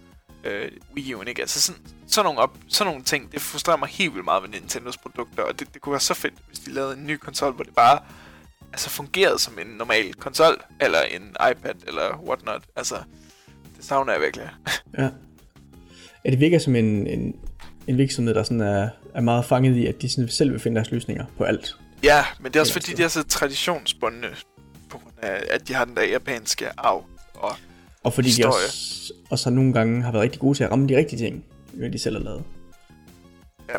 øh, 0.43 0.71
Wii 0.95 1.13
U'en, 1.13 1.29
ikke? 1.29 1.41
Altså 1.41 1.61
sådan, 1.61 1.81
sådan, 2.07 2.25
nogle 2.25 2.39
op, 2.39 2.57
sådan 2.67 2.91
nogle 2.91 3.03
ting, 3.03 3.31
det 3.31 3.41
frustrerer 3.41 3.77
mig 3.77 3.89
helt 3.89 4.13
vildt 4.13 4.25
meget 4.25 4.43
ved 4.43 4.49
Nintendos 4.49 4.97
produkter, 4.97 5.43
og 5.43 5.59
det, 5.59 5.73
det 5.73 5.81
kunne 5.81 5.91
være 5.91 5.99
så 5.99 6.13
fedt, 6.13 6.33
hvis 6.47 6.59
de 6.59 6.71
lavede 6.71 6.97
en 6.97 7.07
ny 7.07 7.17
konsol, 7.17 7.53
hvor 7.53 7.63
det 7.63 7.75
bare 7.75 7.99
altså 8.73 8.89
fungerede 8.89 9.39
som 9.39 9.59
en 9.59 9.67
normal 9.67 10.13
konsol, 10.13 10.61
eller 10.81 11.01
en 11.01 11.35
iPad, 11.51 11.75
eller 11.87 12.23
whatnot. 12.27 12.63
Altså, 12.75 12.95
det 13.77 13.85
savner 13.85 14.13
jeg 14.13 14.21
virkelig. 14.21 14.49
Ja. 14.97 15.09
Ja, 16.25 16.29
det 16.31 16.39
virker 16.39 16.59
som 16.59 16.75
en, 16.75 17.07
en, 17.07 17.35
en 17.91 17.97
virksomhed, 17.97 18.33
der 18.33 18.43
sådan 18.43 18.61
er, 18.61 18.89
er 19.15 19.21
meget 19.21 19.45
fanget 19.45 19.75
i, 19.75 19.87
at 19.87 20.01
de 20.01 20.09
sådan 20.09 20.29
selv 20.29 20.51
vil 20.51 20.59
finde 20.59 20.75
deres 20.75 20.91
løsninger 20.91 21.25
på 21.37 21.43
alt. 21.43 21.75
Ja, 22.03 22.25
men 22.39 22.51
det 22.51 22.55
er 22.55 22.59
også 22.59 22.73
fordi, 22.73 22.93
de 22.93 23.03
er 23.03 23.07
så 23.07 23.23
traditionsbundne, 23.23 24.27
på 24.89 24.97
grund 24.97 25.13
af, 25.21 25.43
at 25.49 25.67
de 25.67 25.73
har 25.73 25.85
den 25.85 25.95
der 25.95 26.03
japanske 26.03 26.65
arv. 26.77 27.05
Og 27.33 27.51
Og 28.03 28.13
fordi 28.13 28.27
Historie. 28.27 28.51
de 28.51 28.55
også, 28.67 29.13
også 29.29 29.49
har 29.49 29.55
nogle 29.55 29.73
gange 29.73 30.03
har 30.03 30.11
været 30.11 30.23
rigtig 30.23 30.39
gode 30.41 30.57
til 30.57 30.63
at 30.63 30.71
ramme 30.71 30.87
de 30.87 30.97
rigtige 30.97 31.19
ting, 31.19 31.45
hvad 31.73 31.89
de 31.89 31.99
selv 31.99 32.17
har 32.17 32.23
lavet. 32.23 32.43
Ja. 33.69 33.73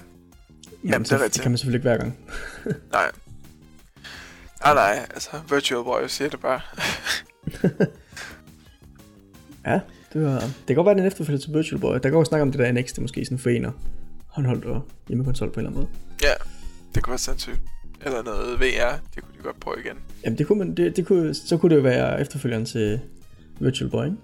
Men 0.82 0.92
Jamen, 0.92 1.04
så, 1.04 1.14
det 1.16 1.24
er 1.24 1.28
det 1.28 1.40
kan 1.40 1.50
man 1.50 1.58
selvfølgelig 1.58 1.78
ikke 1.78 1.88
hver 1.88 1.96
gang. 1.98 2.18
nej. 2.92 3.10
Nej, 4.64 4.74
nej, 4.74 5.06
altså, 5.14 5.30
Virtual 5.50 5.84
Boy 5.84 6.06
siger 6.06 6.28
det 6.30 6.40
bare. 6.40 6.60
Ja, 9.66 9.80
det, 10.12 10.24
var, 10.24 10.40
det 10.40 10.66
kan 10.66 10.76
godt 10.76 10.86
være, 10.86 10.94
den 10.96 11.06
efterfølger 11.06 11.40
til 11.40 11.54
Virtual 11.54 11.80
Boy. 11.80 11.92
Der 11.94 11.98
kan 11.98 12.14
også 12.14 12.28
snakke 12.28 12.42
om 12.42 12.52
det 12.52 12.58
der 12.58 12.72
NX, 12.72 12.92
der 12.92 13.00
måske 13.00 13.24
sådan 13.24 13.38
forener 13.38 13.72
håndholdt 14.32 14.64
og 14.64 14.82
hjemmekonsol 15.08 15.50
på 15.52 15.60
en 15.60 15.66
eller 15.66 15.70
anden 15.80 15.90
måde. 15.92 16.28
ja, 16.30 16.32
det 16.94 17.02
kunne 17.02 17.10
være 17.10 17.18
sindssygt. 17.18 17.60
Eller 18.04 18.22
noget 18.22 18.60
VR, 18.60 18.92
det 19.14 19.22
kunne 19.22 19.32
de 19.38 19.42
godt 19.42 19.60
prøve 19.60 19.76
igen. 19.84 19.96
Jamen 20.24 20.38
det 20.38 20.46
kunne 20.46 20.58
man, 20.58 20.74
det, 20.76 20.96
det 20.96 21.06
kunne, 21.06 21.34
så 21.34 21.56
kunne 21.56 21.70
det 21.70 21.76
jo 21.76 21.80
være 21.82 22.20
efterfølgeren 22.20 22.64
til 22.66 23.00
Virtual 23.60 23.90
Boy, 23.90 24.04
ikke? 24.04 24.16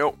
Jo. 0.00 0.14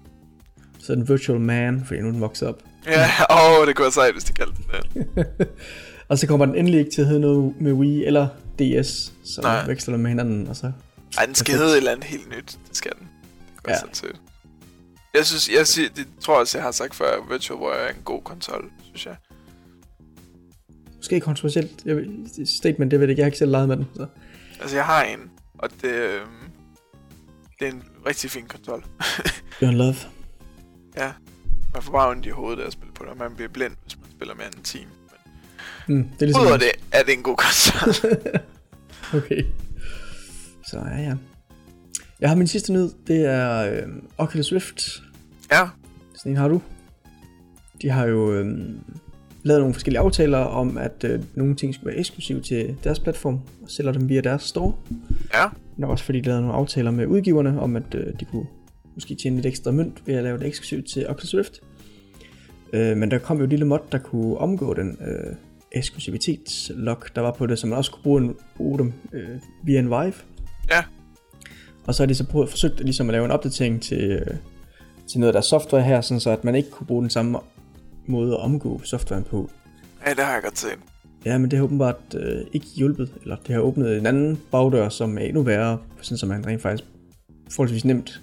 Så 0.78 0.94
den 0.94 1.08
Virtual 1.08 1.40
Man, 1.40 1.84
fordi 1.86 2.00
nu 2.00 2.08
den 2.08 2.20
vokset 2.20 2.48
op. 2.48 2.62
Ja, 2.86 3.08
åh, 3.30 3.60
oh, 3.60 3.66
det 3.66 3.76
kunne 3.76 3.82
være 3.84 3.92
sejt, 3.92 4.12
hvis 4.12 4.24
de 4.24 4.32
kaldte 4.32 4.54
den 4.62 5.06
det. 5.16 5.48
Og 6.08 6.18
så 6.18 6.26
kommer 6.26 6.46
den 6.46 6.54
endelig 6.54 6.78
ikke 6.80 6.90
til 6.90 7.00
at 7.00 7.06
hedde 7.06 7.20
noget 7.20 7.54
med 7.60 7.72
Wii 7.72 8.04
eller 8.04 8.28
DS, 8.58 9.12
så 9.24 9.40
Nej. 9.42 9.66
veksler 9.66 9.94
den 9.94 10.02
med 10.02 10.10
hinanden, 10.10 10.48
og 10.48 10.56
så... 10.56 10.72
Ej, 11.18 11.26
den 11.26 11.34
skal 11.34 11.44
Perfekt. 11.52 11.58
hedde 11.58 11.72
et 11.72 11.76
eller 11.76 11.90
andet 11.92 12.04
helt 12.04 12.28
nyt. 12.36 12.58
Det 12.68 12.76
skal 12.76 12.92
den. 12.98 13.08
Det 13.54 13.62
kunne 13.62 13.72
Ja. 13.74 13.78
sindssygt. 13.80 14.20
Jeg 15.14 15.26
synes, 15.26 15.50
jeg 15.58 15.66
siger, 15.66 15.88
det 15.96 16.06
tror 16.20 16.34
jeg 16.34 16.40
også, 16.40 16.58
jeg 16.58 16.64
har 16.64 16.72
sagt 16.72 16.94
før, 16.94 17.04
at 17.12 17.18
Virtual 17.32 17.58
Boy 17.58 17.72
er 17.72 17.88
en 17.88 18.02
god 18.04 18.22
konsol, 18.22 18.70
synes 18.82 19.06
jeg. 19.06 19.16
Måske 21.02 21.20
kontroversielt 21.20 21.82
jeg 21.84 21.96
ved, 21.96 22.46
statement, 22.46 22.90
det 22.90 23.00
ved 23.00 23.06
jeg 23.06 23.10
ikke, 23.10 23.20
jeg 23.20 23.24
har 23.24 23.28
ikke 23.28 23.38
selv 23.38 23.50
leget 23.50 23.68
med 23.68 23.76
den. 23.76 23.86
Så. 23.96 24.06
Altså, 24.60 24.76
jeg 24.76 24.84
har 24.84 25.02
en, 25.04 25.18
og 25.58 25.70
det, 25.82 25.90
øh, 25.90 26.20
det 27.60 27.68
er 27.68 27.72
en 27.72 27.82
rigtig 28.06 28.30
fin 28.30 28.44
konsol. 28.46 28.84
You're 29.62 29.64
in 29.70 29.74
love. 29.74 29.94
Ja, 30.96 31.12
man 31.74 31.82
får 31.82 31.92
bare 31.92 32.10
ondt 32.10 32.26
i 32.26 32.28
hovedet 32.28 32.62
af 32.62 32.66
at 32.66 32.72
spille 32.72 32.92
på 32.94 33.02
det, 33.04 33.10
og 33.12 33.18
man 33.18 33.34
bliver 33.34 33.48
blind, 33.48 33.72
hvis 33.82 33.98
man 34.00 34.10
spiller 34.10 34.34
mere 34.34 34.46
end 34.46 34.54
en 34.54 34.62
time. 34.62 34.90
Men 35.86 35.96
Mm, 35.96 36.04
det 36.04 36.22
er 36.22 36.26
ligesom... 36.26 36.42
udover 36.42 36.56
det, 36.58 36.70
er 36.92 37.02
det 37.02 37.12
en 37.14 37.22
god 37.22 37.36
konsol. 37.36 38.10
Okay. 39.18 39.42
Så 40.66 40.78
ja, 40.78 41.00
ja. 41.00 41.14
Jeg 42.20 42.28
har 42.30 42.36
min 42.36 42.46
sidste 42.46 42.72
nyhed, 42.72 42.90
det 43.06 43.24
er 43.26 43.72
øh, 43.72 43.88
Oculus 44.18 44.52
Rift. 44.52 45.02
Ja, 45.50 45.68
Sådan 46.16 46.32
en 46.32 46.38
har 46.38 46.48
du. 46.48 46.62
De 47.82 47.88
har 47.90 48.06
jo 48.06 48.32
øh, 48.34 48.46
lavet 49.42 49.60
nogle 49.60 49.74
forskellige 49.74 50.00
aftaler 50.00 50.38
om, 50.38 50.78
at 50.78 51.04
øh, 51.04 51.20
nogle 51.34 51.54
ting 51.54 51.74
skulle 51.74 51.86
være 51.86 51.96
eksklusive 51.98 52.40
til 52.40 52.76
deres 52.84 52.98
platform, 53.00 53.40
og 53.62 53.70
sælger 53.70 53.92
dem 53.92 54.08
via 54.08 54.20
deres 54.20 54.42
store. 54.42 54.72
ja, 55.34 55.44
Nok 55.76 55.90
også 55.90 56.04
fordi 56.04 56.20
de 56.20 56.26
lavede 56.26 56.42
nogle 56.42 56.56
aftaler 56.56 56.90
med 56.90 57.06
udgiverne 57.06 57.60
om, 57.60 57.76
at 57.76 57.94
øh, 57.94 58.06
de 58.20 58.24
kunne 58.24 58.46
måske 58.94 59.14
tjene 59.14 59.36
lidt 59.36 59.46
ekstra 59.46 59.70
mønt 59.70 60.02
ved 60.06 60.14
at 60.14 60.24
lave 60.24 60.38
det 60.38 60.46
eksklusivt 60.46 60.86
til 60.86 61.08
Oculus 61.08 61.34
Rift. 61.34 61.60
Øh, 62.72 62.96
men 62.96 63.10
der 63.10 63.18
kom 63.18 63.38
jo 63.38 63.44
et 63.44 63.50
lille 63.50 63.64
mod, 63.64 63.78
der 63.92 63.98
kunne 63.98 64.38
omgå 64.38 64.74
den 64.74 64.98
øh, 65.00 65.34
eksklusivitetslok, 65.72 67.14
der 67.14 67.20
var 67.20 67.30
på 67.32 67.46
det, 67.46 67.58
så 67.58 67.66
man 67.66 67.78
også 67.78 67.92
kunne 67.92 68.02
bruge, 68.02 68.22
en, 68.22 68.34
bruge 68.56 68.78
dem 68.78 68.92
øh, 69.12 69.28
via 69.64 69.78
en 69.78 69.86
Vive. 69.86 70.14
ja, 70.70 70.84
Og 71.86 71.94
så 71.94 72.02
har 72.02 72.06
de 72.06 72.14
så 72.14 72.26
prøvet, 72.26 72.48
forsøgt 72.48 72.80
ligesom 72.80 73.08
at 73.08 73.12
lave 73.12 73.24
en 73.24 73.30
opdatering 73.30 73.82
til, 73.82 74.10
øh, 74.10 74.36
til 75.06 75.20
noget 75.20 75.28
af 75.28 75.32
deres 75.32 75.46
software 75.46 75.82
her, 75.82 76.00
sådan 76.00 76.20
så 76.20 76.30
at 76.30 76.44
man 76.44 76.54
ikke 76.54 76.70
kunne 76.70 76.86
bruge 76.86 77.02
den 77.02 77.10
samme 77.10 77.38
måde 78.06 78.32
at 78.32 78.40
omgå 78.40 78.80
softwaren 78.84 79.24
på. 79.24 79.50
ja, 80.06 80.10
det 80.10 80.24
har 80.24 80.32
jeg 80.32 80.42
godt 80.42 80.58
set. 80.58 80.78
Ja, 81.24 81.38
men 81.38 81.50
det 81.50 81.58
har 81.58 81.64
åbenbart 81.64 82.14
øh, 82.14 82.46
ikke 82.52 82.66
hjulpet, 82.66 83.14
eller 83.22 83.36
det 83.36 83.54
har 83.54 83.62
åbnet 83.62 83.98
en 83.98 84.06
anden 84.06 84.42
bagdør, 84.50 84.88
som 84.88 85.18
er 85.18 85.22
endnu 85.22 85.42
værre, 85.42 85.78
sådan 86.00 86.18
så 86.18 86.26
man 86.26 86.46
rent 86.46 86.62
faktisk 86.62 86.88
forholdsvis 87.50 87.84
nemt 87.84 88.20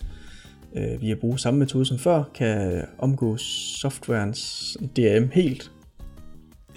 øh, 0.76 1.02
via 1.02 1.12
at 1.12 1.20
bruge 1.20 1.40
samme 1.40 1.60
metode 1.60 1.86
som 1.86 2.00
før, 2.00 2.24
kan 2.36 2.86
omgå 2.98 3.38
softwarens 3.82 4.78
DRM 4.98 5.30
helt. 5.30 5.72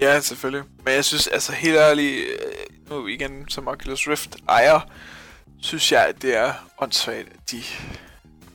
Ja, 0.01 0.21
selvfølgelig. 0.21 0.65
Men 0.85 0.95
jeg 0.95 1.05
synes, 1.05 1.27
altså 1.27 1.53
helt 1.53 1.77
ærligt, 1.77 2.17
øh, 2.17 2.91
nu 2.91 3.07
igen 3.07 3.49
som 3.49 3.69
Oculus 3.69 4.09
Rift 4.09 4.37
ejer, 4.49 4.91
synes 5.59 5.93
jeg, 5.93 6.07
at 6.09 6.23
det 6.23 6.37
er 6.37 6.53
åndssvagt, 6.81 7.29
at 7.35 7.51
de 7.51 7.63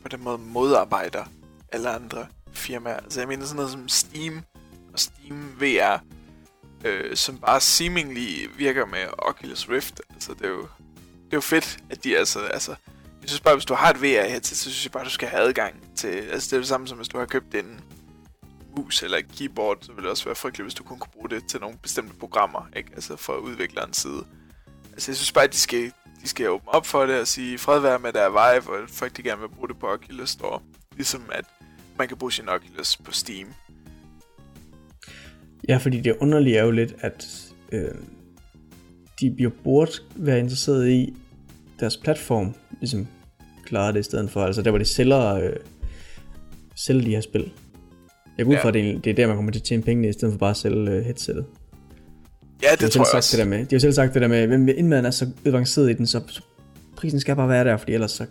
på 0.04 0.08
den 0.10 0.24
måde 0.24 0.38
modarbejder 0.38 1.24
alle 1.72 1.90
andre 1.90 2.26
firmaer. 2.58 2.98
Altså 2.98 3.20
jeg 3.20 3.28
mener 3.28 3.46
sådan 3.46 3.56
noget 3.56 3.72
som 3.72 3.90
Steam 3.90 4.44
og 4.94 5.00
Steam 5.00 5.56
VR, 5.60 6.00
øh, 6.86 7.16
som 7.16 7.38
bare 7.38 7.62
seemingly 7.62 8.50
virker 8.58 8.86
med 8.86 9.06
Oculus 9.18 9.70
Rift. 9.70 10.02
Altså 10.14 10.34
det 10.34 10.46
er 10.46 10.50
jo, 10.50 10.62
det 10.98 11.34
er 11.34 11.38
jo 11.38 11.42
fedt, 11.42 11.80
at 11.90 12.04
de 12.04 12.18
altså, 12.18 12.40
altså 12.40 12.76
jeg 13.22 13.30
synes 13.30 13.42
bare, 13.42 13.56
hvis 13.56 13.66
du 13.66 13.74
har 13.74 13.90
et 13.90 14.02
VR-headset, 14.02 14.58
så 14.58 14.64
synes 14.64 14.86
jeg 14.86 14.92
bare, 14.92 15.06
du 15.06 15.10
skal 15.10 15.28
have 15.28 15.44
adgang 15.44 15.96
til, 15.96 16.08
altså 16.08 16.50
det 16.50 16.54
er 16.54 16.60
det 16.60 16.68
samme 16.68 16.88
som 16.88 16.98
hvis 16.98 17.08
du 17.08 17.18
har 17.18 17.26
købt 17.26 17.56
en 17.56 17.80
mus 18.78 19.04
eller 19.04 19.18
et 19.18 19.32
keyboard, 19.38 19.78
så 19.82 19.92
ville 19.92 20.04
det 20.04 20.12
også 20.12 20.26
være 20.26 20.36
frygteligt, 20.36 20.66
hvis 20.66 20.74
du 20.74 20.84
kun 20.84 21.00
kunne 21.00 21.12
bruge 21.14 21.30
det 21.30 21.48
til 21.48 21.60
nogle 21.60 21.78
bestemte 21.78 22.16
programmer, 22.16 22.68
ikke? 22.76 22.90
Altså 22.96 23.16
fra 23.16 23.38
udviklerens 23.38 23.98
side. 23.98 24.26
Altså 24.92 25.12
jeg 25.12 25.16
synes 25.16 25.32
bare, 25.32 25.44
at 25.44 25.54
de 25.54 25.58
skal, 25.58 25.92
de 26.24 26.28
skal 26.28 26.50
åbne 26.50 26.70
op 26.70 26.86
for 26.86 27.06
det 27.06 27.20
og 27.20 27.28
sige, 27.28 27.58
fred 27.58 27.80
være 27.80 28.00
med, 28.00 28.14
der 28.14 28.22
er 28.22 28.30
Vive, 28.30 28.78
og 28.78 28.90
folk 28.90 29.18
de 29.18 29.24
gerne 29.24 29.42
vil 29.42 29.50
bruge 29.50 29.68
det 29.68 29.80
på 29.80 29.88
Oculus 29.88 30.30
Store. 30.30 30.62
Ligesom 30.96 31.30
at 31.32 31.46
man 31.98 32.08
kan 32.08 32.18
bruge 32.18 32.32
sin 32.32 32.50
Oculus 32.50 32.98
på 32.98 33.12
Steam. 33.12 33.48
Ja, 35.70 35.78
fordi 35.78 36.02
det 36.02 36.16
underlige 36.20 36.58
er 36.58 36.64
jo 36.64 36.72
lidt, 36.72 36.96
at 37.00 37.28
øh, 37.72 37.92
de 39.22 39.32
bliver 39.32 39.52
burde 39.64 39.92
være 40.16 40.40
interesseret 40.40 40.90
i 40.90 41.16
deres 41.80 41.98
platform, 41.98 42.54
ligesom 42.80 43.08
klare 43.66 43.94
det 43.94 44.00
i 44.00 44.04
stedet 44.04 44.30
for, 44.32 44.44
altså 44.44 44.62
der 44.62 44.70
hvor 44.72 44.78
de 44.78 44.86
sælger, 44.86 45.34
øh, 45.36 45.54
sælger 46.76 47.04
de 47.04 47.10
her 47.10 47.22
spil. 47.22 47.52
Jeg 48.38 48.46
går 48.46 48.52
ud 48.52 48.56
Ja. 48.56 48.64
fra, 48.64 48.68
at 48.68 48.74
det 48.74 48.90
er, 48.90 49.00
det 49.00 49.10
er 49.10 49.14
der, 49.16 49.28
man 49.28 49.36
kommer 49.36 49.52
til 49.52 49.60
at 49.60 49.64
tjene 49.64 49.84
pengene, 49.84 50.10
i 50.10 50.14
stedet 50.14 50.34
for 50.34 50.38
bare 50.40 50.50
at 50.50 50.58
sælge 50.58 50.92
øh, 50.92 51.06
headsetet. 51.06 51.46
Ja, 52.64 52.68
Det, 52.72 52.80
det, 52.80 52.82
det 52.86 52.92
tror 52.92 53.02
jeg 53.02 53.06
sagt 53.08 53.12
det 53.14 53.18
også. 53.18 53.38
der 53.38 53.46
med, 53.46 53.58
de 53.58 53.64
har 53.64 53.76
jo 53.76 53.80
selv 53.80 53.94
sagt 53.94 54.14
det 54.14 54.22
der 54.22 54.28
med, 54.28 54.44
inden 54.76 54.88
man 54.88 55.06
er 55.06 55.12
så 55.12 55.30
avanceret 55.46 55.90
i 55.90 55.94
den, 55.94 56.08
så, 56.08 56.22
så 56.28 56.42
prisen 56.96 57.20
skal 57.20 57.36
bare 57.36 57.50
være 57.50 57.64
der, 57.64 57.78
fordi 57.78 57.94
ellers 57.94 58.12
så 58.12 58.26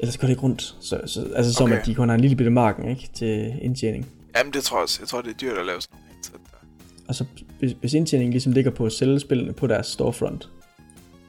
ellers 0.00 0.16
går 0.16 0.26
det 0.26 0.30
ikke 0.30 0.42
rundt. 0.42 0.76
Så, 0.80 1.00
så, 1.06 1.32
altså 1.36 1.52
som 1.52 1.64
Okay. 1.64 1.80
at 1.80 1.86
de 1.86 1.94
kun 1.94 2.08
har 2.08 2.14
en 2.14 2.20
lille 2.20 2.36
bitte 2.36 2.50
marken 2.50 2.88
ikke, 2.88 3.10
til 3.14 3.58
indtjening. 3.62 4.06
Jamen 4.36 4.52
det 4.52 4.64
tror 4.64 4.76
jeg 4.76 4.82
også. 4.82 4.98
Jeg 5.02 5.08
tror, 5.08 5.22
det 5.22 5.30
er 5.30 5.34
dyrt 5.34 5.58
at 5.58 5.66
lave 5.66 5.80
sådan 5.80 5.98
nogle 5.98 6.14
headset 6.14 6.34
der. 6.50 6.56
Og 7.08 7.14
så 7.14 7.24
hvis, 7.58 7.72
hvis 7.80 7.94
indtjeningen 7.94 8.32
ligesom 8.32 8.52
ligger 8.52 8.70
på 8.70 8.86
at 8.86 8.92
sælge 8.92 9.20
spillene 9.20 9.52
på 9.52 9.66
deres 9.66 9.86
storefront, 9.86 10.48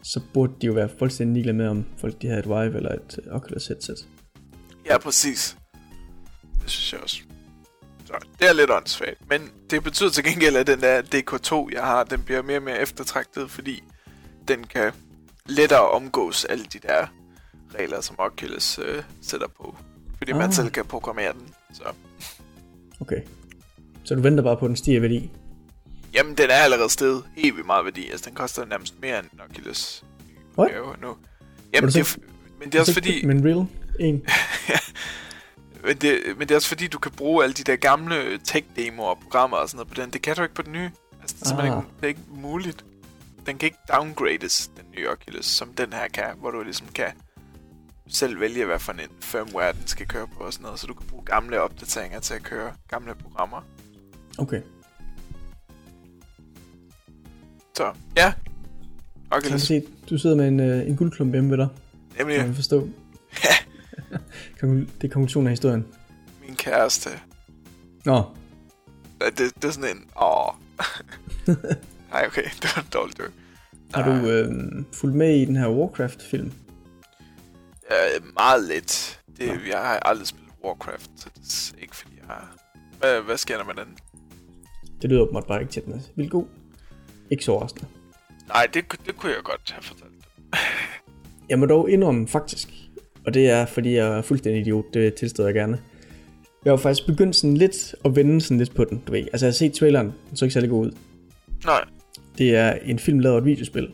så 0.04 0.20
burde 0.34 0.54
de 0.62 0.68
jo 0.68 0.74
være 0.74 0.90
fuldstændig 1.00 1.34
ligeglade 1.34 1.58
med, 1.58 1.68
om 1.68 1.86
folk 1.98 2.22
de 2.22 2.28
har 2.28 2.38
et 2.38 2.46
Vive 2.46 2.78
eller 2.78 2.92
et 2.92 3.20
øh, 3.26 3.36
Oculus 3.36 3.68
headset. 3.68 4.08
Ja, 4.86 4.98
præcis. 4.98 5.58
Det 6.62 6.70
synes 6.70 6.94
jeg 6.94 7.02
også. 7.02 7.18
Så 8.06 8.14
det 8.40 8.50
er 8.50 8.54
lidt 8.54 8.72
åndssvagt. 8.72 9.30
Men 9.30 9.42
det 9.70 9.84
betyder 9.84 10.10
til 10.10 10.24
gengæld, 10.24 10.56
at 10.56 10.68
den 10.68 10.82
der 10.82 11.02
DK2, 11.02 11.74
jeg 11.74 11.84
har, 11.84 12.04
den 12.04 12.24
bliver 12.24 12.42
mere 12.42 12.58
og 12.58 12.64
mere 12.64 12.80
eftertragtet, 12.82 13.52
fordi 13.52 13.84
den 14.48 14.64
kan 14.64 14.92
lettere 15.46 15.90
omgås 15.90 16.46
alle 16.46 16.66
de 16.74 16.80
der 16.80 17.08
regler, 17.80 18.02
som 18.02 18.16
Oculus 18.20 18.80
øh, 18.84 19.04
sætter 19.22 19.48
på. 19.48 19.76
Fordi 20.18 20.32
ah. 20.32 20.38
man 20.38 20.54
selv 20.54 20.70
kan 20.70 20.86
programmere 20.86 21.34
den. 21.34 21.54
Så. 21.74 21.84
Okay. 23.02 23.22
Så 24.04 24.16
du 24.16 24.22
venter 24.22 24.44
bare 24.44 24.58
på, 24.58 24.66
at 24.66 24.70
den 24.70 24.76
stiger 24.76 24.98
i 24.98 25.02
værdi? 25.02 25.32
Jamen, 26.14 26.38
den 26.38 26.50
er 26.50 26.54
allerede 26.56 26.90
steget 26.90 27.24
helt 27.36 27.56
vildt 27.56 27.68
meget 27.68 27.86
værdi. 27.86 28.10
Altså, 28.10 28.26
den 28.30 28.36
koster 28.36 28.66
nærmest 28.66 29.02
mere 29.02 29.20
end 29.20 29.28
en 29.34 29.40
Oculus 29.50 30.04
What? 30.58 30.72
nu. 31.02 31.16
Jamen, 31.74 31.90
det 31.92 32.06
så- 32.08 32.20
men 32.60 32.70
det 32.70 32.76
er 32.76 32.80
også 32.80 32.94
fordi... 32.94 33.26
Men 33.26 33.46
real? 33.46 33.66
En? 34.00 34.26
Men 35.84 35.98
det, 35.98 36.20
men 36.38 36.40
det 36.48 36.52
er 36.52 36.56
også 36.56 36.68
fordi, 36.68 36.88
du 36.88 37.00
kan 37.00 37.12
bruge 37.12 37.44
alle 37.44 37.54
de 37.54 37.64
der 37.64 37.76
gamle 37.76 38.40
tech-demoer 38.44 39.10
og 39.10 39.18
programmer 39.22 39.58
og 39.58 39.70
sådan 39.70 39.78
noget 39.78 39.88
på 39.88 40.02
den. 40.02 40.10
Det 40.10 40.22
kan 40.22 40.36
du 40.36 40.42
ikke 40.44 40.56
på 40.56 40.62
den 40.62 40.72
nye. 40.74 40.90
Altså, 41.22 41.36
det 41.36 41.42
er 41.42 41.48
simpelthen 41.48 41.74
Ah. 41.74 41.80
ikke, 41.84 41.92
det 41.98 42.04
er 42.04 42.08
ikke 42.08 42.22
muligt. 42.42 42.86
Den 43.46 43.58
kan 43.58 43.68
ikke 43.68 43.78
downgrades, 43.94 44.72
den 44.78 44.86
nye 44.98 45.08
Oculus, 45.10 45.46
som 45.46 45.74
den 45.74 45.94
her 45.94 46.08
kan, 46.08 46.26
hvor 46.40 46.52
du 46.52 46.62
ligesom 46.64 46.88
kan 46.96 47.08
selv 48.12 48.40
vælge, 48.40 48.66
hvad 48.66 48.80
for 48.80 48.92
en 48.92 49.00
firmware 49.22 49.74
den 49.74 49.88
skal 49.88 50.08
køre 50.08 50.28
på 50.28 50.44
og 50.44 50.54
sådan 50.54 50.64
noget, 50.64 50.80
så 50.80 50.88
du 50.88 50.94
kan 50.94 51.08
bruge 51.08 51.24
gamle 51.26 51.62
opdateringer 51.62 52.20
til 52.20 52.34
at 52.34 52.44
køre 52.44 52.72
gamle 52.88 53.16
programmer. 53.16 53.62
Okay. 54.38 54.62
Så, 57.78 57.84
ja. 58.18 58.24
Jeg 58.26 58.34
Oculus. 59.32 59.50
kan 59.50 59.60
se, 59.60 59.84
du 60.10 60.18
sidder 60.18 60.36
med 60.36 60.48
en, 60.48 60.60
øh, 60.60 60.88
en 60.88 60.98
guldklump 60.98 61.34
hjemme 61.34 61.50
ved 61.52 61.58
dig. 61.58 61.68
Nemlig 62.18 62.38
Kan 62.38 62.46
man 62.46 62.56
forstå? 62.56 62.90
Konklu- 64.62 64.88
det 65.02 65.04
er 65.04 65.08
konklusionen 65.14 65.48
af 65.48 65.52
historien. 65.52 65.86
min 66.48 66.56
kæreste. 66.56 67.10
Nå, 68.06 68.24
Ja, 69.22 69.26
Det, 69.26 69.38
det 69.56 69.64
er 69.66 69.72
sådan 69.72 69.98
en... 69.98 70.04
Åh. 70.22 70.54
Nej, 72.12 72.24
okay. 72.28 72.44
Det 72.44 72.64
var 72.76 72.82
en 72.82 72.88
dårlig 72.94 73.20
joke. 73.20 73.32
har 73.94 74.06
du 74.22 74.28
øh, 74.30 74.52
fulgt 74.94 75.16
med 75.16 75.36
i 75.42 75.46
den 75.46 75.56
her 75.56 75.68
Warcraft-film? 75.70 76.54
Øh, 77.92 78.34
meget 78.34 78.64
lidt. 78.68 79.20
Det, 79.38 79.48
jeg 79.70 79.78
har 79.78 80.00
aldrig 80.00 80.28
spillet 80.28 80.52
Warcraft, 80.66 81.10
så 81.16 81.30
det 81.36 81.74
er 81.78 81.82
ikke 81.82 81.96
fordi 81.96 82.14
jeg 82.18 82.26
har... 82.28 82.56
Hvad, 83.00 83.22
hvad 83.22 83.38
sker 83.38 83.58
der 83.58 83.66
med 83.66 83.74
den? 83.74 83.98
Det 85.02 85.10
lyder 85.10 85.22
åbenbart 85.22 85.48
bare 85.48 85.62
ikke 85.62 85.74
til 85.74 85.86
den. 85.86 86.02
Vildt 86.16 86.32
god. 86.32 86.46
Ikke 87.32 87.44
så 87.44 87.52
overraskende. 87.52 87.86
Nej, 88.48 88.68
det, 88.74 88.86
det 89.06 89.18
kunne 89.18 89.32
jeg 89.32 89.44
godt 89.44 89.72
have 89.72 89.84
fortalt. 89.84 90.12
Jeg 91.50 91.60
må 91.60 91.66
dog 91.66 91.90
indrømme 91.90 92.28
faktisk, 92.28 92.70
og 93.26 93.34
det 93.34 93.50
er 93.50 93.66
fordi 93.66 93.96
jeg 93.96 94.08
er 94.18 94.22
fuldstændig 94.22 94.62
idiot, 94.62 94.86
det 94.94 95.14
tilstår 95.14 95.46
jeg 95.46 95.54
gerne. 95.54 95.80
Jeg 96.66 96.72
har 96.72 96.78
faktisk 96.78 97.08
begyndt 97.08 97.36
sådan 97.36 97.58
lidt 97.58 97.96
at 98.06 98.16
vende 98.16 98.42
sådan 98.42 98.58
lidt 98.58 98.76
på 98.76 98.84
den, 98.86 99.04
du 99.08 99.12
ved. 99.12 99.20
Altså 99.22 99.46
jeg 99.46 99.52
har 99.52 99.58
set 99.58 99.74
traileren, 99.74 100.14
den 100.30 100.38
så 100.38 100.46
ikke 100.46 100.54
særlig 100.54 100.70
god 100.70 100.86
ud. 100.86 100.92
Nej, 101.66 101.84
Det 102.38 102.56
er 102.56 102.72
en 102.74 103.00
film 103.00 103.20
lavet 103.20 103.36
af 103.36 103.40
et 103.40 103.46
videospil. 103.46 103.92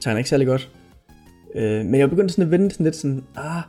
Tegner 0.00 0.18
ikke 0.18 0.30
særlig 0.30 0.46
godt. 0.46 0.70
Øh, 1.56 1.84
men 1.84 1.94
jeg 1.94 2.02
har 2.02 2.08
begyndt 2.08 2.32
sådan 2.32 2.44
at 2.44 2.50
vende 2.50 2.70
sådan 2.70 2.84
lidt 2.84 2.96
sådan, 2.96 3.24
ah, 3.36 3.62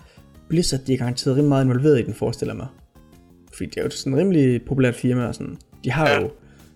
Blizzard, 0.50 0.82
de 0.88 0.94
er 0.94 0.98
garanteret 0.98 1.36
rimelig 1.36 1.50
meget 1.50 1.64
involveret 1.64 2.00
i 2.00 2.04
den, 2.04 2.14
forestiller 2.14 2.54
mig. 2.54 2.68
Fordi 3.54 3.70
det 3.70 3.78
er 3.78 3.84
jo 3.84 3.90
sådan 3.90 4.14
en 4.14 4.20
rimelig 4.20 4.62
populært 4.66 4.96
firma, 4.96 5.26
og 5.26 5.36
sådan. 5.36 5.58
De 5.84 5.92
har 5.92 6.10
Ja. 6.10 6.22
jo 6.22 6.30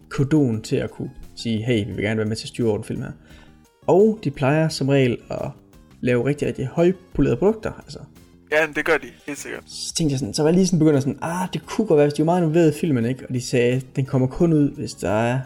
kodon 0.10 0.62
til 0.62 0.76
at 0.76 0.92
kunne 0.92 1.10
sige, 1.36 1.64
hey, 1.64 1.86
vi 1.88 1.92
vil 1.92 2.04
gerne 2.04 2.18
være 2.18 2.28
med 2.28 2.36
til 2.36 2.46
at 2.46 2.48
styre 2.50 2.68
over 2.68 2.78
den 2.78 2.84
film 2.84 3.02
her. 3.02 3.12
Og 3.88 4.20
de 4.24 4.32
plejer 4.32 4.70
som 4.70 4.90
regel 4.90 5.18
at 5.30 5.50
lave 6.02 6.26
rigtig, 6.26 6.48
rigtig 6.48 6.66
højpolerede 6.68 7.38
produkter. 7.38 7.72
Altså, 7.84 8.00
ja, 8.52 8.58
det 8.76 8.86
gør 8.86 8.98
de, 8.98 9.08
helt 9.28 9.38
sikkert. 9.40 9.64
så 9.68 9.94
tænkte 9.96 10.14
jeg 10.14 10.20
sådan, 10.20 10.34
så 10.34 10.42
var 10.44 10.50
jeg 10.50 10.56
lige 10.56 10.68
sådan 10.68 10.80
begyndt 10.80 10.98
at 10.98 11.04
sådan, 11.04 11.20
ah, 11.22 11.48
det 11.54 11.66
kunne 11.66 11.88
godt 11.88 11.98
være, 11.98 12.06
hvis 12.08 12.14
de 12.14 12.22
var 12.22 12.26
meget 12.26 12.42
involveret 12.42 12.76
i 12.76 12.80
filmen, 12.80 13.06
ikke? 13.06 13.26
Og 13.30 13.34
de 13.34 13.42
sagde, 13.42 13.82
den 13.96 14.06
kommer 14.06 14.28
kun 14.28 14.54
ud, 14.54 14.72
hvis 14.76 14.94
der 14.94 15.10
er 15.10 15.40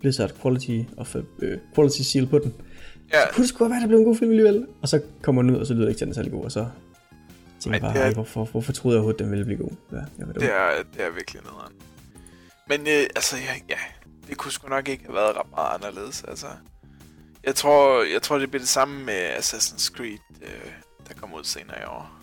Blizzard 0.00 0.32
Quality, 0.42 0.80
of, 0.96 1.14
uh, 1.14 1.22
quality 1.74 2.02
Seal 2.02 2.26
på 2.26 2.38
den. 2.38 2.52
Ja, 3.12 3.20
Så 3.26 3.34
kunne 3.34 3.42
det 3.42 3.48
sgu 3.48 3.58
godt 3.58 3.70
være, 3.70 3.80
der 3.80 3.86
blev 3.86 3.98
en 3.98 4.04
god 4.04 4.16
film 4.16 4.30
alligevel. 4.30 4.66
Og 4.82 4.88
så 4.88 5.02
kommer 5.22 5.42
den 5.42 5.50
ud, 5.50 5.56
og 5.60 5.66
så 5.66 5.74
lyder 5.74 5.84
det 5.84 5.90
ikke 5.90 5.98
til, 5.98 6.06
den 6.06 6.12
er 6.12 6.14
særlig 6.14 6.32
god, 6.32 6.44
og 6.44 6.52
så 6.52 6.66
tænker 7.60 7.76
jeg 7.76 7.80
bare, 7.82 7.94
det 7.94 8.02
er- 8.10 8.14
hvorfor, 8.14 8.44
hvorfor 8.44 8.72
troede 8.72 8.94
jeg 8.94 8.98
overhovedet, 8.98 9.18
den 9.20 9.30
ville 9.30 9.44
blive 9.44 9.58
god? 9.58 9.70
Ja, 9.92 9.96
jeg 9.96 10.26
var 10.26 10.32
dum. 10.32 10.42
det 10.42 10.52
er, 10.52 10.70
det 10.94 11.04
er 11.04 11.10
virkelig 11.10 11.42
nederen. 11.42 11.72
Men 12.68 12.80
øh, 12.80 13.02
altså, 13.16 13.36
ja, 13.36 13.54
ja, 13.68 13.78
det 14.28 14.36
kunne 14.36 14.52
sgu 14.52 14.68
nok 14.68 14.88
ikke 14.88 15.04
have 15.04 15.14
været 15.14 15.36
ret 15.36 15.50
meget 15.50 15.74
anderledes. 15.74 16.24
Altså, 16.28 16.46
jeg 17.44 17.54
tror, 17.54 18.02
jeg 18.12 18.22
tror 18.22 18.38
det 18.38 18.50
bliver 18.50 18.60
det 18.60 18.68
samme 18.68 19.04
med 19.04 19.28
Assassin's 19.30 19.92
Creed, 19.96 20.18
øh, 20.42 20.70
der 21.08 21.14
kommer 21.14 21.38
ud 21.38 21.44
senere 21.44 21.76
i 21.82 21.84
år. 21.86 22.14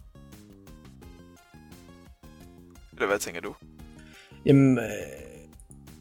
Eller 2.94 3.08
hvad 3.08 3.20
tænker 3.20 3.42
du? 3.42 3.56
Jamen, 4.46 4.78
øh, 4.78 4.84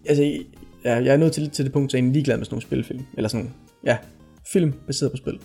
altså, 0.07 0.22
ja, 0.85 0.95
jeg 0.95 1.07
er 1.12 1.16
nået 1.16 1.32
til, 1.32 1.51
til 1.51 1.64
det 1.64 1.72
punkt, 1.72 1.91
så 1.93 1.97
jeg 1.97 2.07
er 2.07 2.12
ligeglad 2.12 2.37
med 2.37 2.45
sådan 2.45 2.55
nogle 2.55 2.62
spilfilm. 2.62 3.07
Eller 3.16 3.28
sådan, 3.28 3.55
ja, 3.85 3.99
film 4.47 4.72
baseret 4.86 5.11
på 5.11 5.16
spil. 5.16 5.38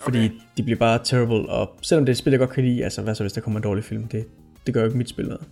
Fordi 0.00 0.18
okay. 0.18 0.34
de 0.56 0.62
bliver 0.62 0.78
bare 0.78 1.00
terrible, 1.04 1.48
og 1.48 1.78
selvom 1.82 2.04
det 2.04 2.10
er 2.10 2.14
et 2.14 2.18
spil, 2.18 2.30
jeg 2.30 2.38
godt 2.38 2.50
kan 2.50 2.64
lide, 2.64 2.84
altså 2.84 3.02
hvad 3.02 3.14
så 3.14 3.22
hvis 3.22 3.32
der 3.32 3.40
kommer 3.40 3.58
en 3.58 3.62
dårlig 3.62 3.84
film, 3.84 4.04
det, 4.04 4.24
det 4.66 4.74
gør 4.74 4.80
jo 4.80 4.86
ikke 4.86 4.98
mit 4.98 5.08
spil 5.08 5.24
noget. 5.24 5.46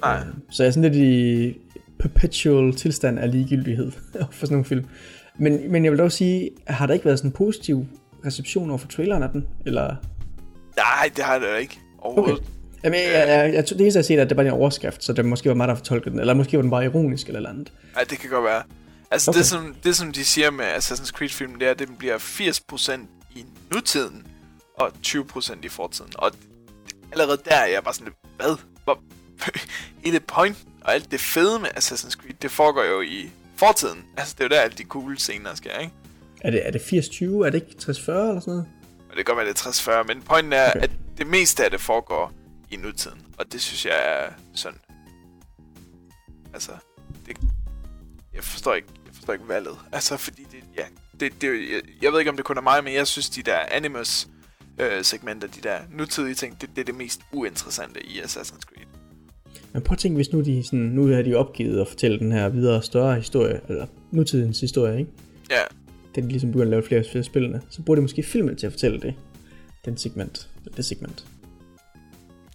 Nej. 0.00 0.18
Øh, 0.18 0.34
så 0.50 0.62
jeg 0.62 0.68
er 0.68 0.72
sådan 0.72 0.92
lidt 0.92 1.04
i 1.04 1.58
perpetual 1.98 2.74
tilstand 2.74 3.18
af 3.18 3.32
ligegyldighed 3.32 3.90
for 4.32 4.46
sådan 4.46 4.54
nogle 4.54 4.64
film. 4.64 4.84
Men, 5.38 5.72
men 5.72 5.84
jeg 5.84 5.92
vil 5.92 5.98
dog 5.98 6.12
sige, 6.12 6.50
har 6.66 6.86
der 6.86 6.94
ikke 6.94 7.04
været 7.04 7.18
sådan 7.18 7.28
en 7.28 7.32
positiv 7.32 7.86
reception 8.26 8.70
over 8.70 8.78
for 8.78 8.88
traileren 8.88 9.22
af 9.22 9.30
den? 9.30 9.46
Eller? 9.66 9.94
Nej, 10.76 11.10
det 11.16 11.24
har 11.24 11.38
det 11.38 11.60
ikke. 11.60 11.78
Overhovedet. 11.98 12.34
Okay. 12.34 12.46
Jamen, 12.84 13.00
jeg, 13.00 13.28
jeg, 13.28 13.28
jeg, 13.28 13.54
jeg, 13.54 13.68
det 13.68 13.80
eneste, 13.80 13.96
jeg 13.96 14.02
har 14.02 14.02
set, 14.02 14.18
er, 14.18 14.22
at 14.22 14.28
det 14.28 14.36
var 14.36 14.42
en 14.42 14.50
overskrift, 14.50 15.04
så 15.04 15.12
det 15.12 15.24
måske 15.24 15.48
var 15.48 15.54
mig, 15.54 15.68
der 15.68 15.74
fortolkede 15.74 16.10
den. 16.10 16.20
Eller 16.20 16.34
måske 16.34 16.56
var 16.56 16.62
den 16.62 16.70
bare 16.70 16.84
ironisk 16.84 17.28
eller 17.28 17.50
andet. 17.50 17.72
Nej, 17.94 18.04
det 18.10 18.18
kan 18.18 18.30
godt 18.30 18.44
være. 18.44 18.62
Altså, 19.10 19.30
okay. 19.30 19.38
det, 19.38 19.46
som, 19.46 19.74
det 19.84 19.96
som 19.96 20.12
de 20.12 20.24
siger 20.24 20.50
med 20.50 20.64
Assassin's 20.64 21.10
Creed-filmen, 21.10 21.60
det 21.60 21.66
er, 21.66 21.70
at 21.70 21.78
den 21.78 21.96
bliver 21.96 22.18
80% 22.18 23.00
i 23.36 23.44
nutiden, 23.70 24.26
og 24.74 24.92
20% 25.06 25.58
i 25.62 25.68
fortiden. 25.68 26.12
Og 26.14 26.32
allerede 27.12 27.42
der 27.44 27.56
er 27.56 27.66
jeg 27.66 27.84
bare 27.84 27.94
sådan 27.94 28.06
lidt, 28.06 28.16
hvad? 28.36 28.56
Hvor, 28.84 29.02
hele 30.04 30.20
point 30.20 30.56
og 30.80 30.94
alt 30.94 31.10
det 31.10 31.20
fede 31.20 31.58
med 31.58 31.68
Assassin's 31.68 32.10
Creed, 32.10 32.34
det 32.42 32.50
foregår 32.50 32.84
jo 32.84 33.00
i 33.00 33.30
fortiden. 33.56 34.04
Altså, 34.16 34.34
det 34.38 34.44
er 34.44 34.48
jo 34.48 34.48
der, 34.48 34.60
alle 34.60 34.76
de 34.76 34.84
cool 34.84 35.18
scener 35.18 35.54
sker, 35.54 35.78
ikke? 35.78 35.92
Er 36.40 36.50
det, 36.50 36.66
er 36.66 36.70
det 36.70 36.78
80-20? 36.78 37.24
Er 37.24 37.50
det 37.50 37.54
ikke 37.54 37.76
60-40 37.82 37.90
eller 37.90 38.40
sådan 38.40 38.40
noget? 38.46 38.66
Og 39.10 39.16
det 39.16 39.16
kan 39.16 39.24
godt 39.24 39.36
være, 39.36 39.48
det 39.48 39.66
er 39.66 40.02
60-40, 40.02 40.06
men 40.06 40.22
pointen 40.22 40.52
er, 40.52 40.70
okay. 40.70 40.80
at 40.80 40.90
det 41.18 41.26
meste 41.26 41.64
af 41.64 41.70
det 41.70 41.80
foregår 41.80 42.32
i 42.70 42.76
nutiden. 42.76 43.22
Og 43.38 43.52
det 43.52 43.60
synes 43.60 43.86
jeg 43.86 44.00
er 44.04 44.32
sådan... 44.54 44.78
Altså, 46.54 46.72
det, 47.26 47.36
jeg 48.34 48.44
forstår 48.44 48.74
ikke, 48.74 48.88
jeg 49.32 49.40
forstår 49.40 49.44
ikke 49.44 49.54
valget. 49.54 49.78
Altså, 49.92 50.16
fordi 50.16 50.42
det, 50.42 50.64
ja, 50.76 50.84
det, 51.20 51.42
det, 51.42 51.48
jeg, 51.48 51.80
jeg 52.02 52.12
ved 52.12 52.18
ikke, 52.18 52.30
om 52.30 52.36
det 52.36 52.44
kun 52.44 52.56
er 52.56 52.62
mig, 52.62 52.84
men 52.84 52.94
jeg 52.94 53.06
synes, 53.06 53.30
de 53.30 53.42
der 53.42 53.58
Animus 53.70 54.28
øh, 54.78 55.04
segmenter, 55.04 55.48
de 55.48 55.60
der 55.62 55.78
nutidige 55.90 56.34
ting, 56.34 56.60
det, 56.60 56.70
det 56.74 56.80
er 56.80 56.84
det 56.84 56.94
mest 56.94 57.20
uinteressante 57.32 58.06
i 58.06 58.20
Assassin's 58.20 58.60
Creed. 58.60 58.86
Men 59.72 59.82
prøv 59.82 59.92
at 59.92 59.98
tænke, 59.98 60.16
hvis 60.16 60.32
nu 60.32 60.40
de, 60.40 60.64
sådan, 60.64 60.78
nu 60.78 61.06
har 61.06 61.22
de 61.22 61.34
opgivet 61.34 61.80
at 61.80 61.88
fortælle 61.88 62.18
den 62.18 62.32
her 62.32 62.48
videre 62.48 62.82
større 62.82 63.16
historie, 63.16 63.60
eller 63.68 63.86
nutidens 64.10 64.60
historie, 64.60 64.98
ikke? 64.98 65.10
Ja. 65.50 65.62
Det 66.14 66.24
er 66.24 66.28
ligesom 66.28 66.52
begyndt 66.52 66.64
at 66.64 66.70
lave 66.70 66.82
flere 66.82 67.04
flere 67.10 67.24
spillene. 67.24 67.62
Så 67.70 67.82
burde 67.82 67.98
de 67.98 68.02
måske 68.02 68.22
filmen 68.22 68.56
til 68.56 68.66
at 68.66 68.72
fortælle 68.72 69.00
det. 69.00 69.14
Den 69.84 69.96
segment. 69.96 70.48
Det 70.76 70.84
segment. 70.84 71.26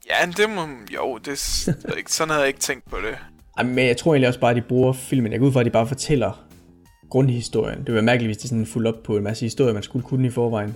Ja, 0.10 0.26
det 0.38 0.50
må... 0.50 0.62
Jo, 0.96 1.18
det, 1.26 1.40
sådan 2.08 2.30
havde 2.30 2.40
jeg 2.42 2.48
ikke 2.48 2.60
tænkt 2.60 2.90
på 2.90 2.98
det. 2.98 3.18
Ej, 3.58 3.64
men 3.64 3.88
jeg 3.88 3.98
tror 3.98 4.14
egentlig 4.14 4.28
også 4.28 4.40
bare, 4.40 4.52
at 4.52 4.58
de 4.58 4.62
bruger 4.62 4.94
filmen. 4.94 5.32
Jeg 5.32 5.40
går 5.40 5.48
ud 5.48 5.52
fra, 5.52 5.60
at 5.60 5.66
de 5.66 5.72
bare 5.72 5.88
fortæller 5.88 6.51
grundhistorien. 7.12 7.78
Det 7.78 7.86
ville 7.86 7.96
være 7.96 8.04
mærkeligt, 8.04 8.28
hvis 8.28 8.38
de 8.38 8.48
sådan 8.48 8.66
fuldt 8.66 8.88
op 8.88 9.04
på 9.04 9.18
en 9.18 9.24
masse 9.24 9.46
historier, 9.46 9.74
man 9.74 9.84
skulle 9.84 10.06
kunne 10.06 10.28
i 10.28 10.30
forvejen. 10.30 10.76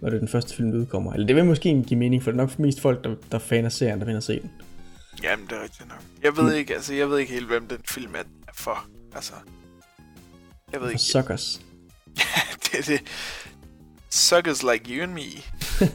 Når 0.00 0.08
det 0.08 0.16
er 0.16 0.18
den 0.18 0.28
første 0.28 0.56
film, 0.56 0.72
der 0.72 0.78
udkommer. 0.78 1.12
Eller 1.12 1.26
det 1.26 1.36
vil 1.36 1.44
måske 1.44 1.84
give 1.86 1.98
mening, 1.98 2.22
for 2.22 2.30
det 2.30 2.38
er 2.38 2.42
nok 2.42 2.58
mest 2.58 2.80
folk, 2.80 3.04
der, 3.04 3.14
der 3.32 3.38
faner 3.38 3.68
serien, 3.68 4.00
der 4.00 4.06
finder 4.06 4.20
se 4.20 4.40
den. 4.40 4.50
Jamen, 5.22 5.46
det 5.46 5.52
er 5.52 5.62
rigtigt 5.62 5.88
nok. 5.88 6.02
Jeg 6.22 6.36
ved 6.36 6.54
ikke, 6.54 6.74
altså, 6.74 6.94
jeg 6.94 7.10
ved 7.10 7.18
ikke 7.18 7.32
helt, 7.32 7.46
hvem 7.46 7.66
den 7.66 7.78
film 7.88 8.14
er 8.14 8.52
for. 8.54 8.86
Altså, 9.14 9.32
jeg 10.72 10.80
ved 10.80 10.86
for 10.86 10.90
ikke. 10.90 11.02
Suckers. 11.02 11.60
Det 12.72 12.78
er 12.78 12.82
det. 12.82 13.00
Suckers 14.10 14.62
like 14.62 14.96
you 14.96 15.02
and 15.02 15.12
me. 15.12 15.20
det 15.80 15.92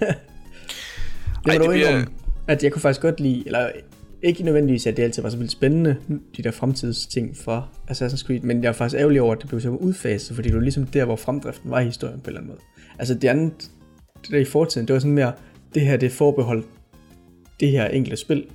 var 1.45 1.51
Ej, 1.51 1.58
det 1.58 1.70
bliver... 1.70 2.06
at 2.47 2.64
jeg 2.64 2.72
kunne 2.72 2.82
faktisk 2.82 3.01
godt 3.01 3.20
lide, 3.20 3.43
eller 3.45 3.72
ikke 4.24 4.43
nødvendigvis, 4.43 4.88
at 4.88 4.97
det 4.97 5.03
altid 5.03 5.22
var 5.22 5.30
så 5.30 5.38
vildt 5.38 5.51
spændende, 5.51 5.97
de 6.38 6.43
der 6.43 6.51
fremtidsting 6.51 7.38
fra 7.38 7.68
Assassin's 7.91 8.26
Creed, 8.26 8.39
men 8.39 8.63
jeg 8.63 8.70
er 8.70 8.74
faktisk 8.74 8.99
ærgerlig 8.99 9.22
over, 9.22 9.36
at 9.36 9.41
det 9.41 9.49
blev 9.49 9.61
så 9.61 9.70
udfaset, 9.70 10.36
fordi 10.36 10.47
det 10.47 10.55
var 10.55 10.61
ligesom 10.61 10.88
der, 10.88 11.05
hvor 11.05 11.16
fremdriften 11.16 11.72
var 11.72 11.80
i 11.80 11.86
historien 11.86 12.22
på 12.22 12.24
en 12.24 12.28
eller 12.28 12.39
anden 12.39 12.51
måde. 12.51 12.61
Altså 12.99 13.13
det 13.13 13.28
andet, 13.28 13.72
det 14.22 14.32
der 14.32 14.38
i 14.38 14.45
fortiden, 14.45 14.88
det 14.88 14.93
var 14.93 14.99
sådan 14.99 15.13
mere, 15.13 15.34
det 15.74 15.82
her 15.82 15.97
det 15.97 16.05
er 16.05 16.11
forbeholdt 16.11 16.66
det 17.59 17.72
her 17.72 17.88
enkelte 17.88 18.18
spil. 18.18 18.45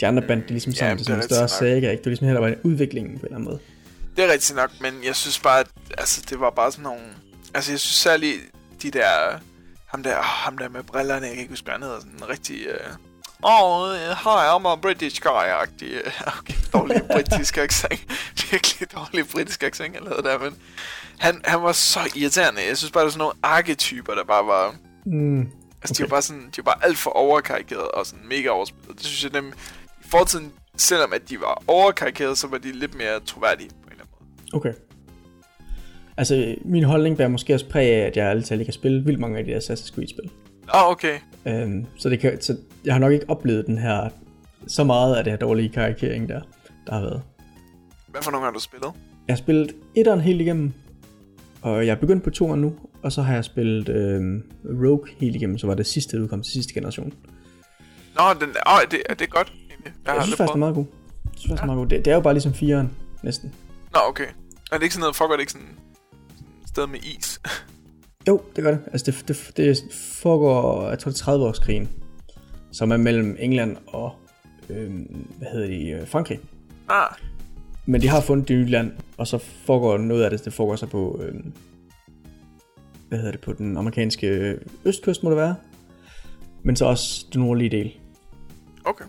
De 0.00 0.06
andre 0.06 0.22
band, 0.22 0.42
det 0.42 0.48
er 0.48 0.52
ligesom 0.52 0.72
sammen 0.72 0.92
ja, 0.92 0.96
til 0.96 1.06
sådan 1.06 1.20
en 1.20 1.28
større 1.28 1.48
saga, 1.48 1.90
ikke? 1.90 1.90
Det 1.90 2.04
var 2.04 2.10
ligesom 2.10 2.26
heller 2.26 2.40
bare 2.40 2.56
udviklingen 2.62 3.18
på 3.18 3.20
en 3.20 3.24
eller 3.26 3.36
anden 3.36 3.48
måde. 3.48 3.58
Det 4.16 4.24
er 4.24 4.32
rigtigt 4.32 4.56
nok, 4.56 4.70
men 4.80 4.92
jeg 5.06 5.16
synes 5.16 5.38
bare, 5.38 5.60
at 5.60 5.66
altså, 5.98 6.26
det 6.30 6.40
var 6.40 6.50
bare 6.50 6.72
sådan 6.72 6.82
nogle... 6.82 7.02
Altså 7.54 7.72
jeg 7.72 7.80
synes 7.80 7.94
særligt 7.94 8.36
de 8.82 8.90
der... 8.90 9.40
Ham 9.86 10.02
der, 10.02 10.14
ham 10.22 10.58
der 10.58 10.68
med 10.68 10.82
brillerne, 10.82 11.26
jeg 11.26 11.30
kan 11.30 11.40
ikke 11.40 11.52
huske, 11.52 11.64
hvad 11.64 11.72
han 11.72 11.82
hedder, 11.82 11.98
sådan 11.98 12.14
en 12.14 12.28
rigtig... 12.28 12.56
Uh 12.56 12.96
oh, 13.42 13.92
hi, 14.14 14.46
I'm 14.54 14.66
a 14.66 14.76
British 14.76 15.20
guy-agtig. 15.20 16.12
Okay, 16.38 16.54
dårlig 16.72 17.02
britisk 17.12 17.58
accent. 17.58 18.00
Virkelig 18.50 18.92
dårlig 18.92 19.24
britisk 19.32 19.62
accent, 19.62 19.94
jeg 19.94 20.02
lavede 20.02 20.22
der, 20.22 20.38
men 20.38 20.54
han, 21.18 21.40
han 21.44 21.62
var 21.62 21.72
så 21.72 22.00
irriterende. 22.16 22.60
Jeg 22.68 22.76
synes 22.76 22.90
bare, 22.90 23.00
der 23.00 23.04
var 23.04 23.10
sådan 23.10 23.18
nogle 23.18 23.34
arketyper, 23.42 24.14
der 24.14 24.24
bare 24.24 24.46
var... 24.46 24.74
Mm, 25.06 25.40
okay. 25.40 25.50
Altså, 25.82 25.94
de 25.94 26.02
var 26.02 26.08
bare 26.08 26.22
sådan, 26.22 26.42
de 26.56 26.56
var 26.56 26.62
bare 26.62 26.84
alt 26.84 26.98
for 26.98 27.10
overkarikeret 27.10 27.88
og 27.88 28.06
sådan 28.06 28.28
mega 28.28 28.48
overspillet. 28.48 28.98
Det 28.98 29.06
synes 29.06 29.24
jeg, 29.24 29.34
dem 29.34 29.52
i 30.00 30.08
fortiden, 30.10 30.52
selvom 30.76 31.12
at 31.12 31.28
de 31.28 31.40
var 31.40 31.62
overkarikeret, 31.66 32.38
så 32.38 32.46
var 32.46 32.58
de 32.58 32.72
lidt 32.72 32.94
mere 32.94 33.20
troværdige 33.20 33.68
på 33.68 33.86
en 33.86 33.92
eller 33.92 34.04
anden 34.04 34.14
måde. 34.52 34.58
Okay. 34.60 34.72
Altså, 36.16 36.54
min 36.64 36.84
holdning 36.84 37.16
bærer 37.16 37.28
måske 37.28 37.54
også 37.54 37.68
præg 37.68 37.92
af, 37.92 38.06
at 38.06 38.16
jeg 38.16 38.26
altid 38.26 38.58
ikke 38.60 38.70
har 38.70 38.72
spillet 38.72 39.06
vildt 39.06 39.20
mange 39.20 39.38
af 39.38 39.44
de 39.44 39.50
der 39.50 39.58
Assassin's 39.60 39.94
Creed-spil. 39.94 40.30
Oh, 40.74 40.90
okay. 40.90 41.18
Øhm, 41.46 41.86
så, 41.96 42.08
det 42.08 42.20
kan, 42.20 42.42
så 42.42 42.56
jeg 42.86 42.94
har 42.94 42.98
nok 42.98 43.12
ikke 43.12 43.24
oplevet 43.28 43.66
den 43.66 43.78
her, 43.78 44.08
så 44.66 44.84
meget 44.84 45.16
af 45.16 45.24
det 45.24 45.32
her 45.32 45.38
dårlige 45.38 45.68
karikering 45.68 46.28
der, 46.28 46.40
der 46.86 46.94
har 46.94 47.00
været. 47.00 47.22
Hvad 48.06 48.22
for 48.22 48.30
nogle 48.30 48.44
har 48.44 48.52
du 48.52 48.60
spillet? 48.60 48.92
Jeg 49.28 49.32
har 49.32 49.36
spillet 49.36 49.74
etteren 49.94 50.20
helt 50.20 50.40
igennem, 50.40 50.72
og 51.62 51.86
jeg 51.86 51.92
er 51.92 52.00
begyndt 52.00 52.24
på 52.24 52.30
toeren 52.30 52.60
nu, 52.60 52.74
og 53.02 53.12
så 53.12 53.22
har 53.22 53.34
jeg 53.34 53.44
spillet 53.44 53.88
øhm, 53.88 54.42
Rogue 54.64 55.08
helt 55.18 55.36
igennem, 55.36 55.58
så 55.58 55.66
var 55.66 55.74
det 55.74 55.86
sidste, 55.86 56.16
der 56.16 56.22
udkom 56.22 56.42
til 56.42 56.52
sidste 56.52 56.74
generation. 56.74 57.12
Nå, 58.16 58.22
den, 58.40 58.48
åh, 58.48 58.90
det, 58.90 59.02
er 59.08 59.14
det 59.14 59.30
godt? 59.30 59.52
Jeg, 59.84 59.92
jeg 60.06 60.22
synes 60.22 60.36
faktisk, 60.36 60.52
det 60.52 60.54
er 60.54 60.56
meget 60.56 60.74
god. 60.74 60.84
Jeg 61.24 61.30
synes 61.36 61.50
faktisk, 61.50 61.62
ja. 61.62 61.66
meget 61.66 61.78
god. 61.78 61.86
Det, 61.86 62.04
det, 62.04 62.10
er 62.10 62.14
jo 62.14 62.20
bare 62.20 62.34
ligesom 62.34 62.54
fireren, 62.54 62.90
næsten. 63.22 63.54
Nå, 63.92 64.00
okay. 64.08 64.26
Er 64.72 64.76
det 64.76 64.82
ikke 64.82 64.94
sådan 64.94 65.00
noget, 65.00 65.16
foregår 65.16 65.34
det 65.34 65.40
ikke 65.40 65.52
sådan, 65.52 65.76
sådan 66.36 66.62
et 66.62 66.68
sted 66.68 66.86
med 66.86 66.98
is? 66.98 67.40
Jo, 68.28 68.42
det 68.56 68.64
gør 68.64 68.70
det. 68.70 68.80
Altså 68.92 69.10
det, 69.10 69.28
det, 69.28 69.56
det 69.56 69.94
foregår, 70.22 70.88
jeg 70.88 70.98
tror 70.98 71.10
det 71.10 71.20
er 71.20 71.24
30 71.24 71.44
års 71.44 71.58
krigen, 71.58 71.88
som 72.72 72.90
er 72.90 72.96
mellem 72.96 73.36
England 73.38 73.76
og, 73.86 74.14
øh, 74.68 74.90
hvad 75.38 75.48
hedder 75.52 75.66
de, 75.66 75.88
øh, 75.88 76.08
Frankrig. 76.08 76.40
Ah. 76.88 77.08
Men 77.86 78.02
de 78.02 78.08
har 78.08 78.20
fundet 78.20 78.48
det 78.48 78.56
nye 78.56 78.70
land, 78.70 78.92
og 79.16 79.26
så 79.26 79.38
foregår 79.38 79.98
noget 79.98 80.24
af 80.24 80.30
det, 80.30 80.44
det 80.44 80.52
foregår 80.52 80.76
så 80.76 80.86
på, 80.86 81.20
øh, 81.22 81.34
hvad 83.08 83.18
hedder 83.18 83.32
det, 83.32 83.40
på 83.40 83.52
den 83.52 83.76
amerikanske 83.76 84.58
østkyst 84.84 85.22
må 85.22 85.30
det 85.30 85.36
være. 85.36 85.54
Men 86.62 86.76
så 86.76 86.84
også 86.84 87.26
den 87.32 87.40
nordlige 87.40 87.70
del. 87.70 87.92
Okay. 88.84 89.04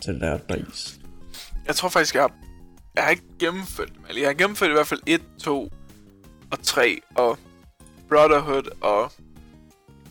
Så 0.00 0.12
der 0.12 0.26
er 0.26 0.38
der 0.38 0.54
is. 0.54 1.00
Jeg 1.66 1.74
tror 1.74 1.88
faktisk, 1.88 2.14
jeg 2.14 2.22
har, 2.22 2.34
jeg 2.94 3.04
har 3.04 3.10
ikke 3.10 3.22
gennemført 3.38 3.88
dem. 3.88 4.04
Eller 4.08 4.20
jeg 4.20 4.28
har 4.28 4.34
gennemført 4.34 4.70
i 4.70 4.72
hvert 4.72 4.86
fald 4.86 5.00
1, 5.06 5.20
2 5.38 5.68
og 6.50 6.62
3, 6.62 7.00
og 7.14 7.38
Brotherhood 8.08 8.68
og 8.80 9.12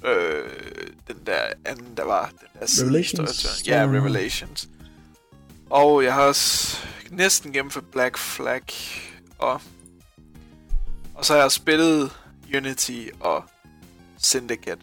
øh, 0.06 0.50
den 1.08 1.18
der 1.26 1.42
anden, 1.66 1.98
der 1.98 2.04
var 2.04 2.30
den 2.30 2.48
der 2.60 2.84
Revelations. 2.84 3.68
Ja, 3.68 3.84
Revelations. 3.84 4.70
Og 5.70 6.04
jeg 6.04 6.14
har 6.14 6.22
også 6.22 6.78
næsten 7.12 7.54
gennemført 7.54 7.86
Black 7.92 8.18
Flag, 8.18 8.64
og, 9.38 9.62
og 11.16 11.26
så 11.26 11.34
har 11.34 11.42
jeg 11.42 11.52
spillet 11.52 12.12
Unity 12.58 13.08
og 13.20 13.44
Syndicate. 14.18 14.82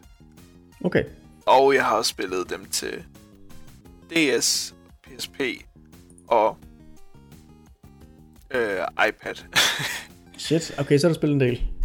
Okay. 0.85 1.05
Og 1.47 1.75
jeg 1.75 1.85
har 1.85 1.97
også 1.97 2.09
spillet 2.09 2.51
dem 2.51 2.65
til 2.65 3.05
DS, 4.11 4.75
PSP 5.03 5.41
og 6.29 6.57
øh, 8.51 8.81
iPad. 9.09 9.35
Shit, 10.39 10.75
okay, 10.79 10.99
så 10.99 11.07
har 11.07 11.15
du 11.15 11.15
spillet 11.15 11.35
en 11.35 11.41
del. 11.41 11.78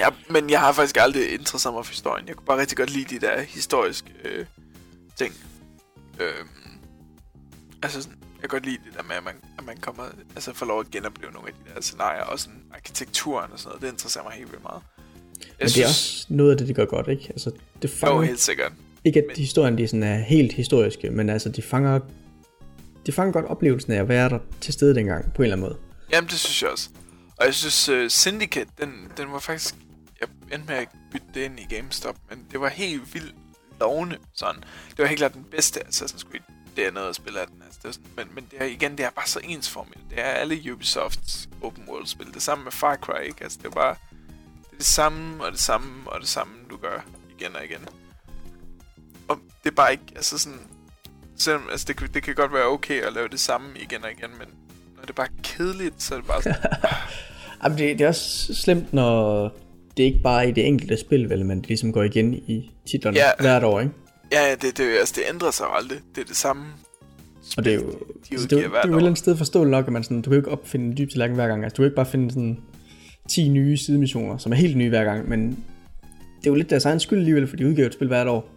Ja, 0.00 0.08
men 0.30 0.50
jeg 0.50 0.60
har 0.60 0.72
faktisk 0.72 0.96
aldrig 1.00 1.32
interesseret 1.32 1.74
mig 1.74 1.86
for 1.86 1.92
historien. 1.92 2.28
Jeg 2.28 2.36
kunne 2.36 2.46
bare 2.46 2.60
rigtig 2.60 2.76
godt 2.76 2.90
lide 2.90 3.14
de 3.14 3.26
der 3.26 3.40
historiske 3.40 4.12
øh, 4.24 4.46
ting. 5.18 5.34
Øh, 6.20 6.44
altså 7.82 8.02
sådan, 8.02 8.18
jeg 8.34 8.40
kan 8.40 8.48
godt 8.48 8.64
lide 8.66 8.78
det 8.86 8.96
der 8.96 9.02
med, 9.02 9.16
at 9.16 9.24
man, 9.24 9.34
at 9.58 9.64
man 9.66 9.76
kommer, 9.76 10.04
altså 10.34 10.52
får 10.52 10.66
lov 10.66 10.80
at 10.80 10.90
genopleve 10.90 11.32
nogle 11.32 11.48
af 11.48 11.54
de 11.54 11.74
der 11.74 11.80
scenarier, 11.80 12.22
og 12.22 12.38
sådan 12.38 12.62
arkitekturen 12.74 13.52
og 13.52 13.58
sådan 13.58 13.68
noget. 13.68 13.82
Det 13.82 13.88
interesserer 13.92 14.24
mig 14.24 14.32
helt 14.32 14.50
vildt 14.50 14.62
meget. 14.62 14.82
Jeg 15.40 15.48
men 15.60 15.68
synes, 15.68 15.74
det 15.74 15.82
er 15.82 15.88
også 15.88 16.26
noget 16.28 16.50
af 16.50 16.56
det, 16.58 16.68
det 16.68 16.76
gør 16.76 16.84
godt, 16.84 17.08
ikke? 17.08 17.26
Altså, 17.30 17.50
det 17.82 17.90
fanger, 17.90 18.16
jo, 18.16 18.22
helt 18.22 18.40
sikkert. 18.40 18.72
Ikke 19.04 19.18
at 19.18 19.24
men... 19.28 19.36
de 19.36 19.40
historien 19.40 19.78
de 19.78 19.86
sådan 19.86 20.02
er 20.02 20.18
helt 20.18 20.52
historiske, 20.52 21.10
men 21.10 21.30
altså, 21.30 21.48
de 21.48 21.62
fanger, 21.62 22.00
de 23.06 23.12
fanger 23.12 23.32
godt 23.32 23.46
oplevelsen 23.46 23.92
af 23.92 24.00
at 24.00 24.08
være 24.08 24.28
der 24.28 24.38
til 24.60 24.72
stede 24.72 24.94
dengang, 24.94 25.32
på 25.34 25.42
en 25.42 25.44
eller 25.44 25.56
anden 25.56 25.68
måde. 25.68 25.78
Jamen, 26.12 26.30
det 26.30 26.38
synes 26.38 26.62
jeg 26.62 26.70
også. 26.70 26.88
Og 27.36 27.46
jeg 27.46 27.54
synes, 27.54 27.88
uh, 27.88 28.08
Syndicate, 28.08 28.70
den, 28.80 28.90
den 29.16 29.32
var 29.32 29.38
faktisk 29.38 29.74
jeg 30.20 30.28
endte 30.52 30.68
med 30.68 30.76
at 30.76 30.88
bytte 31.12 31.26
det 31.34 31.40
ind 31.40 31.60
i 31.60 31.64
GameStop, 31.74 32.16
men 32.30 32.46
det 32.50 32.60
var 32.60 32.68
helt 32.68 33.14
vildt 33.14 33.34
lovende 33.80 34.18
sådan. 34.34 34.60
Det 34.90 34.98
var 34.98 35.06
helt 35.06 35.18
klart 35.18 35.34
den 35.34 35.44
bedste 35.44 35.80
Assassin's 35.80 36.30
Creed. 36.30 36.42
Det 36.76 36.86
er 36.86 36.90
noget 36.90 37.08
at 37.08 37.14
spille 37.16 37.40
af 37.40 37.46
den. 37.46 37.62
Altså, 37.62 37.80
det 37.82 37.88
er 37.88 37.92
sådan, 37.92 38.08
men, 38.16 38.26
men 38.34 38.46
det 38.50 38.60
er, 38.60 38.64
igen, 38.64 38.98
det 38.98 39.04
er 39.04 39.10
bare 39.10 39.26
så 39.26 39.40
ensformigt. 39.44 40.00
Det 40.10 40.20
er 40.20 40.24
alle 40.24 40.72
Ubisofts 40.72 41.48
open 41.62 41.84
world 41.88 42.06
spil. 42.06 42.34
Det 42.34 42.42
samme 42.42 42.64
med 42.64 42.72
Far 42.72 42.96
Cry, 42.96 43.22
ikke? 43.26 43.42
Altså, 43.44 43.58
det 43.62 43.66
er 43.66 43.70
bare 43.70 43.94
det, 44.60 44.72
er 44.72 44.76
det 44.76 44.86
samme, 44.86 45.44
og 45.44 45.52
det 45.52 45.60
samme, 45.60 46.10
og 46.10 46.20
det 46.20 46.28
samme, 46.28 46.52
du 46.70 46.76
gør 46.76 47.06
igen 47.38 47.56
og 47.56 47.64
igen. 47.64 47.88
Og 49.28 49.38
det 49.64 49.70
er 49.70 49.74
bare 49.74 49.92
ikke, 49.92 50.04
altså 50.16 50.38
sådan... 50.38 50.60
Selvom, 51.36 51.68
altså 51.70 51.86
det, 51.88 51.96
kan- 51.96 52.08
det 52.14 52.22
kan 52.22 52.34
godt 52.34 52.52
være 52.52 52.64
okay 52.64 53.02
at 53.02 53.12
lave 53.12 53.28
det 53.28 53.40
samme 53.40 53.78
igen 53.78 54.04
og 54.04 54.10
igen, 54.10 54.30
men 54.38 54.48
når 54.96 55.00
det 55.02 55.10
er 55.10 55.14
bare 55.14 55.28
kedeligt, 55.42 56.02
så 56.02 56.14
er 56.14 56.18
det 56.18 56.26
bare 56.26 56.42
sådan... 56.42 56.62
Jamen, 57.64 57.78
det, 57.78 57.98
det 57.98 58.04
er 58.04 58.08
også 58.08 58.54
slemt, 58.54 58.92
når 58.92 59.52
det 60.00 60.06
ikke 60.06 60.20
bare 60.22 60.44
er 60.44 60.48
i 60.48 60.52
det 60.52 60.66
enkelte 60.66 60.96
spil, 60.96 61.30
vel, 61.30 61.44
men 61.46 61.58
det 61.60 61.68
ligesom 61.68 61.92
går 61.92 62.02
igen 62.02 62.34
i 62.34 62.70
titlerne 62.90 63.16
Ja. 63.16 63.30
hvert 63.40 63.64
år, 63.64 63.80
ikke? 63.80 63.92
ja, 64.32 64.54
det, 64.62 64.78
det, 64.78 64.84
altså, 64.98 65.14
det 65.16 65.22
ændrer 65.34 65.50
sig 65.50 65.66
aldrig. 65.70 65.98
Det 66.14 66.20
er 66.20 66.24
det 66.26 66.36
samme. 66.36 66.64
Og 67.56 67.64
det 67.64 67.70
er 67.72 67.76
jo, 67.76 67.90
de 67.90 67.96
altså, 68.32 68.46
det, 68.46 68.64
er, 68.64 68.68
hvert 68.68 68.82
det 68.82 68.88
er 68.88 68.88
jo 68.88 68.88
et 68.88 68.94
år. 68.94 68.96
eller 68.96 69.06
andet 69.08 69.18
sted 69.18 69.36
forståeligt 69.36 69.70
nok, 69.70 69.86
at 69.86 69.92
man 69.92 70.04
sådan, 70.04 70.16
du 70.22 70.30
kan 70.30 70.32
jo 70.32 70.38
ikke 70.40 70.50
opfinde 70.50 70.86
en 70.86 70.96
dyb 70.96 71.10
tallerken 71.10 71.34
hver 71.34 71.46
gang. 71.48 71.64
Altså, 71.64 71.74
du 71.76 71.82
kan 71.82 71.86
ikke 71.86 71.96
bare 71.96 72.06
finde 72.06 72.30
sådan 72.30 72.58
10 73.28 73.48
nye 73.48 73.76
sidemissioner, 73.76 74.38
som 74.38 74.52
er 74.52 74.56
helt 74.56 74.76
nye 74.76 74.88
hver 74.88 75.04
gang, 75.04 75.28
men 75.28 75.48
det 76.40 76.46
er 76.46 76.50
jo 76.50 76.54
lidt 76.54 76.70
deres 76.70 76.84
egen 76.84 77.00
skyld 77.00 77.18
alligevel, 77.18 77.46
for 77.46 77.56
de 77.56 77.66
udgiver 77.66 77.86
et 77.86 77.92
spil 77.94 78.08
hvert 78.08 78.28
år. 78.28 78.48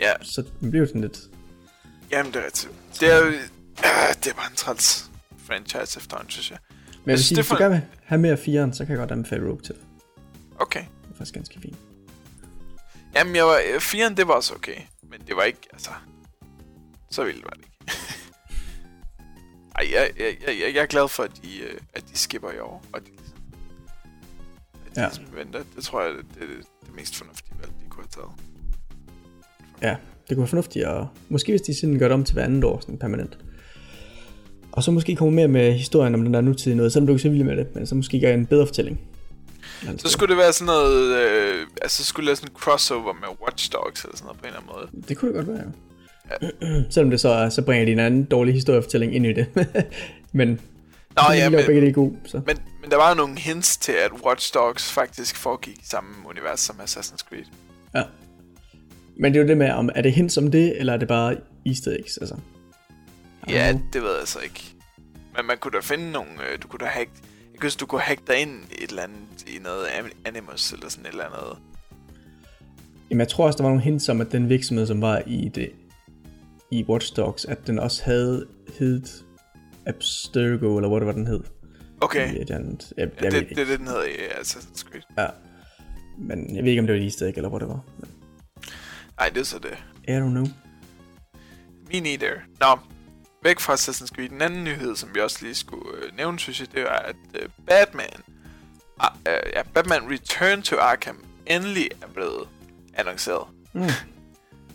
Ja, 0.00 0.10
Så 0.22 0.42
det 0.60 0.70
bliver 0.70 0.80
jo 0.82 0.86
sådan 0.86 1.00
lidt... 1.00 1.18
jamen 2.12 2.32
det 2.32 2.40
er 2.40 2.44
rigtigt. 2.46 2.72
Det 3.00 3.12
er 3.12 3.18
jo... 3.18 3.24
Øh, 3.26 3.32
det 4.24 4.26
er 4.30 4.34
bare 4.34 4.50
en 4.50 4.56
træls 4.56 5.10
franchise 5.46 5.98
efterhånden, 5.98 6.30
synes 6.30 6.50
jeg. 6.50 6.58
Men 7.04 7.10
jeg 7.10 7.12
vil 7.16 7.24
sige, 7.24 7.36
det 7.36 7.44
hvis 7.44 7.50
er 7.50 7.54
du 7.56 7.62
gerne 7.62 7.74
vil 7.74 7.82
have 8.04 8.20
mere 8.20 8.32
af 8.32 8.36
4'eren, 8.48 8.72
så 8.72 8.84
kan 8.84 8.88
jeg 8.90 8.98
godt 8.98 9.10
anbefale 9.10 9.42
Rogue 9.46 9.60
til. 9.64 9.74
Okay. 10.58 10.80
Det 10.80 11.10
er 11.12 11.16
faktisk 11.16 11.34
ganske 11.34 11.60
fint. 11.60 11.76
Jamen, 13.14 13.36
jeg 13.36 13.44
var... 13.44 13.60
øh, 13.74 13.80
Firen, 13.80 14.16
det 14.16 14.28
var 14.28 14.34
også 14.34 14.54
okay. 14.54 14.76
Men 15.10 15.20
det 15.26 15.36
var 15.36 15.42
ikke, 15.42 15.58
altså... 15.72 15.90
Så 17.10 17.24
vildt 17.24 17.44
var 17.44 17.50
det 17.50 17.58
ikke. 17.64 17.72
Ej, 19.78 19.86
jeg, 19.92 20.10
jeg, 20.18 20.36
jeg, 20.46 20.74
jeg, 20.74 20.82
er 20.82 20.86
glad 20.86 21.08
for, 21.08 21.22
at 21.22 21.30
de, 21.42 21.58
øh, 21.58 21.80
at 21.94 22.04
de 22.12 22.18
skipper 22.18 22.50
i 22.50 22.58
år. 22.58 22.84
Og 22.92 23.00
de, 23.00 23.06
at 24.86 24.96
de 24.96 25.00
Ja. 25.00 25.06
ligesom 25.08 25.26
venter. 25.34 25.62
Det 25.76 25.84
tror 25.84 26.02
jeg, 26.02 26.12
det, 26.14 26.24
det, 26.34 26.42
er 26.42 26.46
det 26.86 26.94
mest 26.96 27.16
fornuftige 27.16 27.54
valg, 27.60 27.70
de 27.84 27.88
kunne 27.90 28.04
have 28.04 28.22
taget. 28.24 28.30
Ja, 29.82 29.96
det 30.28 30.36
kunne 30.36 30.38
være 30.42 30.48
fornuftigt, 30.48 30.84
og 30.84 31.08
måske 31.28 31.52
hvis 31.52 31.60
de 31.62 31.74
sådan 31.74 31.98
gør 31.98 32.08
det 32.08 32.14
om 32.14 32.24
til 32.24 32.32
hver 32.34 32.44
andet 32.44 32.64
år, 32.64 32.80
sådan 32.80 32.98
permanent. 32.98 33.38
Og 34.72 34.82
så 34.82 34.90
måske 34.90 35.16
komme 35.16 35.34
mere 35.34 35.48
med 35.48 35.72
historien 35.72 36.14
om 36.14 36.22
den 36.24 36.34
der 36.34 36.40
nutidige 36.40 36.76
noget, 36.76 36.92
selvom 36.92 37.06
du 37.06 37.12
ikke 37.12 37.20
er 37.20 37.22
så 37.22 37.28
vild 37.30 37.44
med 37.44 37.56
det, 37.56 37.74
men 37.74 37.86
så 37.86 37.94
måske 37.94 38.20
gøre 38.20 38.34
en 38.34 38.46
bedre 38.46 38.66
fortælling. 38.66 39.00
Eller 39.82 39.98
Så 39.98 40.08
skulle 40.08 40.28
det 40.30 40.36
være 40.36 40.52
sådan 40.52 40.66
noget... 40.66 41.16
Øh, 41.16 41.66
altså, 41.82 41.96
så 41.98 42.04
skulle 42.04 42.24
det 42.24 42.28
være 42.28 42.36
sådan 42.36 42.50
en 42.52 42.56
crossover 42.56 43.12
med 43.12 43.28
Watch 43.42 43.72
Dogs 43.72 44.04
eller 44.04 44.16
sådan 44.16 44.26
noget 44.26 44.38
på 44.40 44.46
en 44.46 44.48
eller 44.48 44.60
anden 44.60 44.72
måde. 44.92 45.08
Det 45.08 45.16
kunne 45.16 45.28
det 45.36 45.46
godt 45.46 45.56
være, 45.58 45.64
jo. 45.66 46.82
Selvom 46.90 47.10
det 47.10 47.20
så, 47.20 47.28
er- 47.28 47.48
så 47.48 47.62
bringer 47.62 47.84
de 47.84 47.92
en 47.92 47.98
anden 47.98 48.24
dårlig 48.24 48.54
historiefortælling 48.54 49.14
ind 49.14 49.26
i 49.26 49.32
det. 49.32 49.46
men 50.38 50.48
Nå, 50.48 51.22
de 51.30 51.34
ja, 51.36 51.48
men, 51.50 51.66
begge 51.66 51.80
det 51.80 51.94
gode, 51.94 52.16
så. 52.26 52.40
men, 52.46 52.56
men 52.82 52.90
der 52.90 52.96
var 52.96 53.08
jo 53.08 53.14
nogle 53.14 53.38
hints 53.38 53.76
til, 53.76 53.92
at 53.92 54.10
Watch 54.26 54.54
Dogs 54.54 54.92
faktisk 54.92 55.36
foregik 55.36 55.78
i 55.78 55.84
samme 55.86 56.10
univers 56.28 56.60
som 56.60 56.76
Assassin's 56.76 57.28
Creed. 57.28 57.44
Ja. 57.94 58.02
Men 59.20 59.32
det 59.32 59.38
er 59.38 59.42
jo 59.42 59.48
det 59.48 59.56
med, 59.56 59.70
om 59.70 59.90
er 59.94 60.02
det 60.02 60.12
hint 60.12 60.32
som 60.32 60.50
det, 60.50 60.78
eller 60.80 60.92
er 60.92 60.96
det 60.96 61.08
bare 61.08 61.36
easter 61.66 61.90
eggs, 61.90 62.16
altså. 62.18 62.36
Ja, 63.48 63.70
know. 63.72 63.82
det 63.92 64.02
ved 64.02 64.18
jeg 64.18 64.28
så 64.28 64.38
ikke. 64.38 64.64
Men 65.36 65.46
man 65.46 65.58
kunne 65.58 65.72
da 65.72 65.80
finde 65.80 66.12
nogle... 66.12 66.30
Øh, 66.52 66.58
du 66.62 66.68
kunne 66.68 66.78
da 66.78 66.84
hacke... 66.84 67.10
Jeg 67.56 67.60
kan 67.60 67.70
du 67.80 67.86
kunne 67.86 68.00
hacke 68.00 68.22
dig 68.26 68.36
ind 68.42 68.64
i 68.70 68.84
et 68.84 68.90
eller 68.90 69.02
andet... 69.02 69.44
I 69.46 69.58
noget 69.58 69.86
Animus 70.24 70.72
eller 70.72 70.88
sådan 70.88 71.06
et 71.06 71.10
eller 71.10 71.24
andet. 71.24 71.58
Jamen, 73.10 73.20
jeg 73.20 73.28
tror 73.28 73.46
også, 73.46 73.56
der 73.56 73.62
var 73.62 73.70
nogle 73.70 73.82
hints 73.82 74.08
om, 74.08 74.20
at 74.20 74.32
den 74.32 74.48
virksomhed, 74.48 74.86
som 74.86 75.00
var 75.00 75.22
i 75.26 75.50
det 75.54 75.72
i 76.70 76.84
Watch 76.88 77.16
Dogs, 77.16 77.44
at 77.44 77.66
den 77.66 77.78
også 77.78 78.04
havde 78.04 78.46
hed 78.78 79.02
Abstergo, 79.86 80.76
eller 80.76 80.88
hvad 80.88 81.00
det 81.00 81.06
var, 81.06 81.12
den 81.12 81.26
hed. 81.26 81.40
Okay. 82.00 82.34
I 82.34 82.40
et 82.40 82.50
andet, 82.50 82.92
jeg, 82.96 83.08
Ja, 83.18 83.24
jeg 83.24 83.32
det, 83.32 83.40
ved 83.40 83.48
det, 83.48 83.58
er 83.58 83.64
det, 83.64 83.78
den 83.78 83.86
hedder 83.86 84.04
i 84.04 84.14
Assassin's 84.40 84.90
Creed. 84.90 85.02
Ja. 85.18 85.26
Men 86.18 86.56
jeg 86.56 86.64
ved 86.64 86.70
ikke, 86.70 86.80
om 86.80 86.86
det 86.86 86.94
var 86.94 87.00
et 87.00 87.04
easter 87.04 87.26
egg, 87.26 87.36
eller 87.36 87.48
hvad 87.48 87.60
det 87.60 87.68
var. 87.68 87.80
Men, 87.98 88.08
Nej, 89.18 89.28
det 89.28 89.40
er 89.40 89.44
så 89.44 89.58
det. 89.58 89.78
I 90.08 90.10
don't 90.10 90.30
know. 90.30 90.46
Me 91.92 92.00
neither. 92.00 92.32
Nå, 92.60 92.78
væk 93.46 93.60
fra 93.60 93.74
Assassin's 93.74 94.06
Creed. 94.14 94.28
Den 94.28 94.42
anden 94.42 94.64
nyhed, 94.64 94.96
som 94.96 95.14
vi 95.14 95.20
også 95.20 95.38
lige 95.42 95.54
skulle 95.54 95.98
øh, 96.04 96.16
nævne, 96.16 96.38
synes 96.38 96.60
jeg, 96.60 96.72
det 96.74 96.82
var, 96.82 96.88
at 96.98 97.16
øh, 97.34 97.48
Batman... 97.68 98.22
Ah, 99.00 99.10
øh, 99.28 99.52
ja, 99.54 99.62
Batman 99.62 100.10
Return 100.10 100.62
to 100.62 100.76
Arkham 100.76 101.24
endelig 101.46 101.88
er 102.02 102.06
blevet 102.14 102.48
annonceret. 102.94 103.44
Mm. 103.74 103.80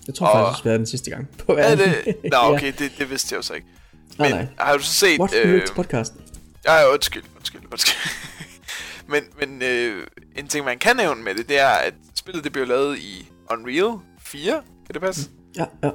Jeg 0.07 0.15
tror 0.15 0.27
Og- 0.27 0.45
faktisk, 0.47 0.63
det 0.63 0.69
været 0.69 0.79
den 0.79 0.87
sidste 0.87 1.09
gang. 1.11 1.27
På 1.45 1.51
Er 1.51 1.55
verden. 1.55 1.89
det? 2.05 2.15
Nå, 2.31 2.37
okay, 2.55 2.73
det, 2.79 2.91
det 2.97 3.09
vidste 3.09 3.33
jeg 3.33 3.37
jo 3.37 3.41
så 3.41 3.53
ikke. 3.53 3.67
Nej, 4.19 4.29
Men 4.29 4.37
nej. 4.37 4.47
har 4.59 4.77
du 4.77 4.83
så 4.83 4.93
set... 4.93 5.19
Øh, 5.43 5.61
Rich 5.61 5.73
podcast. 5.73 6.13
Ja, 6.65 6.93
undskyld, 6.93 7.23
undskyld, 7.37 7.61
undskyld. 7.71 8.11
men 9.11 9.23
men 9.39 9.61
øh, 9.61 10.07
en 10.35 10.47
ting, 10.47 10.65
man 10.65 10.79
kan 10.79 10.95
nævne 10.95 11.23
med 11.23 11.35
det, 11.35 11.49
det 11.49 11.59
er, 11.59 11.69
at 11.69 11.93
spillet 12.15 12.43
det 12.43 12.51
bliver 12.51 12.67
lavet 12.67 12.97
i 12.97 13.29
Unreal 13.51 13.97
4. 14.19 14.51
Kan 14.85 14.93
det 14.93 15.01
passe? 15.01 15.29
Ja, 15.57 15.65
ja. 15.83 15.89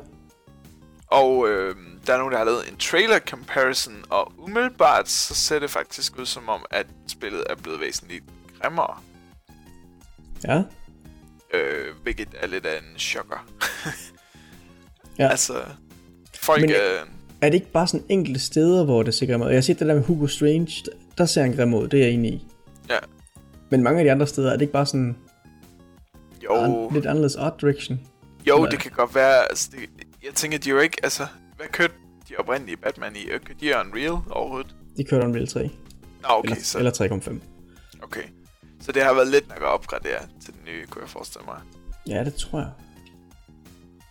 Og 1.07 1.49
øh, 1.49 1.77
der 2.07 2.13
er 2.15 2.19
nogen, 2.19 2.33
der 2.33 2.39
har 2.39 2.45
lavet 2.45 2.71
en 2.71 2.77
trailer 2.77 3.19
comparison, 3.19 3.95
og 4.11 4.33
umiddelbart 4.39 5.09
så 5.09 5.35
ser 5.35 5.59
det 5.59 5.71
faktisk 5.71 6.19
ud 6.19 6.27
som 6.27 6.49
om, 6.49 6.65
at 6.71 6.87
spillet 7.07 7.45
er 7.51 7.55
blevet 7.55 7.81
væsentligt 7.81 8.25
grimmere. 8.63 8.97
Ja, 10.45 10.63
Øh, 11.55 11.95
hvilket 12.03 12.29
er 12.41 12.47
lidt 12.47 12.67
af 12.67 12.79
en 12.79 12.99
chokker. 12.99 13.47
Ja. 15.19 15.29
Altså, 15.35 15.55
folk... 16.41 16.61
Men- 16.61 16.71
øh, 16.71 16.77
er 17.41 17.49
det 17.49 17.55
ikke 17.55 17.73
bare 17.73 17.87
sådan 17.87 18.07
enkelte 18.09 18.41
steder, 18.41 18.85
hvor 18.85 19.03
det 19.03 19.15
ser 19.15 19.27
grimt 19.27 19.45
ud? 19.45 19.49
Jeg 19.49 19.57
har 19.57 19.61
set 19.63 19.79
det 19.79 19.87
der 19.87 19.95
med 19.95 20.03
Hugo 20.05 20.27
Strange, 20.27 20.73
der 21.19 21.27
ser 21.27 21.43
han 21.43 21.57
grim 21.57 21.75
ud, 21.75 21.89
det 21.89 22.01
er 22.01 22.05
jeg 22.05 22.13
enig 22.15 22.33
i. 22.33 22.47
Ja. 22.91 22.99
Men 23.71 23.83
mange 23.83 23.99
af 24.01 24.05
de 24.05 24.11
andre 24.13 24.27
steder, 24.27 24.49
er 24.49 24.53
det 24.53 24.61
ikke 24.63 24.73
bare 24.73 24.87
sådan 24.87 25.17
jo, 26.45 26.55
an, 26.55 26.89
lidt 26.95 27.07
anderledes 27.07 27.37
art 27.37 27.61
direction? 27.61 28.01
jo, 28.49 28.57
eller- 28.57 28.71
det 28.71 28.79
kan 28.79 28.91
godt 28.91 29.15
være... 29.15 29.43
Altså, 29.51 29.69
det, 29.73 30.06
jeg 30.27 30.35
tænker, 30.35 30.59
de 30.59 30.71
jo 30.71 30.79
ikke... 30.79 30.97
Altså, 31.03 31.27
hvad 31.57 31.67
kørte 31.73 31.95
de 32.29 32.35
oprindelige 32.39 32.77
Batman 32.77 33.17
i? 33.17 33.25
Øh, 33.25 33.41
Kørte 33.41 33.61
de 33.61 33.73
Unreal 33.81 34.11
overhovedet? 34.31 34.75
De 34.97 35.05
kørte 35.05 35.27
Unreal 35.27 35.49
3, 35.49 35.63
Nå, 35.63 35.69
okay, 36.29 36.51
eller, 36.51 36.63
så... 36.65 36.79
eller 36.79 36.93
3.5. 36.93 37.41
Okay. 38.03 38.23
Så 38.81 38.93
det 38.93 39.03
har 39.03 39.15
været 39.15 39.29
lidt 39.29 39.49
nok 39.49 39.59
at 39.59 39.65
opgradere 39.69 40.21
til 40.45 40.55
den 40.55 40.61
nye, 40.67 40.87
kunne 40.87 41.03
jeg 41.03 41.11
forestille 41.11 41.45
mig. 41.47 41.61
Ja, 42.09 42.25
det 42.25 42.35
tror 42.35 42.59
jeg. 42.59 42.71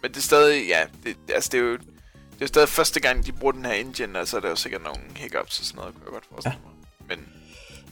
Men 0.02 0.12
det 0.12 0.18
er 0.18 0.22
stadig, 0.22 0.68
ja, 0.68 0.80
det, 1.04 1.16
altså 1.34 1.50
det 1.52 1.58
er 1.60 1.62
jo, 1.62 1.72
det 1.74 2.42
er 2.42 2.42
jo 2.42 2.48
stadig 2.48 2.70
første 2.70 3.00
gang, 3.00 3.26
de 3.26 3.32
bruger 3.32 3.52
den 3.52 3.66
her 3.66 3.74
engine, 3.74 4.20
og 4.20 4.28
så 4.28 4.38
er 4.38 4.42
der 4.42 4.50
jo 4.50 4.56
sikkert 4.56 4.84
nogle 4.84 5.00
hiccups 5.16 5.60
og 5.60 5.66
sådan 5.66 5.80
noget, 5.80 5.94
kunne 5.94 6.04
jeg 6.06 6.14
godt 6.14 6.26
forestille 6.30 6.58
ja. 6.64 6.70
mig. 7.10 7.18
Men 7.18 7.28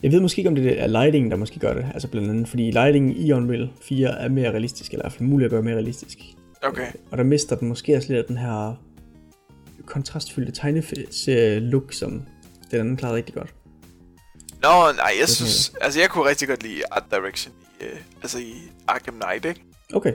Jeg 0.03 0.11
ved 0.11 0.19
måske 0.19 0.39
ikke, 0.39 0.49
om 0.49 0.55
det 0.55 0.81
er 0.81 0.87
lighting, 0.87 1.31
der 1.31 1.37
måske 1.37 1.59
gør 1.59 1.73
det. 1.73 1.85
Altså 1.93 2.07
blandt 2.07 2.29
andet, 2.29 2.47
fordi 2.47 2.71
lighting 2.71 3.19
i 3.19 3.31
Unreal 3.31 3.69
4 3.81 4.09
er 4.09 4.29
mere 4.29 4.49
realistisk, 4.49 4.91
eller 4.91 5.03
i 5.03 5.05
hvert 5.05 5.13
fald 5.13 5.29
muligt 5.29 5.45
at 5.45 5.51
gøre 5.51 5.61
mere 5.61 5.75
realistisk. 5.75 6.17
Okay, 6.63 6.87
Og 7.11 7.17
der 7.17 7.23
mister 7.23 7.55
den 7.55 7.67
måske 7.67 7.95
også 7.95 8.07
lidt 8.09 8.19
af 8.19 8.25
den 8.25 8.37
her 8.37 8.75
kontrastfyldte 9.85 10.51
tegneserie-look, 10.51 11.93
som 11.93 12.11
den 12.71 12.79
anden 12.79 12.97
klarede 12.97 13.17
rigtig 13.17 13.35
godt. 13.35 13.53
Nå, 14.61 14.91
nej, 14.95 15.13
jeg 15.19 15.29
synes, 15.29 15.73
altså 15.81 15.99
jeg 15.99 16.09
kunne 16.09 16.29
rigtig 16.29 16.47
godt 16.47 16.63
lide 16.63 16.81
art 16.91 17.03
direction 17.11 17.53
i, 17.81 17.83
øh, 17.83 17.99
altså 18.21 18.39
i 18.39 18.53
Arkham 18.87 19.13
Knight, 19.19 19.45
ikke? 19.45 19.63
Okay, 19.93 20.13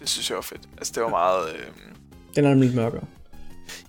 Det 0.00 0.08
synes 0.08 0.30
jeg 0.30 0.36
var 0.36 0.42
fedt. 0.42 0.68
Altså 0.78 0.92
det 0.94 1.02
var 1.02 1.08
meget, 1.08 1.52
øh, 1.54 1.64
den 2.36 2.44
er 2.44 2.48
nemlig 2.48 2.66
lidt 2.68 2.76
mørkere. 2.76 3.04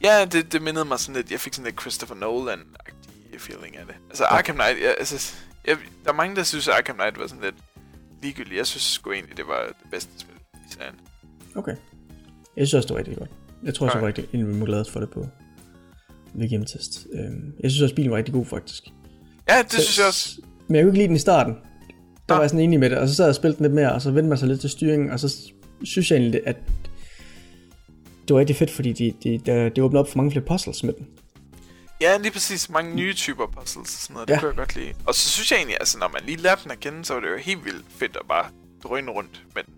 ja, 0.03 0.26
det, 0.26 0.52
det 0.53 0.61
mindede 0.61 0.86
mig 0.86 0.99
sådan 0.99 1.15
lidt, 1.15 1.32
jeg 1.32 1.40
fik 1.40 1.53
sådan 1.53 1.65
lidt 1.65 1.82
Christopher 1.82 2.15
Nolan-agtig 2.15 3.40
feeling 3.40 3.78
af 3.78 3.86
det. 3.86 3.95
Altså 4.10 4.23
Arkham 4.23 4.56
Knight, 4.56 4.82
jeg, 4.84 4.95
altså, 4.99 5.36
jeg, 5.65 5.78
der 6.03 6.10
er 6.10 6.15
mange, 6.15 6.36
der 6.36 6.44
synes, 6.44 6.68
at 6.68 6.73
Arkham 6.73 6.95
Knight 6.95 7.19
var 7.19 7.28
sådan 7.28 7.44
lidt 7.44 7.56
ligegyldigt. 8.22 8.57
Jeg 8.57 8.68
synes 8.68 8.84
sgu 8.84 9.11
egentlig, 9.11 9.38
det 9.38 9.48
var 9.48 9.65
det 9.65 9.91
bedste 9.91 10.11
spil 10.18 10.36
i 10.53 10.73
serien. 10.73 10.95
Okay. 11.56 11.76
Jeg 12.57 12.68
synes 12.68 12.73
også, 12.73 12.88
det 12.88 12.94
var 12.94 12.99
rigtig 12.99 13.18
godt. 13.18 13.30
Jeg 13.64 13.73
tror 13.76 13.86
også, 13.86 13.98
jeg 13.98 14.02
var 14.02 14.07
rigtig 14.07 14.28
en 14.34 14.45
glad 14.65 14.86
for 14.91 14.99
det 14.99 15.10
på 15.10 15.28
ved 16.34 16.49
Game 16.49 16.65
Test. 16.65 17.07
Øhm, 17.14 17.53
jeg 17.64 17.72
synes 17.72 17.82
også, 17.82 17.95
bilen 17.95 18.11
var 18.11 18.18
rigtig 18.18 18.34
god, 18.34 18.45
faktisk. 18.45 18.84
Ja, 19.49 19.61
det 19.61 19.72
Så- 19.72 19.82
synes 19.82 19.98
jeg 19.99 20.07
også. 20.07 20.41
Men 20.68 20.76
jeg 20.76 20.84
kunne 20.84 20.90
ikke 20.90 20.98
lide 20.98 21.07
den 21.07 21.15
i 21.15 21.19
starten. 21.19 21.53
Der 21.53 21.60
Nå. 22.30 22.36
var 22.36 22.41
jeg 22.41 22.49
sådan 22.49 22.64
enig 22.64 22.80
med 22.80 22.90
det, 22.90 22.98
og 22.98 23.07
så 23.07 23.15
sad 23.15 23.26
jeg 23.26 23.30
og 23.30 23.36
spilte 23.36 23.57
den 23.57 23.64
lidt 23.64 23.73
mere, 23.73 23.94
og 23.94 24.02
så 24.02 24.11
vendte 24.11 24.30
man 24.30 24.38
sig 24.38 24.48
lidt 24.48 24.61
til 24.61 24.69
styringen, 24.69 25.10
og 25.10 25.19
så 25.19 25.38
synes 25.84 26.11
jeg 26.11 26.18
egentlig, 26.18 26.41
at 26.45 26.56
det 28.28 28.34
var 28.34 28.40
rigtig 28.40 28.56
fedt, 28.56 28.72
fordi 28.72 28.94
de, 28.94 29.14
de, 29.23 29.38
de, 29.38 29.53
det 29.69 29.80
åbnede 29.80 29.99
op 29.99 30.10
for 30.10 30.18
mange 30.18 30.32
flere 30.32 30.45
puzzles 30.45 30.84
med 30.84 30.94
den. 30.94 31.07
Ja, 32.02 32.18
lige 32.18 32.32
præcis. 32.32 32.69
Mange 32.69 32.95
nye 32.95 33.14
typer 33.14 33.45
puzzles 33.57 33.95
og 33.95 34.02
sådan 34.02 34.14
noget. 34.14 34.28
Det 34.28 34.34
Ja. 34.34 34.36
ja. 34.36 34.40
kunne 34.40 34.49
jeg 34.49 34.57
godt 34.57 34.76
lide. 34.76 34.94
Og 35.07 35.15
så 35.15 35.30
synes 35.30 35.52
jeg 35.52 35.57
egentlig, 35.57 35.78
altså 35.80 35.98
når 35.99 36.07
man 36.07 36.22
lige 36.26 36.38
lærte 36.38 36.64
den 36.64 36.72
at 36.72 36.80
kende, 36.80 37.06
så 37.06 37.14
var 37.14 37.22
det 37.22 37.28
jo 37.28 37.38
helt 37.38 37.65
vildt 37.65 37.86
fedt 37.90 38.15
at 38.22 38.28
bare 38.30 38.45
drøne 38.84 39.11
rundt 39.11 39.44
med 39.56 39.64
den. 39.64 39.73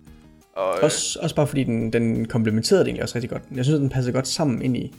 Og, 0.54 0.78
øh, 0.78 0.84
Også, 0.84 1.20
også 1.22 1.36
bare 1.36 1.48
fordi 1.48 1.64
den, 1.64 1.94
den 1.94 2.28
komplementerede 2.28 2.80
det 2.84 2.88
egentlig 2.88 3.04
også 3.04 3.16
rigtig 3.16 3.30
godt. 3.30 3.44
Jeg 3.56 3.66
synes, 3.66 3.80
den 3.80 3.90
passede 3.90 4.14
godt 4.14 4.28
sammen 4.28 4.62
ind 4.62 4.78
i 4.78 4.96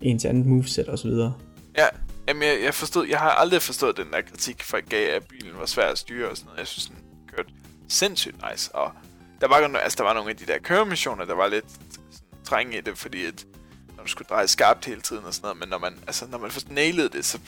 en 0.00 0.18
til 0.18 0.28
andet 0.28 0.46
moveset 0.46 0.88
og 0.88 0.98
så 0.98 1.08
videre. 1.08 1.34
ja, 1.78 1.86
jamen 2.28 2.42
jeg, 2.42 2.58
jeg, 2.64 2.74
forstod, 2.74 3.06
jeg 3.06 3.18
har 3.18 3.30
aldrig 3.30 3.62
forstået 3.62 3.96
den 3.96 4.06
der 4.12 4.20
kritik, 4.20 4.62
folk 4.62 4.88
gav, 4.88 5.16
at 5.16 5.22
bilen 5.26 5.58
var 5.58 5.66
svær 5.66 5.86
at 5.86 5.98
styre 5.98 6.28
og 6.30 6.36
sådan 6.36 6.46
noget. 6.46 6.58
Jeg 6.58 6.66
synes, 6.66 6.86
den 6.86 6.96
kørte 7.36 7.48
sindssygt 7.88 8.36
nice. 8.50 8.74
Og 8.74 8.92
der 9.40 9.48
var, 9.48 9.78
altså, 9.78 9.96
der 9.96 10.04
var 10.04 10.14
nogle 10.14 10.30
af 10.30 10.36
de 10.36 10.46
der 10.46 10.58
køremissioner, 10.58 11.24
der 11.24 11.34
var 11.34 11.46
lidt 11.48 11.64
sådan, 11.70 12.02
træng 12.44 12.74
i 12.74 12.80
det, 12.80 12.98
fordi 12.98 13.24
at, 13.26 13.46
når 13.96 14.02
du 14.02 14.08
skulle 14.08 14.28
dreje 14.28 14.48
skarpt 14.48 14.84
hele 14.84 15.00
tiden 15.00 15.24
og 15.24 15.34
sådan 15.34 15.44
noget, 15.46 15.58
men 15.60 15.68
når 15.68 15.78
man, 15.78 15.94
altså, 16.06 16.26
når 16.30 16.38
man 16.38 16.50
først 16.50 16.70
nailede 16.70 17.08
det, 17.08 17.24
så 17.24 17.38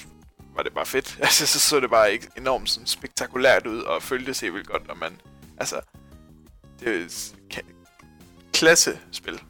var 0.57 0.63
det 0.63 0.73
bare 0.73 0.87
fedt. 0.87 1.19
Altså, 1.23 1.47
så 1.47 1.61
så 1.61 1.81
det 1.81 1.91
bare 1.91 2.13
ikke 2.13 2.29
enormt 2.37 2.71
sådan, 2.71 2.87
spektakulært 2.87 3.67
ud, 3.67 3.81
og 3.81 4.03
føltes 4.03 4.41
helt 4.41 4.55
vildt 4.55 4.69
godt, 4.69 4.83
og 4.89 4.99
man, 4.99 5.13
altså, 5.59 5.81
det 6.81 7.35
kan, 7.51 7.63
klassespil. 8.53 9.41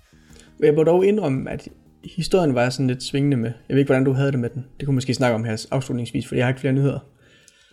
Jeg 0.60 0.74
må 0.74 0.84
dog 0.84 1.06
indrømme, 1.06 1.50
at 1.50 1.68
historien 2.16 2.54
var 2.54 2.62
jeg 2.62 2.72
sådan 2.72 2.86
lidt 2.86 3.02
svingende 3.02 3.36
med. 3.36 3.52
Jeg 3.68 3.74
ved 3.74 3.78
ikke, 3.78 3.88
hvordan 3.88 4.04
du 4.04 4.12
havde 4.12 4.32
det 4.32 4.40
med 4.40 4.50
den. 4.50 4.66
Det 4.80 4.86
kunne 4.86 4.94
måske 4.94 5.14
snakke 5.14 5.34
om 5.34 5.44
her 5.44 5.66
afslutningsvis, 5.70 6.28
for 6.28 6.34
jeg 6.34 6.44
har 6.44 6.48
ikke 6.48 6.60
flere 6.60 6.72
nyheder. 6.72 7.00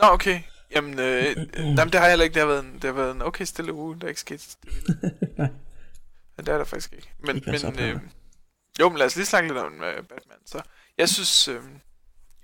Nå, 0.01 0.07
okay. 0.07 0.39
Jamen, 0.75 0.99
øh, 0.99 1.35
jamen, 1.57 1.77
det 1.77 1.95
har 1.95 2.01
jeg 2.01 2.09
heller 2.09 2.23
ikke. 2.23 2.33
Det 2.33 2.41
har 2.41 2.47
været 2.47 2.65
en, 2.65 2.73
det 2.73 2.83
har 2.83 2.91
været 2.91 3.15
en 3.15 3.21
okay 3.21 3.45
stille 3.45 3.73
uge. 3.73 3.95
Der 3.99 4.03
er 4.03 4.09
ikke 4.09 4.21
sket 4.21 4.55
det 4.63 4.71
Nej. 5.37 5.49
Men 6.37 6.45
det 6.45 6.53
er 6.53 6.57
der 6.57 6.65
faktisk 6.65 6.93
ikke. 6.93 7.09
Men, 7.19 7.35
Ikke 7.35 7.51
men 7.51 7.79
øh, 7.79 7.99
jo, 8.79 8.89
men 8.89 8.97
lad 8.97 9.05
os 9.05 9.15
lige 9.15 9.25
snakke 9.25 9.47
lidt 9.49 9.59
om 9.59 9.73
øh, 9.73 9.95
Batman. 9.95 10.37
Så 10.45 10.61
jeg 10.97 11.09
synes, 11.09 11.47
øh, 11.47 11.61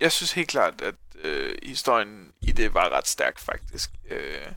jeg 0.00 0.12
synes 0.12 0.32
helt 0.32 0.48
klart, 0.48 0.82
at 0.82 0.94
øh, 1.24 1.54
historien 1.62 2.32
i 2.40 2.52
det 2.52 2.74
var 2.74 2.88
ret 2.88 3.08
stærk, 3.08 3.38
faktisk. 3.38 3.90
Øh, 4.10 4.52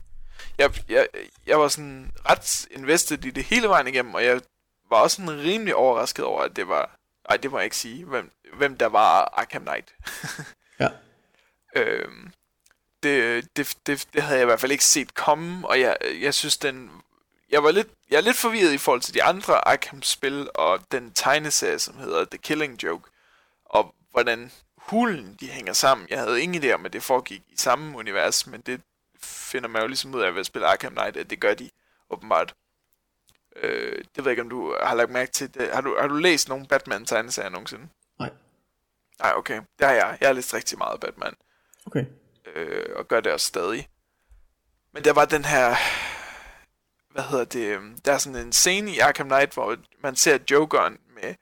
jeg, 0.58 0.70
jeg, 0.88 1.08
jeg 1.46 1.60
var 1.60 1.68
sådan 1.68 2.12
ret 2.30 2.66
invested 2.70 3.24
i 3.24 3.30
det 3.30 3.44
hele 3.44 3.68
vejen 3.68 3.86
igennem, 3.86 4.14
og 4.14 4.24
jeg 4.24 4.40
var 4.90 4.96
også 4.96 5.16
sådan 5.16 5.40
rimelig 5.40 5.74
overrasket 5.74 6.24
over, 6.24 6.42
at 6.42 6.56
det 6.56 6.68
var... 6.68 6.90
Nej, 7.28 7.36
det 7.36 7.50
må 7.50 7.58
jeg 7.58 7.64
ikke 7.64 7.76
sige, 7.76 8.04
hvem, 8.04 8.30
hvem 8.52 8.78
der 8.78 8.86
var 8.86 9.32
Arkham 9.36 9.62
Knight. 9.62 9.94
Ja. 10.80 10.88
Øhm, 11.76 12.32
det, 13.02 13.44
det, 13.56 13.76
det, 13.86 14.06
det 14.12 14.22
havde 14.22 14.38
jeg 14.38 14.42
i 14.42 14.46
hvert 14.46 14.60
fald 14.60 14.72
ikke 14.72 14.84
set 14.84 15.14
komme, 15.14 15.68
og 15.68 15.80
jeg, 15.80 15.96
jeg 16.20 16.34
synes, 16.34 16.56
den... 16.56 16.90
Jeg, 17.50 17.62
var 17.62 17.70
lidt, 17.70 17.88
jeg 18.10 18.16
er 18.16 18.20
lidt 18.20 18.36
forvirret 18.36 18.72
i 18.72 18.78
forhold 18.78 19.00
til 19.00 19.14
de 19.14 19.22
andre 19.22 19.68
Arkham-spil, 19.68 20.48
og 20.54 20.80
den 20.92 21.12
tegneserie, 21.12 21.78
som 21.78 21.96
hedder 21.96 22.24
The 22.24 22.38
Killing 22.38 22.82
Joke, 22.82 23.10
og 23.64 23.94
hvordan 24.10 24.52
hulen 24.76 25.36
de 25.40 25.48
hænger 25.48 25.72
sammen. 25.72 26.06
Jeg 26.10 26.18
havde 26.18 26.42
ingen 26.42 26.64
idé 26.64 26.72
om, 26.72 26.86
at 26.86 26.92
det 26.92 27.02
foregik 27.02 27.42
i 27.48 27.56
samme 27.56 27.98
univers, 27.98 28.46
men 28.46 28.60
det 28.60 28.80
finder 29.24 29.68
man 29.68 29.82
jo 29.82 29.88
ligesom 29.88 30.14
ud 30.14 30.20
af 30.20 30.32
ved 30.32 30.40
at 30.40 30.46
spille 30.46 30.66
Arkham 30.66 30.92
Knight, 30.92 31.16
at 31.16 31.30
det 31.30 31.40
gør 31.40 31.54
de 31.54 31.70
åbenbart. 32.10 32.54
Øh, 33.56 33.98
det 33.98 34.16
ved 34.16 34.24
jeg 34.24 34.30
ikke, 34.30 34.42
om 34.42 34.50
du 34.50 34.76
har 34.82 34.94
lagt 34.94 35.10
mærke 35.10 35.32
til 35.32 35.54
det. 35.54 35.70
Har 35.72 35.80
du, 35.80 35.96
har 36.00 36.06
du 36.08 36.14
læst 36.14 36.48
nogle 36.48 36.66
Batman-tegneserier 36.66 37.48
nogensinde? 37.48 37.88
Nej. 38.18 38.30
Nej, 39.18 39.32
okay. 39.36 39.60
Det 39.78 39.86
har 39.86 39.94
jeg. 39.94 40.18
Jeg 40.20 40.28
har 40.28 40.32
læst 40.32 40.54
rigtig 40.54 40.78
meget 40.78 41.00
Batman 41.00 41.34
Okay. 41.86 42.04
øh, 42.54 42.96
og 42.96 43.08
gør 43.08 43.20
det 43.20 43.32
også 43.32 43.46
stadig. 43.46 43.88
Men 44.92 45.04
der 45.04 45.12
var 45.12 45.24
den 45.24 45.44
her, 45.44 45.74
hvad 47.12 47.22
hedder 47.22 47.44
det, 47.44 47.66
øhm, 47.66 47.98
der 47.98 48.12
er 48.12 48.18
sådan 48.18 48.46
en 48.46 48.52
scene 48.52 48.90
i 48.90 48.98
Arkham 48.98 49.26
Knight, 49.26 49.54
hvor 49.54 49.76
man 50.00 50.16
ser 50.16 50.38
Jokeren 50.50 50.98
med 51.14 51.34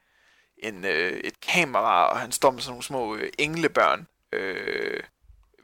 en, 0.57 0.85
øh, 0.85 1.11
et 1.11 1.39
kamera, 1.41 2.09
og 2.09 2.19
han 2.19 2.31
står 2.31 2.51
med 2.51 2.61
sådan 2.61 2.71
nogle 2.71 2.83
små 2.83 3.15
øh, 3.15 3.31
englebørn 3.39 4.07
øh, 4.31 5.03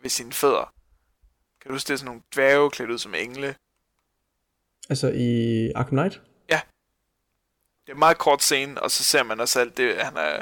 ved 0.02 0.10
sine 0.10 0.34
fødder. 0.34 0.74
Kan 1.62 1.70
du 1.70 1.76
huske, 1.76 1.88
det 1.88 1.94
er 1.94 1.98
sådan 1.98 2.06
nogle 2.06 2.22
dværge 2.36 2.70
klædt 2.70 2.92
ud 2.92 2.98
som 2.98 3.16
engle? 3.16 3.56
Altså 4.90 5.12
i 5.16 5.72
Arkham 5.76 5.98
Knight? 5.98 6.22
Det 7.86 7.92
er 7.94 7.96
en 7.96 8.00
meget 8.00 8.18
kort 8.18 8.44
scene, 8.44 8.82
og 8.82 8.92
så 8.92 9.04
ser 9.04 9.24
man 9.24 9.40
også 9.40 9.60
alt 9.60 9.78
det, 9.78 9.96
han 9.98 10.18
er... 10.18 10.42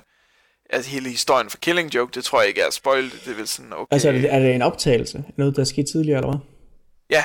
Altså 0.69 0.91
hele 0.91 1.09
historien 1.09 1.49
for 1.49 1.57
Killing 1.57 1.95
Joke, 1.95 2.11
det 2.15 2.23
tror 2.23 2.41
jeg 2.41 2.47
ikke 2.47 2.61
er 2.61 2.69
spoilet. 2.69 3.11
Det 3.25 3.31
er 3.31 3.35
vel 3.35 3.47
sådan, 3.47 3.73
okay... 3.73 3.93
Altså 3.93 4.07
er 4.07 4.11
det, 4.11 4.33
er 4.33 4.39
det 4.39 4.55
en 4.55 4.61
optagelse? 4.61 5.23
Noget, 5.37 5.55
der 5.55 5.61
er 5.61 5.65
sket 5.65 5.87
tidligere, 5.87 6.17
eller 6.17 6.31
hvad? 6.31 6.39
Ja, 7.09 7.23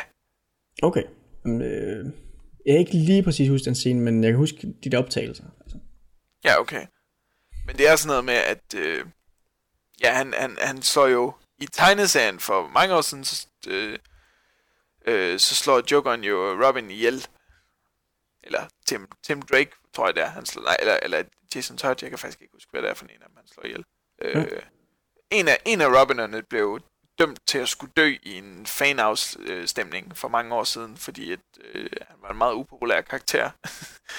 Okay. 0.83 1.03
Jamen, 1.45 1.63
øh, 1.63 2.07
jeg 2.67 2.73
kan 2.73 2.79
ikke 2.79 2.93
lige 2.93 3.23
præcis 3.23 3.49
huske 3.49 3.65
den 3.65 3.75
scene, 3.75 4.01
men 4.01 4.25
jeg 4.25 4.33
kan 4.33 4.39
huske 4.39 4.75
de 4.85 4.91
der 4.91 4.99
optagelser. 4.99 5.45
Altså. 5.61 5.77
Ja, 6.45 6.61
okay. 6.61 6.87
Men 7.67 7.77
det 7.77 7.89
er 7.89 7.97
sådan 7.97 8.09
noget 8.09 8.25
med, 8.25 8.35
at 8.35 8.75
øh, 8.77 9.07
ja, 10.03 10.13
han, 10.13 10.35
han, 10.39 10.57
han 10.61 10.83
slår 10.83 11.07
jo 11.07 11.33
i 11.63 11.67
tegneserien 11.67 12.41
for 12.41 12.69
mange 12.69 12.95
år 12.95 13.01
siden, 13.01 13.25
så, 13.25 13.47
øh, 13.69 13.99
øh, 15.07 15.39
så 15.39 15.55
slår 15.55 15.83
Jokeren 15.93 16.25
jo 16.25 16.67
Robin 16.67 16.91
ihjel. 16.91 17.27
Eller 18.45 18.67
Tim, 18.87 19.09
Tim 19.27 19.43
Drake, 19.43 19.71
tror 19.95 20.07
jeg 20.07 20.15
det 20.15 20.23
er. 20.23 20.27
Han 20.29 20.47
slår, 20.47 20.63
nej, 20.63 20.77
eller, 20.81 20.99
eller 21.03 21.23
Jason 21.55 21.77
Todd, 21.77 21.97
jeg 22.03 22.11
kan 22.11 22.19
faktisk 22.19 22.41
ikke 22.43 22.53
huske, 22.55 22.71
hvad 22.71 22.83
det 22.83 22.91
er 22.91 22.95
for 22.95 23.05
en 23.05 23.11
af 23.11 23.29
dem, 23.29 23.37
han 23.37 23.47
slår 23.49 23.65
ihjel. 23.65 23.85
Øh, 24.23 24.63
en, 25.31 25.49
af, 25.49 25.59
en 25.65 25.81
af 25.81 26.01
Robinerne 26.01 26.43
blev 26.43 26.81
dømt 27.19 27.39
til 27.47 27.59
at 27.59 27.69
skulle 27.69 27.93
dø 27.97 28.15
i 28.23 28.39
en 28.39 28.67
fan-afstemning 28.67 30.17
for 30.17 30.29
mange 30.29 30.55
år 30.55 30.65
siden, 30.65 30.97
fordi 30.97 31.33
at, 31.33 31.39
øh, 31.75 31.89
han 32.09 32.17
var 32.23 32.31
en 32.31 32.39
meget 32.39 32.55
upopulær 32.55 33.01
karakter. 33.01 33.51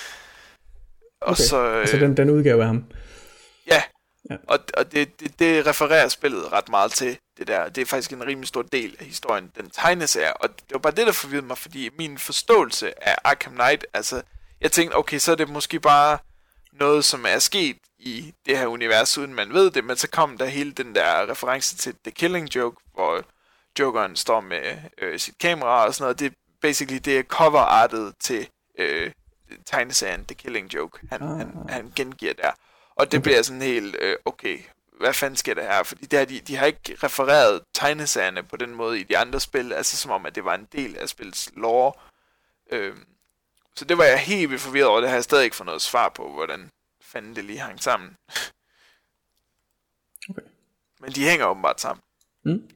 og 1.21 1.31
Okay. 1.31 1.43
så, 1.43 1.57
øh, 1.57 1.79
Altså 1.79 1.97
den, 1.97 2.17
den 2.17 2.29
udgave 2.29 2.61
af 2.61 2.67
ham. 2.67 2.85
Ja, 3.67 3.83
Ja. 4.29 4.33
ja. 4.33 4.37
og, 4.47 4.59
og 4.77 4.91
det, 4.91 5.19
det, 5.19 5.39
det 5.39 5.67
refererer 5.67 6.07
spillet 6.07 6.51
ret 6.51 6.69
meget 6.69 6.91
til 6.91 7.17
det 7.37 7.47
der. 7.47 7.69
Det 7.69 7.81
er 7.81 7.85
faktisk 7.85 8.11
en 8.11 8.25
rimelig 8.25 8.47
stor 8.47 8.61
del 8.61 8.95
af 8.99 9.05
historien, 9.05 9.51
den 9.57 9.69
tegneserie. 9.69 10.37
Og 10.37 10.49
det 10.49 10.73
var 10.73 10.79
bare 10.79 10.93
det, 10.93 11.07
der 11.07 11.13
forvirrede 11.13 11.47
mig, 11.47 11.57
fordi 11.57 11.89
min 11.97 12.17
forståelse 12.17 13.07
af 13.07 13.15
Arkham 13.23 13.53
Knight, 13.53 13.85
altså, 13.93 14.21
jeg 14.61 14.71
tænkte, 14.71 14.95
okay, 14.95 15.17
så 15.17 15.31
er 15.31 15.35
det 15.35 15.49
måske 15.49 15.79
bare 15.79 16.17
noget, 16.71 17.05
som 17.05 17.25
er 17.27 17.39
sket 17.39 17.77
i 17.99 18.33
det 18.45 18.57
her 18.57 18.67
univers, 18.67 19.17
uden 19.17 19.33
man 19.33 19.53
ved 19.53 19.71
det, 19.71 19.83
men 19.83 19.97
så 19.97 20.09
kom 20.09 20.37
der 20.37 20.45
hele 20.45 20.71
den 20.71 20.95
der 20.95 21.29
reference 21.29 21.75
til 21.75 21.95
The 22.03 22.11
Killing 22.11 22.55
Joke, 22.55 22.83
hvor 22.93 23.23
Jokeren 23.79 24.15
står 24.15 24.41
med 24.41 24.77
øh, 24.97 25.19
sit 25.19 25.37
kamera 25.37 25.85
og 25.85 25.93
sådan 25.93 26.03
noget. 26.03 26.19
Det 26.19 26.25
er 26.25 26.35
basically 26.61 26.99
det 27.05 27.19
er 27.19 27.23
coverartet 27.23 28.13
til 28.19 28.47
øh, 28.79 29.11
tegneserien 29.65 30.25
The 30.25 30.35
Killing 30.35 30.73
Joke, 30.73 30.99
han, 31.09 31.21
ah. 31.21 31.37
han, 31.37 31.69
han 31.69 31.91
gengiver 31.95 32.33
der. 32.33 32.51
Og 32.95 33.11
det 33.11 33.17
okay. 33.17 33.23
bliver 33.23 33.41
sådan 33.41 33.61
helt, 33.61 33.95
øh, 33.99 34.15
okay, 34.25 34.59
hvad 34.99 35.13
fanden 35.13 35.37
sker 35.37 35.53
der 35.53 35.63
her? 35.63 35.83
Fordi 35.83 36.05
det 36.05 36.19
her, 36.19 36.25
de, 36.25 36.39
de 36.39 36.55
har 36.55 36.65
ikke 36.65 36.97
refereret 37.03 37.61
tegneserierne 37.73 38.43
på 38.43 38.57
den 38.57 38.75
måde 38.75 38.99
i 38.99 39.03
de 39.03 39.17
andre 39.17 39.39
spil, 39.39 39.73
altså 39.73 39.97
som 39.97 40.11
om, 40.11 40.25
at 40.25 40.35
det 40.35 40.45
var 40.45 40.55
en 40.55 40.67
del 40.71 40.97
af 40.97 41.09
spillets 41.09 41.51
lore. 41.55 41.93
Øhm, 42.71 43.05
så 43.75 43.85
det 43.85 43.97
var 43.97 44.03
jeg 44.03 44.19
helt 44.19 44.49
vildt 44.49 44.61
forvirret 44.61 44.87
over, 44.87 44.99
det 44.99 45.09
har 45.09 45.15
jeg 45.15 45.23
stadig 45.23 45.43
ikke 45.43 45.55
fået 45.55 45.65
noget 45.65 45.81
svar 45.81 46.09
på, 46.09 46.33
hvordan 46.33 46.69
fanden 47.01 47.35
det 47.35 47.45
lige 47.45 47.59
hang 47.59 47.83
sammen. 47.83 48.15
Okay. 50.29 50.41
Men 50.99 51.11
de 51.11 51.29
hænger 51.29 51.45
åbenbart 51.45 51.81
sammen. 51.81 52.03
Mm. 52.43 52.69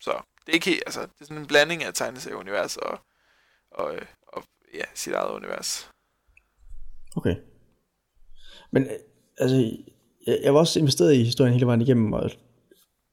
Så 0.00 0.22
det 0.46 0.48
er 0.48 0.54
ikke 0.54 0.70
helt, 0.70 0.82
altså, 0.86 1.00
det 1.00 1.20
er 1.20 1.24
sådan 1.24 1.38
en 1.38 1.46
blanding 1.46 1.84
af 1.84 1.94
tegneserieunivers 1.94 2.76
og, 2.76 3.00
og, 3.70 3.94
øh, 3.94 4.06
og 4.26 4.44
ja, 4.74 4.84
sit 4.94 5.12
eget 5.12 5.30
univers. 5.30 5.90
Okay. 7.16 7.36
Men 8.70 8.86
øh, 8.86 8.98
altså, 9.38 9.76
jeg, 10.26 10.38
jeg 10.44 10.54
var 10.54 10.60
også 10.60 10.78
investeret 10.78 11.14
i 11.14 11.24
historien 11.24 11.54
hele 11.54 11.66
vejen 11.66 11.80
igennem, 11.80 12.12
og, 12.12 12.30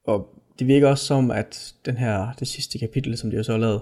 og 0.07 0.27
det 0.59 0.67
virker 0.67 0.87
også 0.87 1.05
som, 1.05 1.31
at 1.31 1.73
den 1.85 1.97
her, 1.97 2.33
det 2.39 2.47
sidste 2.47 2.79
kapitel, 2.79 3.17
som 3.17 3.29
de 3.29 3.35
har 3.35 3.43
så 3.43 3.57
lavet, 3.57 3.81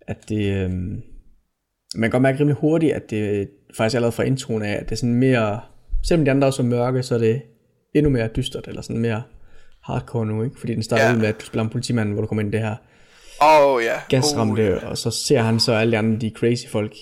at 0.00 0.28
det, 0.28 0.52
øh, 0.52 0.70
man 0.70 2.02
kan 2.02 2.10
godt 2.10 2.22
mærke 2.22 2.38
rimelig 2.38 2.56
hurtigt, 2.56 2.92
at 2.92 3.10
det 3.10 3.48
faktisk 3.76 3.94
allerede 3.94 4.12
fra 4.12 4.22
introen 4.22 4.62
af, 4.62 4.72
at 4.72 4.84
det 4.84 4.92
er 4.92 4.96
sådan 4.96 5.14
mere, 5.14 5.60
selvom 6.02 6.24
de 6.24 6.30
andre 6.30 6.48
også 6.48 6.62
er 6.62 6.66
mørke, 6.66 7.02
så 7.02 7.14
er 7.14 7.18
det 7.18 7.42
endnu 7.94 8.10
mere 8.10 8.28
dystert, 8.36 8.68
eller 8.68 8.82
sådan 8.82 9.00
mere 9.00 9.22
hardcore 9.82 10.26
nu, 10.26 10.42
ikke? 10.42 10.58
Fordi 10.58 10.74
den 10.74 10.82
starter 10.82 11.14
ud 11.14 11.18
med, 11.18 11.28
at 11.28 11.40
du 11.40 11.44
spiller 11.44 11.64
en 11.64 11.70
politimand, 11.70 12.12
hvor 12.12 12.20
du 12.20 12.26
kommer 12.26 12.42
ind 12.42 12.54
i 12.54 12.56
det 12.56 12.66
her 12.66 12.76
oh, 13.40 13.82
ja. 13.84 14.00
gasramte, 14.08 14.76
Oh, 14.76 14.82
oh, 14.82 14.90
og 14.90 14.98
så 14.98 15.10
ser 15.10 15.40
han 15.40 15.60
så 15.60 15.72
alle 15.72 15.92
de 15.92 15.98
andre, 15.98 16.20
de 16.20 16.32
crazy 16.36 16.66
folk, 16.68 16.94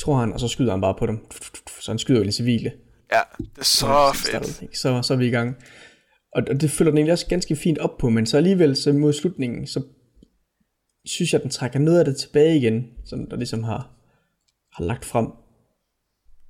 tror 0.00 0.16
han, 0.16 0.32
og 0.32 0.40
så 0.40 0.48
skyder 0.48 0.70
han 0.70 0.80
bare 0.80 0.94
på 0.98 1.06
dem. 1.06 1.18
Så 1.80 1.90
han 1.90 1.98
skyder 1.98 2.20
jo 2.20 2.24
de 2.24 2.32
civile. 2.32 2.72
Ja, 3.12 3.20
det 3.38 3.58
er 3.58 3.64
så 3.64 3.76
starter 3.76 4.40
fedt. 4.40 4.62
ikke? 4.62 4.78
Så, 4.78 5.02
så 5.02 5.14
er 5.14 5.18
vi 5.18 5.26
i 5.26 5.30
gang. 5.30 5.56
Og, 6.32 6.42
og 6.50 6.60
det 6.60 6.70
følger 6.70 6.90
den 6.90 6.98
egentlig 6.98 7.12
også 7.12 7.26
ganske 7.26 7.56
fint 7.56 7.78
op 7.78 7.98
på, 7.98 8.08
men 8.08 8.26
så 8.26 8.36
alligevel 8.36 8.76
så 8.76 8.92
mod 8.92 9.12
slutningen, 9.12 9.66
så 9.66 9.82
synes 11.04 11.32
jeg, 11.32 11.38
at 11.38 11.42
den 11.42 11.50
trækker 11.50 11.78
noget 11.78 11.98
af 11.98 12.04
det 12.04 12.16
tilbage 12.16 12.56
igen, 12.56 12.84
som 13.04 13.26
der 13.30 13.36
ligesom 13.36 13.62
har, 13.62 13.90
har 14.72 14.84
lagt 14.84 15.04
frem. 15.04 15.26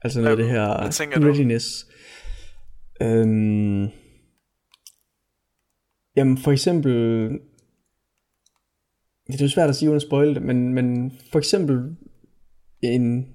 Altså 0.03 0.21
noget 0.21 0.31
af 0.31 0.37
det 0.37 0.51
her 0.51 0.67
readiness. 1.27 1.87
Øhm, 3.03 3.89
jamen 6.17 6.39
for 6.39 6.53
eksempel, 6.53 6.93
det 9.27 9.41
er 9.41 9.45
jo 9.45 9.49
svært 9.49 9.69
at 9.69 9.77
sige 9.77 9.89
uden 9.89 9.97
at 9.97 10.03
spoil 10.03 10.35
det, 10.35 10.43
men, 10.43 10.75
men 10.75 11.13
for 11.33 11.39
eksempel 11.39 11.97
en, 12.83 13.27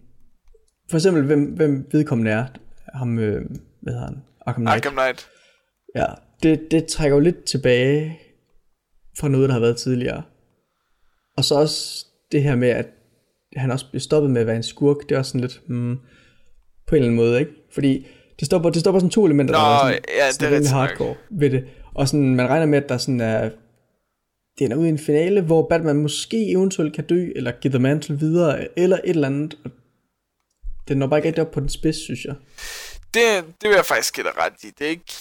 for 0.90 0.98
eksempel 0.98 1.26
hvem, 1.26 1.44
hvem 1.44 1.88
vedkommende 1.92 2.32
er, 2.32 2.48
ham, 2.94 3.20
øh, 3.20 3.42
hvad 3.82 3.94
hedder 3.94 4.06
han, 4.06 4.18
Arkham 4.46 4.64
Knight. 4.64 4.76
Arkham 4.86 4.94
Knight. 4.94 5.30
Ja, 5.96 6.06
det, 6.44 6.72
det 6.72 6.86
trækker 6.86 7.16
jo 7.16 7.20
lidt 7.20 7.44
tilbage 7.44 8.20
fra 9.20 9.28
noget, 9.28 9.50
der 9.50 9.54
har 9.54 9.60
været 9.60 9.78
tidligere. 9.78 10.24
Og 11.38 11.44
så 11.46 11.56
også 11.56 12.06
det 12.32 12.44
her 12.44 12.56
med, 12.56 12.70
at 12.70 12.88
han 13.56 13.72
også 13.72 13.90
bliver 13.90 14.02
stoppet 14.02 14.32
med 14.32 14.42
at 14.42 14.48
være 14.48 14.56
en 14.56 14.64
skurk, 14.64 14.98
det 15.10 15.16
er 15.16 15.20
også 15.20 15.30
sådan 15.30 15.42
lidt, 15.42 15.62
hmm, 15.68 15.98
på 16.88 16.96
en 16.96 17.02
eller 17.02 17.08
anden 17.08 17.16
måde, 17.16 17.40
ikke? 17.40 17.52
Fordi 17.72 18.08
det 18.40 18.46
stopper, 18.46 18.70
det 18.70 18.82
stopper 18.82 19.00
sådan 19.00 19.10
to 19.10 19.26
elementer, 19.26 19.54
Nå, 19.54 19.60
der 19.60 19.66
er 19.66 19.78
sådan, 19.80 19.94
ja, 19.94 19.98
det 19.98 20.28
er 20.28 20.32
sådan 20.32 20.48
rimelig 20.48 20.58
rigtigt 20.58 20.74
nok. 20.74 20.90
hardcore 20.90 21.16
ved 21.32 21.50
det. 21.50 21.66
Og 21.96 22.08
sådan, 22.08 22.36
man 22.36 22.50
regner 22.50 22.66
med, 22.66 22.84
at 22.84 22.90
der 22.90 22.98
sådan 22.98 23.22
er, 23.22 23.50
det 24.60 24.72
er 24.72 24.76
ude 24.76 24.88
i 24.88 24.90
en 24.90 24.98
finale, 24.98 25.42
hvor 25.42 25.68
Batman 25.70 25.96
måske 25.96 26.52
eventuelt 26.52 26.94
kan 26.94 27.04
dø, 27.04 27.32
eller 27.36 27.52
give 27.52 27.72
The 27.72 27.80
Mantle 27.80 28.20
videre, 28.20 28.80
eller 28.80 28.98
et 28.98 29.10
eller 29.10 29.28
andet. 29.28 29.58
Og 29.66 29.72
Den 30.88 30.98
når 30.98 31.08
bare 31.08 31.20
ikke 31.20 31.28
rigtig 31.28 31.44
op 31.44 31.52
på 31.52 31.60
den 31.60 31.70
spids, 31.70 31.98
synes 32.04 32.26
jeg. 32.26 32.36
Det, 33.14 33.46
det 33.62 33.70
vil 33.70 33.76
jeg 33.76 33.86
faktisk 33.86 34.16
give 34.16 34.24
dig 34.24 34.38
ret 34.38 34.54
i. 34.64 34.68
Det 34.80 34.86
er 34.86 34.90
ikke... 34.90 35.14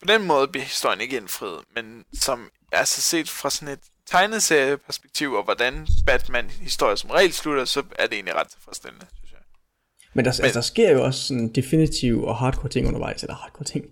På 0.00 0.06
den 0.06 0.22
måde 0.22 0.48
bliver 0.48 0.64
historien 0.64 1.00
ikke 1.00 1.16
indfriet, 1.16 1.60
men 1.74 2.04
som 2.14 2.50
altså 2.72 3.00
set 3.00 3.28
fra 3.28 3.50
sådan 3.50 3.68
et 3.68 3.80
tegneserieperspektiv, 4.06 5.32
og 5.32 5.44
hvordan 5.44 5.86
Batman-historie 6.06 6.96
som 6.96 7.10
regel 7.10 7.32
slutter, 7.32 7.64
så 7.64 7.82
er 7.98 8.06
det 8.06 8.14
egentlig 8.14 8.34
ret 8.34 8.48
tilfredsstillende, 8.48 9.06
synes 9.18 9.32
jeg. 9.32 9.40
Men 10.14 10.24
der, 10.24 10.32
Men, 10.38 10.44
altså, 10.44 10.58
der 10.58 10.60
sker 10.60 10.90
jo 10.90 11.04
også 11.04 11.26
sådan 11.26 11.48
definitive 11.48 12.28
og 12.28 12.36
hardcore 12.36 12.68
ting 12.68 12.86
undervejs, 12.88 13.22
eller 13.22 13.34
hardcore 13.34 13.64
ting, 13.64 13.84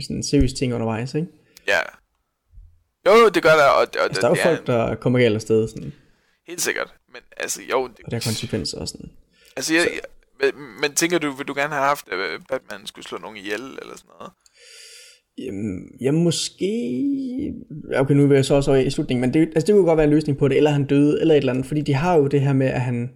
sådan 0.00 0.22
seriøse 0.22 0.56
ting 0.56 0.74
undervejs, 0.74 1.14
ikke? 1.14 1.28
Ja. 1.66 1.80
Jo, 3.06 3.28
det 3.28 3.42
gør 3.42 3.56
der, 3.56 3.64
og, 3.64 3.86
og 3.98 4.04
altså, 4.04 4.20
der 4.20 4.26
er 4.26 4.30
jo 4.30 4.34
det 4.34 4.42
folk, 4.42 4.66
der 4.66 4.94
kommer 4.94 5.18
galt 5.18 5.34
afsted, 5.34 5.68
sådan, 5.68 5.92
Helt 6.46 6.60
sikkert. 6.60 6.94
Men 7.12 7.22
altså, 7.36 7.62
jo... 7.70 7.88
Det, 7.88 8.04
og 8.04 8.10
der 8.10 8.16
er 8.16 8.20
konsekvenser 8.20 8.78
og 8.78 8.88
sådan. 8.88 9.10
altså, 9.56 9.74
jeg, 9.74 9.90
jeg, 9.94 10.00
men, 10.40 10.50
men 10.80 10.92
tænker 10.94 11.18
du, 11.18 11.30
vil 11.30 11.46
du 11.48 11.54
gerne 11.54 11.74
have 11.74 11.86
haft, 11.86 12.08
at 12.12 12.18
Batman 12.50 12.86
skulle 12.86 13.06
slå 13.06 13.18
nogen 13.18 13.36
ihjel, 13.36 13.60
eller 13.60 13.96
sådan 13.96 14.10
noget? 14.18 14.32
Jamen, 15.38 15.82
ja, 16.00 16.10
måske... 16.10 16.72
Okay, 17.94 18.14
nu 18.14 18.26
vil 18.26 18.34
jeg 18.34 18.44
så 18.44 18.54
også 18.54 18.74
i 18.74 18.90
slutningen, 18.90 19.20
men 19.20 19.34
det, 19.34 19.40
altså, 19.40 19.66
det 19.66 19.74
kunne 19.74 19.84
godt 19.84 19.96
være 19.96 20.04
en 20.04 20.10
løsning 20.10 20.38
på 20.38 20.48
det, 20.48 20.56
eller 20.56 20.70
han 20.70 20.84
døde, 20.84 21.20
eller 21.20 21.34
et 21.34 21.38
eller 21.38 21.52
andet, 21.52 21.66
fordi 21.66 21.80
de 21.80 21.94
har 21.94 22.14
jo 22.16 22.26
det 22.26 22.40
her 22.40 22.52
med, 22.52 22.66
at 22.66 22.80
han... 22.80 23.10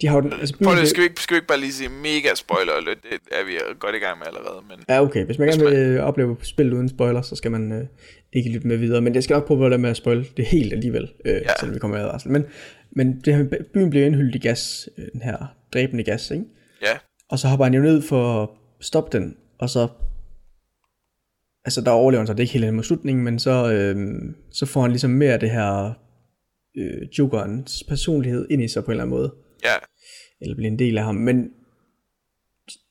De 0.00 0.06
har 0.06 0.16
jo 0.16 0.22
den, 0.22 0.32
altså, 0.32 0.56
Prøv 0.56 0.74
byen- 0.74 0.80
det, 0.80 0.88
skal 0.88 1.00
vi, 1.00 1.04
ikke, 1.08 1.22
skal 1.22 1.34
vi 1.34 1.36
ikke 1.36 1.46
bare 1.46 1.60
lige 1.60 1.72
sige 1.72 1.88
mega 1.88 2.34
spoiler 2.34 2.72
alert? 2.72 2.98
Det 3.02 3.20
er 3.32 3.46
vi 3.46 3.52
godt 3.78 3.94
i 3.94 3.98
gang 3.98 4.18
med 4.18 4.26
allerede, 4.26 4.60
men... 4.68 4.78
Ja, 4.88 5.02
okay. 5.02 5.24
Hvis 5.24 5.38
man 5.38 5.48
Hvis 5.48 5.56
gerne 5.56 5.70
vil 5.70 5.78
øh, 5.78 6.04
opleve 6.04 6.36
spil 6.42 6.72
uden 6.72 6.88
spoiler, 6.88 7.22
så 7.22 7.36
skal 7.36 7.50
man 7.50 7.72
øh, 7.72 7.84
ikke 8.32 8.50
lytte 8.50 8.68
med 8.68 8.76
videre. 8.76 9.00
Men 9.00 9.14
jeg 9.14 9.24
skal 9.24 9.34
nok 9.34 9.46
prøve 9.46 9.64
at 9.64 9.70
lade 9.70 9.82
med 9.82 9.90
at 9.90 9.96
spoil 9.96 10.28
det 10.36 10.46
helt 10.46 10.72
alligevel, 10.72 11.08
øh, 11.24 11.32
ja. 11.32 11.40
selvom 11.60 11.74
vi 11.74 11.78
kommer 11.78 11.96
med 11.96 12.04
advarsel. 12.04 12.30
Men, 12.30 12.44
men 12.90 13.20
det 13.24 13.34
her, 13.34 13.42
med 13.42 13.72
byen 13.74 13.90
bliver 13.90 14.06
indhyldt 14.06 14.34
i 14.34 14.38
gas, 14.38 14.88
øh, 14.98 15.04
den 15.12 15.22
her 15.22 15.55
dræbende 15.72 16.04
gas, 16.04 16.30
ikke? 16.30 16.44
Ja, 16.82 16.98
Og 17.28 17.38
så 17.38 17.48
hopper 17.48 17.64
han 17.64 17.74
jo 17.74 17.82
ned 17.82 18.02
for 18.02 18.42
at 18.42 18.48
stoppe 18.80 19.18
den, 19.18 19.36
og 19.58 19.70
så... 19.70 19.88
Altså, 21.64 21.80
der 21.80 21.90
overlever 21.90 22.20
han 22.20 22.26
så, 22.26 22.32
det 22.32 22.38
er 22.38 22.42
ikke 22.42 22.52
helt 22.52 22.64
hen 22.64 22.74
mod 22.74 22.84
slutningen, 22.84 23.24
men 23.24 23.38
så, 23.38 23.72
øh, 23.72 23.96
så 24.52 24.66
får 24.66 24.82
han 24.82 24.90
ligesom 24.90 25.10
mere 25.10 25.32
af 25.32 25.40
det 25.40 25.50
her 25.50 25.92
øh, 26.76 27.08
Jokerens 27.18 27.84
personlighed 27.88 28.46
ind 28.50 28.62
i 28.62 28.68
sig 28.68 28.84
på 28.84 28.90
en 28.90 28.92
eller 28.92 29.04
anden 29.04 29.16
måde. 29.16 29.34
ja. 29.64 29.74
Eller 30.40 30.56
bliver 30.56 30.70
en 30.70 30.78
del 30.78 30.98
af 30.98 31.04
ham, 31.04 31.14
men 31.14 31.50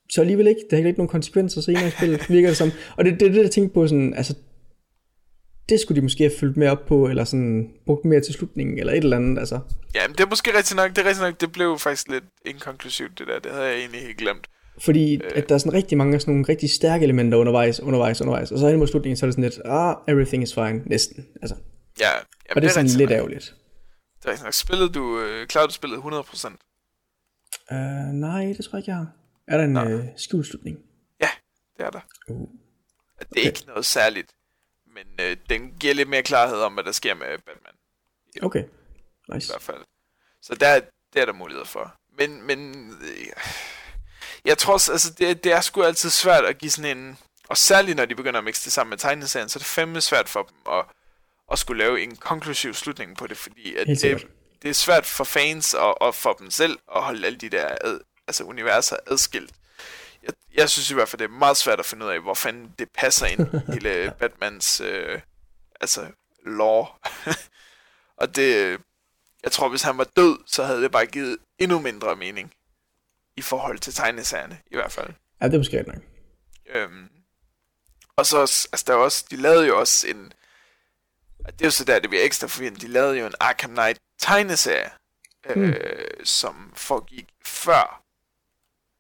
så 0.09 0.21
alligevel 0.21 0.47
ikke. 0.47 0.61
Der 0.69 0.77
er 0.77 0.85
ikke 0.85 0.99
nogen 0.99 1.09
konsekvenser 1.09 1.61
senere 1.61 1.87
i 1.87 1.89
spillet, 1.89 2.29
virker 2.29 2.47
det 2.47 2.57
som. 2.57 2.71
Og 2.97 3.05
det, 3.05 3.19
det 3.19 3.27
er 3.27 3.31
det, 3.31 3.41
jeg 3.41 3.51
tænkte 3.51 3.73
på 3.73 3.87
sådan, 3.87 4.13
altså, 4.13 4.35
det 5.69 5.79
skulle 5.79 5.95
de 5.95 6.01
måske 6.01 6.23
have 6.23 6.33
fyldt 6.39 6.57
mere 6.57 6.71
op 6.71 6.85
på, 6.87 7.07
eller 7.07 7.23
sådan 7.23 7.69
brugt 7.85 8.05
mere 8.05 8.21
til 8.21 8.33
slutningen, 8.33 8.79
eller 8.79 8.93
et 8.93 8.97
eller 9.03 9.17
andet, 9.17 9.39
altså. 9.39 9.59
Ja, 9.95 10.07
men 10.07 10.17
det 10.17 10.23
er 10.23 10.29
måske 10.29 10.57
rigtigt 10.57 10.75
nok. 10.75 10.89
Det 10.89 10.97
er 10.97 11.05
rigtigt 11.05 11.23
nok. 11.23 11.41
Det 11.41 11.51
blev 11.51 11.79
faktisk 11.79 12.07
lidt 12.07 12.23
inkonklusivt, 12.45 13.19
det 13.19 13.27
der. 13.27 13.39
Det 13.39 13.51
havde 13.51 13.65
jeg 13.65 13.77
egentlig 13.77 14.01
helt 14.01 14.17
glemt. 14.17 14.47
Fordi 14.79 15.15
øh. 15.15 15.31
at 15.35 15.49
der 15.49 15.55
er 15.55 15.59
sådan 15.59 15.73
rigtig 15.73 15.97
mange 15.97 16.19
sådan 16.19 16.33
nogle 16.33 16.45
rigtig 16.49 16.69
stærke 16.69 17.03
elementer 17.03 17.37
undervejs, 17.37 17.79
undervejs, 17.79 18.21
undervejs. 18.21 18.51
Og 18.51 18.59
så 18.59 18.67
hen 18.67 18.79
mod 18.79 18.87
slutningen, 18.87 19.17
så 19.17 19.25
er 19.25 19.27
det 19.27 19.33
sådan 19.33 19.43
lidt, 19.43 19.59
ah, 19.65 19.95
everything 20.07 20.43
is 20.43 20.53
fine, 20.53 20.81
næsten. 20.85 21.25
Altså, 21.41 21.55
Ja, 21.99 22.09
og 22.11 22.25
jamen, 22.49 22.61
det 22.61 22.69
er 22.69 22.73
sådan 22.73 22.87
lidt 22.87 23.09
nok. 23.09 23.17
ærgerligt. 23.17 23.55
Det 24.19 24.25
er 24.25 24.29
rigtigt 24.29 24.43
nok. 24.45 24.53
Spillede 24.53 24.89
du, 24.89 25.19
øh, 25.19 25.47
klarede 25.47 25.67
du 25.67 25.73
spillet 25.73 25.97
100%? 25.97 26.47
Uh, 27.71 27.77
nej, 28.13 28.45
det 28.57 28.65
tror 28.65 28.77
jeg 28.77 28.81
ikke, 28.81 28.91
jeg 28.91 28.97
har. 28.97 29.07
Er 29.47 29.57
der 29.57 29.63
en 29.63 29.77
øh, 29.77 30.05
skjult 30.17 30.47
slutning? 30.47 30.77
Ja, 31.21 31.29
det 31.77 31.85
er 31.85 31.89
der. 31.89 31.99
Uh. 32.29 32.47
Det 33.33 33.41
er 33.43 33.47
ikke 33.47 33.63
noget 33.67 33.85
særligt, 33.85 34.31
men 34.95 35.07
øh, 35.19 35.37
den 35.49 35.73
giver 35.79 35.93
lidt 35.93 36.09
mere 36.09 36.23
klarhed 36.23 36.57
om, 36.57 36.73
hvad 36.73 36.83
der 36.83 36.91
sker 36.91 37.13
med 37.13 37.27
Batman. 37.27 37.73
Okay, 38.41 38.63
i 38.63 39.33
nice. 39.33 39.51
hvert 39.51 39.61
fald. 39.61 39.83
Så 40.41 40.55
der, 40.55 40.79
det 41.13 41.21
er 41.21 41.25
der 41.25 41.33
muligheder 41.33 41.65
for. 41.65 41.95
Men, 42.17 42.41
men 42.41 42.89
øh, 43.01 43.27
jeg 44.45 44.57
tror 44.57 44.73
også, 44.73 44.91
altså 44.91 45.13
det, 45.13 45.43
det 45.43 45.51
er 45.51 45.61
sgu 45.61 45.83
altid 45.83 46.09
svært 46.09 46.45
at 46.45 46.57
give 46.57 46.71
sådan 46.71 46.97
en, 46.97 47.17
og 47.49 47.57
særligt 47.57 47.97
når 47.97 48.05
de 48.05 48.15
begynder 48.15 48.37
at 48.37 48.43
mixe 48.43 48.65
det 48.65 48.73
sammen 48.73 48.89
med 48.89 48.97
tegneserien, 48.97 49.49
så 49.49 49.57
er 49.57 49.61
det 49.61 49.67
fandme 49.67 50.01
svært 50.01 50.29
for 50.29 50.43
dem 50.43 50.73
at, 50.73 50.85
at 51.51 51.59
skulle 51.59 51.83
lave 51.83 52.01
en 52.01 52.15
konklusiv 52.15 52.73
slutning 52.73 53.17
på 53.17 53.27
det, 53.27 53.37
fordi 53.37 53.75
at 53.75 53.87
det, 53.87 54.27
det 54.61 54.69
er 54.69 54.73
svært 54.73 55.05
for 55.05 55.23
fans 55.23 55.73
og, 55.73 56.01
og 56.01 56.15
for 56.15 56.33
dem 56.33 56.51
selv 56.51 56.79
at 56.95 57.03
holde 57.03 57.25
alle 57.27 57.37
de 57.37 57.49
der 57.49 57.77
ad, 57.81 57.99
altså 58.27 58.43
universer 58.43 58.97
adskilt. 59.07 59.51
Jeg, 60.25 60.33
jeg 60.55 60.69
synes 60.69 60.91
i 60.91 60.93
hvert 60.93 61.09
fald, 61.09 61.19
det 61.19 61.25
er 61.25 61.39
meget 61.39 61.57
svært 61.57 61.79
at 61.79 61.85
finde 61.85 62.05
ud 62.05 62.11
af, 62.11 62.21
hvor 62.21 62.33
fanden 62.33 62.73
det 62.79 62.89
passer 62.93 63.25
ind 63.25 63.41
i 63.41 63.59
hele 63.73 64.13
Batmans 64.19 64.81
øh, 64.81 65.21
altså 65.81 66.07
lore. 66.45 66.87
og 68.21 68.35
det, 68.35 68.79
jeg 69.43 69.51
tror, 69.51 69.69
hvis 69.69 69.81
han 69.81 69.97
var 69.97 70.07
død, 70.15 70.37
så 70.45 70.63
havde 70.63 70.81
det 70.81 70.91
bare 70.91 71.05
givet 71.05 71.37
endnu 71.59 71.79
mindre 71.79 72.15
mening. 72.15 72.53
I 73.37 73.41
forhold 73.41 73.79
til 73.79 73.93
tegneserierne, 73.93 74.57
i 74.71 74.75
hvert 74.75 74.91
fald. 74.91 75.13
Ja, 75.41 75.45
det 75.45 75.53
er 75.53 75.57
måske 75.57 75.83
nok. 75.87 75.97
Øhm, 76.65 77.09
og 78.15 78.25
så, 78.25 78.39
altså 78.41 78.83
der 78.87 78.93
er 78.93 78.97
også, 78.97 79.25
de 79.29 79.35
lavede 79.35 79.67
jo 79.67 79.79
også 79.79 80.07
en, 80.07 80.31
det 81.45 81.61
er 81.61 81.65
jo 81.65 81.71
så 81.71 81.85
der, 81.85 81.99
det 81.99 82.09
bliver 82.09 82.23
ekstra 82.23 82.47
forvirrende, 82.47 82.79
de 82.79 82.87
lavede 82.87 83.19
jo 83.19 83.25
en 83.25 83.33
Arkham 83.39 83.69
Knight 83.69 83.99
tegneserie, 84.19 84.91
øh, 85.49 86.05
som 86.23 86.73
foregik 86.75 87.25
før 87.45 88.03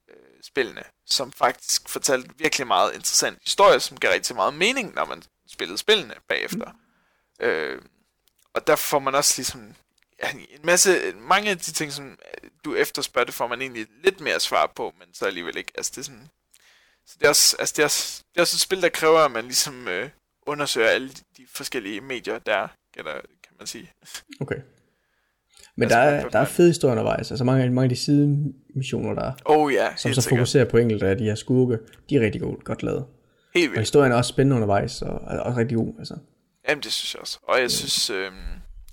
øh, 0.09 0.43
spillene, 0.43 0.83
som 1.05 1.31
faktisk 1.31 1.89
fortalte 1.89 2.29
virkelig 2.37 2.67
meget 2.67 2.93
interessant 2.93 3.39
historie, 3.41 3.79
som 3.79 3.97
gav 3.97 4.11
rigtig 4.11 4.35
meget 4.35 4.53
mening, 4.53 4.95
når 4.95 5.05
man 5.05 5.23
spillede 5.47 5.77
spillene 5.77 6.13
bagefter. 6.27 6.71
Mm. 7.39 7.45
Øh, 7.45 7.81
og 8.53 8.67
der 8.67 8.75
får 8.75 8.99
man 8.99 9.15
også 9.15 9.33
ligesom 9.37 9.75
ja, 10.23 10.31
en 10.31 10.59
masse, 10.63 11.13
mange 11.15 11.49
af 11.49 11.57
de 11.57 11.71
ting, 11.71 11.93
som 11.93 12.19
du 12.65 12.75
efterspørger, 12.75 13.25
det 13.25 13.33
får 13.33 13.47
man 13.47 13.61
egentlig 13.61 13.87
lidt 14.03 14.19
mere 14.19 14.39
svar 14.39 14.67
på, 14.75 14.93
men 14.99 15.13
så 15.13 15.25
alligevel 15.25 15.57
ikke. 15.57 15.71
Altså 15.75 15.91
det 15.95 15.97
er 15.97 16.03
sådan, 16.03 16.29
så 17.05 17.15
det 17.19 17.25
er 17.25 17.29
også, 17.29 17.55
altså 17.59 17.73
det 17.75 17.79
er 17.81 17.85
også, 17.85 18.23
det 18.33 18.37
er 18.37 18.41
også 18.41 18.55
et 18.55 18.61
spil, 18.61 18.81
der 18.81 18.89
kræver, 18.89 19.19
at 19.19 19.31
man 19.31 19.43
ligesom 19.43 19.87
øh, 19.87 20.09
undersøger 20.41 20.89
alle 20.89 21.09
de 21.37 21.47
forskellige 21.49 22.01
medier, 22.01 22.39
der 22.39 22.55
er, 22.55 22.67
kan, 22.93 23.05
der, 23.05 23.13
kan 23.43 23.53
man 23.59 23.67
sige. 23.67 23.93
Okay. 24.41 24.61
Men 25.77 25.83
Altså, 25.83 25.97
der 25.97 26.03
er, 26.05 26.29
der 26.29 26.39
er 26.39 26.45
fede 26.45 26.67
historier 26.67 26.91
undervejs. 26.91 27.31
Altså 27.31 27.43
mange, 27.43 27.69
mange 27.69 27.83
af 27.85 27.89
de 27.89 27.95
sidemissioner, 27.95 29.13
der 29.13 29.21
er, 29.21 29.33
Oh 29.45 29.73
ja, 29.73 29.95
som 29.95 30.09
helt 30.09 30.15
så 30.15 30.21
sikkert. 30.21 30.37
fokuserer 30.39 30.65
på 30.65 30.77
enkelte 30.77 31.07
af 31.07 31.17
de 31.17 31.23
her 31.23 31.35
skurke, 31.35 31.77
de 32.09 32.15
er 32.15 32.21
rigtig 32.21 32.41
god, 32.41 32.63
godt 32.63 32.83
lavet. 32.83 33.05
Helt 33.55 33.67
Og 33.67 33.71
vildt. 33.71 33.79
historien 33.79 34.11
er 34.11 34.15
også 34.15 34.29
spændende 34.29 34.55
undervejs, 34.55 35.01
og 35.01 35.09
er 35.27 35.39
også 35.39 35.59
rigtig 35.59 35.77
god. 35.77 35.93
Altså. 35.99 36.15
Jamen, 36.69 36.83
det 36.83 36.91
synes 36.91 37.13
jeg 37.13 37.21
også. 37.21 37.39
Og 37.43 37.61
jeg 37.61 37.71
synes, 37.71 38.09
øh, 38.09 38.31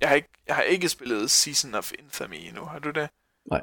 jeg, 0.00 0.08
har 0.08 0.16
ikke, 0.16 0.28
jeg 0.48 0.54
har 0.54 0.62
ikke 0.62 0.88
spillet 0.88 1.30
Season 1.30 1.74
of 1.74 1.92
Infamy 2.04 2.34
endnu. 2.48 2.62
Har 2.64 2.78
du 2.78 2.90
det? 2.90 3.08
Nej. 3.50 3.62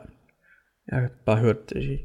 Jeg 0.91 0.99
har 0.99 1.09
bare 1.25 1.37
hørt, 1.37 1.69
det, 1.69 1.99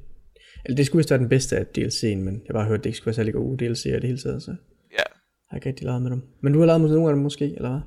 eller 0.65 0.77
det 0.77 0.87
skulle 0.87 1.01
vist 1.01 1.11
være 1.11 1.19
den 1.21 1.29
bedste 1.29 1.57
af 1.57 1.67
DLC'en, 1.79 2.17
men 2.17 2.35
jeg 2.35 2.47
har 2.49 2.53
bare 2.55 2.65
hørt, 2.69 2.79
at 2.79 2.85
det 2.85 2.91
ikke 2.91 2.97
skulle 2.97 3.07
være 3.07 3.15
særlig 3.15 3.35
gode 3.35 3.65
DLC'er 3.67 3.89
i 3.89 4.01
det 4.01 4.05
hele 4.05 4.19
taget, 4.19 4.43
så 4.43 4.51
jeg 4.51 4.59
Ja. 4.99 5.03
har 5.51 5.57
ikke 5.57 5.69
rigtig 5.69 5.87
lavet 5.87 6.03
med 6.03 6.11
dem. 6.11 6.23
Men 6.43 6.53
du 6.53 6.59
har 6.59 6.67
lavet 6.67 6.81
med 6.81 6.91
nogle 6.91 7.09
af 7.09 7.15
dem 7.15 7.23
måske, 7.23 7.45
eller 7.57 7.71
hvad? 7.71 7.81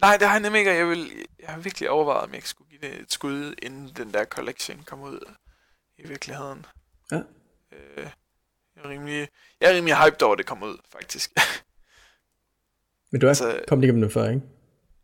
Nej, 0.00 0.16
det 0.16 0.26
har 0.26 0.34
jeg 0.34 0.40
nemlig 0.40 0.58
ikke, 0.58 0.70
jeg, 0.72 0.88
vil, 0.88 1.12
jeg 1.40 1.48
har 1.48 1.58
virkelig 1.60 1.90
overvejet, 1.90 2.22
om 2.22 2.28
jeg 2.28 2.36
ikke 2.36 2.48
skulle 2.48 2.70
give 2.70 2.80
det 2.80 3.00
et 3.00 3.12
skud, 3.12 3.54
inden 3.62 3.92
den 3.96 4.14
der 4.14 4.24
collection 4.24 4.82
kom 4.86 5.00
ud 5.00 5.20
i 5.98 6.08
virkeligheden. 6.08 6.66
Ja. 7.12 7.16
Øh, 7.72 8.04
jeg, 8.76 8.84
er 8.84 8.88
rimelig, 8.88 9.28
jeg 9.60 9.70
er 9.72 9.76
rimelig 9.76 9.96
hyped 9.96 10.22
over, 10.22 10.32
at 10.32 10.38
det 10.38 10.46
kom 10.46 10.62
ud, 10.62 10.76
faktisk. 10.92 11.30
Men 13.12 13.20
du 13.20 13.26
er 13.26 13.30
Altså- 13.30 13.60
kommet 13.68 13.84
igennem 13.84 14.02
det 14.02 14.12
før, 14.12 14.28
ikke? 14.28 14.42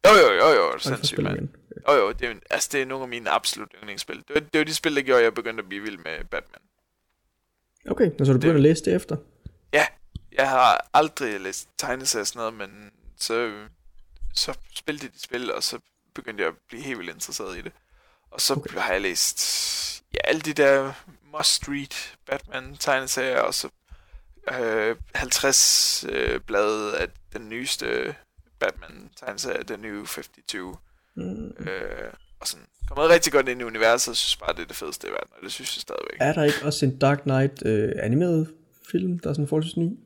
jo, 0.06 0.10
jo, 0.12 0.32
jo, 0.34 0.48
jo, 0.72 0.78
sindssygt, 0.78 1.22
mand. 1.22 1.48
Jo, 1.88 1.92
jo, 1.94 2.12
det 2.12 2.28
er, 2.30 2.34
altså, 2.50 2.68
det 2.72 2.82
er 2.82 2.86
nogle 2.86 3.02
af 3.02 3.08
mine 3.08 3.30
absolut 3.30 3.74
yndlingsspil. 3.82 4.16
Det 4.16 4.34
var, 4.34 4.40
det 4.40 4.58
var 4.58 4.64
de 4.64 4.74
spil, 4.74 4.96
der 4.96 5.02
gjorde, 5.02 5.18
at 5.18 5.24
jeg 5.24 5.34
begyndte 5.34 5.62
at 5.62 5.68
blive 5.68 5.82
vild 5.82 5.98
med 5.98 6.24
Batman. 6.24 6.60
Okay, 7.88 8.10
så 8.18 8.24
du 8.32 8.38
begyndt 8.38 8.54
at 8.56 8.60
læse 8.60 8.84
det 8.84 8.94
efter. 8.94 9.16
Ja, 9.72 9.86
jeg 10.32 10.50
har 10.50 10.90
aldrig 10.94 11.40
læst 11.40 11.68
tegneserier 11.78 12.22
og 12.22 12.26
sådan 12.26 12.38
noget, 12.40 12.54
men 12.54 12.90
så, 13.16 13.52
så 14.36 14.54
spilte 14.74 15.08
de 15.08 15.20
spil, 15.22 15.52
og 15.52 15.62
så 15.62 15.78
begyndte 16.14 16.42
jeg 16.42 16.48
at 16.48 16.54
blive 16.68 16.82
helt 16.82 16.98
vildt 16.98 17.14
interesseret 17.14 17.58
i 17.58 17.62
det. 17.62 17.72
Og 18.30 18.40
så 18.40 18.54
okay. 18.54 18.78
har 18.78 18.92
jeg 18.92 19.00
læst 19.00 20.02
ja, 20.14 20.18
alle 20.24 20.40
de 20.40 20.52
der 20.52 20.92
Must 21.38 21.68
Read 21.68 22.14
Batman 22.26 22.76
tegneserier, 22.76 23.40
og 23.40 23.54
så 23.54 23.68
øh, 24.60 24.96
50 25.14 26.04
øh, 26.08 26.40
blade 26.40 26.98
af 26.98 27.08
den 27.32 27.48
nyeste 27.48 28.14
Batman 28.60 29.10
tegneserie, 29.16 29.64
The 29.64 29.76
New 29.76 30.04
52. 30.06 30.78
Mm. 31.14 31.46
Øh, 31.46 32.12
og 32.40 32.46
sådan 32.46 32.66
kommet 32.88 33.10
rigtig 33.10 33.32
godt 33.32 33.48
ind 33.48 33.60
i 33.60 33.64
universet, 33.64 34.10
og 34.10 34.16
synes 34.16 34.36
bare, 34.36 34.52
det 34.52 34.62
er 34.62 34.66
det 34.66 34.76
fedeste 34.76 35.08
i 35.08 35.10
verden, 35.10 35.30
og 35.36 35.42
det 35.42 35.52
synes 35.52 35.76
jeg 35.76 35.80
stadigvæk. 35.80 36.16
Er 36.20 36.32
der 36.32 36.44
ikke 36.44 36.64
også 36.64 36.86
en 36.86 36.98
Dark 36.98 37.22
Knight 37.22 37.66
øh, 37.66 37.92
animeret 38.02 38.54
film, 38.90 39.18
der 39.18 39.28
er 39.28 39.34
sådan 39.34 39.48
forholdsvis 39.48 39.76
ny? 39.76 39.98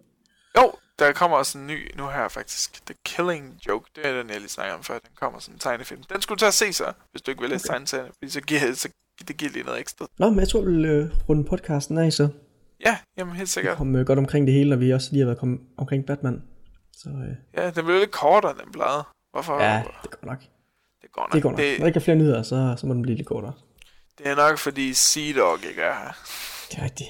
Jo, 0.59 0.73
der 1.05 1.13
kommer 1.13 1.37
også 1.37 1.59
en 1.59 1.67
ny 1.67 1.91
nu 1.97 2.09
her 2.09 2.29
faktisk. 2.29 2.87
The 2.87 2.95
Killing 3.05 3.55
Joke, 3.69 3.91
det 3.97 4.07
er 4.07 4.13
den, 4.23 4.31
jeg 4.31 4.39
lige 4.39 4.49
snakker 4.49 4.75
om 4.75 4.83
før. 4.83 4.99
Den 4.99 5.11
kommer 5.21 5.39
som 5.41 5.55
en 5.55 5.59
tegnefilm. 5.61 6.03
Den 6.03 6.23
skulle 6.23 6.37
du 6.37 6.41
tage 6.41 6.49
og 6.51 6.55
se 6.55 6.73
så, 6.73 6.93
hvis 7.11 7.23
du 7.23 7.31
ikke 7.31 7.41
vil 7.41 7.51
læse 7.51 7.65
okay. 7.65 7.73
tegneserien, 7.75 8.13
fordi 8.19 8.31
så 8.33 8.41
giver, 8.41 8.75
så 8.75 8.89
det 9.29 9.37
giver 9.37 9.51
lige 9.53 9.65
noget 9.65 9.81
ekstra. 9.81 10.07
Nå, 10.19 10.31
men 10.31 10.39
jeg 10.41 10.49
tror, 10.49 10.61
vi 10.61 10.67
vil 10.73 10.85
øh, 10.85 11.11
runde 11.29 11.45
podcasten 11.45 11.99
af, 11.99 12.13
så 12.13 12.29
Ja, 12.87 12.99
jamen 13.17 13.35
helt 13.35 13.43
vi 13.47 13.51
sikkert. 13.51 13.77
kom 13.77 13.97
øh, 13.97 14.07
godt 14.07 14.19
omkring 14.19 14.47
det 14.47 14.55
hele, 14.55 14.71
når 14.71 14.77
vi 14.77 14.93
også 14.93 15.09
lige 15.13 15.21
har 15.21 15.27
været 15.27 15.39
kom, 15.39 15.61
omkring 15.79 16.07
Batman. 16.07 16.43
Så 16.93 17.09
øh, 17.09 17.63
Ja, 17.63 17.71
den 17.71 17.85
blev 17.85 17.99
lidt 17.99 18.11
kortere, 18.11 18.55
den 18.65 18.73
plade. 18.73 19.05
Hvorfor? 19.33 19.63
ja, 19.63 19.83
det 20.03 20.11
går 20.11 20.27
nok. 20.27 20.39
det 21.03 21.13
går 21.13 21.23
nok. 21.23 21.33
Det 21.33 21.43
går 21.43 21.51
nok. 21.51 21.59
Når 21.59 21.65
Det, 21.67 21.79
der 21.81 21.87
ikke 21.87 21.97
er 21.97 22.01
flere 22.05 22.17
nyheder, 22.19 22.43
så, 22.43 22.75
så 22.79 22.87
må 22.87 22.95
den 22.95 23.03
blive 23.03 23.17
lidt 23.17 23.29
kortere. 23.29 23.53
det 24.19 24.27
er 24.27 24.35
nok, 24.35 24.59
fordi 24.59 24.95
Sea 24.95 25.33
Dog 25.41 25.59
ikke 25.69 25.83
er 25.83 25.95
her. 25.95 26.13
Det 26.71 26.79
er 26.79 26.85
rigtigt. 26.85 27.09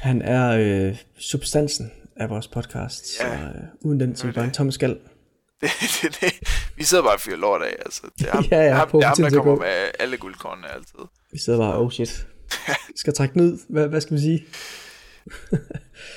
Han 0.00 0.22
er 0.22 0.56
øh, 0.58 0.96
substansen 1.18 1.92
af 2.16 2.30
vores 2.30 2.48
podcast, 2.48 3.06
så 3.16 3.26
Ja, 3.26 3.34
øh, 3.44 3.48
uden 3.80 4.00
den, 4.00 4.16
så 4.16 4.26
er 4.28 4.32
bare 4.32 4.44
en 4.44 4.50
tom 4.50 4.70
skal. 4.70 4.98
Det, 5.60 5.70
det, 6.02 6.16
det, 6.20 6.32
vi 6.76 6.84
sidder 6.84 7.02
bare 7.04 7.14
og 7.14 7.20
fyrer 7.20 7.36
lort 7.36 7.62
af, 7.62 7.76
altså. 7.78 8.02
Det 8.18 8.28
er 8.28 8.32
ham, 8.36 8.44
Ja, 8.50 8.62
ja, 8.64 8.74
ham, 8.74 8.88
på 8.88 8.98
det 8.98 9.04
er 9.04 9.08
ham 9.08 9.16
der 9.16 9.30
kommer 9.30 9.54
gå. 9.54 9.60
med 9.60 9.90
alle 9.98 10.16
guldkornene 10.16 10.68
altid. 10.74 10.98
Vi 11.32 11.38
sidder 11.38 11.58
bare, 11.58 11.78
oh 11.78 11.90
shit. 11.90 12.26
skal 12.96 13.14
trække 13.14 13.40
ud. 13.42 13.58
Hvad, 13.68 13.88
hvad 13.88 14.00
skal 14.00 14.16
vi 14.16 14.20
sige? 14.20 14.46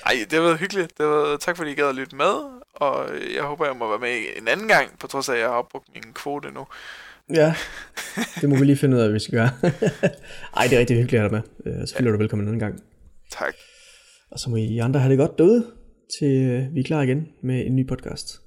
Ej, 0.06 0.14
det 0.30 0.34
har 0.34 0.42
været 0.42 0.58
hyggeligt. 0.60 0.98
Det 0.98 1.06
har 1.06 1.14
været, 1.14 1.40
tak 1.42 1.58
fordi 1.58 1.72
I 1.72 1.76
gad 1.76 1.90
at 1.90 1.96
lytte 1.96 2.16
med, 2.16 2.34
og 2.76 3.10
jeg 3.36 3.44
håber, 3.44 3.66
jeg 3.66 3.76
må 3.76 3.90
være 3.90 4.00
med 4.00 4.42
en 4.42 4.48
anden 4.48 4.68
gang, 4.68 5.00
på 5.00 5.08
trods 5.08 5.30
af, 5.30 5.34
at 5.34 5.40
jeg 5.40 5.48
har 5.48 5.56
opbrugt 5.56 5.88
min 5.94 6.14
kvote 6.14 6.52
nu. 6.52 6.66
Ja, 7.36 7.56
det 8.42 8.50
må 8.50 8.56
vi 8.58 8.66
lige 8.66 8.78
finde 8.78 8.98
ud 8.98 9.02
af, 9.02 9.08
hvad 9.08 9.14
vi 9.14 9.20
skal 9.20 9.34
gøre. 9.34 9.50
Ej, 10.58 10.64
det 10.68 10.74
er 10.76 10.80
rigtig 10.80 10.98
hyggeligt 10.98 11.24
at 11.24 11.32
have 11.32 11.42
dig 11.42 11.44
med. 11.66 11.74
Øh, 11.82 11.88
Selvfølgelig 11.88 12.10
er 12.10 12.18
du 12.18 12.22
velkommen 12.22 12.48
en 12.48 12.54
anden 12.54 12.60
gang. 12.60 12.84
Tak. 13.32 13.54
Og 14.32 14.40
så 14.40 14.50
må 14.50 14.56
I 14.56 14.78
andre 14.78 15.00
have 15.00 15.12
det 15.12 15.18
godt 15.20 15.38
derude, 15.38 15.66
til 16.20 16.42
øh, 16.42 16.76
vi 16.76 16.80
er 16.80 16.84
klar 16.84 17.02
igen 17.02 17.28
med 17.42 17.66
en 17.66 17.76
ny 17.76 17.88
podcast. 17.88 18.47